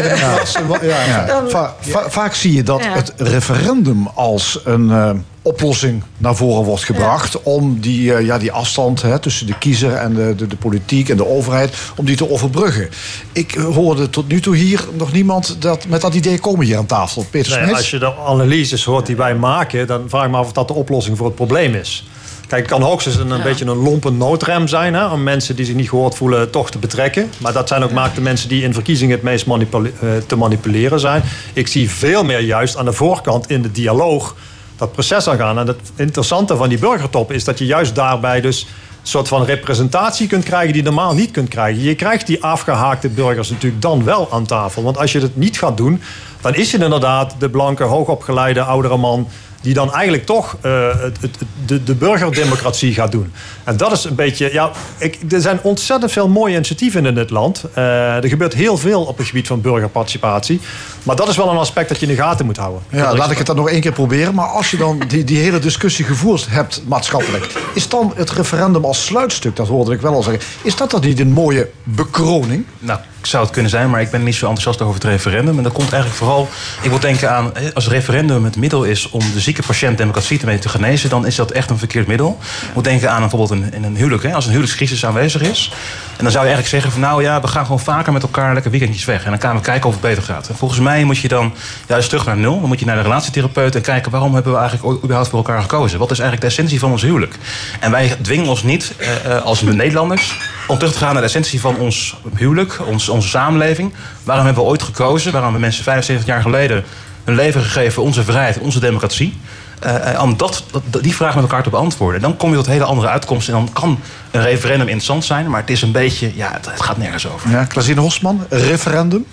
dan- 1.26 1.50
Va- 1.50 1.74
va- 1.80 2.10
vaak 2.10 2.34
zie 2.34 2.52
je 2.54 2.62
dat 2.62 2.84
Ja. 2.84 2.92
het 2.92 3.12
referendum 3.16 4.06
als 4.14 4.60
een 4.64 4.90
eh, 4.90 5.10
oplossing 5.42 6.02
naar 6.18 6.34
voren 6.36 6.64
wordt 6.64 6.84
gebracht. 6.84 7.42
om 7.42 7.80
die, 7.80 8.14
eh, 8.14 8.24
ja, 8.26 8.38
die 8.38 8.52
afstand 8.52 9.02
hè, 9.02 9.18
tussen 9.18 9.46
de 9.46 9.58
kiezer 9.58 9.92
en 9.94 10.14
de, 10.14 10.34
de, 10.36 10.46
de 10.46 10.56
politiek 10.56 11.08
en 11.08 11.16
de 11.16 11.26
overheid. 11.26 11.74
om 11.96 12.04
die 12.04 12.16
te 12.16 12.30
overbruggen. 12.30 12.88
Ik 13.32 13.54
hoorde 13.54 14.10
tot 14.10 14.28
nu 14.28 14.40
toe 14.40 14.56
hier 14.56 14.84
nog 14.92 15.12
niemand 15.12 15.56
dat, 15.58 15.86
met 15.88 16.00
dat 16.00 16.14
idee 16.14 16.38
komen 16.38 16.66
hier 16.66 16.76
aan 16.76 16.86
tafel. 16.86 17.26
Peter 17.30 17.50
Nee, 17.52 17.60
Smits. 17.62 17.76
als 17.78 17.90
je 17.90 17.98
de 17.98 18.12
analyses 18.26 18.84
hoort 18.84 19.06
die 19.06 19.16
wij 19.16 19.34
maken, 19.34 19.86
dan 19.86 20.04
vraag 20.08 20.24
ik 20.24 20.30
me 20.30 20.36
af 20.36 20.46
of 20.46 20.52
dat 20.52 20.68
de 20.68 20.74
oplossing 20.74 21.16
voor 21.16 21.26
het 21.26 21.34
probleem 21.34 21.74
is. 21.74 22.06
Kijk, 22.46 22.62
het 22.62 22.70
kan 22.70 22.82
hoogstens 22.82 23.16
een, 23.16 23.30
een 23.30 23.42
beetje 23.42 23.64
een 23.64 23.76
lompe 23.76 24.10
noodrem 24.10 24.68
zijn 24.68 24.94
hè, 24.94 25.06
om 25.06 25.22
mensen 25.22 25.56
die 25.56 25.64
zich 25.64 25.74
niet 25.74 25.88
gehoord 25.88 26.14
voelen 26.14 26.50
toch 26.50 26.70
te 26.70 26.78
betrekken. 26.78 27.30
Maar 27.38 27.52
dat 27.52 27.68
zijn 27.68 27.82
ook 27.82 27.92
maak 27.92 28.14
de 28.14 28.20
mensen 28.20 28.48
die 28.48 28.62
in 28.62 28.72
verkiezingen 28.72 29.14
het 29.14 29.24
meest 29.24 29.46
manipule- 29.46 29.92
eh, 30.00 30.08
te 30.26 30.36
manipuleren 30.36 31.00
zijn. 31.00 31.22
Ik 31.52 31.66
zie 31.66 31.90
veel 31.90 32.24
meer 32.24 32.40
juist 32.40 32.76
aan 32.76 32.84
de 32.84 32.92
voorkant 32.92 33.50
in 33.50 33.62
de 33.62 33.70
dialoog 33.70 34.34
dat 34.76 34.92
proces 34.92 35.28
aangaan. 35.28 35.58
En 35.58 35.66
het 35.66 35.92
interessante 35.96 36.56
van 36.56 36.68
die 36.68 36.78
burgertop 36.78 37.32
is 37.32 37.44
dat 37.44 37.58
je 37.58 37.66
juist 37.66 37.94
daarbij 37.94 38.40
dus 38.40 38.62
een 38.62 39.10
soort 39.10 39.28
van 39.28 39.44
representatie 39.44 40.26
kunt 40.26 40.44
krijgen 40.44 40.72
die 40.72 40.82
je 40.82 40.88
normaal 40.88 41.14
niet 41.14 41.30
kunt 41.30 41.48
krijgen. 41.48 41.82
Je 41.82 41.94
krijgt 41.94 42.26
die 42.26 42.42
afgehaakte 42.42 43.08
burgers 43.08 43.50
natuurlijk 43.50 43.82
dan 43.82 44.04
wel 44.04 44.32
aan 44.32 44.46
tafel. 44.46 44.82
Want 44.82 44.98
als 44.98 45.12
je 45.12 45.20
het 45.20 45.36
niet 45.36 45.58
gaat 45.58 45.76
doen, 45.76 46.02
dan 46.40 46.54
is 46.54 46.70
je 46.70 46.78
inderdaad 46.78 47.34
de 47.38 47.50
blanke, 47.50 47.82
hoogopgeleide 47.82 48.62
oudere 48.62 48.96
man 48.96 49.28
die 49.64 49.74
dan 49.74 49.92
eigenlijk 49.92 50.26
toch 50.26 50.56
eh, 50.60 50.88
het, 51.00 51.16
het, 51.20 51.38
de, 51.66 51.84
de 51.84 51.94
burgerdemocratie 51.94 52.94
gaat 52.94 53.12
doen. 53.12 53.32
En 53.64 53.76
dat 53.76 53.92
is 53.92 54.04
een 54.04 54.14
beetje... 54.14 54.52
Ja, 54.52 54.70
ik, 54.98 55.18
er 55.32 55.40
zijn 55.40 55.58
ontzettend 55.62 56.12
veel 56.12 56.28
mooie 56.28 56.54
initiatieven 56.54 57.06
in 57.06 57.14
dit 57.14 57.30
land. 57.30 57.64
Eh, 57.74 57.84
er 58.16 58.28
gebeurt 58.28 58.54
heel 58.54 58.76
veel 58.76 59.02
op 59.02 59.18
het 59.18 59.26
gebied 59.26 59.46
van 59.46 59.60
burgerparticipatie. 59.60 60.60
Maar 61.02 61.16
dat 61.16 61.28
is 61.28 61.36
wel 61.36 61.50
een 61.50 61.56
aspect 61.56 61.88
dat 61.88 62.00
je 62.00 62.06
in 62.06 62.14
de 62.16 62.22
gaten 62.22 62.46
moet 62.46 62.56
houden. 62.56 62.82
Ja, 62.90 63.14
laat 63.14 63.30
ik 63.30 63.38
het 63.38 63.46
dan 63.46 63.56
nog 63.56 63.68
één 63.68 63.80
keer 63.80 63.92
proberen. 63.92 64.34
Maar 64.34 64.48
als 64.48 64.70
je 64.70 64.76
dan 64.76 65.02
die, 65.08 65.24
die 65.24 65.38
hele 65.38 65.58
discussie 65.58 66.04
gevoerd 66.04 66.46
hebt 66.50 66.82
maatschappelijk... 66.86 67.52
is 67.74 67.88
dan 67.88 68.12
het 68.16 68.30
referendum 68.30 68.84
als 68.84 69.04
sluitstuk, 69.04 69.56
dat 69.56 69.68
hoorde 69.68 69.92
ik 69.92 70.00
wel 70.00 70.14
al 70.14 70.22
zeggen... 70.22 70.42
is 70.62 70.76
dat 70.76 70.90
dan 70.90 71.00
niet 71.00 71.20
een 71.20 71.32
mooie 71.32 71.70
bekroning? 71.82 72.66
Nou, 72.78 73.00
zou 73.26 73.42
het 73.42 73.52
kunnen 73.52 73.70
zijn, 73.70 73.90
maar 73.90 74.00
ik 74.00 74.10
ben 74.10 74.22
niet 74.22 74.34
zo 74.34 74.46
enthousiast 74.46 74.80
over 74.82 74.94
het 74.94 75.04
referendum. 75.04 75.56
En 75.56 75.62
dat 75.62 75.72
komt 75.72 75.92
eigenlijk 75.92 76.22
vooral. 76.22 76.48
Ik 76.82 76.90
wil 76.90 77.00
denken 77.00 77.30
aan. 77.30 77.52
Als 77.74 77.88
referendum 77.88 78.44
het 78.44 78.56
middel 78.56 78.84
is 78.84 79.10
om 79.10 79.20
de 79.32 79.40
zieke 79.40 79.62
patiënt 79.66 79.98
democratie 79.98 80.38
te 80.38 80.46
mee 80.46 80.58
te 80.58 80.68
genezen. 80.68 81.10
dan 81.10 81.26
is 81.26 81.34
dat 81.34 81.50
echt 81.50 81.70
een 81.70 81.78
verkeerd 81.78 82.06
middel. 82.06 82.38
Ik 82.68 82.74
moet 82.74 82.84
denken 82.84 83.10
aan 83.10 83.20
bijvoorbeeld 83.20 83.50
een, 83.50 83.72
in 83.72 83.84
een 83.84 83.96
huwelijk. 83.96 84.22
Hè, 84.22 84.34
als 84.34 84.44
een 84.44 84.50
huwelijkscrisis 84.50 85.06
aanwezig 85.06 85.42
is. 85.42 85.70
En 86.16 86.24
dan 86.24 86.32
zou 86.32 86.46
je 86.46 86.52
eigenlijk 86.52 86.68
zeggen: 86.68 86.90
van 86.90 87.00
nou 87.00 87.22
ja, 87.22 87.40
we 87.40 87.46
gaan 87.46 87.64
gewoon 87.64 87.80
vaker 87.80 88.12
met 88.12 88.22
elkaar 88.22 88.52
lekker 88.52 88.70
weekendjes 88.70 89.04
weg. 89.04 89.24
En 89.24 89.30
dan 89.30 89.40
gaan 89.40 89.56
we 89.56 89.62
kijken 89.62 89.88
of 89.88 89.92
het 89.92 90.02
beter 90.02 90.22
gaat. 90.22 90.48
En 90.48 90.56
volgens 90.56 90.80
mij 90.80 91.04
moet 91.04 91.18
je 91.18 91.28
dan 91.28 91.54
juist 91.88 92.08
terug 92.08 92.26
naar 92.26 92.36
nul. 92.36 92.60
Dan 92.60 92.68
moet 92.68 92.80
je 92.80 92.86
naar 92.86 92.96
de 92.96 93.02
relatietherapeut 93.02 93.74
en 93.74 93.82
kijken 93.82 94.10
waarom 94.10 94.34
hebben 94.34 94.52
we 94.52 94.58
eigenlijk 94.58 95.02
überhaupt 95.02 95.28
voor 95.28 95.38
elkaar 95.38 95.60
gekozen. 95.60 95.98
Wat 95.98 96.10
is 96.10 96.18
eigenlijk 96.18 96.50
de 96.50 96.56
essentie 96.56 96.78
van 96.78 96.90
ons 96.90 97.02
huwelijk? 97.02 97.38
En 97.80 97.90
wij 97.90 98.16
dwingen 98.20 98.46
ons 98.46 98.62
niet 98.62 98.92
eh, 98.98 99.36
eh, 99.36 99.42
als 99.42 99.62
Nederlanders 99.62 100.34
om 100.66 100.78
terug 100.78 100.92
te 100.92 100.98
gaan 100.98 101.12
naar 101.12 101.22
de 101.22 101.28
essentie 101.28 101.60
van 101.60 101.76
ons 101.76 102.16
huwelijk, 102.36 102.80
ons, 102.86 103.08
onze 103.08 103.28
samenleving. 103.28 103.94
Waarom 104.22 104.44
hebben 104.44 104.62
we 104.64 104.68
ooit 104.68 104.82
gekozen? 104.82 105.24
Waarom 105.32 105.42
hebben 105.50 105.60
mensen 105.68 105.84
75 105.84 106.26
jaar 106.26 106.42
geleden 106.42 106.84
hun 107.24 107.34
leven 107.34 107.60
gegeven 107.62 107.92
voor 107.92 108.04
onze 108.04 108.24
vrijheid, 108.24 108.58
onze 108.58 108.80
democratie? 108.80 109.38
Eh, 109.80 110.12
eh, 110.14 110.22
om 110.22 110.36
dat, 110.36 110.64
dat- 110.70 111.02
die 111.02 111.14
vraag 111.14 111.34
met 111.34 111.42
elkaar 111.42 111.62
te 111.62 111.70
beantwoorden. 111.70 112.20
Dan 112.20 112.36
kom 112.36 112.50
je 112.50 112.56
tot 112.56 112.66
hele 112.66 112.84
andere 112.84 113.08
uitkomsten. 113.08 113.54
En 113.54 113.60
dan 113.64 113.72
kan 113.72 114.00
een 114.30 114.42
referendum 114.42 114.86
interessant 114.86 115.24
zijn, 115.24 115.50
maar 115.50 115.60
het 115.60 115.70
is 115.70 115.82
een 115.82 115.92
beetje, 115.92 116.32
ja, 116.34 116.50
het, 116.52 116.66
het 116.70 116.82
gaat 116.82 116.96
nergens 116.96 117.28
over. 117.28 117.50
Ja, 117.50 117.64
Klasine 117.64 118.00
Hosman, 118.00 118.46
referendum. 118.48 119.26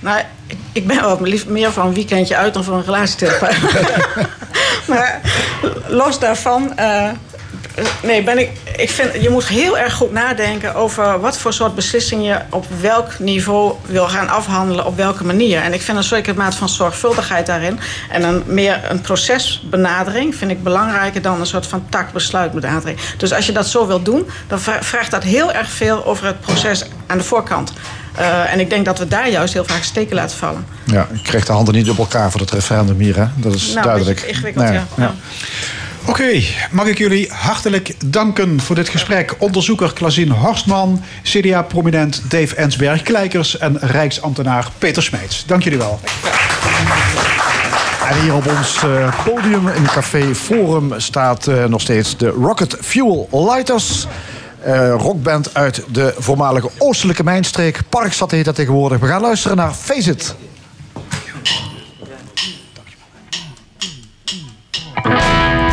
Nou, 0.00 0.20
ik, 0.46 0.56
ik 0.72 0.86
ben 0.86 1.00
wel 1.00 1.18
lief 1.22 1.46
meer 1.46 1.72
van 1.72 1.86
een 1.86 1.94
weekendje 1.94 2.36
uit 2.36 2.54
dan 2.54 2.64
van 2.64 2.74
een 2.74 2.84
relatietherapeut. 2.84 3.58
maar 4.88 5.20
los 5.88 6.18
daarvan, 6.18 6.76
eh, 6.76 7.08
Nee, 8.02 8.22
ben 8.22 8.38
ik, 8.38 8.50
ik 8.76 8.90
vind, 8.90 9.22
je 9.22 9.30
moet 9.30 9.46
heel 9.48 9.78
erg 9.78 9.94
goed 9.94 10.12
nadenken 10.12 10.74
over 10.74 11.20
wat 11.20 11.38
voor 11.38 11.52
soort 11.52 11.74
beslissing 11.74 12.26
je 12.26 12.38
op 12.50 12.66
welk 12.80 13.18
niveau 13.18 13.72
wil 13.86 14.08
gaan 14.08 14.28
afhandelen, 14.28 14.86
op 14.86 14.96
welke 14.96 15.24
manier. 15.24 15.60
En 15.60 15.72
ik 15.72 15.82
vind 15.82 15.96
een 15.96 16.02
zekere 16.04 16.36
maat 16.36 16.54
van 16.54 16.68
zorgvuldigheid 16.68 17.46
daarin 17.46 17.78
en 18.10 18.22
een 18.22 18.42
meer 18.46 18.80
een 18.88 19.00
procesbenadering 19.00 20.34
vind 20.36 20.50
ik 20.50 20.62
belangrijker 20.62 21.22
dan 21.22 21.40
een 21.40 21.46
soort 21.46 21.66
van 21.66 21.84
takbesluitbenadering. 21.88 22.98
Dus 23.16 23.32
als 23.32 23.46
je 23.46 23.52
dat 23.52 23.66
zo 23.66 23.86
wilt 23.86 24.04
doen, 24.04 24.26
dan 24.46 24.60
vra- 24.60 24.82
vraagt 24.82 25.10
dat 25.10 25.22
heel 25.22 25.52
erg 25.52 25.70
veel 25.70 26.04
over 26.06 26.26
het 26.26 26.40
proces 26.40 26.84
aan 27.06 27.18
de 27.18 27.24
voorkant. 27.24 27.72
Eh, 28.14 28.52
en 28.52 28.60
ik 28.60 28.70
denk 28.70 28.84
dat 28.84 28.98
we 28.98 29.08
daar 29.08 29.30
juist 29.30 29.52
heel 29.52 29.64
vaak 29.64 29.82
steken 29.82 30.16
laten 30.16 30.36
vallen. 30.36 30.66
Ja, 30.84 31.08
ik 31.12 31.22
kreeg 31.22 31.44
de 31.44 31.52
handen 31.52 31.74
niet 31.74 31.90
op 31.90 31.98
elkaar 31.98 32.30
voor 32.30 32.40
het 32.40 32.50
referendum 32.50 32.98
hier, 33.00 33.16
hè? 33.16 33.24
Dat 33.34 33.54
is 33.54 33.72
Nou, 33.72 33.82
duidelijk. 33.86 34.20
ingewikkeld, 34.20 34.64
Nee, 34.64 34.74
ja. 34.74 34.86
Ja. 34.96 35.14
Oké, 36.08 36.42
mag 36.70 36.86
ik 36.86 36.98
jullie 36.98 37.30
hartelijk 37.32 37.94
danken 38.06 38.60
voor 38.60 38.74
dit 38.74 38.88
gesprek. 38.88 39.34
Onderzoeker 39.38 39.92
Klazien 39.92 40.30
Horstman, 40.30 41.02
CDA-prominent 41.22 42.22
Dave 42.28 42.54
Ensberg-Kleikers 42.54 43.58
en 43.58 43.78
Rijksambtenaar 43.80 44.70
Peter 44.78 45.02
Smeets. 45.02 45.46
Dank 45.46 45.62
jullie 45.62 45.78
wel. 45.78 46.00
En 48.08 48.20
hier 48.20 48.34
op 48.34 48.46
ons 48.46 48.82
eh, 48.82 49.24
podium 49.24 49.68
in 49.68 49.84
Café 49.84 50.34
Forum 50.34 50.92
staat 50.96 51.46
eh, 51.46 51.64
nog 51.64 51.80
steeds 51.80 52.16
de 52.16 52.28
Rocket 52.28 52.76
Fuel 52.80 53.28
Lighters. 53.32 54.06
Eh, 54.60 54.94
rockband 54.98 55.54
uit 55.54 55.82
de 55.92 56.14
voormalige 56.18 56.70
oostelijke 56.78 57.24
mijnstreek. 57.24 57.80
Parkstad 57.88 58.30
heet 58.30 58.44
dat 58.44 58.54
tegenwoordig. 58.54 58.98
We 58.98 59.06
gaan 59.06 59.20
luisteren 59.20 59.56
naar 59.56 59.72
Face 59.72 60.10
It. 60.10 60.34
early 65.04 65.67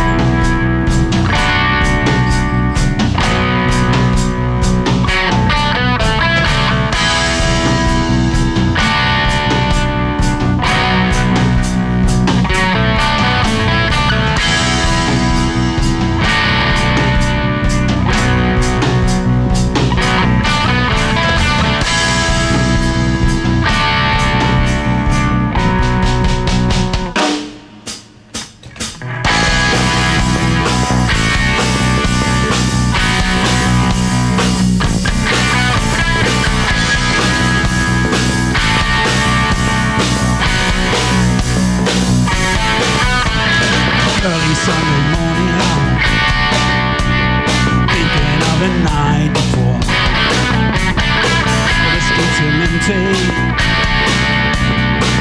certainty 52.81 53.15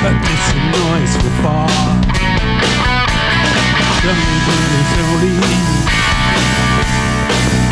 A 0.02 0.12
distant 0.26 0.66
noise 0.74 1.14
from 1.16 1.32
far. 1.42 1.68
The 4.02 4.12
movement 4.12 4.70
is 4.80 4.90
only 5.06 5.32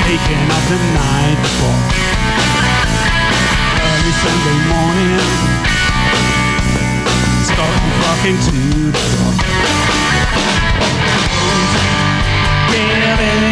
Taking 0.06 0.46
up 0.56 0.64
the 0.70 0.78
night 0.94 1.38
before. 1.42 1.82
Early 3.82 4.14
Sunday 4.22 4.59
morning. 4.72 5.18
Starting 7.48 7.92
walking 8.02 8.38
to 8.46 8.59
the 8.92 9.04
rock 9.18 9.36
Giving 12.70 13.51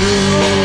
You. 0.00 0.57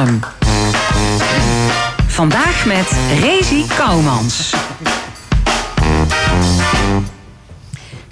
Column. 0.00 0.20
Vandaag 2.06 2.66
met 2.66 2.90
Rezi 3.20 3.66
Kouwmans. 3.76 4.54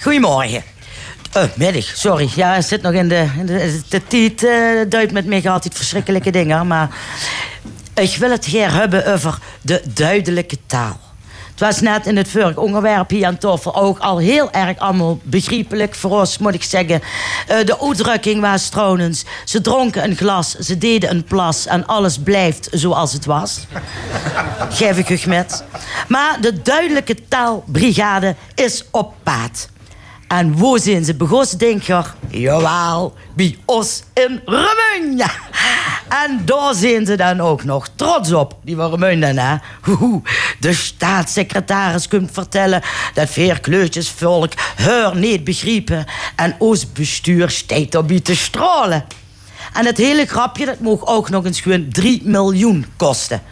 Goedemorgen. 0.00 0.62
Eh, 1.32 1.42
middag, 1.54 1.84
sorry. 1.84 2.28
Ja, 2.34 2.60
zit 2.60 2.82
nog 2.82 2.92
in 2.92 3.08
de... 3.08 3.26
in 3.38 3.46
de, 3.46 3.80
de 3.88 4.06
tijd 4.06 4.44
eh, 4.44 4.90
duidt 4.90 5.12
met 5.12 5.26
mij 5.26 5.50
altijd 5.50 5.74
verschrikkelijke 5.74 6.30
dingen. 6.30 6.66
Maar 6.66 6.88
ik 7.94 8.16
wil 8.16 8.30
het 8.30 8.44
hier 8.44 8.72
hebben 8.72 9.12
over 9.12 9.38
de 9.60 9.82
duidelijke 9.94 10.58
taal. 10.66 11.07
Het 11.58 11.66
was 11.66 11.80
net 11.80 12.06
in 12.06 12.16
het 12.16 12.28
vorige 12.28 12.60
onderwerp 12.60 13.10
hier 13.10 13.26
aan 13.26 13.38
tafel 13.38 13.74
ook 13.74 13.98
al 13.98 14.18
heel 14.18 14.50
erg 14.50 14.78
allemaal 14.78 15.18
begrijpelijk 15.22 15.94
voor 15.94 16.10
ons, 16.10 16.38
moet 16.38 16.54
ik 16.54 16.62
zeggen. 16.62 17.02
Eh, 17.46 17.64
de 17.64 17.80
uitdrukking 17.80 18.40
was 18.40 18.68
trouwens, 18.68 19.24
ze 19.44 19.60
dronken 19.60 20.04
een 20.04 20.16
glas, 20.16 20.54
ze 20.54 20.78
deden 20.78 21.10
een 21.10 21.24
plas 21.24 21.66
en 21.66 21.86
alles 21.86 22.18
blijft 22.18 22.68
zoals 22.70 23.12
het 23.12 23.24
was. 23.24 23.66
Geef 24.70 24.98
ik 24.98 25.08
u 25.08 25.28
met. 25.28 25.64
Maar 26.08 26.40
de 26.40 26.62
duidelijke 26.62 27.16
taalbrigade 27.28 28.34
is 28.54 28.84
op 28.90 29.14
paad. 29.22 29.68
En 30.28 30.56
wo 30.56 30.78
zijn 30.78 31.04
ze 31.04 31.14
begonnen, 31.14 31.58
denk 31.58 31.82
je? 31.82 32.02
Jawel, 32.28 33.14
bij 33.34 33.58
ons 33.64 34.02
in 34.14 34.40
Remunja. 34.44 35.30
En 36.08 36.42
daar 36.44 36.74
zijn 36.74 37.06
ze 37.06 37.16
dan 37.16 37.40
ook 37.40 37.64
nog 37.64 37.88
trots 37.94 38.32
op, 38.32 38.56
die 38.64 38.76
Remunja. 38.76 39.60
hè. 39.82 39.96
De 40.60 40.72
staatssecretaris 40.72 42.08
kunt 42.08 42.30
vertellen 42.32 42.82
dat 43.14 43.28
veerkleurtjesvolk 43.28 44.52
haar 44.76 45.16
niet 45.16 45.44
begrijpen. 45.44 46.04
En 46.36 46.54
ons 46.58 46.92
bestuur 46.92 47.50
steekt 47.50 47.94
erbij 47.94 48.20
te 48.20 48.36
stralen. 48.36 49.04
En 49.72 49.86
het 49.86 49.96
hele 49.96 50.26
grapje, 50.26 50.66
dat 50.66 50.80
mag 50.80 51.06
ook 51.06 51.30
nog 51.30 51.44
eens 51.44 51.60
gewoon 51.60 51.88
3 51.88 52.20
miljoen 52.24 52.86
kosten. 52.96 53.42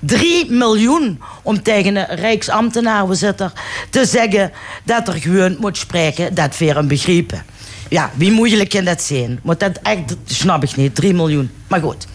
3 0.00 0.50
miljoen 0.50 1.20
om 1.42 1.62
tegen 1.62 1.96
een 1.96 2.16
rijksambtenaarbezitter 2.16 3.52
te 3.90 4.06
zeggen 4.06 4.52
dat 4.84 5.08
er 5.08 5.14
gewoon 5.14 5.56
moet 5.60 5.76
spreken 5.76 6.34
dat 6.34 6.58
weer 6.58 6.76
een 6.76 6.88
begrepen. 6.88 7.44
Ja, 7.88 8.10
wie 8.14 8.32
moeilijk 8.32 8.68
kan 8.68 8.84
dat 8.84 9.02
zijn? 9.02 9.40
Maar 9.42 9.58
dat 9.58 9.78
echt, 9.82 10.16
snap 10.24 10.62
ik 10.62 10.76
niet, 10.76 10.94
3 10.94 11.14
miljoen. 11.14 11.50
Maar 11.66 11.80
goed, 11.80 12.06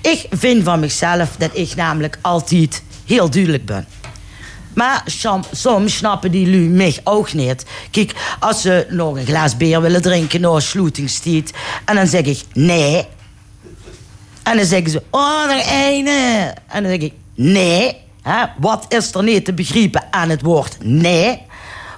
ik 0.00 0.26
vind 0.30 0.64
van 0.64 0.80
mezelf 0.80 1.36
dat 1.38 1.50
ik 1.52 1.74
namelijk 1.74 2.18
altijd 2.20 2.82
heel 3.04 3.30
duidelijk 3.30 3.66
ben. 3.66 3.86
Maar 4.74 5.02
som- 5.06 5.44
soms 5.52 5.96
snappen 5.96 6.30
die 6.30 6.50
lui 6.50 6.68
mij 6.68 6.98
ook 7.04 7.32
niet. 7.32 7.64
Kijk, 7.90 8.14
als 8.38 8.60
ze 8.60 8.86
nog 8.90 9.16
een 9.16 9.26
glas 9.26 9.56
bier 9.56 9.80
willen 9.80 10.02
drinken 10.02 10.40
na 10.40 10.60
sluitingstijd... 10.60 11.52
en 11.84 11.94
dan 11.94 12.06
zeg 12.06 12.24
ik 12.24 12.44
nee. 12.52 13.06
En 14.42 14.56
dan 14.56 14.66
zeggen 14.66 14.90
ze, 14.90 15.02
oh, 15.10 15.46
nog 15.46 15.70
ene. 15.70 16.54
En 16.66 16.82
dan 16.82 16.92
zeg 16.92 17.00
ik, 17.00 17.12
nee. 17.34 17.96
Wat 18.58 18.84
is 18.88 19.14
er 19.14 19.22
niet 19.22 19.44
te 19.44 19.52
begrijpen 19.52 20.04
aan 20.10 20.28
het 20.28 20.42
woord 20.42 20.76
nee? 20.80 21.42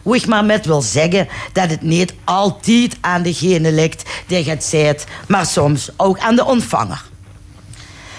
Hoe 0.03 0.17
ik 0.17 0.27
maar 0.27 0.45
met 0.45 0.67
wil 0.67 0.83
zeggen 0.83 1.29
dat 1.53 1.71
het 1.71 1.83
niet 1.83 2.15
altijd 2.25 2.97
aan 3.01 3.23
degene 3.23 3.73
ligt 3.73 4.03
die 4.27 4.51
het 4.51 4.65
zegt... 4.65 5.05
maar 5.29 5.47
soms 5.47 5.91
ook 5.97 6.19
aan 6.19 6.37
de 6.37 6.45
ontvanger. 6.45 7.05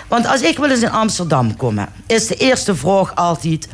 Want 0.07 0.27
als 0.27 0.41
ik 0.41 0.57
wel 0.57 0.69
eens 0.69 0.81
in 0.81 0.91
Amsterdam 0.91 1.55
kom, 1.57 1.87
is 2.07 2.27
de 2.27 2.35
eerste 2.35 2.75
vraag 2.75 3.15
altijd... 3.15 3.67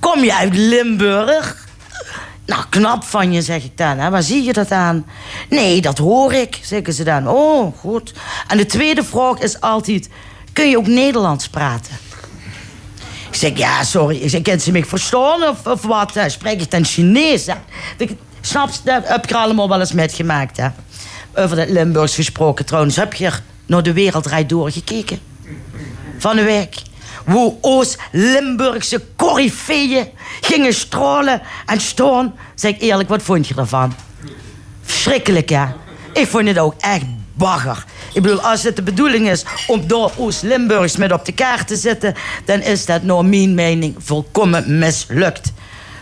Kom 0.00 0.24
je 0.24 0.34
uit 0.34 0.56
Limburg? 0.56 1.68
Nou, 2.46 2.64
knap 2.68 3.04
van 3.04 3.32
je, 3.32 3.42
zeg 3.42 3.64
ik 3.64 3.76
dan. 3.76 3.98
Hè. 3.98 4.10
Waar 4.10 4.22
zie 4.22 4.42
je 4.42 4.52
dat 4.52 4.70
aan? 4.70 5.06
Nee, 5.48 5.80
dat 5.80 5.98
hoor 5.98 6.32
ik, 6.32 6.58
zeggen 6.62 6.92
ze 6.92 7.04
dan. 7.04 7.28
Oh, 7.28 7.78
goed. 7.78 8.12
En 8.48 8.56
de 8.56 8.66
tweede 8.66 9.04
vraag 9.04 9.38
is 9.38 9.60
altijd... 9.60 10.08
Kun 10.52 10.70
je 10.70 10.78
ook 10.78 10.86
Nederlands 10.86 11.48
praten? 11.48 11.92
Ik 13.30 13.36
zeg, 13.36 13.58
ja, 13.58 13.84
sorry. 13.84 14.16
Ik 14.16 14.30
zeg, 14.30 14.42
kan 14.42 14.60
ze 14.60 14.72
me 14.72 14.84
verstaan 14.84 15.42
of, 15.42 15.66
of 15.66 15.82
wat? 15.82 16.14
hè? 16.14 16.28
Spreek 16.28 16.60
ik 16.60 16.70
dan 16.70 16.84
Chinees? 16.84 17.46
Hè? 17.46 17.54
Snap 18.40 18.70
je, 18.84 19.00
heb 19.04 19.24
ik 19.24 19.30
er 19.30 19.36
allemaal 19.36 19.68
wel 19.68 19.80
eens 19.80 19.92
met 19.92 20.12
gemaakt, 20.12 20.56
hè? 20.56 20.68
Over 21.34 21.56
dat 21.56 21.68
Limburgs 21.68 22.14
gesproken 22.14 22.64
trouwens. 22.64 22.96
Heb 22.96 23.14
je 23.14 23.24
er 23.24 23.42
naar 23.66 23.82
de 23.82 23.92
wereldrijd 23.92 24.48
doorgekeken? 24.48 25.18
Van 26.18 26.36
de 26.36 26.42
week. 26.42 26.76
Hoe 27.26 27.54
Oost-Limburgse 27.60 29.02
corifeeën 29.16 30.08
gingen 30.40 30.74
stralen 30.74 31.42
en 31.66 31.80
staan. 31.80 32.34
Zeg 32.54 32.70
ik 32.70 32.80
eerlijk, 32.80 33.08
wat 33.08 33.22
vond 33.22 33.48
je 33.48 33.54
ervan? 33.54 33.94
Verschrikkelijk, 34.82 35.48
ja. 35.48 35.76
Ik 36.12 36.26
vond 36.26 36.48
het 36.48 36.58
ook 36.58 36.74
echt 36.78 37.04
bagger. 37.34 37.84
Ik 38.12 38.22
bedoel, 38.22 38.40
als 38.40 38.62
het 38.62 38.76
de 38.76 38.82
bedoeling 38.82 39.28
is 39.28 39.44
om 39.66 39.86
door 39.86 40.12
Oost-Limburgs 40.16 40.96
met 40.96 41.12
op 41.12 41.24
de 41.24 41.32
kaart 41.32 41.66
te 41.66 41.76
zetten... 41.76 42.14
dan 42.44 42.60
is 42.60 42.86
dat 42.86 43.02
naar 43.02 43.24
mijn 43.24 43.54
mening 43.54 43.94
volkomen 43.98 44.78
mislukt. 44.78 45.52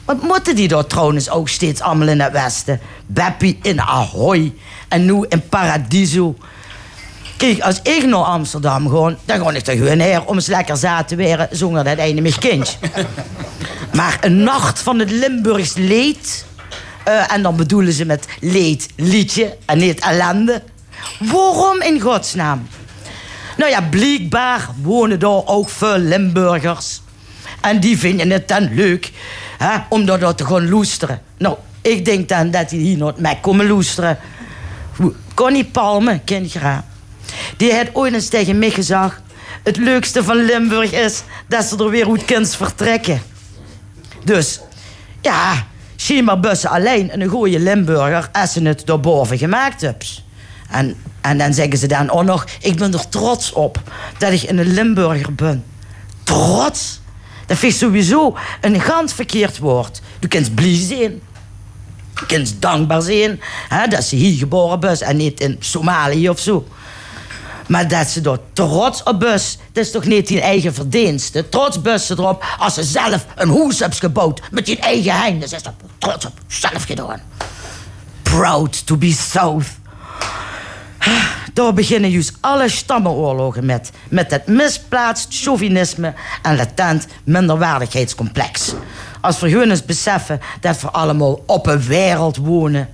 Wat 0.04 0.22
moeten 0.22 0.56
die 0.56 0.68
daar 0.68 0.86
trouwens 0.86 1.30
ook 1.30 1.48
steeds 1.48 1.80
allemaal 1.80 2.08
in 2.08 2.20
het 2.20 2.32
westen? 2.32 2.80
Beppie 3.06 3.58
in 3.62 3.80
Ahoy 3.80 4.54
en 4.88 5.04
nu 5.04 5.24
in 5.28 5.48
Paradiso. 5.48 6.36
Kijk, 7.38 7.60
als 7.60 7.82
ik 7.82 8.06
naar 8.06 8.24
Amsterdam 8.24 8.88
ga, 8.88 9.16
dan 9.24 9.40
ga 9.40 9.50
ik 9.50 9.66
er 9.66 9.76
gewoon 9.76 9.98
her 9.98 10.24
om 10.24 10.34
eens 10.34 10.46
lekker 10.46 10.76
zaad 10.76 11.08
te 11.08 11.16
weren 11.16 11.48
zonder 11.50 11.84
dat 11.84 11.98
ene 11.98 12.20
mijn 12.20 12.38
kind. 12.38 12.78
Maar 13.92 14.18
een 14.20 14.42
nacht 14.42 14.78
van 14.78 14.98
het 14.98 15.10
Limburgs 15.10 15.74
leed. 15.74 16.46
eh, 17.04 17.32
en 17.32 17.42
dan 17.42 17.56
bedoelen 17.56 17.92
ze 17.92 18.04
met 18.04 18.26
leed 18.40 18.88
liedje 18.96 19.56
en 19.64 19.78
niet 19.78 20.00
ellende. 20.00 20.62
Waarom 21.18 21.80
in 21.82 22.00
godsnaam? 22.00 22.68
Nou 23.56 23.70
ja, 23.70 23.82
blijkbaar 23.82 24.68
wonen 24.82 25.18
daar 25.18 25.46
ook 25.46 25.70
veel 25.70 25.98
Limburgers. 25.98 27.00
En 27.60 27.80
die 27.80 27.98
vinden 27.98 28.30
het 28.30 28.48
dan 28.48 28.74
leuk 28.74 29.12
hè, 29.58 29.76
om 29.88 30.06
daar 30.06 30.18
daar 30.18 30.34
te 30.34 30.46
gaan 30.46 30.68
loesteren. 30.68 31.20
Nou, 31.36 31.56
ik 31.82 32.04
denk 32.04 32.28
dan 32.28 32.50
dat 32.50 32.68
die 32.68 32.80
hier 32.80 32.96
nooit 32.96 33.18
mee 33.18 33.38
komen 33.40 33.66
loesteren. 33.66 34.18
Connie 35.34 35.64
Palme, 35.64 36.20
haar? 36.60 36.84
Die 37.56 37.74
had 37.74 37.86
ooit 37.92 38.14
eens 38.14 38.28
tegen 38.28 38.58
mij 38.58 38.70
gezegd... 38.70 39.20
het 39.62 39.76
leukste 39.76 40.24
van 40.24 40.44
Limburg 40.44 40.92
is 40.92 41.22
dat 41.48 41.64
ze 41.64 41.76
er 41.76 41.90
weer 41.90 42.04
goed 42.04 42.24
vertrekken. 42.56 43.22
Dus, 44.24 44.60
ja, 45.20 45.66
zie 45.96 46.22
maar 46.22 46.40
bussen 46.40 46.70
alleen 46.70 47.10
en 47.10 47.20
een 47.20 47.28
goede 47.28 47.58
Limburger... 47.58 48.28
als 48.32 48.52
ze 48.52 48.62
het 48.62 48.86
daarboven 48.86 49.38
gemaakt 49.38 49.80
hebt. 49.80 50.22
En, 50.70 50.96
en 51.20 51.38
dan 51.38 51.54
zeggen 51.54 51.78
ze 51.78 51.86
dan 51.86 52.10
ook 52.10 52.24
nog... 52.24 52.46
ik 52.60 52.76
ben 52.76 52.92
er 52.92 53.08
trots 53.08 53.52
op 53.52 53.82
dat 54.18 54.32
ik 54.32 54.50
een 54.50 54.72
Limburger 54.72 55.34
ben. 55.34 55.64
Trots? 56.22 57.00
Dat 57.48 57.58
vind 57.58 57.72
ik 57.72 57.78
sowieso 57.78 58.36
een 58.60 58.80
ganz 58.80 59.12
verkeerd 59.12 59.58
woord. 59.58 60.00
Je 60.20 60.28
kunt 60.28 60.54
blij 60.54 60.76
zijn. 60.76 61.20
Je 62.14 62.26
kunt 62.26 62.56
dankbaar 62.58 63.02
zijn 63.02 63.40
hè, 63.68 63.86
dat 63.86 64.04
ze 64.04 64.16
hier 64.16 64.38
geboren 64.38 64.90
is 64.90 65.00
en 65.00 65.16
niet 65.16 65.40
in 65.40 65.56
Somalië 65.60 66.28
of 66.28 66.38
zo. 66.38 66.66
Maar 67.68 67.88
dat 67.88 68.08
ze 68.08 68.20
er 68.30 68.40
trots 68.52 69.02
op 69.02 69.24
is, 69.24 69.58
dat 69.72 69.84
is 69.84 69.90
toch 69.90 70.04
niet 70.04 70.28
hun 70.28 70.40
eigen 70.40 70.74
verdienste. 70.74 71.48
Trots 71.48 71.80
bus 71.82 72.06
ze 72.06 72.14
erop 72.18 72.44
als 72.58 72.74
ze 72.74 72.82
zelf 72.82 73.26
een 73.36 73.58
huis 73.58 73.78
hebben 73.78 73.98
gebouwd 73.98 74.40
met 74.50 74.66
hun 74.66 74.80
eigen 74.80 75.12
handen. 75.12 75.48
Ze 75.48 75.56
is 75.56 75.64
er 75.64 75.74
trots 75.98 76.26
op, 76.26 76.32
zelf 76.46 76.84
gedaan. 76.84 77.20
Proud 78.22 78.86
to 78.86 78.96
be 78.96 79.12
South. 79.12 79.66
Daar 81.52 81.74
beginnen 81.74 82.10
juist 82.10 82.32
alle 82.40 82.68
stammenoorlogen 82.68 83.66
met. 83.66 83.90
Met 84.08 84.30
het 84.30 84.46
misplaatst 84.46 85.26
chauvinisme 85.30 86.14
en 86.42 86.56
latent 86.56 87.06
minderwaardigheidscomplex. 87.24 88.74
Als 89.20 89.40
we 89.40 89.62
eens 89.62 89.84
beseffen 89.84 90.40
dat 90.60 90.80
we 90.80 90.90
allemaal 90.90 91.42
op 91.46 91.66
een 91.66 91.82
wereld 91.82 92.36
wonen. 92.36 92.88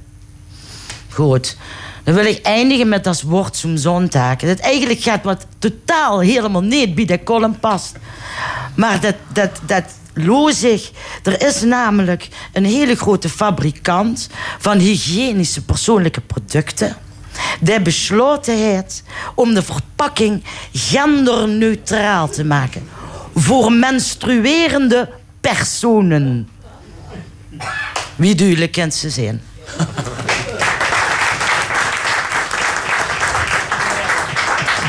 Goed. 1.09 1.56
Dan 2.05 2.14
wil 2.14 2.24
ik 2.24 2.43
eindigen 2.43 2.89
met 2.89 3.05
dat 3.05 3.22
woord 3.22 3.56
zo'n 3.56 3.78
zondag. 3.78 4.36
Dat 4.36 4.59
eigenlijk 4.59 5.01
gaat 5.01 5.24
wat 5.24 5.47
totaal 5.59 6.20
helemaal 6.20 6.62
niet 6.62 6.94
bij 6.94 7.05
de 7.05 7.22
column 7.22 7.59
past. 7.59 7.97
Maar 8.76 9.01
dat, 9.01 9.14
dat, 9.32 9.51
dat 9.66 9.85
lozig. 10.14 10.90
Er 11.22 11.47
is 11.47 11.62
namelijk 11.62 12.28
een 12.52 12.64
hele 12.64 12.94
grote 12.94 13.28
fabrikant 13.28 14.28
van 14.59 14.78
hygiënische 14.78 15.64
persoonlijke 15.64 16.20
producten. 16.20 16.97
Die 17.60 17.81
besloten 17.81 18.56
heeft 18.56 19.02
om 19.35 19.55
de 19.55 19.62
verpakking 19.62 20.44
genderneutraal 20.72 22.28
te 22.28 22.44
maken. 22.44 22.89
Voor 23.35 23.72
menstruerende 23.72 25.10
personen. 25.40 26.48
Wie 28.16 28.35
duidelijk 28.35 28.72
kent 28.72 28.94
ze 28.94 29.10
zijn. 29.10 29.43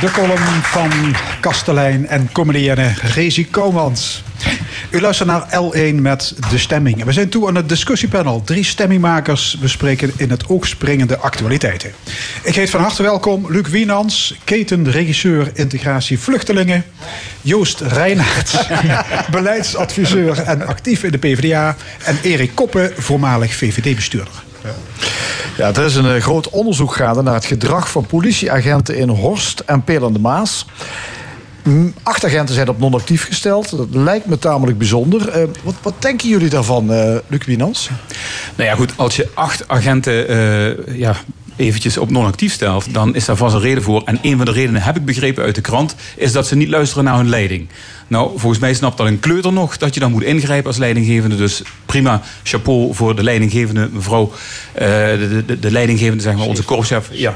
De 0.02 0.12
column 0.12 0.62
van 0.62 0.92
kastelein 1.40 2.08
en 2.08 2.32
comedienne 2.32 2.94
Rezi 3.02 3.50
Komans. 3.50 4.24
U 4.90 5.02
luistert 5.02 5.30
naar 5.30 5.48
L1 5.48 5.96
met 5.96 6.36
De 6.50 6.58
Stemming. 6.58 7.04
We 7.04 7.12
zijn 7.12 7.30
toe 7.30 7.48
aan 7.48 7.56
het 7.56 7.70
discussiepanel. 7.70 8.42
Drie 8.44 8.64
stemmingmakers 8.64 9.58
bespreken 9.58 10.12
in 10.18 10.30
het 10.30 10.50
oog 10.50 10.68
springende 10.68 11.18
actualiteiten. 11.18 11.92
Ik 12.44 12.56
heet 12.56 12.70
van 12.70 12.82
harte 12.82 13.04
welkom 13.04 13.52
Luc 13.52 13.68
Wienans, 13.68 14.36
ketenregisseur 14.44 15.52
integratie 15.54 16.20
vluchtelingen. 16.20 16.86
Joost 17.42 17.82
Reinaert, 17.82 18.68
beleidsadviseur 19.32 20.40
en 20.40 20.68
actief 20.68 21.04
in 21.04 21.12
de 21.12 21.18
PvdA. 21.18 21.76
En 22.04 22.18
Erik 22.22 22.52
Koppen, 22.54 22.94
voormalig 22.98 23.54
VVD-bestuurder. 23.54 24.44
Ja, 25.58 25.74
er 25.74 25.86
is 25.86 25.96
een 25.96 26.16
eh, 26.16 26.22
groot 26.22 26.50
onderzoek 26.50 26.96
gaande 26.96 27.22
naar 27.22 27.34
het 27.34 27.46
gedrag 27.46 27.90
van 27.90 28.06
politieagenten 28.06 28.98
in 28.98 29.10
Horst 29.10 29.60
en 29.60 29.84
Peel 29.84 30.12
de 30.12 30.20
Maas. 30.20 30.66
Acht 32.04 32.26
agenten 32.26 32.56
zijn 32.56 32.70
op 32.70 32.80
non-actief 32.80 33.26
gesteld. 33.26 33.78
Dat 33.78 33.88
lijkt 33.92 34.26
me 34.26 34.40
tamelijk 34.40 34.78
bijzonder. 34.78 35.30
Eh, 35.30 35.44
wat, 35.64 35.76
wat 35.82 35.94
denken 36.00 36.30
jullie 36.30 36.50
daarvan, 36.50 36.94
eh 36.94 37.16
Luc 37.28 37.46
Wienans? 37.46 37.90
Nou 38.56 38.70
ja, 38.70 38.76
goed, 38.76 38.94
als 38.96 39.16
je 39.16 39.30
acht 39.34 39.68
agenten 39.68 40.28
eh, 40.28 40.98
ja, 40.98 41.16
eventjes 41.56 41.98
op 41.98 42.10
non-actief 42.10 42.54
stelt, 42.54 42.94
dan 42.94 43.16
is 43.16 43.26
daar 43.26 43.36
vast 43.36 43.56
een 43.56 43.62
reden 43.62 43.84
voor. 43.84 44.02
En 44.06 44.20
een 44.22 44.38
van 44.38 44.46
de 44.46 44.52
redenen, 44.52 44.82
heb 44.82 44.96
ik 44.96 45.06
begrepen 45.06 45.44
uit 45.44 45.56
de 45.56 45.62
krant, 45.62 45.96
is 46.16 46.32
dat 46.32 46.48
ze 46.48 46.56
niet 46.56 46.70
luisteren 46.70 47.04
naar 47.04 47.18
hun 47.18 47.30
leiding. 47.30 47.68
Nou, 48.07 48.32
volgens 48.36 48.61
mij 48.61 48.73
snapt 48.73 48.98
dat 48.98 49.07
een 49.07 49.19
kleuter 49.19 49.53
nog 49.53 49.77
dat 49.77 49.94
je 49.94 49.99
dan 49.99 50.11
moet 50.11 50.23
ingrijpen 50.23 50.68
als 50.68 50.77
leidinggevende. 50.77 51.36
Dus 51.36 51.61
prima, 51.86 52.22
chapeau 52.44 52.94
voor 52.95 53.15
de 53.15 53.23
leidinggevende 53.23 53.90
mevrouw. 53.91 54.32
eh, 54.73 54.86
de, 54.88 55.44
de, 55.45 55.60
de 55.60 55.72
leidinggevende, 55.72 56.23
zeg 56.23 56.36
maar, 56.36 56.45
onze 56.45 56.64
korpschef. 56.64 57.07
Ja, 57.11 57.36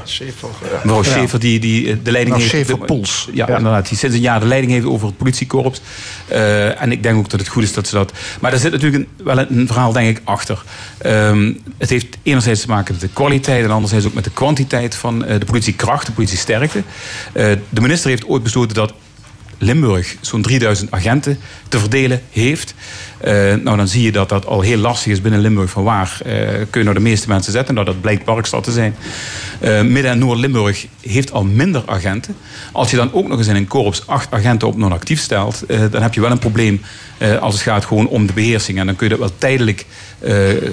mevrouw 0.82 1.02
Ja. 1.02 1.02
Schaefer, 1.02 1.40
die, 1.40 1.58
die 1.60 1.90
eh, 1.90 1.96
de 2.02 2.10
leiding 2.10 2.36
Nou, 2.36 2.48
heeft. 2.50 2.66
Schaefer 2.66 2.86
Poels. 2.86 3.28
Ja, 3.32 3.46
Ja. 3.48 3.56
inderdaad. 3.56 3.88
Die 3.88 3.98
sinds 3.98 4.14
een 4.16 4.20
jaar 4.22 4.40
de 4.40 4.46
leiding 4.46 4.72
heeft 4.72 4.86
over 4.86 5.06
het 5.06 5.16
politiekorps. 5.16 5.80
Eh, 6.28 6.82
en 6.82 6.92
ik 6.92 7.02
denk 7.02 7.16
ook 7.16 7.30
dat 7.30 7.40
het 7.40 7.48
goed 7.48 7.62
is 7.62 7.72
dat 7.72 7.86
ze 7.88 7.94
dat. 7.94 8.12
Maar 8.40 8.52
er 8.52 8.58
zit 8.58 8.72
natuurlijk 8.72 9.04
een, 9.18 9.24
wel 9.24 9.38
een, 9.38 9.58
een 9.58 9.66
verhaal, 9.66 9.92
denk 9.92 10.16
ik, 10.18 10.20
achter. 10.24 10.62
Ehm, 10.98 11.52
het 11.78 11.90
heeft 11.90 12.16
enerzijds 12.22 12.60
te 12.60 12.68
maken 12.68 12.92
met 12.92 13.00
de 13.02 13.08
kwaliteit 13.12 13.64
en 13.64 13.70
anderzijds 13.70 14.06
ook 14.06 14.14
met 14.14 14.24
de 14.24 14.30
kwantiteit 14.30 14.94
van 14.94 15.24
eh, 15.24 15.38
de 15.38 15.44
politiekracht, 15.46 16.06
de 16.06 16.12
politiesterkte. 16.12 16.82
Eh, 17.32 17.52
de 17.68 17.80
minister 17.80 18.10
heeft 18.10 18.24
ooit 18.26 18.42
besloten 18.42 18.74
dat 18.74 18.92
Limburg 19.62 20.16
zo'n 20.20 20.42
3000 20.42 20.90
agenten 20.90 21.38
te 21.68 21.78
verdelen 21.78 22.22
heeft. 22.30 22.74
Eh, 23.20 23.32
nou, 23.34 23.76
dan 23.76 23.88
zie 23.88 24.02
je 24.02 24.12
dat 24.12 24.28
dat 24.28 24.46
al 24.46 24.60
heel 24.60 24.76
lastig 24.78 25.12
is 25.12 25.20
binnen 25.20 25.40
Limburg. 25.40 25.70
Van 25.70 25.82
waar 25.84 26.20
eh, 26.24 26.32
kun 26.70 26.80
je 26.80 26.82
nou 26.82 26.94
de 26.94 27.00
meeste 27.00 27.28
mensen 27.28 27.52
zetten? 27.52 27.74
Nou, 27.74 27.86
dat 27.86 28.00
blijkt 28.00 28.24
Parkstad 28.24 28.64
te 28.64 28.72
zijn. 28.72 28.94
Eh, 29.60 29.82
Midden- 29.82 30.10
en 30.10 30.18
Noord-Limburg 30.18 30.86
heeft 31.00 31.32
al 31.32 31.44
minder 31.44 31.82
agenten. 31.86 32.36
Als 32.72 32.90
je 32.90 32.96
dan 32.96 33.12
ook 33.12 33.28
nog 33.28 33.38
eens 33.38 33.46
in 33.46 33.56
een 33.56 33.66
korps 33.66 34.06
acht 34.06 34.32
agenten 34.32 34.68
op 34.68 34.76
non-actief 34.76 35.20
stelt... 35.20 35.64
dan 35.90 36.02
heb 36.02 36.14
je 36.14 36.20
wel 36.20 36.30
een 36.30 36.38
probleem 36.38 36.82
als 37.40 37.54
het 37.54 37.62
gaat 37.62 37.84
gewoon 37.84 38.08
om 38.08 38.26
de 38.26 38.32
beheersing. 38.32 38.78
En 38.78 38.86
dan 38.86 38.96
kun 38.96 39.08
je 39.08 39.16
dat 39.16 39.28
wel 39.28 39.38
tijdelijk 39.38 39.86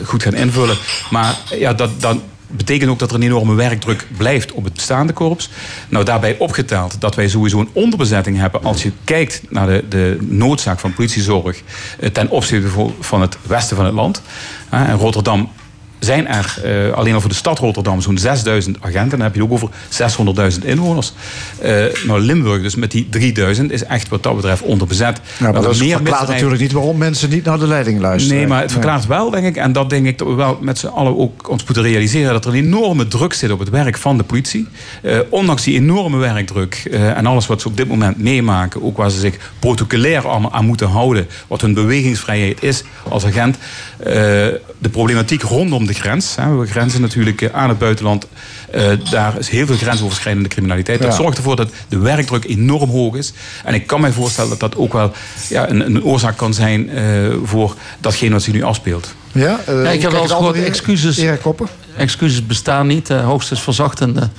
goed 0.03 0.23
gaan 0.23 0.35
invullen. 0.35 0.77
Maar 1.09 1.37
ja, 1.59 1.73
dat... 1.73 2.01
dat 2.01 2.17
betekent 2.47 2.89
ook 2.89 2.99
dat 2.99 3.09
er 3.09 3.15
een 3.15 3.23
enorme 3.23 3.55
werkdruk 3.55 4.07
blijft 4.17 4.51
op 4.51 4.63
het 4.63 4.73
bestaande 4.73 5.13
korps. 5.13 5.49
Nou, 5.89 6.05
daarbij 6.05 6.37
opgeteld 6.37 7.01
dat 7.01 7.15
wij 7.15 7.27
sowieso 7.27 7.59
een 7.59 7.69
onderbezetting 7.73 8.37
hebben 8.37 8.63
als 8.63 8.83
je 8.83 8.91
kijkt 9.03 9.41
naar 9.49 9.67
de, 9.67 9.83
de 9.89 10.17
noodzaak 10.21 10.79
van 10.79 10.93
politiezorg 10.93 11.61
eh, 11.99 12.09
ten 12.09 12.29
opzichte 12.29 12.69
van 12.99 13.21
het 13.21 13.37
westen 13.41 13.75
van 13.75 13.85
het 13.85 13.93
land. 13.93 14.21
Ah, 14.69 14.89
in 14.89 14.95
Rotterdam 14.95 15.51
zijn 15.99 16.27
er 16.27 16.55
eh, 16.63 16.93
alleen 16.93 17.13
al 17.13 17.19
voor 17.21 17.29
de 17.29 17.35
stad 17.35 17.59
Rotterdam 17.59 18.01
zo'n 18.01 18.17
6000 18.17 18.77
agenten. 18.79 19.09
Dan 19.17 19.21
heb 19.27 19.35
je 19.35 19.43
ook 19.43 19.51
over 19.51 19.69
600.000 20.59 20.65
inwoners. 20.65 21.13
Eh, 21.61 21.83
nou, 22.07 22.19
Limburg 22.19 22.61
dus 22.61 22.75
met 22.75 22.91
die 22.91 23.09
3000 23.09 23.71
is 23.71 23.83
echt 23.83 24.07
wat 24.09 24.23
dat 24.23 24.35
betreft 24.35 24.61
onderbezet. 24.61 25.17
Ja, 25.17 25.21
maar 25.39 25.47
We 25.47 25.53
dat 25.53 25.63
hebben 25.63 25.75
verklaart 25.77 26.03
misdrijven- 26.03 26.33
natuurlijk 26.33 26.61
niet 26.61 26.71
waarom 26.71 26.97
mensen 26.97 27.29
niet 27.29 27.43
naar 27.43 27.59
de 27.59 27.67
leiding 27.67 27.99
luisteren. 27.99 28.37
Nee, 28.37 28.47
maar 28.47 28.61
het 28.61 28.71
verklaart 28.71 29.05
wel, 29.05 29.29
denk 29.29 29.45
ik, 29.45 29.55
en 29.57 29.71
dat 29.71 29.89
denk 29.89 30.05
ik 30.05 30.17
dat 30.17 30.27
we 30.27 30.33
wel 30.33 30.57
met 30.61 30.77
z'n 30.77 30.87
allen 30.87 31.17
ook 31.17 31.49
ons 31.49 31.63
moeten 31.65 31.83
realiseren, 31.83 32.33
dat 32.33 32.45
er 32.45 32.51
een 32.51 32.63
enorme 32.65 33.07
druk 33.07 33.33
zit 33.33 33.51
op 33.51 33.59
het 33.59 33.69
werk 33.69 33.97
van 33.97 34.17
de 34.17 34.23
politie. 34.23 34.67
Eh, 35.01 35.17
ondanks 35.29 35.63
die 35.63 35.75
enorme 35.75 36.17
werkdruk 36.17 36.87
en 36.91 37.25
alles 37.25 37.47
wat 37.47 37.61
ze 37.61 37.67
op 37.67 37.77
dit 37.77 37.87
moment 37.87 38.17
meemaken, 38.21 38.83
ook 38.83 38.97
waar 38.97 39.11
ze 39.11 39.19
zich 39.19 39.35
protocolair 39.59 40.27
allemaal 40.27 40.53
aan 40.53 40.65
moeten 40.65 40.87
houden, 40.87 41.27
wat 41.47 41.61
hun 41.61 41.73
bewegingsvrijheid 41.73 42.63
is 42.63 42.83
als 43.09 43.25
agent. 43.25 43.57
de 44.79 44.89
problematiek 44.91 45.41
rondom 45.41 45.85
de 45.87 45.93
grens. 45.93 46.35
Hè, 46.35 46.55
we 46.55 46.65
grenzen 46.67 47.01
natuurlijk 47.01 47.41
eh, 47.41 47.49
aan 47.53 47.69
het 47.69 47.77
buitenland. 47.77 48.27
eh, 48.71 48.89
daar 49.09 49.37
is 49.39 49.49
heel 49.49 49.65
veel 49.65 49.75
grensoverschrijdende 49.75 50.49
criminaliteit. 50.49 51.01
Dat 51.01 51.15
zorgt 51.15 51.37
ervoor 51.37 51.55
dat 51.55 51.69
de 51.89 51.97
werkdruk 51.97 52.45
enorm 52.45 52.89
hoog 52.89 53.15
is. 53.15 53.33
En 53.63 53.73
ik 53.73 53.87
kan 53.87 54.01
mij 54.01 54.11
voorstellen 54.11 54.49
dat 54.49 54.59
dat 54.59 54.75
ook 54.75 54.93
wel 54.93 55.11
ja, 55.49 55.69
een, 55.69 55.85
een 55.85 56.03
oorzaak 56.03 56.37
kan 56.37 56.53
zijn 56.53 56.89
eh, 56.89 57.03
voor 57.43 57.75
datgene 57.99 58.31
wat 58.31 58.43
zich 58.43 58.53
nu 58.53 58.63
afspeelt. 58.63 59.15
Ja, 59.31 59.59
eh, 59.65 59.83
Ja, 59.83 59.89
ik 59.89 60.01
heb 60.01 60.11
wel 60.11 60.21
eens 60.21 60.31
gehoord, 60.31 60.63
excuses, 60.63 61.17
excuses 61.97 62.45
bestaan 62.45 62.87
niet, 62.87 63.09
eh, 63.09 63.25
hoogstens 63.25 63.61
verzachtende 63.61 64.29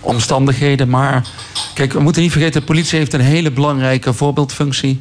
omstandigheden. 0.00 0.88
Maar 0.88 1.26
kijk, 1.74 1.92
we 1.92 2.00
moeten 2.00 2.22
niet 2.22 2.32
vergeten, 2.32 2.60
de 2.60 2.66
politie 2.66 2.98
heeft 2.98 3.12
een 3.12 3.20
hele 3.20 3.50
belangrijke 3.50 4.12
voorbeeldfunctie. 4.12 5.00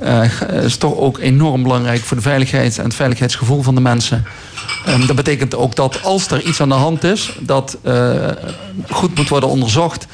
Eh, 0.00 0.62
is 0.62 0.76
toch 0.76 0.96
ook 0.96 1.18
enorm 1.18 1.62
belangrijk 1.62 2.00
voor 2.00 2.16
de 2.16 2.22
veiligheid 2.22 2.78
en 2.78 2.84
het 2.84 2.94
veiligheidsgevoel 2.94 3.62
van 3.62 3.74
de 3.74 3.80
mensen. 3.80 4.24
Ehm, 4.86 5.06
dat 5.06 5.16
betekent 5.16 5.54
ook 5.54 5.76
dat 5.76 6.02
als 6.02 6.30
er 6.30 6.42
iets 6.42 6.60
aan 6.60 6.68
de 6.68 6.74
hand 6.74 7.04
is, 7.04 7.36
dat 7.40 7.78
eh, 7.82 8.28
goed 8.90 9.16
moet 9.16 9.28
worden 9.28 9.48
onderzocht. 9.48 10.06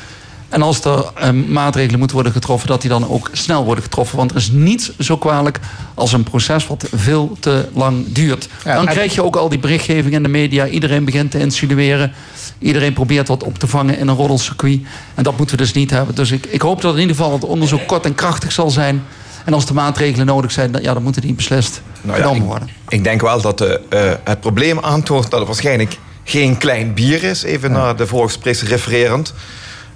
En 0.48 0.62
als 0.62 0.84
er 0.84 1.04
ehm, 1.14 1.52
maatregelen 1.52 1.98
moeten 1.98 2.16
worden 2.16 2.34
getroffen, 2.34 2.68
dat 2.68 2.80
die 2.80 2.90
dan 2.90 3.08
ook 3.08 3.30
snel 3.32 3.64
worden 3.64 3.84
getroffen. 3.84 4.16
Want 4.16 4.30
er 4.30 4.36
is 4.36 4.50
niets 4.50 4.98
zo 4.98 5.16
kwalijk 5.16 5.60
als 5.94 6.12
een 6.12 6.22
proces 6.22 6.66
wat 6.66 6.88
veel 6.94 7.36
te 7.40 7.68
lang 7.74 8.12
duurt. 8.12 8.48
Ja, 8.64 8.74
dan 8.74 8.86
krijg 8.86 9.14
je 9.14 9.22
ook 9.22 9.36
al 9.36 9.48
die 9.48 9.58
berichtgeving 9.58 10.14
in 10.14 10.22
de 10.22 10.28
media. 10.28 10.66
Iedereen 10.66 11.04
begint 11.04 11.30
te 11.30 11.38
insinueren. 11.38 12.12
Iedereen 12.58 12.92
probeert 12.92 13.28
wat 13.28 13.42
op 13.42 13.58
te 13.58 13.66
vangen 13.66 13.98
in 13.98 14.08
een 14.08 14.16
roddelcircuit. 14.16 14.80
En 15.14 15.22
dat 15.22 15.36
moeten 15.36 15.56
we 15.56 15.62
dus 15.62 15.72
niet 15.72 15.90
hebben. 15.90 16.14
Dus 16.14 16.30
ik, 16.30 16.46
ik 16.46 16.60
hoop 16.60 16.80
dat 16.80 16.94
in 16.94 17.00
ieder 17.00 17.16
geval 17.16 17.32
het 17.32 17.44
onderzoek 17.44 17.86
kort 17.86 18.04
en 18.04 18.14
krachtig 18.14 18.52
zal 18.52 18.70
zijn. 18.70 19.02
En 19.46 19.52
als 19.52 19.66
er 19.66 19.74
maatregelen 19.74 20.26
nodig 20.26 20.52
zijn, 20.52 20.72
dan, 20.72 20.82
ja, 20.82 20.92
dan 20.94 21.02
moeten 21.02 21.22
die 21.22 21.34
beslist 21.34 21.82
Nou 22.02 22.18
genomen 22.18 22.46
worden. 22.46 22.68
ik 22.88 23.04
denk 23.04 23.20
wel 23.20 23.40
dat 23.40 23.60
eh, 23.60 24.12
het 24.24 24.40
probleem 24.40 24.78
aantoont 24.80 25.30
dat 25.30 25.38
het 25.38 25.48
waarschijnlijk 25.48 25.98
geen 26.24 26.56
klein 26.56 26.94
bier 26.94 27.22
is. 27.22 27.42
Even 27.42 27.72
naar 27.72 27.96
de 27.96 28.06
vorige 28.06 28.32
spreker 28.32 28.66
refererend. 28.66 29.34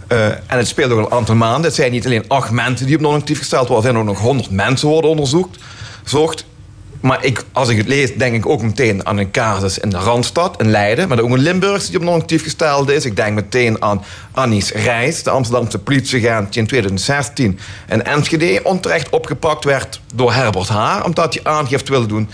Eh, 0.07 0.27
en 0.27 0.41
het 0.47 0.67
speelt 0.67 0.91
ook 0.91 0.99
al 0.99 1.05
een 1.05 1.13
aantal 1.13 1.35
maanden. 1.35 1.63
Het 1.63 1.75
zijn 1.75 1.93
niet 1.93 2.07
alleen 2.07 2.25
acht 2.29 2.51
mensen 2.51 2.87
die 2.87 2.95
op 2.97 3.01
non-actief 3.01 3.39
gesteld 3.39 3.69
worden. 3.69 3.87
Er 3.87 3.93
zijn 3.93 4.09
ook 4.09 4.15
nog 4.15 4.23
honderd 4.23 4.51
mensen 4.51 4.89
worden 4.89 5.11
onderzocht. 5.11 5.59
Zocht. 6.05 6.45
Maar 7.01 7.25
ik, 7.25 7.45
als 7.53 7.69
ik 7.69 7.77
het 7.77 7.89
lees, 7.89 8.15
denk 8.15 8.35
ik 8.35 8.47
ook 8.47 8.63
meteen 8.63 9.07
aan 9.07 9.19
een 9.19 9.31
casus 9.31 9.79
in 9.79 9.89
de 9.89 9.97
Randstad, 9.97 10.61
in 10.61 10.71
Leiden. 10.71 11.09
Maar 11.09 11.21
ook 11.21 11.31
een 11.31 11.39
Limburgse 11.39 11.91
die 11.91 11.99
op 11.99 12.05
non-actief 12.05 12.43
gesteld 12.43 12.91
is. 12.91 13.05
Ik 13.05 13.17
denk 13.17 13.35
meteen 13.35 13.83
aan 13.83 14.05
Annies 14.33 14.73
Reis, 14.73 15.23
de 15.23 15.31
Amsterdamse 15.31 15.79
politieagent 15.79 16.53
die 16.53 16.63
in 16.63 16.69
2016 16.69 17.59
in 17.89 18.05
Enschede 18.05 18.61
onterecht 18.63 19.09
opgepakt 19.09 19.65
werd 19.65 20.01
door 20.15 20.33
Herbert 20.33 20.69
Haar. 20.69 21.05
Omdat 21.05 21.35
hij 21.35 21.53
aangifte 21.53 21.91
wilde 21.91 22.07
doen. 22.07 22.29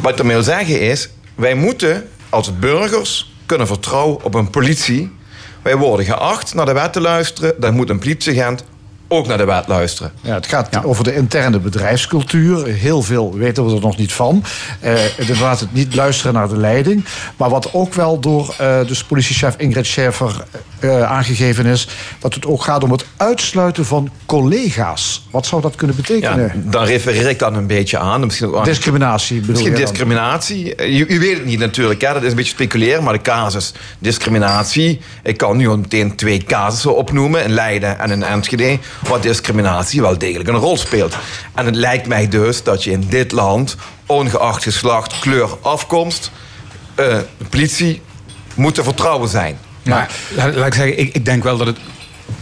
Wat 0.00 0.12
ik 0.12 0.18
ermee 0.18 0.34
wil 0.34 0.44
zeggen 0.44 0.80
is, 0.80 1.08
wij 1.34 1.54
moeten 1.54 2.08
als 2.28 2.58
burgers 2.58 3.34
kunnen 3.46 3.66
vertrouwen 3.66 4.24
op 4.24 4.34
een 4.34 4.50
politie. 4.50 5.16
Wij 5.62 5.76
worden 5.76 6.06
geacht 6.06 6.54
naar 6.54 6.66
de 6.66 6.72
wet 6.72 6.92
te 6.92 7.00
luisteren. 7.00 7.54
Dan 7.58 7.74
moet 7.74 7.90
een 7.90 7.98
politieagent 7.98 8.64
ook 9.08 9.26
naar 9.26 9.38
de 9.38 9.44
wet 9.44 9.68
luisteren. 9.68 10.12
Ja, 10.20 10.34
het 10.34 10.46
gaat 10.46 10.84
over 10.84 11.04
de 11.04 11.14
interne 11.14 11.58
bedrijfscultuur. 11.58 12.66
Heel 12.66 13.02
veel 13.02 13.34
weten 13.34 13.66
we 13.66 13.74
er 13.74 13.80
nog 13.80 13.96
niet 13.96 14.12
van. 14.12 14.44
Eh 14.80 15.18
inderdaad, 15.18 15.60
het 15.60 15.72
niet 15.72 15.94
luisteren 15.94 16.32
naar 16.32 16.48
de 16.48 16.56
leiding. 16.56 17.04
Maar 17.36 17.50
wat 17.50 17.72
ook 17.72 17.94
wel 17.94 18.20
door 18.20 18.54
eh 18.58 18.86
dus 18.86 19.04
politiechef 19.04 19.54
Ingrid 19.56 19.86
Schäfer 19.86 20.58
eh, 20.80 21.02
aangegeven 21.02 21.66
is 21.66 21.88
dat 22.18 22.34
het 22.34 22.46
ook 22.46 22.62
gaat 22.62 22.82
om 22.84 22.90
het 22.92 23.04
uitsluiten 23.16 23.84
van 23.86 24.10
collega's. 24.26 25.26
Wat 25.30 25.46
zou 25.46 25.62
dat 25.62 25.74
kunnen 25.74 25.96
Ja, 25.96 26.02
betekenen? 26.02 26.70
dan 26.70 26.84
refereer 26.84 27.28
ik 27.28 27.38
dan 27.38 27.54
een 27.54 27.66
beetje 27.66 27.98
aan. 27.98 28.20
Misschien 28.24 28.48
ook 28.48 28.56
aan- 28.56 28.64
Discriminatie 28.64 29.40
bedoel 29.40 29.52
Misschien 29.54 29.72
je 29.72 29.78
discriminatie. 29.80 30.64
Je, 30.76 31.04
je 31.12 31.18
weet 31.18 31.34
het 31.36 31.44
niet 31.44 31.58
natuurlijk, 31.58 32.00
hè? 32.00 32.12
dat 32.12 32.22
is 32.22 32.30
een 32.30 32.36
beetje 32.36 32.52
speculeren. 32.52 33.04
Maar 33.04 33.12
de 33.12 33.20
casus 33.22 33.72
discriminatie. 33.98 35.00
Ik 35.22 35.36
kan 35.36 35.56
nu 35.56 35.68
al 35.68 35.76
meteen 35.78 36.16
twee 36.16 36.44
casussen 36.44 36.96
opnoemen. 36.96 37.44
In 37.44 37.50
Leiden 37.50 37.98
en 37.98 38.10
in 38.10 38.22
Enschede. 38.22 38.78
Waar 39.08 39.20
discriminatie 39.20 40.00
wel 40.00 40.18
degelijk 40.18 40.48
een 40.48 40.54
rol 40.56 40.76
speelt. 40.76 41.16
En 41.54 41.66
het 41.66 41.74
lijkt 41.76 42.06
mij 42.06 42.28
dus 42.28 42.62
dat 42.62 42.84
je 42.84 42.90
in 42.90 43.04
dit 43.08 43.32
land... 43.32 43.76
ongeacht 44.06 44.62
geslacht, 44.62 45.18
kleur, 45.18 45.48
afkomst... 45.62 46.30
eh, 46.94 47.04
de 47.38 47.44
politie 47.50 48.02
moet 48.54 48.74
te 48.74 48.82
vertrouwen 48.82 49.28
zijn. 49.28 49.58
Maar 49.88 50.10
laat, 50.36 50.54
laat 50.54 50.66
ik 50.66 50.74
zeggen, 50.74 50.98
ik, 50.98 51.14
ik 51.14 51.24
denk 51.24 51.42
wel 51.42 51.56
dat 51.56 51.66
het. 51.66 51.76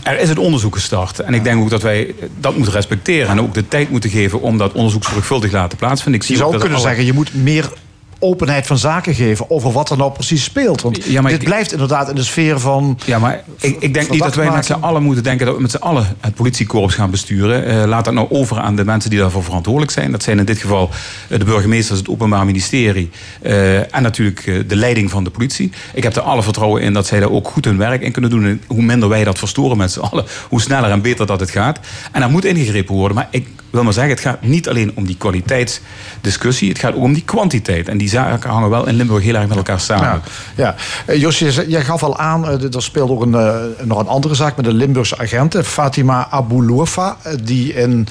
Er 0.02 0.18
is 0.20 0.28
het 0.28 0.38
onderzoek 0.38 0.74
gestart. 0.74 1.18
En 1.20 1.34
ik 1.34 1.44
denk 1.44 1.60
ook 1.62 1.70
dat 1.70 1.82
wij 1.82 2.14
dat 2.40 2.54
moeten 2.56 2.72
respecteren. 2.72 3.28
En 3.28 3.40
ook 3.40 3.54
de 3.54 3.68
tijd 3.68 3.90
moeten 3.90 4.10
geven 4.10 4.40
om 4.40 4.58
dat 4.58 4.72
onderzoek 4.72 5.04
zorgvuldig 5.04 5.50
te 5.50 5.56
laten 5.56 5.78
plaatsvinden. 5.78 6.20
Ik 6.20 6.26
Je 6.26 6.34
zie 6.34 6.44
ook 6.44 6.50
zou 6.50 6.52
dat 6.52 6.60
kunnen 6.60 6.78
alle- 6.78 6.88
zeggen, 6.88 7.06
je 7.06 7.12
moet 7.12 7.34
meer 7.34 7.72
openheid 8.18 8.66
van 8.66 8.78
zaken 8.78 9.14
geven 9.14 9.50
over 9.50 9.72
wat 9.72 9.90
er 9.90 9.96
nou 9.96 10.12
precies 10.12 10.44
speelt. 10.44 10.82
Want 10.82 11.04
Ja, 11.04 11.22
dit 11.22 11.32
ik- 11.32 11.44
blijft 11.44 11.72
inderdaad 11.72 12.08
in 12.08 12.14
de 12.14 12.22
sfeer 12.22 12.60
van. 12.60 12.98
Ja, 13.04 13.18
maar 13.18 13.42
ik, 13.60 13.76
ik 13.80 13.94
denk 13.94 14.10
niet 14.10 14.22
dat 14.22 14.34
wij 14.34 14.50
met 14.50 14.66
z'n 14.66 14.72
allen 14.72 15.02
moeten 15.02 15.22
denken 15.24 15.46
dat 15.46 15.54
we 15.54 15.60
met 15.62 15.70
z'n 15.70 15.76
allen 15.76 16.16
het 16.20 16.34
politiekorps 16.34 16.94
gaan 16.94 17.10
besturen. 17.10 17.64
Eh, 17.66 17.86
laat 17.88 18.04
dat 18.04 18.14
nou 18.14 18.26
over 18.30 18.58
aan 18.58 18.76
de 18.76 18.84
mensen 18.84 19.10
die 19.10 19.18
daarvoor 19.18 19.44
verantwoordelijk 19.44 19.92
zijn. 19.92 20.10
Dat 20.10 20.22
zijn 20.22 20.38
in 20.38 20.44
dit 20.44 20.58
geval 20.58 20.90
eh, 21.28 21.38
de 21.38 21.44
burgemeesters, 21.44 21.98
het 21.98 22.08
Openbaar 22.08 22.44
Ministerie 22.44 23.10
eh, 23.42 23.94
en 23.94 24.02
natuurlijk 24.02 24.64
de 24.68 24.76
leiding 24.76 25.10
van 25.10 25.24
de 25.24 25.30
politie. 25.30 25.70
Ik 25.94 26.02
heb 26.02 26.16
er 26.16 26.22
alle 26.22 26.42
vertrouwen 26.42 26.82
in 26.82 26.92
dat 26.92 27.06
zij 27.06 27.20
daar 27.20 27.30
ook 27.30 27.48
goed 27.48 27.64
hun 27.64 27.76
werk 27.78 28.02
in 28.02 28.12
kunnen 28.12 28.30
doen. 28.30 28.44
En 28.44 28.62
hoe 28.66 28.82
minder 28.82 29.08
wij 29.08 29.24
dat 29.24 29.38
verstoren 29.38 29.76
met 29.76 29.92
z'n 29.92 30.00
allen, 30.00 30.24
hoe 30.48 30.60
sneller 30.60 30.90
en 30.90 31.02
beter 31.02 31.26
dat 31.26 31.40
het 31.40 31.50
gaat. 31.50 31.78
En 32.12 32.20
daar 32.20 32.30
moet 32.30 32.44
ingegrepen 32.44 32.94
worden. 32.94 33.16
Maar 33.16 33.28
ik 33.30 33.46
wil 33.70 33.82
maar 33.84 33.92
zeggen, 33.92 34.12
het 34.12 34.22
gaat 34.22 34.42
niet 34.42 34.68
alleen 34.68 34.92
om 34.94 35.06
die 35.06 35.16
kwaliteitsdiscussie. 35.16 36.68
Het 36.68 36.78
gaat 36.78 36.94
ook 36.94 37.02
om 37.02 37.12
die 37.12 37.22
kwantiteit. 37.24 37.88
En 37.88 37.98
die 37.98 38.05
zaken 38.08 38.50
hangen 38.50 38.70
wel 38.70 38.86
in 38.86 38.94
Limburg 38.94 39.22
heel 39.22 39.34
erg 39.34 39.48
met 39.48 39.56
elkaar 39.56 39.80
samen. 39.80 40.22
Ja. 40.56 40.74
Eh, 41.06 41.20
Josje, 41.20 41.68
jij 41.68 41.84
gaf 41.84 42.02
al 42.02 42.18
aan, 42.18 42.48
eh, 42.48 42.74
er 42.74 42.82
speelde 42.82 43.12
ook 43.12 43.22
een, 43.22 43.34
eh, 43.34 43.56
nog 43.82 43.98
een 43.98 44.08
andere 44.08 44.34
zaak 44.34 44.56
met 44.56 44.64
de 44.64 44.72
Limburgse 44.72 45.18
agenten, 45.18 45.64
Fatima 45.64 46.26
Aboulofa, 46.30 47.16
eh, 47.22 47.32
die 47.42 47.74
in, 47.74 48.08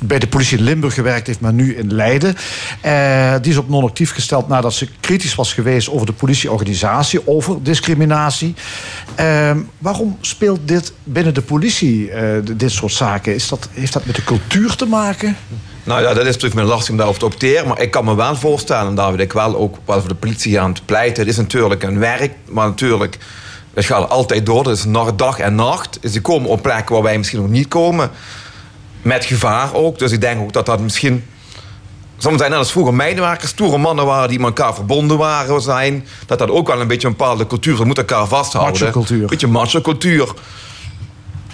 bij 0.00 0.18
de 0.18 0.26
politie 0.26 0.58
in 0.58 0.64
Limburg 0.64 0.94
gewerkt 0.94 1.26
heeft, 1.26 1.40
maar 1.40 1.52
nu 1.52 1.76
in 1.76 1.94
Leiden. 1.94 2.36
Eh, 2.80 3.34
die 3.40 3.52
is 3.52 3.58
op 3.58 3.68
non-actief 3.68 4.12
gesteld 4.12 4.48
nadat 4.48 4.74
ze 4.74 4.88
kritisch 5.00 5.34
was 5.34 5.52
geweest 5.52 5.90
over 5.90 6.06
de 6.06 6.12
politieorganisatie, 6.12 7.26
over 7.26 7.62
discriminatie. 7.62 8.54
Eh, 9.14 9.56
waarom 9.78 10.16
speelt 10.20 10.60
dit 10.64 10.92
binnen 11.04 11.34
de 11.34 11.42
politie, 11.42 12.10
eh, 12.10 12.38
dit 12.56 12.70
soort 12.70 12.92
zaken? 12.92 13.34
Is 13.34 13.48
dat, 13.48 13.68
heeft 13.72 13.92
dat 13.92 14.04
met 14.04 14.14
de 14.14 14.24
cultuur 14.24 14.76
te 14.76 14.86
maken? 14.86 15.36
Nou 15.88 16.02
ja, 16.02 16.08
dat 16.08 16.18
is 16.18 16.24
natuurlijk 16.24 16.54
mijn 16.54 16.66
lastig 16.66 16.90
om 16.90 16.96
daarover 16.96 17.20
te 17.20 17.26
opteren. 17.26 17.68
Maar 17.68 17.80
ik 17.80 17.90
kan 17.90 18.04
me 18.04 18.14
wel 18.14 18.36
voorstellen, 18.36 18.94
David, 18.94 19.20
ik 19.20 19.32
wel 19.32 19.56
ook 19.56 19.76
wel 19.84 20.00
voor 20.00 20.08
de 20.08 20.14
politie 20.14 20.60
aan 20.60 20.72
te 20.72 20.82
pleiten. 20.84 21.22
Het 21.22 21.32
is 21.32 21.36
natuurlijk 21.36 21.82
een 21.82 21.98
werk, 21.98 22.32
maar 22.48 22.66
natuurlijk, 22.66 23.18
het 23.74 23.84
gaat 23.84 24.08
altijd 24.10 24.46
door. 24.46 24.64
Dat 24.64 24.76
is 24.76 24.84
nacht, 24.84 25.18
dag 25.18 25.38
en 25.38 25.54
nacht. 25.54 25.98
Dus 26.00 26.12
die 26.12 26.20
komen 26.20 26.50
op 26.50 26.62
plekken 26.62 26.94
waar 26.94 27.04
wij 27.04 27.18
misschien 27.18 27.40
nog 27.40 27.48
niet 27.48 27.68
komen. 27.68 28.10
Met 29.02 29.24
gevaar 29.24 29.74
ook. 29.74 29.98
Dus 29.98 30.12
ik 30.12 30.20
denk 30.20 30.40
ook 30.40 30.52
dat 30.52 30.66
dat 30.66 30.80
misschien... 30.80 31.24
Soms 32.20 32.38
zijn 32.38 32.50
net 32.50 32.58
als 32.58 32.70
vroeger 32.70 32.94
meidenwerkers, 32.94 33.50
stoere 33.50 33.78
mannen 33.78 34.06
waren 34.06 34.28
die 34.28 34.38
met 34.38 34.46
elkaar 34.46 34.74
verbonden 34.74 35.18
waren 35.18 35.60
zijn. 35.60 36.06
Dat 36.26 36.38
dat 36.38 36.50
ook 36.50 36.66
wel 36.66 36.80
een 36.80 36.86
beetje 36.86 37.08
een 37.08 37.16
bepaalde 37.16 37.46
cultuur, 37.46 37.76
ze 37.76 37.84
moeten 37.84 38.06
elkaar 38.06 38.26
vasthouden. 38.26 38.94
Een 39.10 39.26
beetje 39.26 39.46
macho-cultuur. 39.46 40.32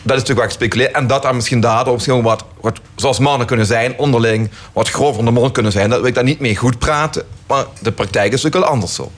Dat 0.05 0.17
is 0.17 0.23
natuurlijk 0.23 0.39
wat 0.39 0.59
gespeculeerd. 0.59 0.93
En 0.93 1.07
dat 1.07 1.25
er 1.25 1.35
misschien 1.35 1.61
daardoor 1.61 1.95
misschien 1.95 2.23
wat, 2.23 2.45
wat, 2.61 2.81
zoals 2.97 3.19
mannen 3.19 3.47
kunnen 3.47 3.67
zijn, 3.67 3.99
onderling, 3.99 4.51
wat 4.73 4.89
grover 4.89 5.19
in 5.19 5.25
de 5.25 5.31
mond 5.31 5.53
kunnen 5.53 5.73
zijn. 5.73 5.91
Dat 5.91 5.99
wil 5.99 6.09
ik 6.09 6.15
daar 6.15 6.25
niet 6.25 6.41
mee 6.41 6.57
goed 6.57 6.79
praten. 6.79 7.23
Maar 7.47 7.65
de 7.83 7.93
praktijk 7.93 8.33
is 8.33 8.43
natuurlijk 8.43 8.65
wel 8.65 8.73
anders 8.73 8.95
zo. 8.95 9.13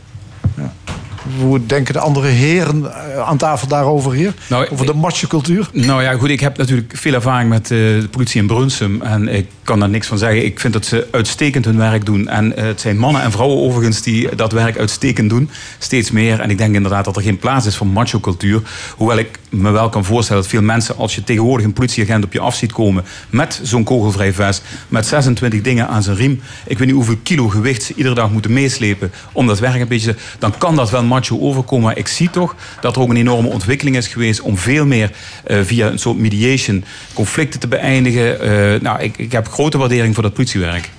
Hoe 1.41 1.67
denken 1.67 1.95
de 1.95 2.01
andere 2.01 2.29
heren 2.29 2.93
eh, 2.93 3.29
aan 3.29 3.37
tafel 3.37 3.69
daarover 3.69 4.13
hier? 4.13 4.35
over 4.71 4.87
de 4.87 4.95
macho-cultuur? 4.95 5.69
Nou 5.73 6.03
ja, 6.03 6.13
goed, 6.13 6.29
ik 6.29 6.41
heb 6.41 6.57
natuurlijk 6.57 6.93
veel 6.97 7.15
ervaring 7.15 7.51
met 7.51 7.63
eh, 7.63 7.79
de 7.79 8.09
politie 8.11 8.41
in 8.41 8.47
Brunsum. 8.47 9.03
En 9.03 9.29
ik 9.29 9.49
kan 9.67 9.81
daar 9.81 9.89
niks 9.89 10.07
van 10.07 10.19
zeggen. 10.19 10.45
Ik 10.45 10.61
vind 10.61 10.73
dat 10.73 10.85
ze 10.85 11.09
uitstekend 11.11 11.65
hun 11.65 11.77
werk 11.77 12.05
doen. 12.05 12.29
En 12.29 12.57
eh, 12.57 12.65
het 12.65 12.81
zijn 12.81 12.99
mannen 12.99 13.23
en 13.23 13.33
vrouwen 13.33 13.59
overigens 13.59 14.03
die 14.03 14.35
dat 14.35 14.53
werk 14.53 14.79
uitstekend 14.79 15.31
doen. 15.31 15.51
Steeds 15.79 16.11
meer. 16.11 16.41
En 16.41 16.51
ik 16.51 16.59
denk 16.59 16.75
inderdaad 16.75 17.05
dat 17.05 17.17
er 17.17 17.23
geen 17.23 17.39
plaats 17.39 17.67
is 17.67 17.77
voor 17.77 17.87
macho-cultuur. 17.87 18.63
Hoewel 18.97 19.19
ik 19.19 19.39
me 19.49 19.71
wel 19.71 19.89
kan 19.89 20.05
voorstellen 20.05 20.43
dat 20.43 20.51
veel 20.51 20.63
mensen... 20.63 20.97
als 20.97 21.15
je 21.15 21.25
tegenwoordig 21.25 21.67
een 21.67 21.73
politieagent 21.73 22.25
op 22.25 22.33
je 22.33 22.41
af 22.41 22.55
ziet 22.55 22.73
komen... 22.73 23.05
met 23.31 23.61
zo'n 23.63 23.85
kogelvrij 23.85 24.33
vest, 24.33 24.63
met 24.89 25.07
26 25.07 25.61
dingen 25.61 25.89
aan 25.89 26.03
zijn 26.03 26.17
riem... 26.17 26.41
ik 26.67 26.79
weet 26.79 26.87
niet 26.87 26.97
hoeveel 26.97 27.19
kilo 27.23 27.49
gewicht 27.49 27.83
ze 27.83 27.95
iedere 27.97 28.15
dag 28.15 28.31
moeten 28.31 28.53
meeslepen... 28.53 29.13
om 29.33 29.47
dat 29.47 29.59
werk 29.59 29.81
een 29.81 29.89
beetje... 29.89 30.17
dan 30.39 30.59
kan 30.59 30.77
dat 30.77 30.91
wel 30.91 31.05
macho 31.05 31.41
overkomen. 31.41 31.85
Maar 31.87 31.99
ik 31.99 32.09
zie 32.09 32.31
toch 32.31 32.55
dat 32.81 32.97
er 32.97 33.03
ook 33.03 33.11
een 33.11 33.17
enorme 33.17 33.49
ontwikkeling 33.49 33.97
is 33.97 34.09
geweest... 34.09 34.41
om 34.41 34.59
veel 34.59 34.87
meer 34.87 35.11
eh, 35.45 35.59
via 35.63 35.87
een 35.87 35.99
soort 35.99 36.19
mediation 36.19 36.85
conflicten 37.15 37.61
te 37.61 37.69
beëindigen. 37.69 38.41
Eh, 38.41 38.81
nou, 38.81 39.01
ik, 39.01 39.17
ik 39.17 39.33
heb 39.33 39.49
grote 39.57 39.79
waardering 39.79 40.15
voor 40.15 40.23
dat 40.23 40.35
politiewerk. 40.35 40.91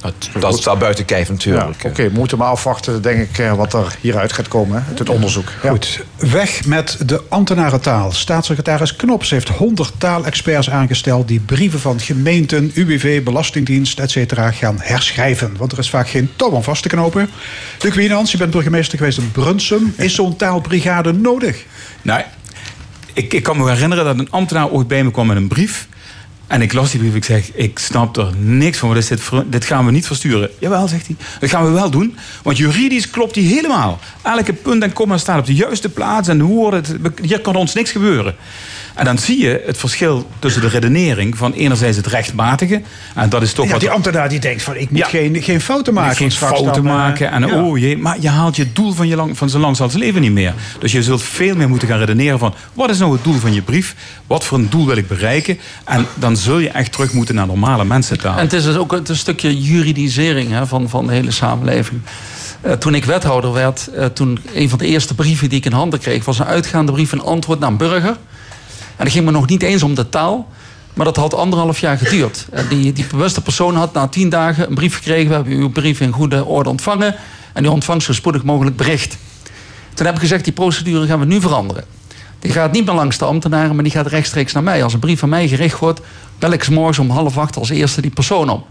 Dat, 0.00 0.28
dat 0.40 0.58
staat 0.58 0.78
buiten 0.78 1.04
kijf 1.04 1.28
natuurlijk. 1.28 1.82
Ja, 1.82 1.88
Oké, 1.88 2.02
we 2.02 2.14
moeten 2.14 2.38
maar 2.38 2.48
afwachten, 2.48 3.02
denk 3.02 3.20
ik, 3.28 3.38
eh, 3.38 3.54
wat 3.54 3.72
er 3.72 3.96
hieruit 4.00 4.32
gaat 4.32 4.48
komen 4.48 4.84
het 4.86 5.08
onderzoek. 5.08 5.52
Ja. 5.62 5.70
Goed, 5.70 6.04
weg 6.16 6.66
met 6.66 6.98
de 7.06 7.22
ambtenarentaal. 7.28 8.12
Staatssecretaris 8.12 8.96
Knops 8.96 9.30
heeft 9.30 9.48
100 9.48 9.92
taalexperts 9.98 10.70
aangesteld... 10.70 11.28
die 11.28 11.40
brieven 11.40 11.80
van 11.80 12.00
gemeenten, 12.00 12.70
UWV, 12.74 13.22
Belastingdienst, 13.22 13.98
etc. 13.98 14.32
gaan 14.54 14.76
herschrijven. 14.80 15.56
Want 15.56 15.72
er 15.72 15.78
is 15.78 15.90
vaak 15.90 16.08
geen 16.08 16.30
touw 16.36 16.54
aan 16.54 16.64
vast 16.64 16.82
te 16.82 16.88
knopen. 16.88 17.30
Luc 17.80 17.94
Wienans, 17.94 18.32
je 18.32 18.38
bent 18.38 18.50
burgemeester 18.50 18.98
geweest 18.98 19.18
in 19.18 19.32
Brunsum. 19.32 19.94
Is 19.96 20.14
zo'n 20.14 20.36
taalbrigade 20.36 21.12
nodig? 21.12 21.64
Nou, 22.02 22.22
ik, 23.12 23.32
ik 23.32 23.42
kan 23.42 23.56
me 23.56 23.70
herinneren 23.70 24.04
dat 24.04 24.18
een 24.18 24.30
ambtenaar 24.30 24.68
ooit 24.68 24.88
bij 24.88 25.04
me 25.04 25.10
kwam 25.10 25.26
met 25.26 25.36
een 25.36 25.48
brief. 25.48 25.88
En 26.52 26.62
ik 26.62 26.72
las 26.72 26.90
die 26.90 27.00
brief. 27.00 27.14
Ik 27.14 27.24
zeg, 27.24 27.52
ik 27.54 27.78
snap 27.78 28.16
er 28.16 28.36
niks 28.36 28.78
van. 28.78 28.94
Wat 28.94 29.08
dit, 29.08 29.22
dit 29.46 29.64
gaan 29.64 29.84
we 29.84 29.90
niet 29.90 30.06
versturen. 30.06 30.50
Jawel, 30.58 30.88
zegt 30.88 31.06
hij. 31.06 31.16
Dat 31.40 31.50
gaan 31.50 31.64
we 31.64 31.70
wel 31.70 31.90
doen. 31.90 32.16
Want 32.42 32.56
juridisch 32.56 33.10
klopt 33.10 33.34
die 33.34 33.54
helemaal. 33.54 34.00
Elke 34.22 34.52
punt 34.52 34.82
en 34.82 34.92
komma 34.92 35.18
staat 35.18 35.38
op 35.38 35.46
de 35.46 35.54
juiste 35.54 35.88
plaats. 35.88 36.28
En 36.28 36.40
hoe 36.40 36.74
het? 36.74 36.96
Hier 37.22 37.40
kan 37.40 37.54
ons 37.54 37.74
niks 37.74 37.90
gebeuren. 37.90 38.34
En 38.94 39.04
dan 39.04 39.18
zie 39.18 39.38
je 39.38 39.62
het 39.66 39.78
verschil 39.78 40.28
tussen 40.38 40.60
de 40.60 40.68
redenering 40.68 41.36
van 41.36 41.52
enerzijds 41.52 41.96
het 41.96 42.06
rechtmatige. 42.06 42.82
En 43.14 43.28
dat 43.28 43.42
is 43.42 43.52
toch 43.52 43.64
Ja, 43.64 43.70
wat 43.70 43.80
die 43.80 43.90
ambtenaar 43.90 44.28
die 44.28 44.40
denkt 44.40 44.62
van 44.62 44.76
ik 44.76 44.90
moet 44.90 44.98
Ja. 44.98 45.06
geen, 45.06 45.42
geen 45.42 45.60
fouten 45.60 45.94
maken. 45.94 46.16
geen 46.16 46.30
fouten 46.32 46.64
dan, 46.64 46.86
eh, 46.86 46.92
maken. 46.92 47.30
En 47.30 47.46
ja. 47.46 47.62
oh 47.62 47.78
jee, 47.78 47.98
maar 47.98 48.16
je 48.20 48.28
haalt 48.28 48.56
je 48.56 48.72
doel 48.72 48.92
van, 48.92 49.08
je 49.08 49.16
lang, 49.16 49.38
van 49.38 49.50
zijn 49.50 49.62
langzaals 49.62 49.94
leven 49.94 50.20
niet 50.20 50.32
meer. 50.32 50.54
Dus 50.78 50.92
je 50.92 51.02
zult 51.02 51.22
veel 51.22 51.56
meer 51.56 51.68
moeten 51.68 51.88
gaan 51.88 51.98
redeneren 51.98 52.38
van... 52.38 52.54
wat 52.72 52.90
is 52.90 52.98
nou 52.98 53.12
het 53.12 53.24
doel 53.24 53.38
van 53.38 53.54
je 53.54 53.62
brief? 53.62 53.94
Wat 54.26 54.44
voor 54.44 54.58
een 54.58 54.70
doel 54.70 54.86
wil 54.86 54.96
ik 54.96 55.08
bereiken? 55.08 55.58
En 55.84 56.06
dan 56.14 56.36
zul 56.36 56.58
je 56.58 56.68
echt 56.68 56.92
terug 56.92 57.12
moeten 57.12 57.34
naar 57.34 57.46
normale 57.46 57.84
mensentaal. 57.84 58.36
En 58.36 58.44
het 58.44 58.52
is 58.52 58.64
dus 58.64 58.76
ook 58.76 58.92
een, 58.92 59.04
een 59.06 59.16
stukje 59.16 59.60
juridisering 59.60 60.50
hè, 60.50 60.66
van, 60.66 60.88
van 60.88 61.06
de 61.06 61.12
hele 61.12 61.30
samenleving. 61.30 62.00
Eh, 62.60 62.72
toen 62.72 62.94
ik 62.94 63.04
wethouder 63.04 63.52
werd, 63.52 63.88
eh, 63.96 64.06
toen 64.06 64.38
een 64.54 64.68
van 64.68 64.78
de 64.78 64.86
eerste 64.86 65.14
brieven 65.14 65.48
die 65.48 65.58
ik 65.58 65.64
in 65.64 65.72
handen 65.72 65.98
kreeg... 65.98 66.24
was 66.24 66.38
een 66.38 66.46
uitgaande 66.46 66.92
brief, 66.92 67.12
een 67.12 67.22
antwoord 67.22 67.60
naar 67.60 67.70
een 67.70 67.76
burger. 67.76 68.16
En 68.96 69.04
dat 69.04 69.12
ging 69.12 69.24
me 69.24 69.30
nog 69.30 69.46
niet 69.48 69.62
eens 69.62 69.82
om 69.82 69.94
de 69.94 70.08
taal... 70.08 70.48
Maar 70.94 71.06
dat 71.06 71.16
had 71.16 71.34
anderhalf 71.34 71.78
jaar 71.78 71.98
geduurd. 71.98 72.46
En 72.50 72.68
die, 72.68 72.92
die 72.92 73.06
bewuste 73.10 73.40
persoon 73.40 73.76
had 73.76 73.92
na 73.92 74.06
tien 74.08 74.28
dagen 74.28 74.68
een 74.68 74.74
brief 74.74 74.94
gekregen. 74.94 75.28
We 75.28 75.34
hebben 75.34 75.52
uw 75.52 75.70
brief 75.70 76.00
in 76.00 76.12
goede 76.12 76.44
orde 76.44 76.68
ontvangen. 76.68 77.14
En 77.52 77.64
u 77.64 77.68
ontvangt 77.68 78.04
zo 78.04 78.12
spoedig 78.12 78.42
mogelijk 78.44 78.76
bericht. 78.76 79.16
Toen 79.94 80.06
heb 80.06 80.14
ik 80.14 80.20
gezegd, 80.20 80.44
die 80.44 80.52
procedure 80.52 81.06
gaan 81.06 81.18
we 81.18 81.24
nu 81.24 81.40
veranderen. 81.40 81.84
Die 82.38 82.52
gaat 82.52 82.72
niet 82.72 82.84
meer 82.86 82.94
langs 82.94 83.18
de 83.18 83.24
ambtenaren, 83.24 83.74
maar 83.74 83.84
die 83.84 83.92
gaat 83.92 84.06
rechtstreeks 84.06 84.52
naar 84.52 84.62
mij. 84.62 84.82
Als 84.84 84.92
een 84.92 84.98
brief 84.98 85.18
van 85.18 85.28
mij 85.28 85.48
gericht 85.48 85.78
wordt, 85.78 86.00
bel 86.38 86.50
ik 86.52 86.68
morgens 86.68 86.98
om 86.98 87.10
half 87.10 87.38
acht 87.38 87.56
als 87.56 87.70
eerste 87.70 88.00
die 88.00 88.10
persoon 88.10 88.48
op. 88.50 88.66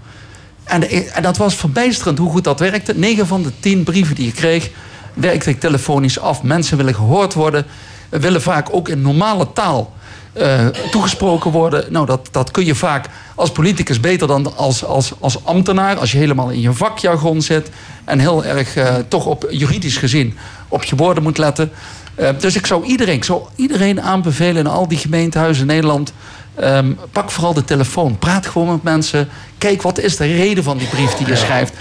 En, 0.64 0.80
de- 0.80 0.88
en 0.88 1.24
dat 1.24 1.38
was 1.38 1.56
verbijsterend 1.56 2.18
hoe 2.18 2.32
goed 2.32 2.44
dat 2.44 2.60
werkte. 2.60 2.94
9 2.98 3.28
van 3.28 3.42
de 3.44 3.52
10 3.60 3.84
brieven 3.84 4.16
die 4.16 4.28
ik 4.28 4.36
kreeg, 4.36 4.70
werkte 5.14 5.50
ik 5.50 5.60
telefonisch 5.60 6.20
af. 6.20 6.44
Mensen 6.44 6.78
willen 6.78 6.96
gehoord 6.96 7.34
worden, 7.34 7.66
willen 8.10 8.42
vaak 8.42 8.68
ook 8.72 8.90
in 8.90 9.02
normale 9.02 9.48
taal 9.54 9.94
eh, 10.34 10.68
toegesproken 10.68 11.52
worden. 11.52 11.86
Nou, 11.90 12.06
dat, 12.06 12.28
dat 12.32 12.52
kun 12.52 12.66
je 12.66 12.76
vaak 12.76 13.06
als 13.36 13.52
politicus 13.52 14.00
beter 14.00 14.28
dan 14.28 14.58
als, 14.58 14.86
als, 14.86 15.14
als 15.20 15.46
ambtenaar. 15.46 15.98
Als 15.98 16.12
je 16.12 16.18
helemaal 16.18 16.50
in 16.50 16.62
je 16.62 16.74
vakjargon 16.74 17.42
zit 17.42 17.70
en 18.06 18.20
heel 18.20 18.46
erg 18.46 18.76
eh, 18.76 18.96
toch 19.08 19.26
op 19.26 19.48
juridisch 19.50 19.98
gezien 19.98 20.38
op 20.68 20.84
je 20.84 20.96
woorden 20.96 21.24
moet 21.24 21.38
letten. 21.38 21.72
Eh, 22.16 22.30
dus 22.40 22.56
ik 22.56 22.66
zou 22.66 22.86
iedereen, 22.86 23.16
ik 23.16 23.24
zou 23.24 23.42
iedereen 23.56 24.02
aanbevelen 24.02 24.58
in 24.58 24.68
al 24.68 24.88
die 24.88 24.98
gemeentehuizen 24.98 25.62
in 25.62 25.74
Nederland. 25.74 26.14
ehm, 26.56 26.94
pak 27.12 27.32
vooral 27.32 27.54
de 27.54 27.64
telefoon. 27.64 28.18
Praat 28.18 28.48
gewoon 28.48 28.68
met 28.68 28.84
mensen. 28.84 29.30
Kijk, 29.58 29.82
wat 29.82 30.00
is 30.00 30.18
de 30.18 30.26
reden 30.36 30.64
van 30.64 30.78
die 30.78 30.88
brief 30.88 31.14
die 31.14 31.28
je 31.28 31.36
schrijft? 31.36 31.74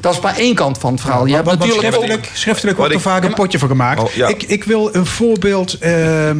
Dat 0.00 0.14
is 0.14 0.20
maar 0.20 0.36
één 0.36 0.54
kant 0.54 0.78
van 0.78 0.92
het 0.92 1.00
verhaal. 1.00 1.26
Je 1.26 1.34
hebt 1.34 1.46
natuurlijk 1.46 1.74
ook- 1.76 1.82
schriftelijk, 1.84 2.30
schriftelijk 2.34 2.78
Wat 2.78 2.86
wordt 2.88 3.04
er 3.04 3.10
vaak 3.10 3.24
een 3.24 3.34
potje 3.34 3.58
voor 3.58 3.68
gemaakt. 3.68 4.00
Oh, 4.00 4.12
ja. 4.12 4.28
ik, 4.28 4.42
ik 4.42 4.64
wil 4.64 4.94
een 4.94 5.06
voorbeeld 5.06 5.78
ehm, 5.78 6.36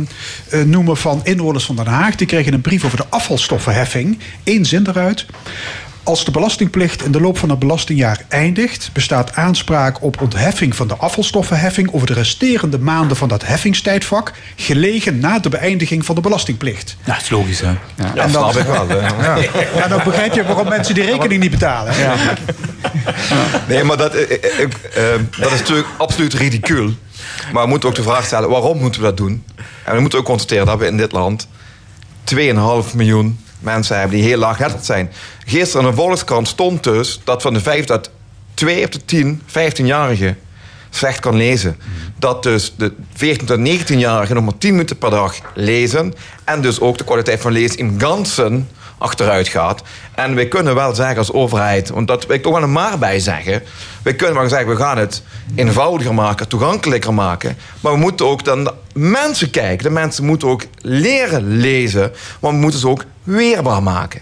eh, 0.48 0.62
noemen 0.62 0.96
van 0.96 1.20
inwoners 1.24 1.64
van 1.64 1.76
Den 1.76 1.86
Haag. 1.86 2.14
Die 2.14 2.26
kregen 2.26 2.52
een 2.52 2.60
brief 2.60 2.84
over 2.84 2.96
de 2.96 3.04
afvalstoffenheffing. 3.08 4.18
Eén 4.44 4.64
zin 4.64 4.86
eruit. 4.88 5.26
Als 6.10 6.24
de 6.24 6.30
belastingplicht 6.30 7.04
in 7.04 7.12
de 7.12 7.20
loop 7.20 7.38
van 7.38 7.50
het 7.50 7.58
belastingjaar 7.58 8.20
eindigt, 8.28 8.90
bestaat 8.92 9.34
aanspraak 9.34 10.02
op 10.02 10.20
ontheffing 10.20 10.76
van 10.76 10.88
de 10.88 10.96
afvalstoffenheffing 10.96 11.92
over 11.92 12.06
de 12.06 12.12
resterende 12.12 12.78
maanden 12.78 13.16
van 13.16 13.28
dat 13.28 13.46
heffingstijdvak, 13.46 14.32
gelegen 14.56 15.18
na 15.18 15.38
de 15.38 15.48
beëindiging 15.48 16.04
van 16.04 16.14
de 16.14 16.20
belastingplicht. 16.20 16.96
Ja, 17.04 17.12
dat 17.12 17.22
is 17.22 17.30
logisch, 17.30 17.60
hè? 17.60 17.66
Ja, 17.68 17.76
Ja, 17.96 18.22
En 18.22 18.32
dan- 18.32 18.52
snap 18.52 18.56
ik 18.66 18.66
wel. 18.72 18.88
Ja. 19.20 19.36
Ja, 19.76 19.88
dan 19.88 20.00
begrijp 20.04 20.34
je 20.34 20.44
waarom 20.44 20.68
mensen 20.68 20.94
die 20.94 21.04
rekening 21.04 21.40
niet 21.42 21.50
betalen. 21.50 21.92
hè? 21.96 22.32
Nee, 23.68 23.84
maar 23.84 23.96
dat, 23.96 24.14
eh, 24.14 24.22
eh, 24.22 24.58
ik, 24.60 24.74
eh, 24.94 25.04
dat 25.40 25.52
is 25.52 25.58
natuurlijk 25.58 25.88
absoluut 25.96 26.34
ridicuul. 26.34 26.90
Maar 27.52 27.62
we 27.62 27.68
moeten 27.68 27.88
ook 27.88 27.94
de 27.94 28.02
vraag 28.02 28.24
stellen, 28.24 28.48
waarom 28.48 28.78
moeten 28.78 29.00
we 29.00 29.06
dat 29.06 29.16
doen? 29.16 29.44
En 29.84 29.94
we 29.94 30.00
moeten 30.00 30.18
ook 30.18 30.24
constateren 30.24 30.66
dat 30.66 30.78
we 30.78 30.86
in 30.86 30.96
dit 30.96 31.12
land 31.12 31.48
2,5 32.24 32.94
miljoen 32.94 33.38
mensen 33.60 33.98
hebben 33.98 34.16
die 34.16 34.26
heel 34.26 34.38
laaggetterd 34.38 34.84
zijn. 34.84 35.10
Gisteren 35.46 35.84
in 35.84 35.90
de 35.90 35.96
Volkskrant 35.96 36.48
stond 36.48 36.84
dus 36.84 37.20
dat 37.24 37.42
van 37.42 37.54
de 37.54 37.60
vijf 37.60 37.84
dat 37.84 38.10
2 38.54 38.84
op 38.84 38.92
de 38.92 39.04
10 39.04 39.42
15-jarigen 39.46 40.36
slecht 40.90 41.20
kan 41.20 41.36
lezen. 41.36 41.76
Dat 42.18 42.42
dus 42.42 42.74
de 42.76 42.92
14 43.14 43.46
tot 43.46 43.58
19-jarigen 43.58 44.34
nog 44.34 44.44
maar 44.44 44.58
10 44.58 44.70
minuten 44.70 44.98
per 44.98 45.10
dag 45.10 45.34
lezen. 45.54 46.14
En 46.44 46.60
dus 46.60 46.80
ook 46.80 46.98
de 46.98 47.04
kwaliteit 47.04 47.40
van 47.40 47.52
lezen 47.52 47.78
in 47.78 47.94
ganzen 47.98 48.68
achteruit 49.00 49.48
gaat. 49.48 49.82
En 50.14 50.34
wij 50.34 50.48
kunnen 50.48 50.74
wel 50.74 50.94
zeggen 50.94 51.18
als 51.18 51.32
overheid, 51.32 51.88
want 51.88 52.08
dat 52.08 52.26
wil 52.26 52.36
ik 52.36 52.42
toch 52.42 52.52
wel 52.52 52.62
een 52.62 52.72
maar 52.72 52.98
bij 52.98 53.20
zeggen. 53.20 53.62
Wij 54.02 54.14
kunnen 54.14 54.36
wel 54.36 54.48
zeggen, 54.48 54.68
we 54.68 54.76
gaan 54.76 54.98
het 54.98 55.22
eenvoudiger 55.54 56.14
maken, 56.14 56.48
toegankelijker 56.48 57.14
maken. 57.14 57.56
Maar 57.80 57.92
we 57.92 57.98
moeten 57.98 58.26
ook 58.26 58.44
dan 58.44 58.64
de 58.64 58.72
mensen 58.92 59.50
kijken. 59.50 59.84
De 59.84 59.90
mensen 59.90 60.24
moeten 60.24 60.48
ook 60.48 60.64
leren 60.80 61.56
lezen, 61.56 62.12
maar 62.40 62.50
we 62.50 62.56
moeten 62.56 62.80
ze 62.80 62.88
ook 62.88 63.04
weerbaar 63.22 63.82
maken. 63.82 64.20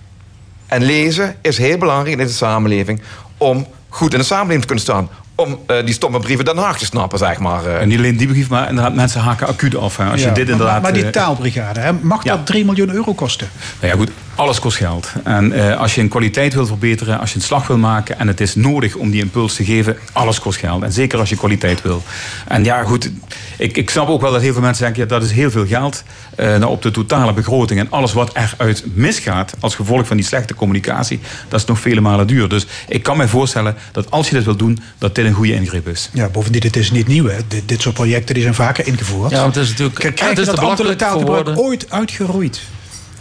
En 0.66 0.82
lezen 0.82 1.36
is 1.42 1.58
heel 1.58 1.78
belangrijk 1.78 2.10
in 2.10 2.18
deze 2.18 2.36
samenleving 2.36 3.02
om 3.36 3.66
goed 3.88 4.12
in 4.12 4.18
de 4.18 4.24
samenleving 4.24 4.60
te 4.60 4.66
kunnen 4.66 4.84
staan. 4.84 5.08
Om 5.40 5.58
eh, 5.66 5.84
die 5.84 5.94
stomme 5.94 6.18
brieven 6.20 6.44
Den 6.44 6.56
Haag 6.56 6.78
te 6.78 6.84
snappen, 6.84 7.18
zeg 7.18 7.38
maar. 7.38 7.64
eh. 7.66 7.80
En 7.80 7.88
niet 7.88 7.98
alleen 7.98 8.16
die 8.16 8.26
brief, 8.26 8.48
maar 8.48 8.68
inderdaad, 8.68 8.94
mensen 8.94 9.20
haken 9.20 9.46
acuut 9.46 9.76
af. 9.76 9.96
Hè. 9.96 10.04
Als 10.04 10.20
Ja. 10.20 10.28
je 10.28 10.32
dit 10.34 10.48
inderdaad... 10.48 10.72
maar, 10.72 10.82
maar 10.82 10.92
die 10.92 11.04
eh, 11.04 11.10
taalbrigade, 11.10 11.80
hè, 11.80 11.92
mag 11.92 12.22
dat 12.22 12.46
3 12.46 12.64
miljoen 12.64 12.90
euro 12.90 13.12
kosten? 13.14 13.48
Nou 13.80 13.92
ja, 13.92 13.98
goed, 13.98 14.10
alles 14.34 14.60
kost 14.60 14.76
geld. 14.76 15.12
En 15.24 15.52
eh, 15.52 15.80
als 15.80 15.94
je 15.94 16.00
een 16.00 16.08
kwaliteit 16.08 16.54
wil 16.54 16.66
verbeteren, 16.66 17.18
als 17.20 17.30
je 17.30 17.36
een 17.36 17.42
slag 17.42 17.66
wil 17.66 17.78
maken 17.78 18.18
en 18.18 18.26
het 18.26 18.40
is 18.40 18.54
nodig 18.54 18.94
om 18.94 19.10
die 19.10 19.20
impuls 19.22 19.54
te 19.54 19.64
geven, 19.64 19.96
alles 20.12 20.40
kost 20.40 20.58
geld. 20.58 20.82
En 20.82 20.92
zeker 20.92 21.18
als 21.18 21.28
je 21.28 21.36
kwaliteit 21.36 21.82
wil. 21.82 22.02
En 22.48 22.64
ja, 22.64 22.82
goed, 22.82 23.10
ik, 23.58 23.76
ik 23.76 23.90
snap 23.90 24.08
ook 24.08 24.20
wel 24.20 24.32
dat 24.32 24.40
heel 24.40 24.52
veel 24.52 24.62
mensen 24.62 24.84
denken, 24.84 25.02
ja, 25.02 25.08
dat 25.08 25.22
is 25.22 25.30
heel 25.30 25.50
veel 25.50 25.66
geld. 25.66 26.02
eh 26.34 26.46
nou, 26.46 26.64
op 26.64 26.82
de 26.82 26.90
totale 26.90 27.32
begroting 27.32 27.80
en 27.80 27.90
alles 27.90 28.12
wat 28.12 28.30
eruit 28.34 28.84
misgaat 28.94 29.54
als 29.60 29.74
gevolg 29.74 30.06
van 30.06 30.16
die 30.16 30.26
slechte 30.26 30.54
communicatie, 30.54 31.20
dat 31.48 31.60
is 31.60 31.66
nog 31.66 31.78
vele 31.80 32.00
malen 32.00 32.26
duur. 32.26 32.48
Dus 32.48 32.66
ik 32.88 33.02
kan 33.02 33.16
mij 33.16 33.28
voorstellen 33.28 33.74
dat 33.92 34.10
als 34.10 34.28
je 34.28 34.34
dit 34.34 34.44
wil 34.44 34.56
doen, 34.56 34.78
dat 34.98 35.14
dit 35.14 35.26
een 35.28 35.34
goede 35.34 35.52
ingreep 35.54 35.88
is. 35.88 36.10
Ja, 36.12 36.28
bovendien, 36.28 36.62
het 36.62 36.76
is 36.76 36.90
niet 36.90 37.06
nieuw. 37.06 37.26
Hè. 37.26 37.36
Dit, 37.48 37.62
dit 37.68 37.80
soort 37.82 37.94
projecten 37.94 38.34
die 38.34 38.42
zijn 38.42 38.54
vaker 38.54 38.86
ingevoerd. 38.86 39.30
Ja, 39.30 39.40
want 39.40 39.54
het 39.54 39.64
is 39.64 39.70
natuurlijk- 39.70 39.98
Krijg 39.98 40.18
het 40.20 40.34
je 40.34 40.40
is 40.40 40.46
dat 40.46 40.56
te 40.56 40.60
ambtelijk 40.66 40.98
taalgebruik 40.98 41.58
ooit 41.58 41.90
uitgeroeid? 41.90 42.60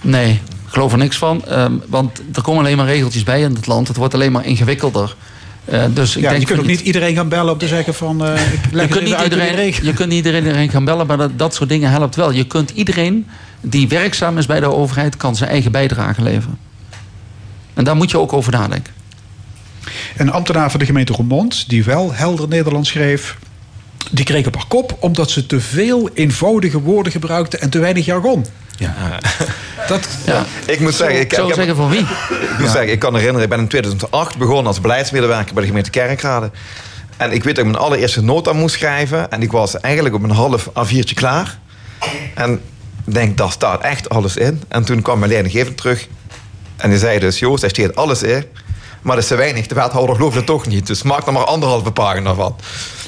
Nee, 0.02 0.32
ik 0.32 0.74
geloof 0.74 0.92
er 0.92 0.98
niks 0.98 1.18
van. 1.18 1.46
ehm, 1.46 1.74
want 1.88 2.22
er 2.34 2.42
komen 2.42 2.64
alleen 2.64 2.78
maar 2.78 2.86
regeltjes 2.86 3.24
bij 3.24 3.42
in 3.42 3.56
het 3.56 3.68
land. 3.68 3.88
Het 3.88 3.98
wordt 3.98 4.14
alleen 4.14 4.32
maar 4.32 4.46
ingewikkelder. 4.46 5.16
Eh, 5.66 5.84
dus 5.94 6.16
ik 6.16 6.22
ja, 6.22 6.30
denk 6.30 6.42
je 6.42 6.48
kunt 6.48 6.60
ook 6.60 6.66
niet 6.66 6.80
iedereen 6.80 7.16
gaan 7.16 7.30
bellen 7.30 7.54
om 7.54 7.58
te 7.60 7.68
zeggen 7.68 7.94
van... 7.94 8.26
eh, 8.26 8.34
ik 8.34 8.60
leg 8.72 8.86
Je 8.88 8.92
kunt, 8.92 9.04
niet 9.06 9.22
iedereen, 9.24 9.74
je 9.82 9.94
kunt 9.94 10.10
niet 10.10 10.26
iedereen 10.26 10.70
gaan 10.70 10.86
bellen, 10.86 11.08
maar 11.08 11.18
dat, 11.18 11.40
dat 11.40 11.54
soort 11.56 11.70
dingen 11.70 11.92
helpt 11.92 12.16
wel. 12.16 12.32
Je 12.32 12.44
kunt 12.48 12.70
iedereen 12.70 13.28
die 13.62 13.88
werkzaam 13.88 14.38
is 14.38 14.46
bij 14.46 14.60
de 14.60 14.74
overheid... 14.74 15.18
kan 15.18 15.36
zijn 15.36 15.50
eigen 15.50 15.72
bijdrage 15.72 16.22
leveren. 16.22 16.58
En 17.74 17.84
daar 17.84 17.96
moet 17.96 18.12
je 18.12 18.20
ook 18.20 18.34
over 18.34 18.52
nadenken. 18.52 18.94
Een 20.18 20.32
ambtenaar 20.32 20.72
van 20.72 20.80
de 20.80 20.86
gemeente 20.86 21.14
Roermond, 21.14 21.70
die 21.70 21.84
wel 21.84 22.14
helder 22.14 22.48
Nederlands 22.48 22.90
schreef... 22.90 23.38
die 24.12 24.26
kreeg 24.26 24.48
op 24.48 24.56
haar 24.56 24.68
kop 24.68 24.98
omdat 25.00 25.30
ze 25.30 25.46
te 25.46 25.60
veel 25.60 26.10
eenvoudige 26.14 26.82
woorden 26.82 27.12
gebruikte... 27.12 27.58
en 27.58 27.70
te 27.70 27.80
weinig 27.80 28.06
jargon. 28.06 28.46
Ja. 28.78 28.94
Dat, 29.88 30.08
Ik 30.66 30.80
moet 30.80 30.96
zeggen, 30.96 31.20
ik, 31.20 31.34
Zou 31.34 31.54
zeggen 31.54 31.76
van 31.76 31.90
wie? 31.90 32.00
Ik 32.00 32.60
moet 32.60 32.70
zeggen, 32.70 32.92
ik 32.92 33.00
kan 33.00 33.14
herinneren, 33.14 33.44
ik 33.44 33.50
ben 33.50 33.60
in 33.60 33.68
2008 33.68 34.38
begonnen 34.38 34.66
als 34.66 34.82
beleidsmedewerker 34.82 35.54
bij 35.54 35.62
de 35.62 35.68
gemeente 35.68 35.90
Kerkrade. 35.90 36.52
En 37.18 37.32
ik 37.32 37.44
weet 37.44 37.56
dat 37.56 37.66
ik 37.66 37.72
mijn 37.72 37.84
allereerste 37.84 38.24
nota 38.24 38.54
moest 38.54 38.76
schrijven. 38.76 39.32
En 39.32 39.42
ik 39.42 39.52
was 39.52 39.80
eigenlijk 39.80 40.16
op 40.16 40.24
een 40.24 40.30
half 40.30 40.70
A4'tje 40.70 41.14
klaar. 41.14 41.58
En 42.34 42.62
ik 43.06 43.14
denk, 43.14 43.38
daar 43.38 43.52
staat 43.52 43.82
echt 43.82 44.10
alles 44.10 44.38
in. 44.38 44.64
En 44.68 44.86
toen 44.86 45.02
kwam 45.02 45.20
mijn 45.20 45.32
leidinggevende 45.32 45.76
terug. 45.76 46.08
En 46.76 46.90
die 46.90 47.00
zei 47.00 47.20
dus, 47.20 47.40
Joost, 47.40 47.62
daar 47.62 47.70
staat 47.70 47.96
alles 47.96 48.24
in. 48.24 48.46
Maar 49.02 49.16
dat 49.16 49.24
is 49.24 49.30
te 49.30 49.36
weinig. 49.36 49.68
De 49.68 49.76
wethouder 49.76 50.16
gelooft 50.16 50.36
het 50.36 50.46
toch 50.46 50.68
niet. 50.68 50.88
Dus 50.88 51.04
maak 51.04 51.28
er 51.28 51.34
maar 51.34 51.46
anderhalve 51.46 51.92
pagina 51.92 52.34
van. 52.34 52.56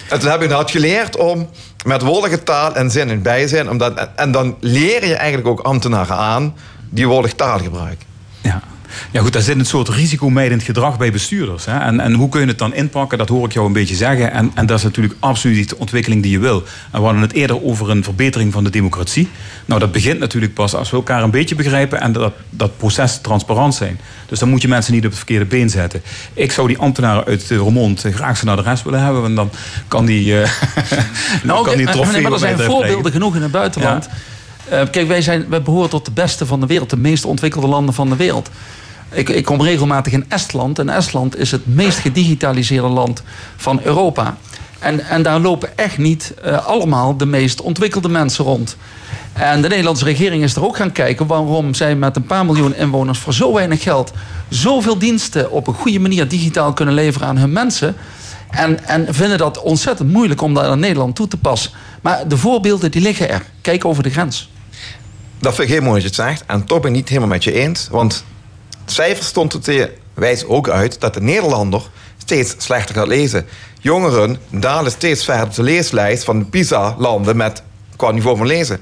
En 0.10 0.20
toen 0.20 0.30
heb 0.30 0.38
ik 0.38 0.44
inderdaad 0.44 0.72
geleerd 0.72 1.18
om 1.18 1.50
met 1.86 2.02
woordige 2.02 2.44
taal 2.44 2.76
en 2.76 2.92
zin 2.92 3.10
en 3.10 3.22
bijzin... 3.22 3.70
Omdat, 3.70 4.10
en, 4.16 4.32
dan 4.32 4.56
leer 4.60 5.08
je 5.08 5.16
eigenlijk 5.16 5.48
ook 5.48 5.60
ambtenaren 5.60 6.16
aan 6.16 6.56
die 6.90 7.08
woordig 7.08 7.34
taal 7.34 7.60
gebruiken. 7.60 8.08
Ja. 8.42 8.62
Ja 9.12 9.22
goed, 9.22 9.34
daar 9.34 9.42
zit 9.42 9.60
een 9.60 9.66
soort 9.66 9.90
risicomijdend 9.90 10.64
gedrag 10.64 10.98
bij 10.98 11.12
bestuurders. 11.12 11.66
Hè? 11.66 11.78
En, 11.78 12.00
en 12.00 12.14
hoe 12.14 12.30
kun 12.30 12.42
je 12.42 12.48
het 12.48 12.58
dan 12.58 12.74
inpakken, 12.74 13.18
dat 13.18 13.30
hoor 13.30 13.46
ik 13.46 13.54
jou 13.54 13.68
een 13.68 13.74
beetje 13.74 13.96
zeggen. 13.96 14.32
En, 14.32 14.52
en 14.54 14.66
dat 14.66 14.78
is 14.78 14.84
natuurlijk 14.84 15.16
absoluut 15.20 15.58
niet 15.58 15.70
de 15.70 15.78
ontwikkeling 15.78 16.22
die 16.22 16.32
je 16.32 16.40
wil. 16.40 16.64
En 16.92 17.00
we 17.00 17.06
hadden 17.06 17.22
het 17.22 17.34
eerder 17.34 17.64
over 17.64 17.90
een 17.90 18.04
verbetering 18.04 18.54
van 18.54 18.64
de 18.64 18.70
democratie. 18.70 19.28
Nou, 19.66 19.80
dat 19.80 19.92
begint 19.92 20.20
natuurlijk 20.20 20.54
pas 20.54 20.76
als 20.76 20.90
we 20.90 20.96
elkaar 20.96 21.24
een 21.24 21.32
beetje 21.32 21.56
begrijpen... 21.56 22.02
en 22.02 22.12
dat, 22.12 22.34
dat 22.50 22.78
proces 22.78 23.22
transparant 23.22 23.76
zijn. 23.76 24.00
Dus 24.28 24.40
dan 24.40 24.50
moet 24.50 24.62
je 24.62 24.68
mensen 24.68 24.94
niet 24.94 25.04
op 25.04 25.10
het 25.10 25.18
verkeerde 25.18 25.46
been 25.46 25.70
zetten. 25.70 26.02
Ik 26.34 26.52
zou 26.52 26.68
die 26.68 26.78
ambtenaren 26.78 27.26
uit 27.26 27.50
Roermond 27.50 28.06
graag 28.12 28.40
de 28.40 28.62
rest 28.62 28.84
willen 28.84 29.04
hebben... 29.04 29.22
want 29.22 29.36
dan 29.36 29.52
kan 29.88 30.06
die, 30.06 30.42
eh 30.42 30.52
dan 31.44 31.64
kan 31.64 31.78
die 31.78 31.86
trofee 31.86 32.12
nee, 32.12 32.22
maar 32.22 32.32
er 32.32 32.40
zijn 32.40 32.60
voorbeelden 32.60 33.12
genoeg 33.12 33.36
in 33.36 33.42
het 33.42 33.52
buitenland. 33.52 34.10
Eh, 34.70 34.82
kijk, 34.92 35.08
wij, 35.08 35.22
zijn, 35.22 35.46
behoren 35.64 35.90
tot 35.90 36.06
de 36.06 36.12
beste 36.12 36.46
van 36.46 36.60
de 36.60 36.66
wereld. 36.66 36.90
De 36.90 36.98
meest 36.98 37.26
ontwikkelde 37.26 37.68
landen 37.68 37.94
van 37.94 38.10
de 38.10 38.16
wereld. 38.16 38.50
Ik, 39.12 39.30
ik 39.30 39.46
kom 39.46 39.62
regelmatig 39.62 40.14
in 40.14 40.26
Estland. 40.28 40.80
En 40.80 40.90
Estland 40.90 41.38
is 41.38 41.52
het 41.52 41.76
meest 41.76 41.98
gedigitaliseerde 41.98 42.88
land 42.88 43.24
van 43.56 43.80
Europa. 43.84 44.38
En, 44.80 45.00
en 45.00 45.22
daar 45.22 45.40
lopen 45.40 45.78
echt 45.78 45.98
niet 45.98 46.34
eh, 46.44 46.68
allemaal 46.68 47.18
de 47.18 47.26
meest 47.26 47.62
ontwikkelde 47.62 48.10
mensen 48.10 48.46
rond. 48.46 48.78
En 49.34 49.62
de 49.62 49.68
Nederlandse 49.68 50.06
regering 50.06 50.44
is 50.44 50.56
er 50.56 50.66
ook 50.66 50.76
gaan 50.76 50.92
kijken 50.92 51.28
waarom 51.28 51.74
zij 51.74 51.96
met 51.96 52.16
een 52.16 52.26
paar 52.26 52.46
miljoen 52.46 52.76
inwoners 52.76 53.20
voor 53.20 53.34
zo 53.34 53.54
weinig 53.54 53.84
geld 53.84 54.12
zoveel 54.50 54.98
diensten 54.98 55.52
op 55.52 55.68
een 55.68 55.74
goede 55.74 56.00
manier 56.00 56.28
digitaal 56.28 56.74
kunnen 56.74 56.94
leveren 56.94 57.28
aan 57.28 57.38
hun 57.38 57.52
mensen. 57.52 57.96
En, 58.50 58.86
en 58.86 59.14
vinden 59.14 59.38
dat 59.38 59.62
ontzettend 59.62 60.12
moeilijk 60.12 60.42
om 60.42 60.54
dat 60.54 60.64
aan 60.64 60.80
Nederland 60.80 61.16
toe 61.16 61.28
te 61.28 61.38
passen. 61.38 61.72
Maar 62.02 62.28
de 62.28 62.38
voorbeelden 62.38 62.92
die 62.92 63.02
liggen 63.02 63.30
er. 63.30 63.46
Kijk 63.62 63.86
over 63.86 64.04
de 64.04 64.10
grens. 64.10 64.50
Dat 65.40 65.56
vind 65.56 65.68
ik 65.68 65.74
heel 65.74 65.84
mooi 65.84 66.02
dat 66.02 66.16
je 66.16 66.22
het 66.22 66.30
zegt. 66.30 66.44
En 66.48 66.66
toch 66.66 66.80
ben 66.80 66.90
ik 66.90 66.96
niet 66.96 67.10
helemaal 67.10 67.30
met 67.30 67.44
je 67.44 67.52
eens. 67.52 67.88
Want 67.92 68.24
cijfers 68.86 69.28
stond 69.28 69.54
het 69.54 69.64
te 69.64 69.94
wijzen 70.14 70.50
ook 70.50 70.70
uit 70.70 71.00
dat 71.00 71.14
de 71.14 71.22
Nederlander 71.22 71.90
steeds 72.18 72.56
slechter 72.58 72.96
gaat 72.96 73.08
lezen. 73.08 73.46
Jongeren 73.80 74.38
dalen 74.50 74.92
steeds 74.92 75.24
verder 75.26 75.46
op 75.46 75.56
de 75.56 75.64
leeslijst 75.64 76.24
van 76.24 76.40
de 76.40 76.46
PISA-landen 76.46 77.38
met 77.38 77.64
qua 77.96 78.12
niveau 78.12 78.38
van 78.38 78.48
lezen. 78.48 78.80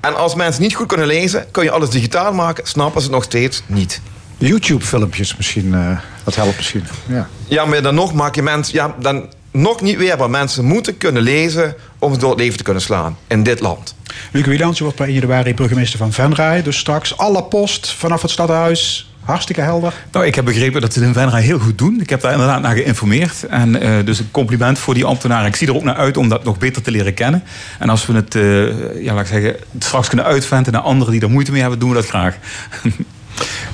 En 0.00 0.16
als 0.16 0.34
mensen 0.34 0.62
niet 0.62 0.74
goed 0.74 0.86
kunnen 0.86 1.06
lezen, 1.06 1.50
kun 1.50 1.64
je 1.64 1.70
alles 1.70 1.90
digitaal 1.90 2.32
maken, 2.32 2.66
snappen 2.66 3.00
ze 3.00 3.06
het 3.06 3.16
nog 3.16 3.24
steeds 3.24 3.62
niet. 3.66 4.00
YouTube-filmpjes 4.38 5.36
misschien, 5.36 5.74
eh, 5.74 5.98
dat 6.24 6.34
helpt 6.34 6.56
misschien. 6.56 6.84
Ja. 7.06 7.28
Ja, 7.48 7.64
maar 7.64 7.82
dan 7.82 7.94
nog 7.94 8.12
maak 8.14 8.34
je 8.34 8.42
mensen, 8.42 8.74
ja, 8.74 8.94
dan 8.98 9.32
nog 9.56 9.80
niet 9.80 9.96
weer, 9.96 10.18
maar 10.18 10.30
mensen 10.30 10.64
moeten 10.64 10.96
kunnen 10.96 11.22
lezen 11.22 11.74
om 11.98 12.18
door 12.18 12.30
het 12.30 12.38
leven 12.38 12.56
te 12.56 12.62
kunnen 12.62 12.82
slaan 12.82 13.16
in 13.26 13.42
dit 13.42 13.60
land. 13.60 13.94
Luc 14.32 14.46
Wielands 14.46 14.80
wordt 14.80 14.96
per 14.96 15.06
1 15.06 15.14
januari 15.14 15.54
burgemeester 15.54 15.98
van 15.98 16.12
Venray. 16.12 16.62
Dus 16.62 16.78
straks 16.78 17.16
alle 17.16 17.42
post 17.42 17.90
vanaf 17.90 18.22
het 18.22 18.30
stadhuis. 18.30 19.10
Hartstikke 19.24 19.60
helder. 19.60 19.94
Nou, 20.12 20.26
ik 20.26 20.34
heb 20.34 20.44
begrepen 20.44 20.80
dat 20.80 20.92
ze 20.92 20.98
het 20.98 21.08
in 21.08 21.14
Venray 21.14 21.42
heel 21.42 21.58
goed 21.58 21.78
doen. 21.78 22.00
Ik 22.00 22.10
heb 22.10 22.20
daar 22.20 22.32
inderdaad 22.32 22.62
naar 22.62 22.74
geïnformeerd. 22.74 23.46
En 23.46 23.80
eh, 23.80 24.04
dus 24.04 24.18
een 24.18 24.30
compliment 24.30 24.78
voor 24.78 24.94
die 24.94 25.04
ambtenaren. 25.04 25.46
Ik 25.46 25.56
zie 25.56 25.68
er 25.68 25.74
ook 25.74 25.82
naar 25.82 25.94
uit 25.94 26.16
om 26.16 26.28
dat 26.28 26.44
nog 26.44 26.58
beter 26.58 26.82
te 26.82 26.90
leren 26.90 27.14
kennen. 27.14 27.42
En 27.78 27.88
als 27.88 28.06
we 28.06 28.12
het, 28.12 28.34
eh, 28.34 29.02
ja, 29.04 29.14
laat 29.14 29.22
ik 29.22 29.32
zeggen, 29.32 29.56
straks 29.78 30.08
kunnen 30.08 30.26
uitventen 30.26 30.72
naar 30.72 30.82
anderen 30.82 31.12
die 31.12 31.22
er 31.22 31.30
moeite 31.30 31.50
mee 31.50 31.60
hebben, 31.60 31.78
doen 31.78 31.88
we 31.88 31.94
dat 31.94 32.08
graag. 32.08 32.36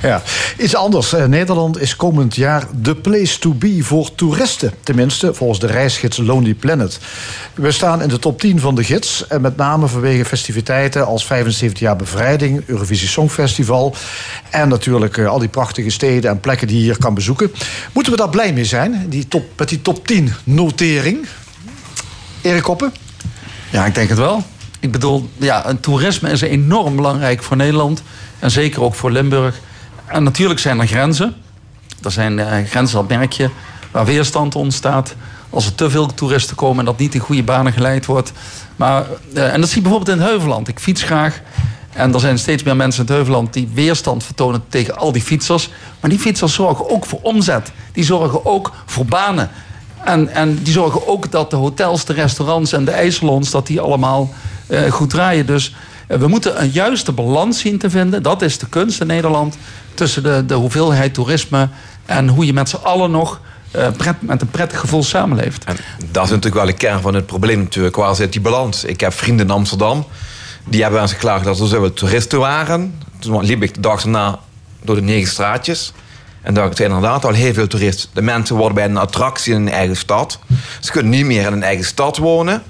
Ja, 0.01 0.21
iets 0.57 0.75
anders. 0.75 1.13
Eh, 1.13 1.25
Nederland 1.25 1.81
is 1.81 1.95
komend 1.95 2.35
jaar 2.35 2.67
de 2.81 2.95
place 2.95 3.39
to 3.39 3.53
be 3.53 3.79
voor 3.81 4.15
toeristen. 4.15 4.73
Tenminste, 4.83 5.33
volgens 5.33 5.59
de 5.59 5.67
reisgids 5.67 6.17
Lonely 6.17 6.53
Planet. 6.53 6.99
We 7.53 7.71
staan 7.71 8.01
in 8.01 8.07
de 8.07 8.19
top 8.19 8.39
10 8.39 8.59
van 8.59 8.75
de 8.75 8.83
gids. 8.83 9.27
En 9.27 9.41
met 9.41 9.57
name 9.57 9.87
vanwege 9.87 10.25
festiviteiten 10.25 11.05
als 11.05 11.25
75 11.25 11.79
jaar 11.79 11.95
bevrijding, 11.95 12.63
Eurovisie 12.65 13.07
Songfestival. 13.07 13.95
En 14.49 14.67
natuurlijk 14.67 15.17
eh, 15.17 15.27
al 15.27 15.39
die 15.39 15.47
prachtige 15.47 15.89
steden 15.89 16.29
en 16.29 16.39
plekken 16.39 16.67
die 16.67 16.77
je 16.77 16.83
hier 16.83 16.97
kan 16.97 17.13
bezoeken. 17.13 17.51
Moeten 17.93 18.11
we 18.11 18.17
daar 18.17 18.29
blij 18.29 18.53
mee 18.53 18.65
zijn? 18.65 19.05
Die 19.09 19.27
top, 19.27 19.45
met 19.57 19.69
die 19.69 19.81
top 19.81 20.07
10 20.07 20.33
notering? 20.43 21.27
Erik 22.41 22.63
Koppen? 22.63 22.93
Ja, 23.69 23.85
ik 23.85 23.95
denk 23.95 24.09
het 24.09 24.17
wel. 24.17 24.43
Ik 24.83 24.91
bedoel, 24.91 25.29
ja, 25.37 25.67
een 25.67 25.79
toerisme 25.79 26.29
is 26.29 26.41
enorm 26.41 26.95
belangrijk 26.95 27.43
voor 27.43 27.57
Nederland. 27.57 28.03
En 28.39 28.51
zeker 28.51 28.81
ook 28.81 28.95
voor 28.95 29.11
Limburg. 29.11 29.59
En 30.05 30.23
natuurlijk 30.23 30.59
zijn 30.59 30.79
er 30.79 30.87
grenzen. 30.87 31.35
Er 32.01 32.11
zijn 32.11 32.39
eh, 32.39 32.65
grenzen, 32.65 32.95
dat 32.95 33.17
merk 33.17 33.31
je, 33.31 33.49
waar 33.91 34.05
weerstand 34.05 34.55
ontstaat. 34.55 35.15
Als 35.49 35.65
er 35.65 35.75
te 35.75 35.89
veel 35.89 36.13
toeristen 36.13 36.55
komen 36.55 36.79
en 36.79 36.85
dat 36.85 36.97
niet 36.97 37.13
in 37.13 37.19
goede 37.19 37.43
banen 37.43 37.73
geleid 37.73 38.05
wordt. 38.05 38.31
Maar, 38.75 39.05
eh, 39.33 39.53
en 39.53 39.59
dat 39.59 39.69
zie 39.69 39.77
je 39.77 39.81
bijvoorbeeld 39.89 40.17
in 40.17 40.23
het 40.23 40.31
Heuveland. 40.31 40.67
Ik 40.67 40.79
fiets 40.79 41.03
graag. 41.03 41.41
En 41.93 42.13
er 42.13 42.19
zijn 42.19 42.39
steeds 42.39 42.63
meer 42.63 42.75
mensen 42.75 43.01
in 43.01 43.07
het 43.07 43.15
Heuveland 43.15 43.53
die 43.53 43.69
weerstand 43.73 44.23
vertonen 44.23 44.63
tegen 44.69 44.97
al 44.97 45.11
die 45.11 45.21
fietsers. 45.21 45.69
Maar 45.99 46.09
die 46.09 46.19
fietsers 46.19 46.53
zorgen 46.53 46.89
ook 46.89 47.05
voor 47.05 47.19
omzet. 47.21 47.71
Die 47.91 48.03
zorgen 48.03 48.45
ook 48.45 48.71
voor 48.85 49.05
banen. 49.05 49.49
En, 50.03 50.29
en 50.29 50.63
die 50.63 50.73
zorgen 50.73 51.07
ook 51.07 51.31
dat 51.31 51.49
de 51.49 51.55
hotels, 51.55 52.05
de 52.05 52.13
restaurants 52.13 52.73
en 52.73 52.85
de 52.85 52.91
ijssalons... 52.91 53.51
dat 53.51 53.67
die 53.67 53.79
allemaal 53.79 54.33
eh, 54.67 54.91
goed 54.91 55.09
draaien. 55.09 55.45
Dus 55.45 55.75
eh, 56.07 56.17
we 56.17 56.27
moeten 56.27 56.61
een 56.61 56.69
juiste 56.69 57.11
balans 57.11 57.59
zien 57.59 57.77
te 57.77 57.89
vinden. 57.89 58.23
Dat 58.23 58.41
is 58.41 58.57
de 58.57 58.67
kunst 58.69 59.01
in 59.01 59.07
Nederland. 59.07 59.57
Tussen 59.93 60.23
de, 60.23 60.45
de 60.45 60.53
hoeveelheid 60.53 61.13
toerisme 61.13 61.69
en 62.05 62.27
hoe 62.27 62.45
je 62.45 62.53
met 62.53 62.69
z'n 62.69 62.75
allen 62.75 63.11
nog... 63.11 63.39
eh, 63.71 63.87
met 64.19 64.41
een 64.41 64.49
prettig 64.51 64.79
gevoel 64.79 65.03
samenleeft. 65.03 65.65
Dat 66.11 66.23
is 66.23 66.29
natuurlijk 66.29 66.55
wel 66.55 66.65
de 66.65 66.73
kern 66.73 67.01
van 67.01 67.13
het 67.13 67.25
probleem 67.25 67.59
natuurlijk. 67.59 67.95
Waar 67.95 68.15
zit 68.15 68.31
die 68.31 68.41
balans? 68.41 68.83
Ik 68.83 68.99
heb 68.99 69.13
vrienden 69.13 69.45
in 69.45 69.51
Amsterdam. 69.51 70.05
Die 70.67 70.81
hebben 70.81 71.01
eens 71.01 71.13
geklaagd 71.13 71.43
dat 71.43 71.59
er 71.59 71.67
zoveel 71.67 71.93
toeristen 71.93 72.39
waren. 72.39 72.93
Toen 73.19 73.43
liep 73.43 73.63
ik 73.63 73.73
de 73.73 73.79
dag 73.79 74.01
daarna 74.01 74.39
door 74.81 74.95
de 74.95 75.01
negen 75.01 75.29
straatjes. 75.31 75.93
En 76.43 76.53
daar 76.53 76.75
zijn 76.75 76.91
inderdaad 76.91 77.25
al 77.25 77.33
heel 77.33 77.53
veel 77.53 77.67
toeristen. 77.67 78.09
De 78.13 78.21
mensen 78.21 78.55
worden 78.55 78.75
bij 78.75 78.85
een 78.85 78.97
attractie 78.97 79.53
in 79.53 79.59
hun 79.59 79.73
eigen 79.73 79.97
stad. 79.97 80.39
Ze 80.79 80.91
kunnen 80.91 81.11
niet 81.11 81.25
meer 81.25 81.45
in 81.45 81.51
hun 81.51 81.63
eigen 81.63 81.85
stad 81.85 82.17
wonen. 82.17 82.63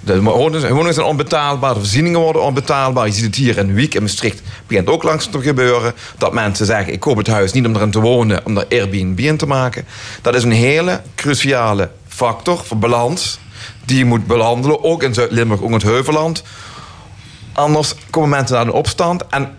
De 0.00 0.22
woningen 0.22 0.94
zijn 0.94 1.06
onbetaalbaar, 1.06 1.74
de 1.74 1.80
voorzieningen 1.80 2.20
worden 2.20 2.42
onbetaalbaar. 2.42 3.06
Je 3.06 3.12
ziet 3.12 3.24
het 3.24 3.34
hier 3.34 3.58
in 3.58 3.66
de 3.66 3.72
week 3.72 3.94
in 3.94 4.02
Maastricht. 4.02 4.42
begint 4.66 4.88
ook 4.88 5.02
langzaam 5.02 5.32
te 5.32 5.40
gebeuren. 5.40 5.94
Dat 6.18 6.32
mensen 6.32 6.66
zeggen, 6.66 6.92
ik 6.92 7.00
koop 7.00 7.16
het 7.16 7.26
huis 7.26 7.52
niet 7.52 7.66
om 7.66 7.76
erin 7.76 7.90
te 7.90 8.00
wonen, 8.00 8.46
om 8.46 8.58
er 8.58 8.66
Airbnb 8.70 9.18
in 9.18 9.36
te 9.36 9.46
maken. 9.46 9.84
Dat 10.22 10.34
is 10.34 10.42
een 10.42 10.52
hele 10.52 11.00
cruciale 11.14 11.90
factor 12.08 12.64
voor 12.64 12.78
balans. 12.78 13.38
Die 13.84 13.98
je 13.98 14.04
moet 14.04 14.26
behandelen, 14.26 14.84
ook 14.84 15.02
in 15.02 15.14
Zuid-Limburg, 15.14 15.60
ook 15.60 15.68
in 15.68 15.74
het 15.74 15.82
Heuveland. 15.82 16.42
Anders 17.52 17.94
komen 18.10 18.28
mensen 18.28 18.56
naar 18.56 18.64
de 18.64 18.72
opstand 18.72 19.26
en 19.26 19.54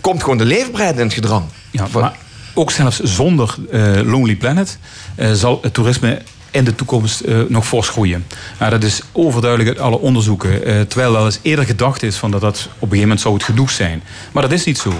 komt 0.00 0.22
gewoon 0.22 0.38
de 0.38 0.44
leefbaarheid 0.44 0.96
in 0.98 1.04
het 1.04 1.14
gedrang. 1.14 1.44
Ja, 1.70 1.86
maar 1.92 2.16
ook 2.54 2.70
zelfs 2.70 3.00
zonder 3.00 3.54
eh, 3.70 4.00
Lonely 4.04 4.36
Planet 4.36 4.78
eh, 5.14 5.32
zal 5.32 5.58
het 5.62 5.74
toerisme 5.74 6.22
in 6.50 6.64
de 6.64 6.74
toekomst 6.74 7.20
eh, 7.20 7.38
nog 7.48 7.66
fors 7.66 7.88
groeien. 7.88 8.24
Nou, 8.58 8.70
dat 8.70 8.82
is 8.82 9.02
overduidelijk 9.12 9.70
uit 9.70 9.86
alle 9.86 9.98
onderzoeken. 9.98 10.60
terwijl 10.88 11.12
wel 11.12 11.24
eens 11.24 11.38
eerder 11.42 11.64
gedacht 11.64 12.02
is 12.02 12.16
van 12.16 12.30
dat 12.30 12.40
dat 12.40 12.56
op 12.56 12.68
een 12.68 12.78
gegeven 12.78 13.00
moment 13.00 13.20
zou 13.20 13.34
het 13.34 13.42
genoeg 13.42 13.70
zijn. 13.70 14.02
Maar 14.32 14.42
dat 14.42 14.52
is 14.52 14.64
niet 14.64 14.78
zo. 14.78 14.92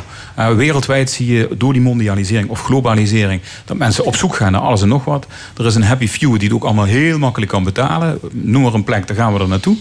Wereldwijd 0.57 1.11
zie 1.11 1.33
je 1.33 1.49
door 1.57 1.73
die 1.73 1.83
mondialisering 1.83 2.49
of 2.49 2.63
globalisering 2.63 3.41
dat 3.65 3.77
mensen 3.77 4.05
op 4.05 4.17
zoek 4.17 4.37
gaan 4.37 4.53
naar 4.53 4.61
alles 4.61 4.83
en 4.83 4.89
nog 4.89 5.05
wat. 5.05 5.27
Er 5.57 5.67
is 5.67 5.75
een 5.75 5.83
happy 5.83 6.09
few 6.09 6.33
die 6.33 6.49
het 6.49 6.53
ook 6.53 6.65
allemaal 6.65 6.85
heel 6.85 7.19
makkelijk 7.19 7.51
kan 7.51 7.65
betalen. 7.65 8.19
Noem 8.31 8.63
maar 8.63 8.75
een 8.75 8.85
plek, 8.85 9.07
daar 9.07 9.17
gaan 9.17 9.33
we 9.33 9.41
er 9.41 9.49
naartoe. 9.49 9.77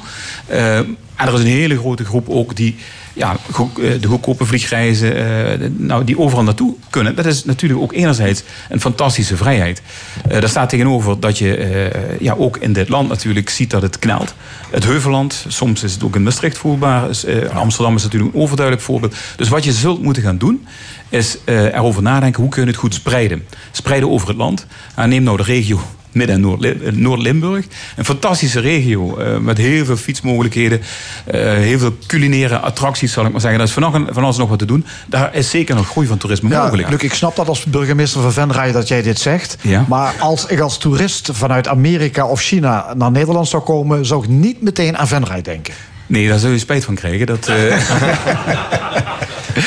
En 0.47 0.97
er 1.27 1.33
is 1.33 1.39
een 1.39 1.45
hele 1.45 1.77
grote 1.77 2.05
groep 2.05 2.29
ook 2.29 2.55
die 2.55 2.75
ja, 3.13 3.31
eh, 3.31 4.01
de 4.01 4.07
goedkope 4.07 4.45
vliegreizen, 4.45 5.15
eh, 5.15 5.69
nou, 5.77 6.03
die 6.03 6.19
overal 6.19 6.43
naartoe 6.43 6.75
kunnen. 6.89 7.15
Dat 7.15 7.25
is 7.25 7.45
natuurlijk 7.45 7.81
ook 7.81 7.93
enerzijds 7.93 8.43
een 8.69 8.81
fantastische 8.81 9.37
vrijheid. 9.37 9.81
Eh 10.27 10.39
daar 10.39 10.49
staat 10.49 10.69
tegenover 10.69 11.19
dat 11.19 11.37
je 11.37 11.89
ja, 12.19 12.33
ook 12.33 12.57
in 12.57 12.73
dit 12.73 12.89
land 12.89 13.09
natuurlijk 13.09 13.49
ziet 13.49 13.69
dat 13.69 13.81
het 13.81 13.99
knelt. 13.99 14.33
Het 14.69 14.83
Heuvelland, 14.83 15.45
soms 15.47 15.83
is 15.83 15.93
het 15.93 16.03
ook 16.03 16.15
in 16.15 16.23
Maastricht 16.23 16.57
voelbaar. 16.57 17.09
Amsterdam 17.53 17.95
is 17.95 18.03
natuurlijk 18.03 18.33
een 18.33 18.41
overduidelijk 18.41 18.85
voorbeeld. 18.85 19.15
Dus 19.35 19.49
wat 19.49 19.63
je 19.63 19.71
zult 19.71 20.01
moeten 20.01 20.23
gaan 20.23 20.37
doen, 20.37 20.65
is 21.09 21.37
erover 21.45 22.01
nadenken 22.01 22.41
hoe 22.41 22.51
kun 22.51 22.61
je 22.61 22.67
het 22.67 22.77
goed 22.77 22.93
spreiden. 22.93 23.45
Spreiden 23.71 24.09
over 24.09 24.27
het 24.27 24.37
land. 24.37 24.65
Uh, 24.99 25.05
neem 25.05 25.23
nou 25.23 25.37
de 25.37 25.43
regio 25.43 25.79
Midden- 26.11 26.59
en 26.59 26.83
eh, 26.83 26.91
Noord-Limburg. 26.93 27.65
Een 27.95 28.05
fantastische 28.05 28.59
regio 28.59 29.17
eh, 29.17 29.37
met 29.37 29.57
heel 29.57 29.85
veel 29.85 29.95
fietsmogelijkheden. 29.97 30.81
eh, 31.25 31.41
heel 31.41 31.79
veel 31.79 31.97
culinaire 32.07 32.59
attracties, 32.59 33.11
zal 33.11 33.25
ik 33.25 33.31
maar 33.31 33.41
zeggen. 33.41 33.59
Daar 33.59 33.67
is 33.67 33.73
van, 33.73 34.07
van 34.11 34.23
alles 34.23 34.37
nog 34.37 34.49
wat 34.49 34.59
te 34.59 34.65
doen. 34.65 34.85
Daar 35.07 35.35
is 35.35 35.49
zeker 35.49 35.75
nog 35.75 35.87
groei 35.87 36.07
van 36.07 36.17
toerisme 36.17 36.49
Ja, 36.49 36.63
mogelijk. 36.63 36.89
Luc, 36.89 37.01
ik 37.01 37.13
snap 37.13 37.35
dat 37.35 37.47
als 37.47 37.63
burgemeester 37.63 38.21
van 38.21 38.33
Venray 38.33 38.71
dat 38.71 38.87
jij 38.87 39.01
dit 39.01 39.19
zegt. 39.19 39.57
Ja. 39.61 39.85
Maar 39.87 40.13
als 40.19 40.45
ik 40.45 40.59
als 40.59 40.77
toerist 40.77 41.29
vanuit 41.33 41.67
Amerika 41.67 42.27
of 42.27 42.41
China 42.41 42.93
naar 42.97 43.11
Nederland 43.11 43.47
zou 43.47 43.63
komen... 43.63 44.05
zou 44.05 44.23
ik 44.23 44.29
niet 44.29 44.61
meteen 44.61 44.97
aan 44.97 45.07
Venray 45.07 45.41
denken. 45.41 45.73
Nee, 46.11 46.27
daar 46.27 46.39
zul 46.39 46.51
je 46.51 46.57
spijt 46.59 46.85
van 46.85 46.95
krijgen. 46.95 47.25
Dat, 47.25 47.47
eh, 47.47 47.55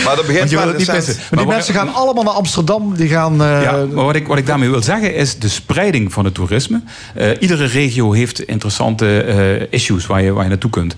Maar 0.04 0.16
dat 0.16 0.26
begint 0.26 0.50
wel 0.50 0.66
niet 0.66 0.76
missen. 0.76 1.02
sens- 1.02 1.16
Maar 1.16 1.26
die 1.30 1.36
Maar 1.38 1.46
mensen 1.54 1.74
gaan 1.74 1.94
allemaal 1.94 2.24
naar 2.24 2.32
Amsterdam. 2.32 2.96
Die 2.96 3.08
gaan... 3.08 3.32
eh, 3.42 3.62
Ja, 3.62 3.72
maar 3.92 4.04
wat 4.04 4.14
ik, 4.16 4.26
wat 4.26 4.38
ik 4.38 4.46
daarmee 4.46 4.70
wil 4.70 4.82
zeggen 4.82 5.14
is 5.14 5.38
de 5.38 5.48
spreiding 5.48 6.12
van 6.12 6.24
het 6.24 6.34
toerisme. 6.34 6.80
Eh, 7.14 7.28
iedere 7.40 7.64
regio 7.64 8.12
heeft 8.12 8.40
interessante 8.42 9.66
issues 9.70 10.06
waar 10.06 10.22
je, 10.22 10.32
waar 10.32 10.42
je 10.42 10.48
naartoe 10.48 10.70
kunt. 10.70 10.94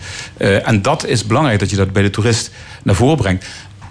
En 0.65 0.83
dat 0.83 1.07
is 1.07 1.27
belangrijk 1.27 1.59
dat 1.59 1.71
je 1.71 1.77
dat 1.77 1.93
bij 1.93 2.03
de 2.03 2.11
toerist 2.11 2.51
naar 2.83 2.95
voren 2.95 3.17
brengt. 3.17 3.47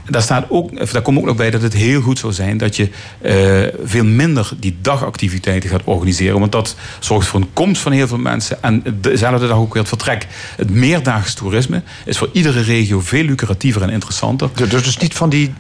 Daar, 0.10 0.22
staat 0.22 0.46
ook, 0.50 0.92
daar 0.92 1.02
komt 1.02 1.18
ook 1.18 1.26
nog 1.26 1.36
bij 1.36 1.52
dat 1.52 1.62
het 1.62 1.74
heel 1.74 2.02
goed 2.02 2.20
zou 2.20 2.34
zijn 2.34 2.58
dat 2.58 2.76
je 2.76 2.90
eh, 3.22 3.80
veel 3.84 4.04
minder 4.04 4.52
die 4.60 4.78
dagactiviteiten 4.82 5.70
gaat 5.70 5.82
organiseren. 5.84 6.40
Want 6.40 6.52
dat 6.52 6.76
zorgt 7.00 7.28
voor 7.28 7.40
een 7.40 7.54
komst 7.54 7.82
van 7.82 7.92
heel 7.92 8.08
veel 8.08 8.18
mensen. 8.18 8.64
En 8.64 8.84
dezelfde 9.02 9.48
dag 9.48 9.58
ook 9.58 9.74
weer 9.74 9.82
het 9.82 9.88
vertrek. 9.88 10.28
Het 10.56 10.70
meerdaags 10.70 11.34
toerisme 11.34 11.82
is 12.06 12.18
voor 12.18 12.30
iedere 12.32 12.62
regio 12.62 13.00
veel 13.00 13.24
lucratiever 13.24 13.82
en 13.82 13.90
interessanter. 13.90 14.50
Dus 14.54 14.84
dus 14.84 14.98
niet 14.98 15.14
van 15.14 15.30
die... 15.30 15.54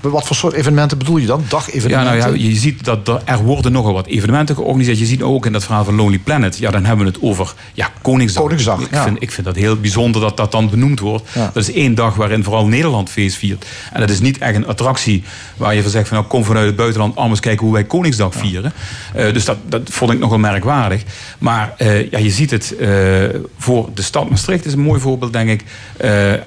Wat 0.00 0.26
voor 0.26 0.36
soort 0.36 0.52
evenementen 0.52 0.98
bedoel 0.98 1.16
je 1.16 1.26
dan? 1.26 1.40
Ja, 1.40 1.48
Dagevenementen? 1.48 2.18
nou 2.18 2.38
ja, 2.38 2.48
je 2.48 2.56
ziet 2.56 2.84
dat 2.84 3.08
er, 3.08 3.20
er 3.24 3.42
worden 3.42 3.72
nogal 3.72 3.92
wat 3.92 4.06
evenementen 4.06 4.54
georganiseerd. 4.54 4.98
Je 4.98 5.06
ziet 5.06 5.22
ook 5.22 5.46
in 5.46 5.52
dat 5.52 5.64
verhaal 5.64 5.84
van 5.84 5.94
Lonely 5.94 6.18
Planet. 6.18 6.58
Ja, 6.58 6.70
dan 6.70 6.84
hebben 6.84 7.06
we 7.06 7.12
het 7.12 7.22
over 7.22 7.54
ja, 7.74 7.90
Koningsdag. 8.02 8.42
Koningsdag, 8.42 8.80
ik, 8.80 8.90
ja. 8.90 9.02
vind, 9.02 9.22
ik 9.22 9.30
vind 9.30 9.46
dat 9.46 9.56
heel 9.56 9.76
bijzonder 9.76 10.20
dat 10.20 10.36
dat 10.36 10.52
dan 10.52 10.70
benoemd 10.70 11.00
wordt. 11.00 11.28
Ja. 11.32 11.50
Dat 11.54 11.62
is 11.62 11.72
één 11.72 11.94
dag 11.94 12.14
waarin 12.14 12.44
vooral 12.44 12.66
Nederland 12.66 13.10
feest 13.10 13.36
viert. 13.36 13.66
En 13.92 14.00
dat 14.00 14.10
is 14.10 14.20
niet 14.20 14.38
echt 14.38 14.54
een 14.54 14.66
attractie 14.66 15.22
waar 15.56 15.74
je 15.74 15.82
van 15.82 15.90
zegt 15.90 16.08
van 16.08 16.16
nou 16.16 16.28
kom 16.28 16.44
vanuit 16.44 16.66
het 16.66 16.76
buitenland 16.76 17.16
eens 17.16 17.40
kijken 17.40 17.64
hoe 17.64 17.74
wij 17.74 17.84
Koningsdag 17.84 18.34
vieren. 18.34 18.72
Eh, 19.14 19.32
dus 19.32 19.44
dat, 19.44 19.56
dat 19.64 19.82
vond 19.84 20.12
ik 20.12 20.18
nogal 20.18 20.38
merkwaardig. 20.38 21.02
Maar 21.38 21.74
eh, 21.76 22.10
ja, 22.10 22.18
je 22.18 22.30
ziet 22.30 22.50
het 22.50 22.76
eh, 22.76 22.88
voor 23.58 23.88
de 23.94 24.02
stad 24.02 24.30
Maastricht 24.30 24.66
is 24.66 24.72
een 24.72 24.80
mooi 24.80 25.00
voorbeeld 25.00 25.32
denk 25.32 25.48
ik. 25.48 25.64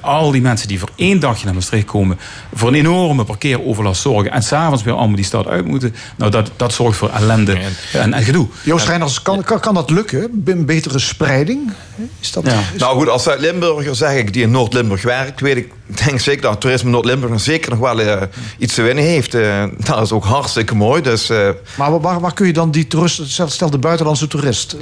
Al 0.02 0.31
die 0.31 0.41
mensen 0.41 0.68
die 0.68 0.80
voor 0.80 0.90
één 0.95 1.19
dagje 1.19 1.45
naar 1.45 1.53
Maastricht 1.53 1.85
komen 1.85 2.19
voor 2.53 2.68
een 2.68 2.76
enorme 3.04 3.24
parkeeroverlast 3.24 4.02
zorgen 4.02 4.32
en 4.32 4.44
s'avonds 4.44 4.84
weer 4.84 4.94
allemaal 4.94 5.16
die 5.16 5.26
stad 5.26 5.48
uit 5.48 5.66
moeten. 5.66 5.96
Nou 6.18 6.32
dat, 6.32 6.52
dat 6.56 6.74
zorgt 6.74 6.98
voor 6.98 7.10
ellende 7.10 7.58
en, 7.94 8.14
en 8.14 8.24
gedoe. 8.24 8.48
Joost 8.64 8.88
Reiners, 8.88 9.22
kan, 9.22 9.44
kan, 9.44 9.60
kan 9.60 9.74
dat 9.74 9.90
lukken? 9.90 10.44
Een 10.46 10.66
betere 10.66 11.00
spreiding? 11.00 11.72
Is 12.20 12.32
dat... 12.32 12.46
is- 12.46 12.54
Nou 12.80 12.98
goed, 12.98 13.10
als 13.10 13.24
Zuid-Limburger 13.24 13.96
zeg 13.96 14.14
ik 14.18 14.34
die 14.34 14.42
in 14.44 14.52
Noord-Limburg 14.52 15.02
werkt, 15.04 15.40
weet 15.42 15.58
ik 15.58 15.72
denk 16.06 16.20
zeker 16.20 16.41
dat 16.41 16.61
toerisme 16.61 16.90
Noord-Limburg 16.90 17.41
zeker 17.41 17.70
nog 17.70 17.80
wel 17.80 18.02
eh, 18.02 18.22
iets 18.57 18.74
te 18.74 18.82
winnen 18.82 19.03
heeft. 19.03 19.34
Eh, 19.34 19.64
dat 19.78 20.02
is 20.02 20.11
ook 20.11 20.24
hartstikke 20.26 20.76
mooi. 20.76 21.02
Dus, 21.02 21.30
eh, 21.30 21.49
Maar 21.78 21.99
waar, 22.02 22.20
waar 22.20 22.34
kun 22.34 22.48
je 22.48 22.53
dan 22.53 22.72
die 22.72 22.88
toerist, 22.88 23.22
stel- 23.52 23.70
de 23.70 23.78
buitenlandse 23.78 24.28
toerist, 24.28 24.76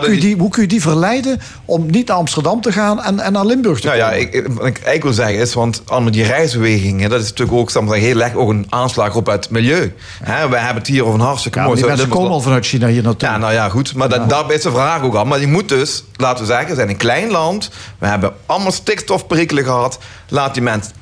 kun 0.00 0.14
je 0.14 0.20
die, 0.20 0.36
hoe 0.36 0.50
kun 0.50 0.62
je 0.62 0.68
die 0.68 0.80
verleiden 0.80 1.40
om 1.64 1.90
niet 1.90 2.08
naar 2.08 2.16
Amsterdam 2.16 2.60
te 2.60 2.72
gaan 2.72 3.02
en, 3.02 3.20
en 3.20 3.32
naar 3.32 3.46
Limburg 3.46 3.80
te 3.80 3.86
nou 3.86 3.98
komen? 4.00 4.14
ja, 4.14 4.20
ik, 4.20 4.32
ik- 4.34 4.46
wat 4.46 4.66
ik 4.66 4.74
eigenlijk 4.76 5.02
wil 5.02 5.12
zeggen 5.12 5.38
is, 5.38 5.54
want 5.54 5.82
allemaal 5.86 6.10
die 6.12 6.24
reisbewegingen, 6.24 7.10
dat 7.10 7.20
is 7.20 7.28
natuurlijk 7.28 7.58
ook 7.58 7.70
ik 7.70 7.72
zeggen, 7.72 7.94
heel 8.00 8.20
erg 8.22 8.34
ook 8.34 8.48
een 8.48 8.66
aanslag 8.68 9.14
op 9.14 9.26
het 9.26 9.50
milieu. 9.50 9.94
We 10.24 10.30
hebben 10.30 10.74
het 10.74 10.86
hier 10.86 11.02
over 11.04 11.14
een 11.20 11.26
hartstikke 11.26 11.58
Ja, 11.58 11.64
mooi 11.64 11.76
die 11.78 11.86
mensen 11.88 12.08
komen 12.08 12.30
al 12.30 12.40
vanuit 12.40 12.66
China 12.66 12.86
hier 12.86 13.02
naartoe. 13.02 13.28
Ja, 13.28 13.38
nou 13.38 13.52
ja, 13.52 13.68
goed. 13.68 13.94
Maar 13.94 14.08
dat, 14.08 14.28
daar 14.30 14.52
is 14.52 14.62
de 14.62 14.70
vraag 14.70 15.02
ook 15.02 15.14
al. 15.14 15.24
Maar 15.24 15.40
je 15.40 15.46
moet 15.46 15.68
dus, 15.68 16.04
laten 16.16 16.44
we 16.44 16.50
zeggen, 16.50 16.68
we 16.68 16.74
zijn 16.74 16.88
een 16.88 16.96
klein 16.96 17.30
land. 17.30 17.70
We 17.98 18.06
hebben 18.06 18.32
allemaal 18.46 18.72
stikstofperikelen 18.72 19.64
gehad. 19.64 19.98
Laat 20.28 20.51
mensen 20.60 20.92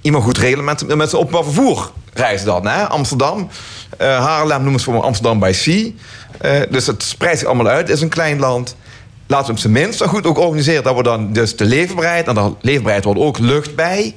iemand 0.00 0.24
goed 0.24 0.38
regelen 0.38 0.64
met, 0.64 0.96
met 0.96 1.10
zijn 1.10 1.22
openbaar 1.22 1.44
vervoer. 1.44 1.90
Reizen 2.12 2.46
dan, 2.46 2.66
hè? 2.66 2.88
Amsterdam. 2.88 3.48
eh 3.96 4.24
Haarlem 4.24 4.62
noemen 4.62 4.80
ze 4.80 4.90
voor 4.90 5.02
Amsterdam 5.02 5.38
by 5.38 5.50
Sea. 5.54 5.90
Eh, 6.40 6.60
dus 6.70 6.86
het 6.86 7.02
spreidt 7.02 7.38
zich 7.38 7.48
allemaal 7.48 7.66
uit. 7.66 7.88
Is 7.88 8.00
een 8.00 8.08
klein 8.08 8.38
land. 8.38 8.76
Laten 9.26 9.46
we 9.46 9.52
op 9.52 9.58
zijn 9.58 9.72
minst 9.72 9.98
zo 9.98 10.06
goed 10.06 10.26
ook 10.26 10.38
organiseren... 10.38 10.82
dat 10.82 10.96
we 10.96 11.02
dan 11.02 11.32
dus 11.32 11.56
de 11.56 11.64
leefbaarheid... 11.64 12.26
en 12.28 12.34
de 12.34 12.52
leefbaarheid 12.60 13.04
wordt 13.04 13.20
ook 13.20 13.38
lucht 13.38 13.74
bij... 13.74 14.14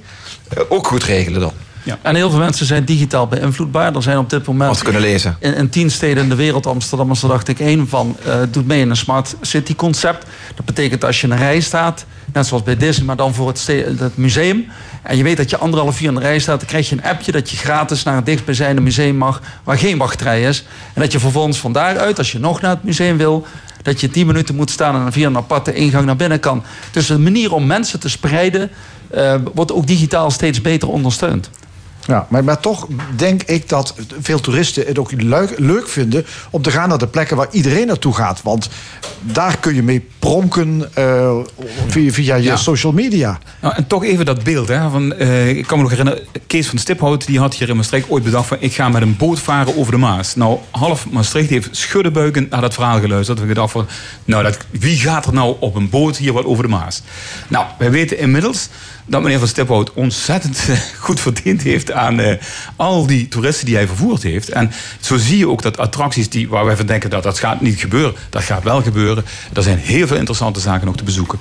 eh, 0.49 0.63
ook 0.69 0.87
goed 0.87 1.03
regelen 1.03 1.41
dan. 1.41 1.53
En 2.01 2.15
heel 2.15 2.29
veel 2.29 2.39
mensen 2.39 2.65
zijn 2.65 2.85
digitaal 2.85 3.27
beïnvloedbaar. 3.27 3.95
Er 3.95 4.01
zijn 4.01 4.17
op 4.17 4.29
dit 4.29 4.45
moment... 4.47 4.71
Of 4.71 4.83
kunnen 4.83 5.01
lezen. 5.01 5.37
In, 5.39 5.55
in 5.55 5.69
tien 5.69 5.91
steden 5.91 6.23
in 6.23 6.29
de 6.29 6.35
wereld, 6.35 6.65
Amsterdam 6.65 7.11
is 7.11 7.21
er 7.21 7.29
dacht 7.29 7.47
ik 7.47 7.59
één 7.59 7.87
van, 7.87 8.17
eh, 8.25 8.35
doet 8.51 8.67
mee 8.67 8.79
in 8.79 8.89
een 8.89 8.95
smart 8.95 9.35
city 9.41 9.75
concept. 9.75 10.25
Dat 10.55 10.65
betekent 10.65 11.05
als 11.05 11.21
je 11.21 11.27
in 11.27 11.33
een 11.33 11.39
rij 11.39 11.59
staat, 11.59 12.05
net 12.33 12.47
zoals 12.47 12.63
bij 12.63 12.77
Disney, 12.77 13.05
maar 13.05 13.15
dan 13.15 13.33
voor 13.33 13.47
het, 13.47 14.17
museum. 14.17 14.65
En 15.03 15.17
je 15.17 15.23
weet 15.23 15.37
dat 15.37 15.49
je 15.49 15.57
anderhalf 15.57 16.01
uur 16.01 16.07
in 16.07 16.15
de 16.15 16.19
rij 16.19 16.39
staat, 16.39 16.59
dan 16.59 16.67
krijg 16.67 16.89
je 16.89 16.95
een 16.95 17.03
appje 17.03 17.31
dat 17.31 17.49
je 17.49 17.57
gratis 17.57 18.03
naar 18.03 18.15
het 18.15 18.25
dichtstbijzijnde 18.25 18.81
museum 18.81 19.15
mag, 19.15 19.41
waar 19.63 19.77
geen 19.77 19.97
wachtrij 19.97 20.41
is. 20.41 20.65
En 20.93 21.01
dat 21.01 21.11
je 21.11 21.19
vervolgens 21.19 21.57
van 21.57 21.73
daaruit, 21.73 22.17
als 22.17 22.31
je 22.31 22.39
nog 22.39 22.61
naar 22.61 22.71
het 22.71 22.83
museum 22.83 23.17
wil, 23.17 23.45
dat 23.81 24.01
je 24.01 24.09
tien 24.09 24.27
minuten 24.27 24.55
moet 24.55 24.69
staan 24.69 24.95
en 24.95 25.01
dan 25.01 25.11
via 25.11 25.27
een 25.27 25.37
aparte 25.37 25.73
ingang 25.73 26.05
naar 26.05 26.15
binnen 26.15 26.39
kan. 26.39 26.63
Dus 26.91 27.09
een 27.09 27.23
manier 27.23 27.53
om 27.53 27.65
mensen 27.65 27.99
te 27.99 28.09
spreiden, 28.09 28.69
eh, 29.09 29.35
wordt 29.53 29.71
ook 29.71 29.87
digitaal 29.87 30.31
steeds 30.31 30.61
beter 30.61 30.89
ondersteund. 30.89 31.49
Ja, 32.07 32.27
maar, 32.29 32.43
maar 32.43 32.59
toch 32.59 32.87
denk 33.15 33.43
ik 33.43 33.69
dat 33.69 33.95
veel 34.21 34.39
toeristen 34.39 34.85
het 34.87 34.99
ook 34.99 35.11
leuk, 35.11 35.53
leuk 35.59 35.87
vinden 35.89 36.25
om 36.49 36.61
te 36.61 36.71
gaan 36.71 36.89
naar 36.89 36.97
de 36.97 37.07
plekken 37.07 37.37
waar 37.37 37.47
iedereen 37.51 37.87
naartoe 37.87 38.13
gaat. 38.13 38.41
Want 38.43 38.69
daar 39.21 39.57
kun 39.59 39.75
je 39.75 39.83
mee 39.83 40.07
pronken 40.19 40.89
eh, 40.93 41.37
via, 41.87 42.11
via 42.11 42.35
je 42.35 42.43
Ja. 42.43 42.55
social 42.55 42.91
media. 42.93 43.39
Nou, 43.61 43.75
en 43.75 43.87
toch 43.87 44.03
even 44.03 44.25
dat 44.25 44.43
beeld. 44.43 44.67
Hè, 44.67 44.89
van, 44.89 45.13
eh, 45.13 45.49
ik 45.49 45.67
kan 45.67 45.77
me 45.77 45.83
nog 45.83 45.91
herinneren, 45.91 46.23
Kees 46.47 46.67
van 46.67 46.77
Stiphout 46.77 47.25
die 47.25 47.39
had 47.39 47.55
hier 47.55 47.69
in 47.69 47.75
Maastricht 47.75 48.09
ooit 48.09 48.23
bedacht 48.23 48.47
van 48.47 48.57
ik 48.59 48.73
ga 48.73 48.89
met 48.89 49.01
een 49.01 49.17
boot 49.17 49.39
varen 49.39 49.77
over 49.77 49.91
de 49.91 49.97
Maas. 49.97 50.35
Nou, 50.35 50.57
half 50.71 51.09
Maastricht 51.09 51.49
heeft 51.49 51.69
schuddebuikend 51.71 52.49
naar 52.49 52.61
dat 52.61 52.73
verhaal 52.73 52.99
geluisterd. 52.99 53.39
We 53.39 53.47
gedacht 53.47 53.71
van, 53.71 53.87
nou, 54.25 54.43
dat, 54.43 54.57
wie 54.71 54.97
gaat 54.97 55.25
er 55.25 55.33
nou 55.33 55.55
op 55.59 55.75
een 55.75 55.89
boot 55.89 56.17
hier 56.17 56.33
wat 56.33 56.45
over 56.45 56.63
de 56.63 56.69
Maas? 56.69 57.01
Nou, 57.47 57.65
wij 57.77 57.91
weten 57.91 58.17
inmiddels 58.17 58.69
dat 59.07 59.21
meneer 59.21 59.39
van 59.39 59.47
Stiphout 59.47 59.93
ontzettend 59.93 60.65
eh, 60.69 60.77
goed 60.99 61.19
verdiend 61.19 61.61
heeft 61.61 61.91
aan 61.91 62.19
eh, 62.19 62.41
al 62.75 63.07
die 63.07 63.27
toeristen 63.27 63.65
die 63.65 63.75
hij 63.75 63.87
vervoerd 63.87 64.23
heeft. 64.23 64.49
En 64.49 64.71
zo 64.99 65.17
zie 65.17 65.37
je 65.37 65.49
ook 65.49 65.61
dat 65.61 65.77
attracties 65.77 66.29
die, 66.29 66.49
waar 66.49 66.65
wij 66.65 66.75
van 66.75 66.85
denken 66.85 67.09
dat 67.09 67.23
dat 67.23 67.39
gaat 67.39 67.61
niet 67.61 67.79
gebeuren, 67.79 68.15
dat 68.29 68.43
gaat 68.43 68.63
wel 68.63 68.81
gebeuren. 68.81 69.25
Er 69.53 69.63
zijn 69.63 69.77
heel 69.77 70.07
veel 70.07 70.17
interessante 70.17 70.59
zaken 70.59 70.85
nog 70.85 70.97
te 70.97 71.03
bezoeken. 71.03 71.39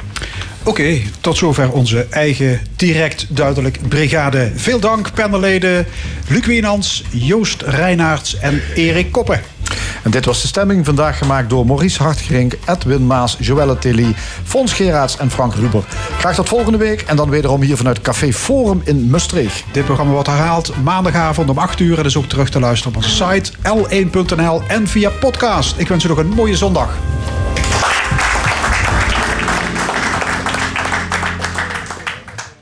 Oké, 0.66 1.01
tot 1.20 1.36
zover 1.36 1.72
onze 1.72 2.06
eigen 2.10 2.60
direct 2.76 3.26
duidelijk 3.28 3.78
brigade. 3.88 4.52
Veel 4.55 4.80
dank, 4.80 5.14
panelleden 5.14 5.86
Luc 6.28 6.47
Wienans, 6.47 7.05
Joost 7.10 7.62
Reinaerts 7.62 8.38
en 8.38 8.62
Erik 8.74 9.12
Koppen. 9.12 9.40
En 10.02 10.10
dit 10.10 10.24
was 10.24 10.43
de 10.43 10.47
stemming 10.47 10.84
vandaag 10.84 11.18
gemaakt 11.18 11.51
door 11.51 11.66
Maurice 11.66 12.02
Hartgerink, 12.02 12.55
Edwin 12.66 13.06
Maas, 13.06 13.36
Joelle 13.40 13.78
Tilly, 13.78 14.14
Fons 14.44 14.72
Geraerts 14.72 15.16
en 15.16 15.30
Frank 15.30 15.55
Ruber. 15.55 15.84
Graag 16.18 16.34
tot 16.34 16.48
volgende 16.48 16.78
week 16.78 17.01
en 17.01 17.16
dan 17.16 17.30
wederom 17.30 17.62
hier 17.62 17.76
vanuit 17.76 18.01
Café 18.01 18.32
Forum 18.32 18.80
in 18.84 19.10
Maastricht. 19.10 19.64
Dit 19.72 19.84
programma 19.84 20.12
wordt 20.12 20.28
herhaald 20.28 20.72
maandagavond 20.82 21.51
om 21.51 21.59
8 21.59 21.80
uur. 21.80 21.98
En 21.98 22.05
is 22.05 22.16
ook 22.16 22.28
terug 22.28 22.51
te 22.51 22.60
luisteren 22.60 22.97
op 22.97 23.02
onze 23.02 23.24
site 23.24 23.52
l1.nl 23.52 24.62
en 24.68 24.88
via 24.88 25.10
podcast. 25.10 25.78
Ik 25.78 25.88
wens 25.88 26.05
u 26.05 26.09
nog 26.09 26.18
een 26.18 26.28
mooie 26.28 26.56
zondag. 26.56 26.98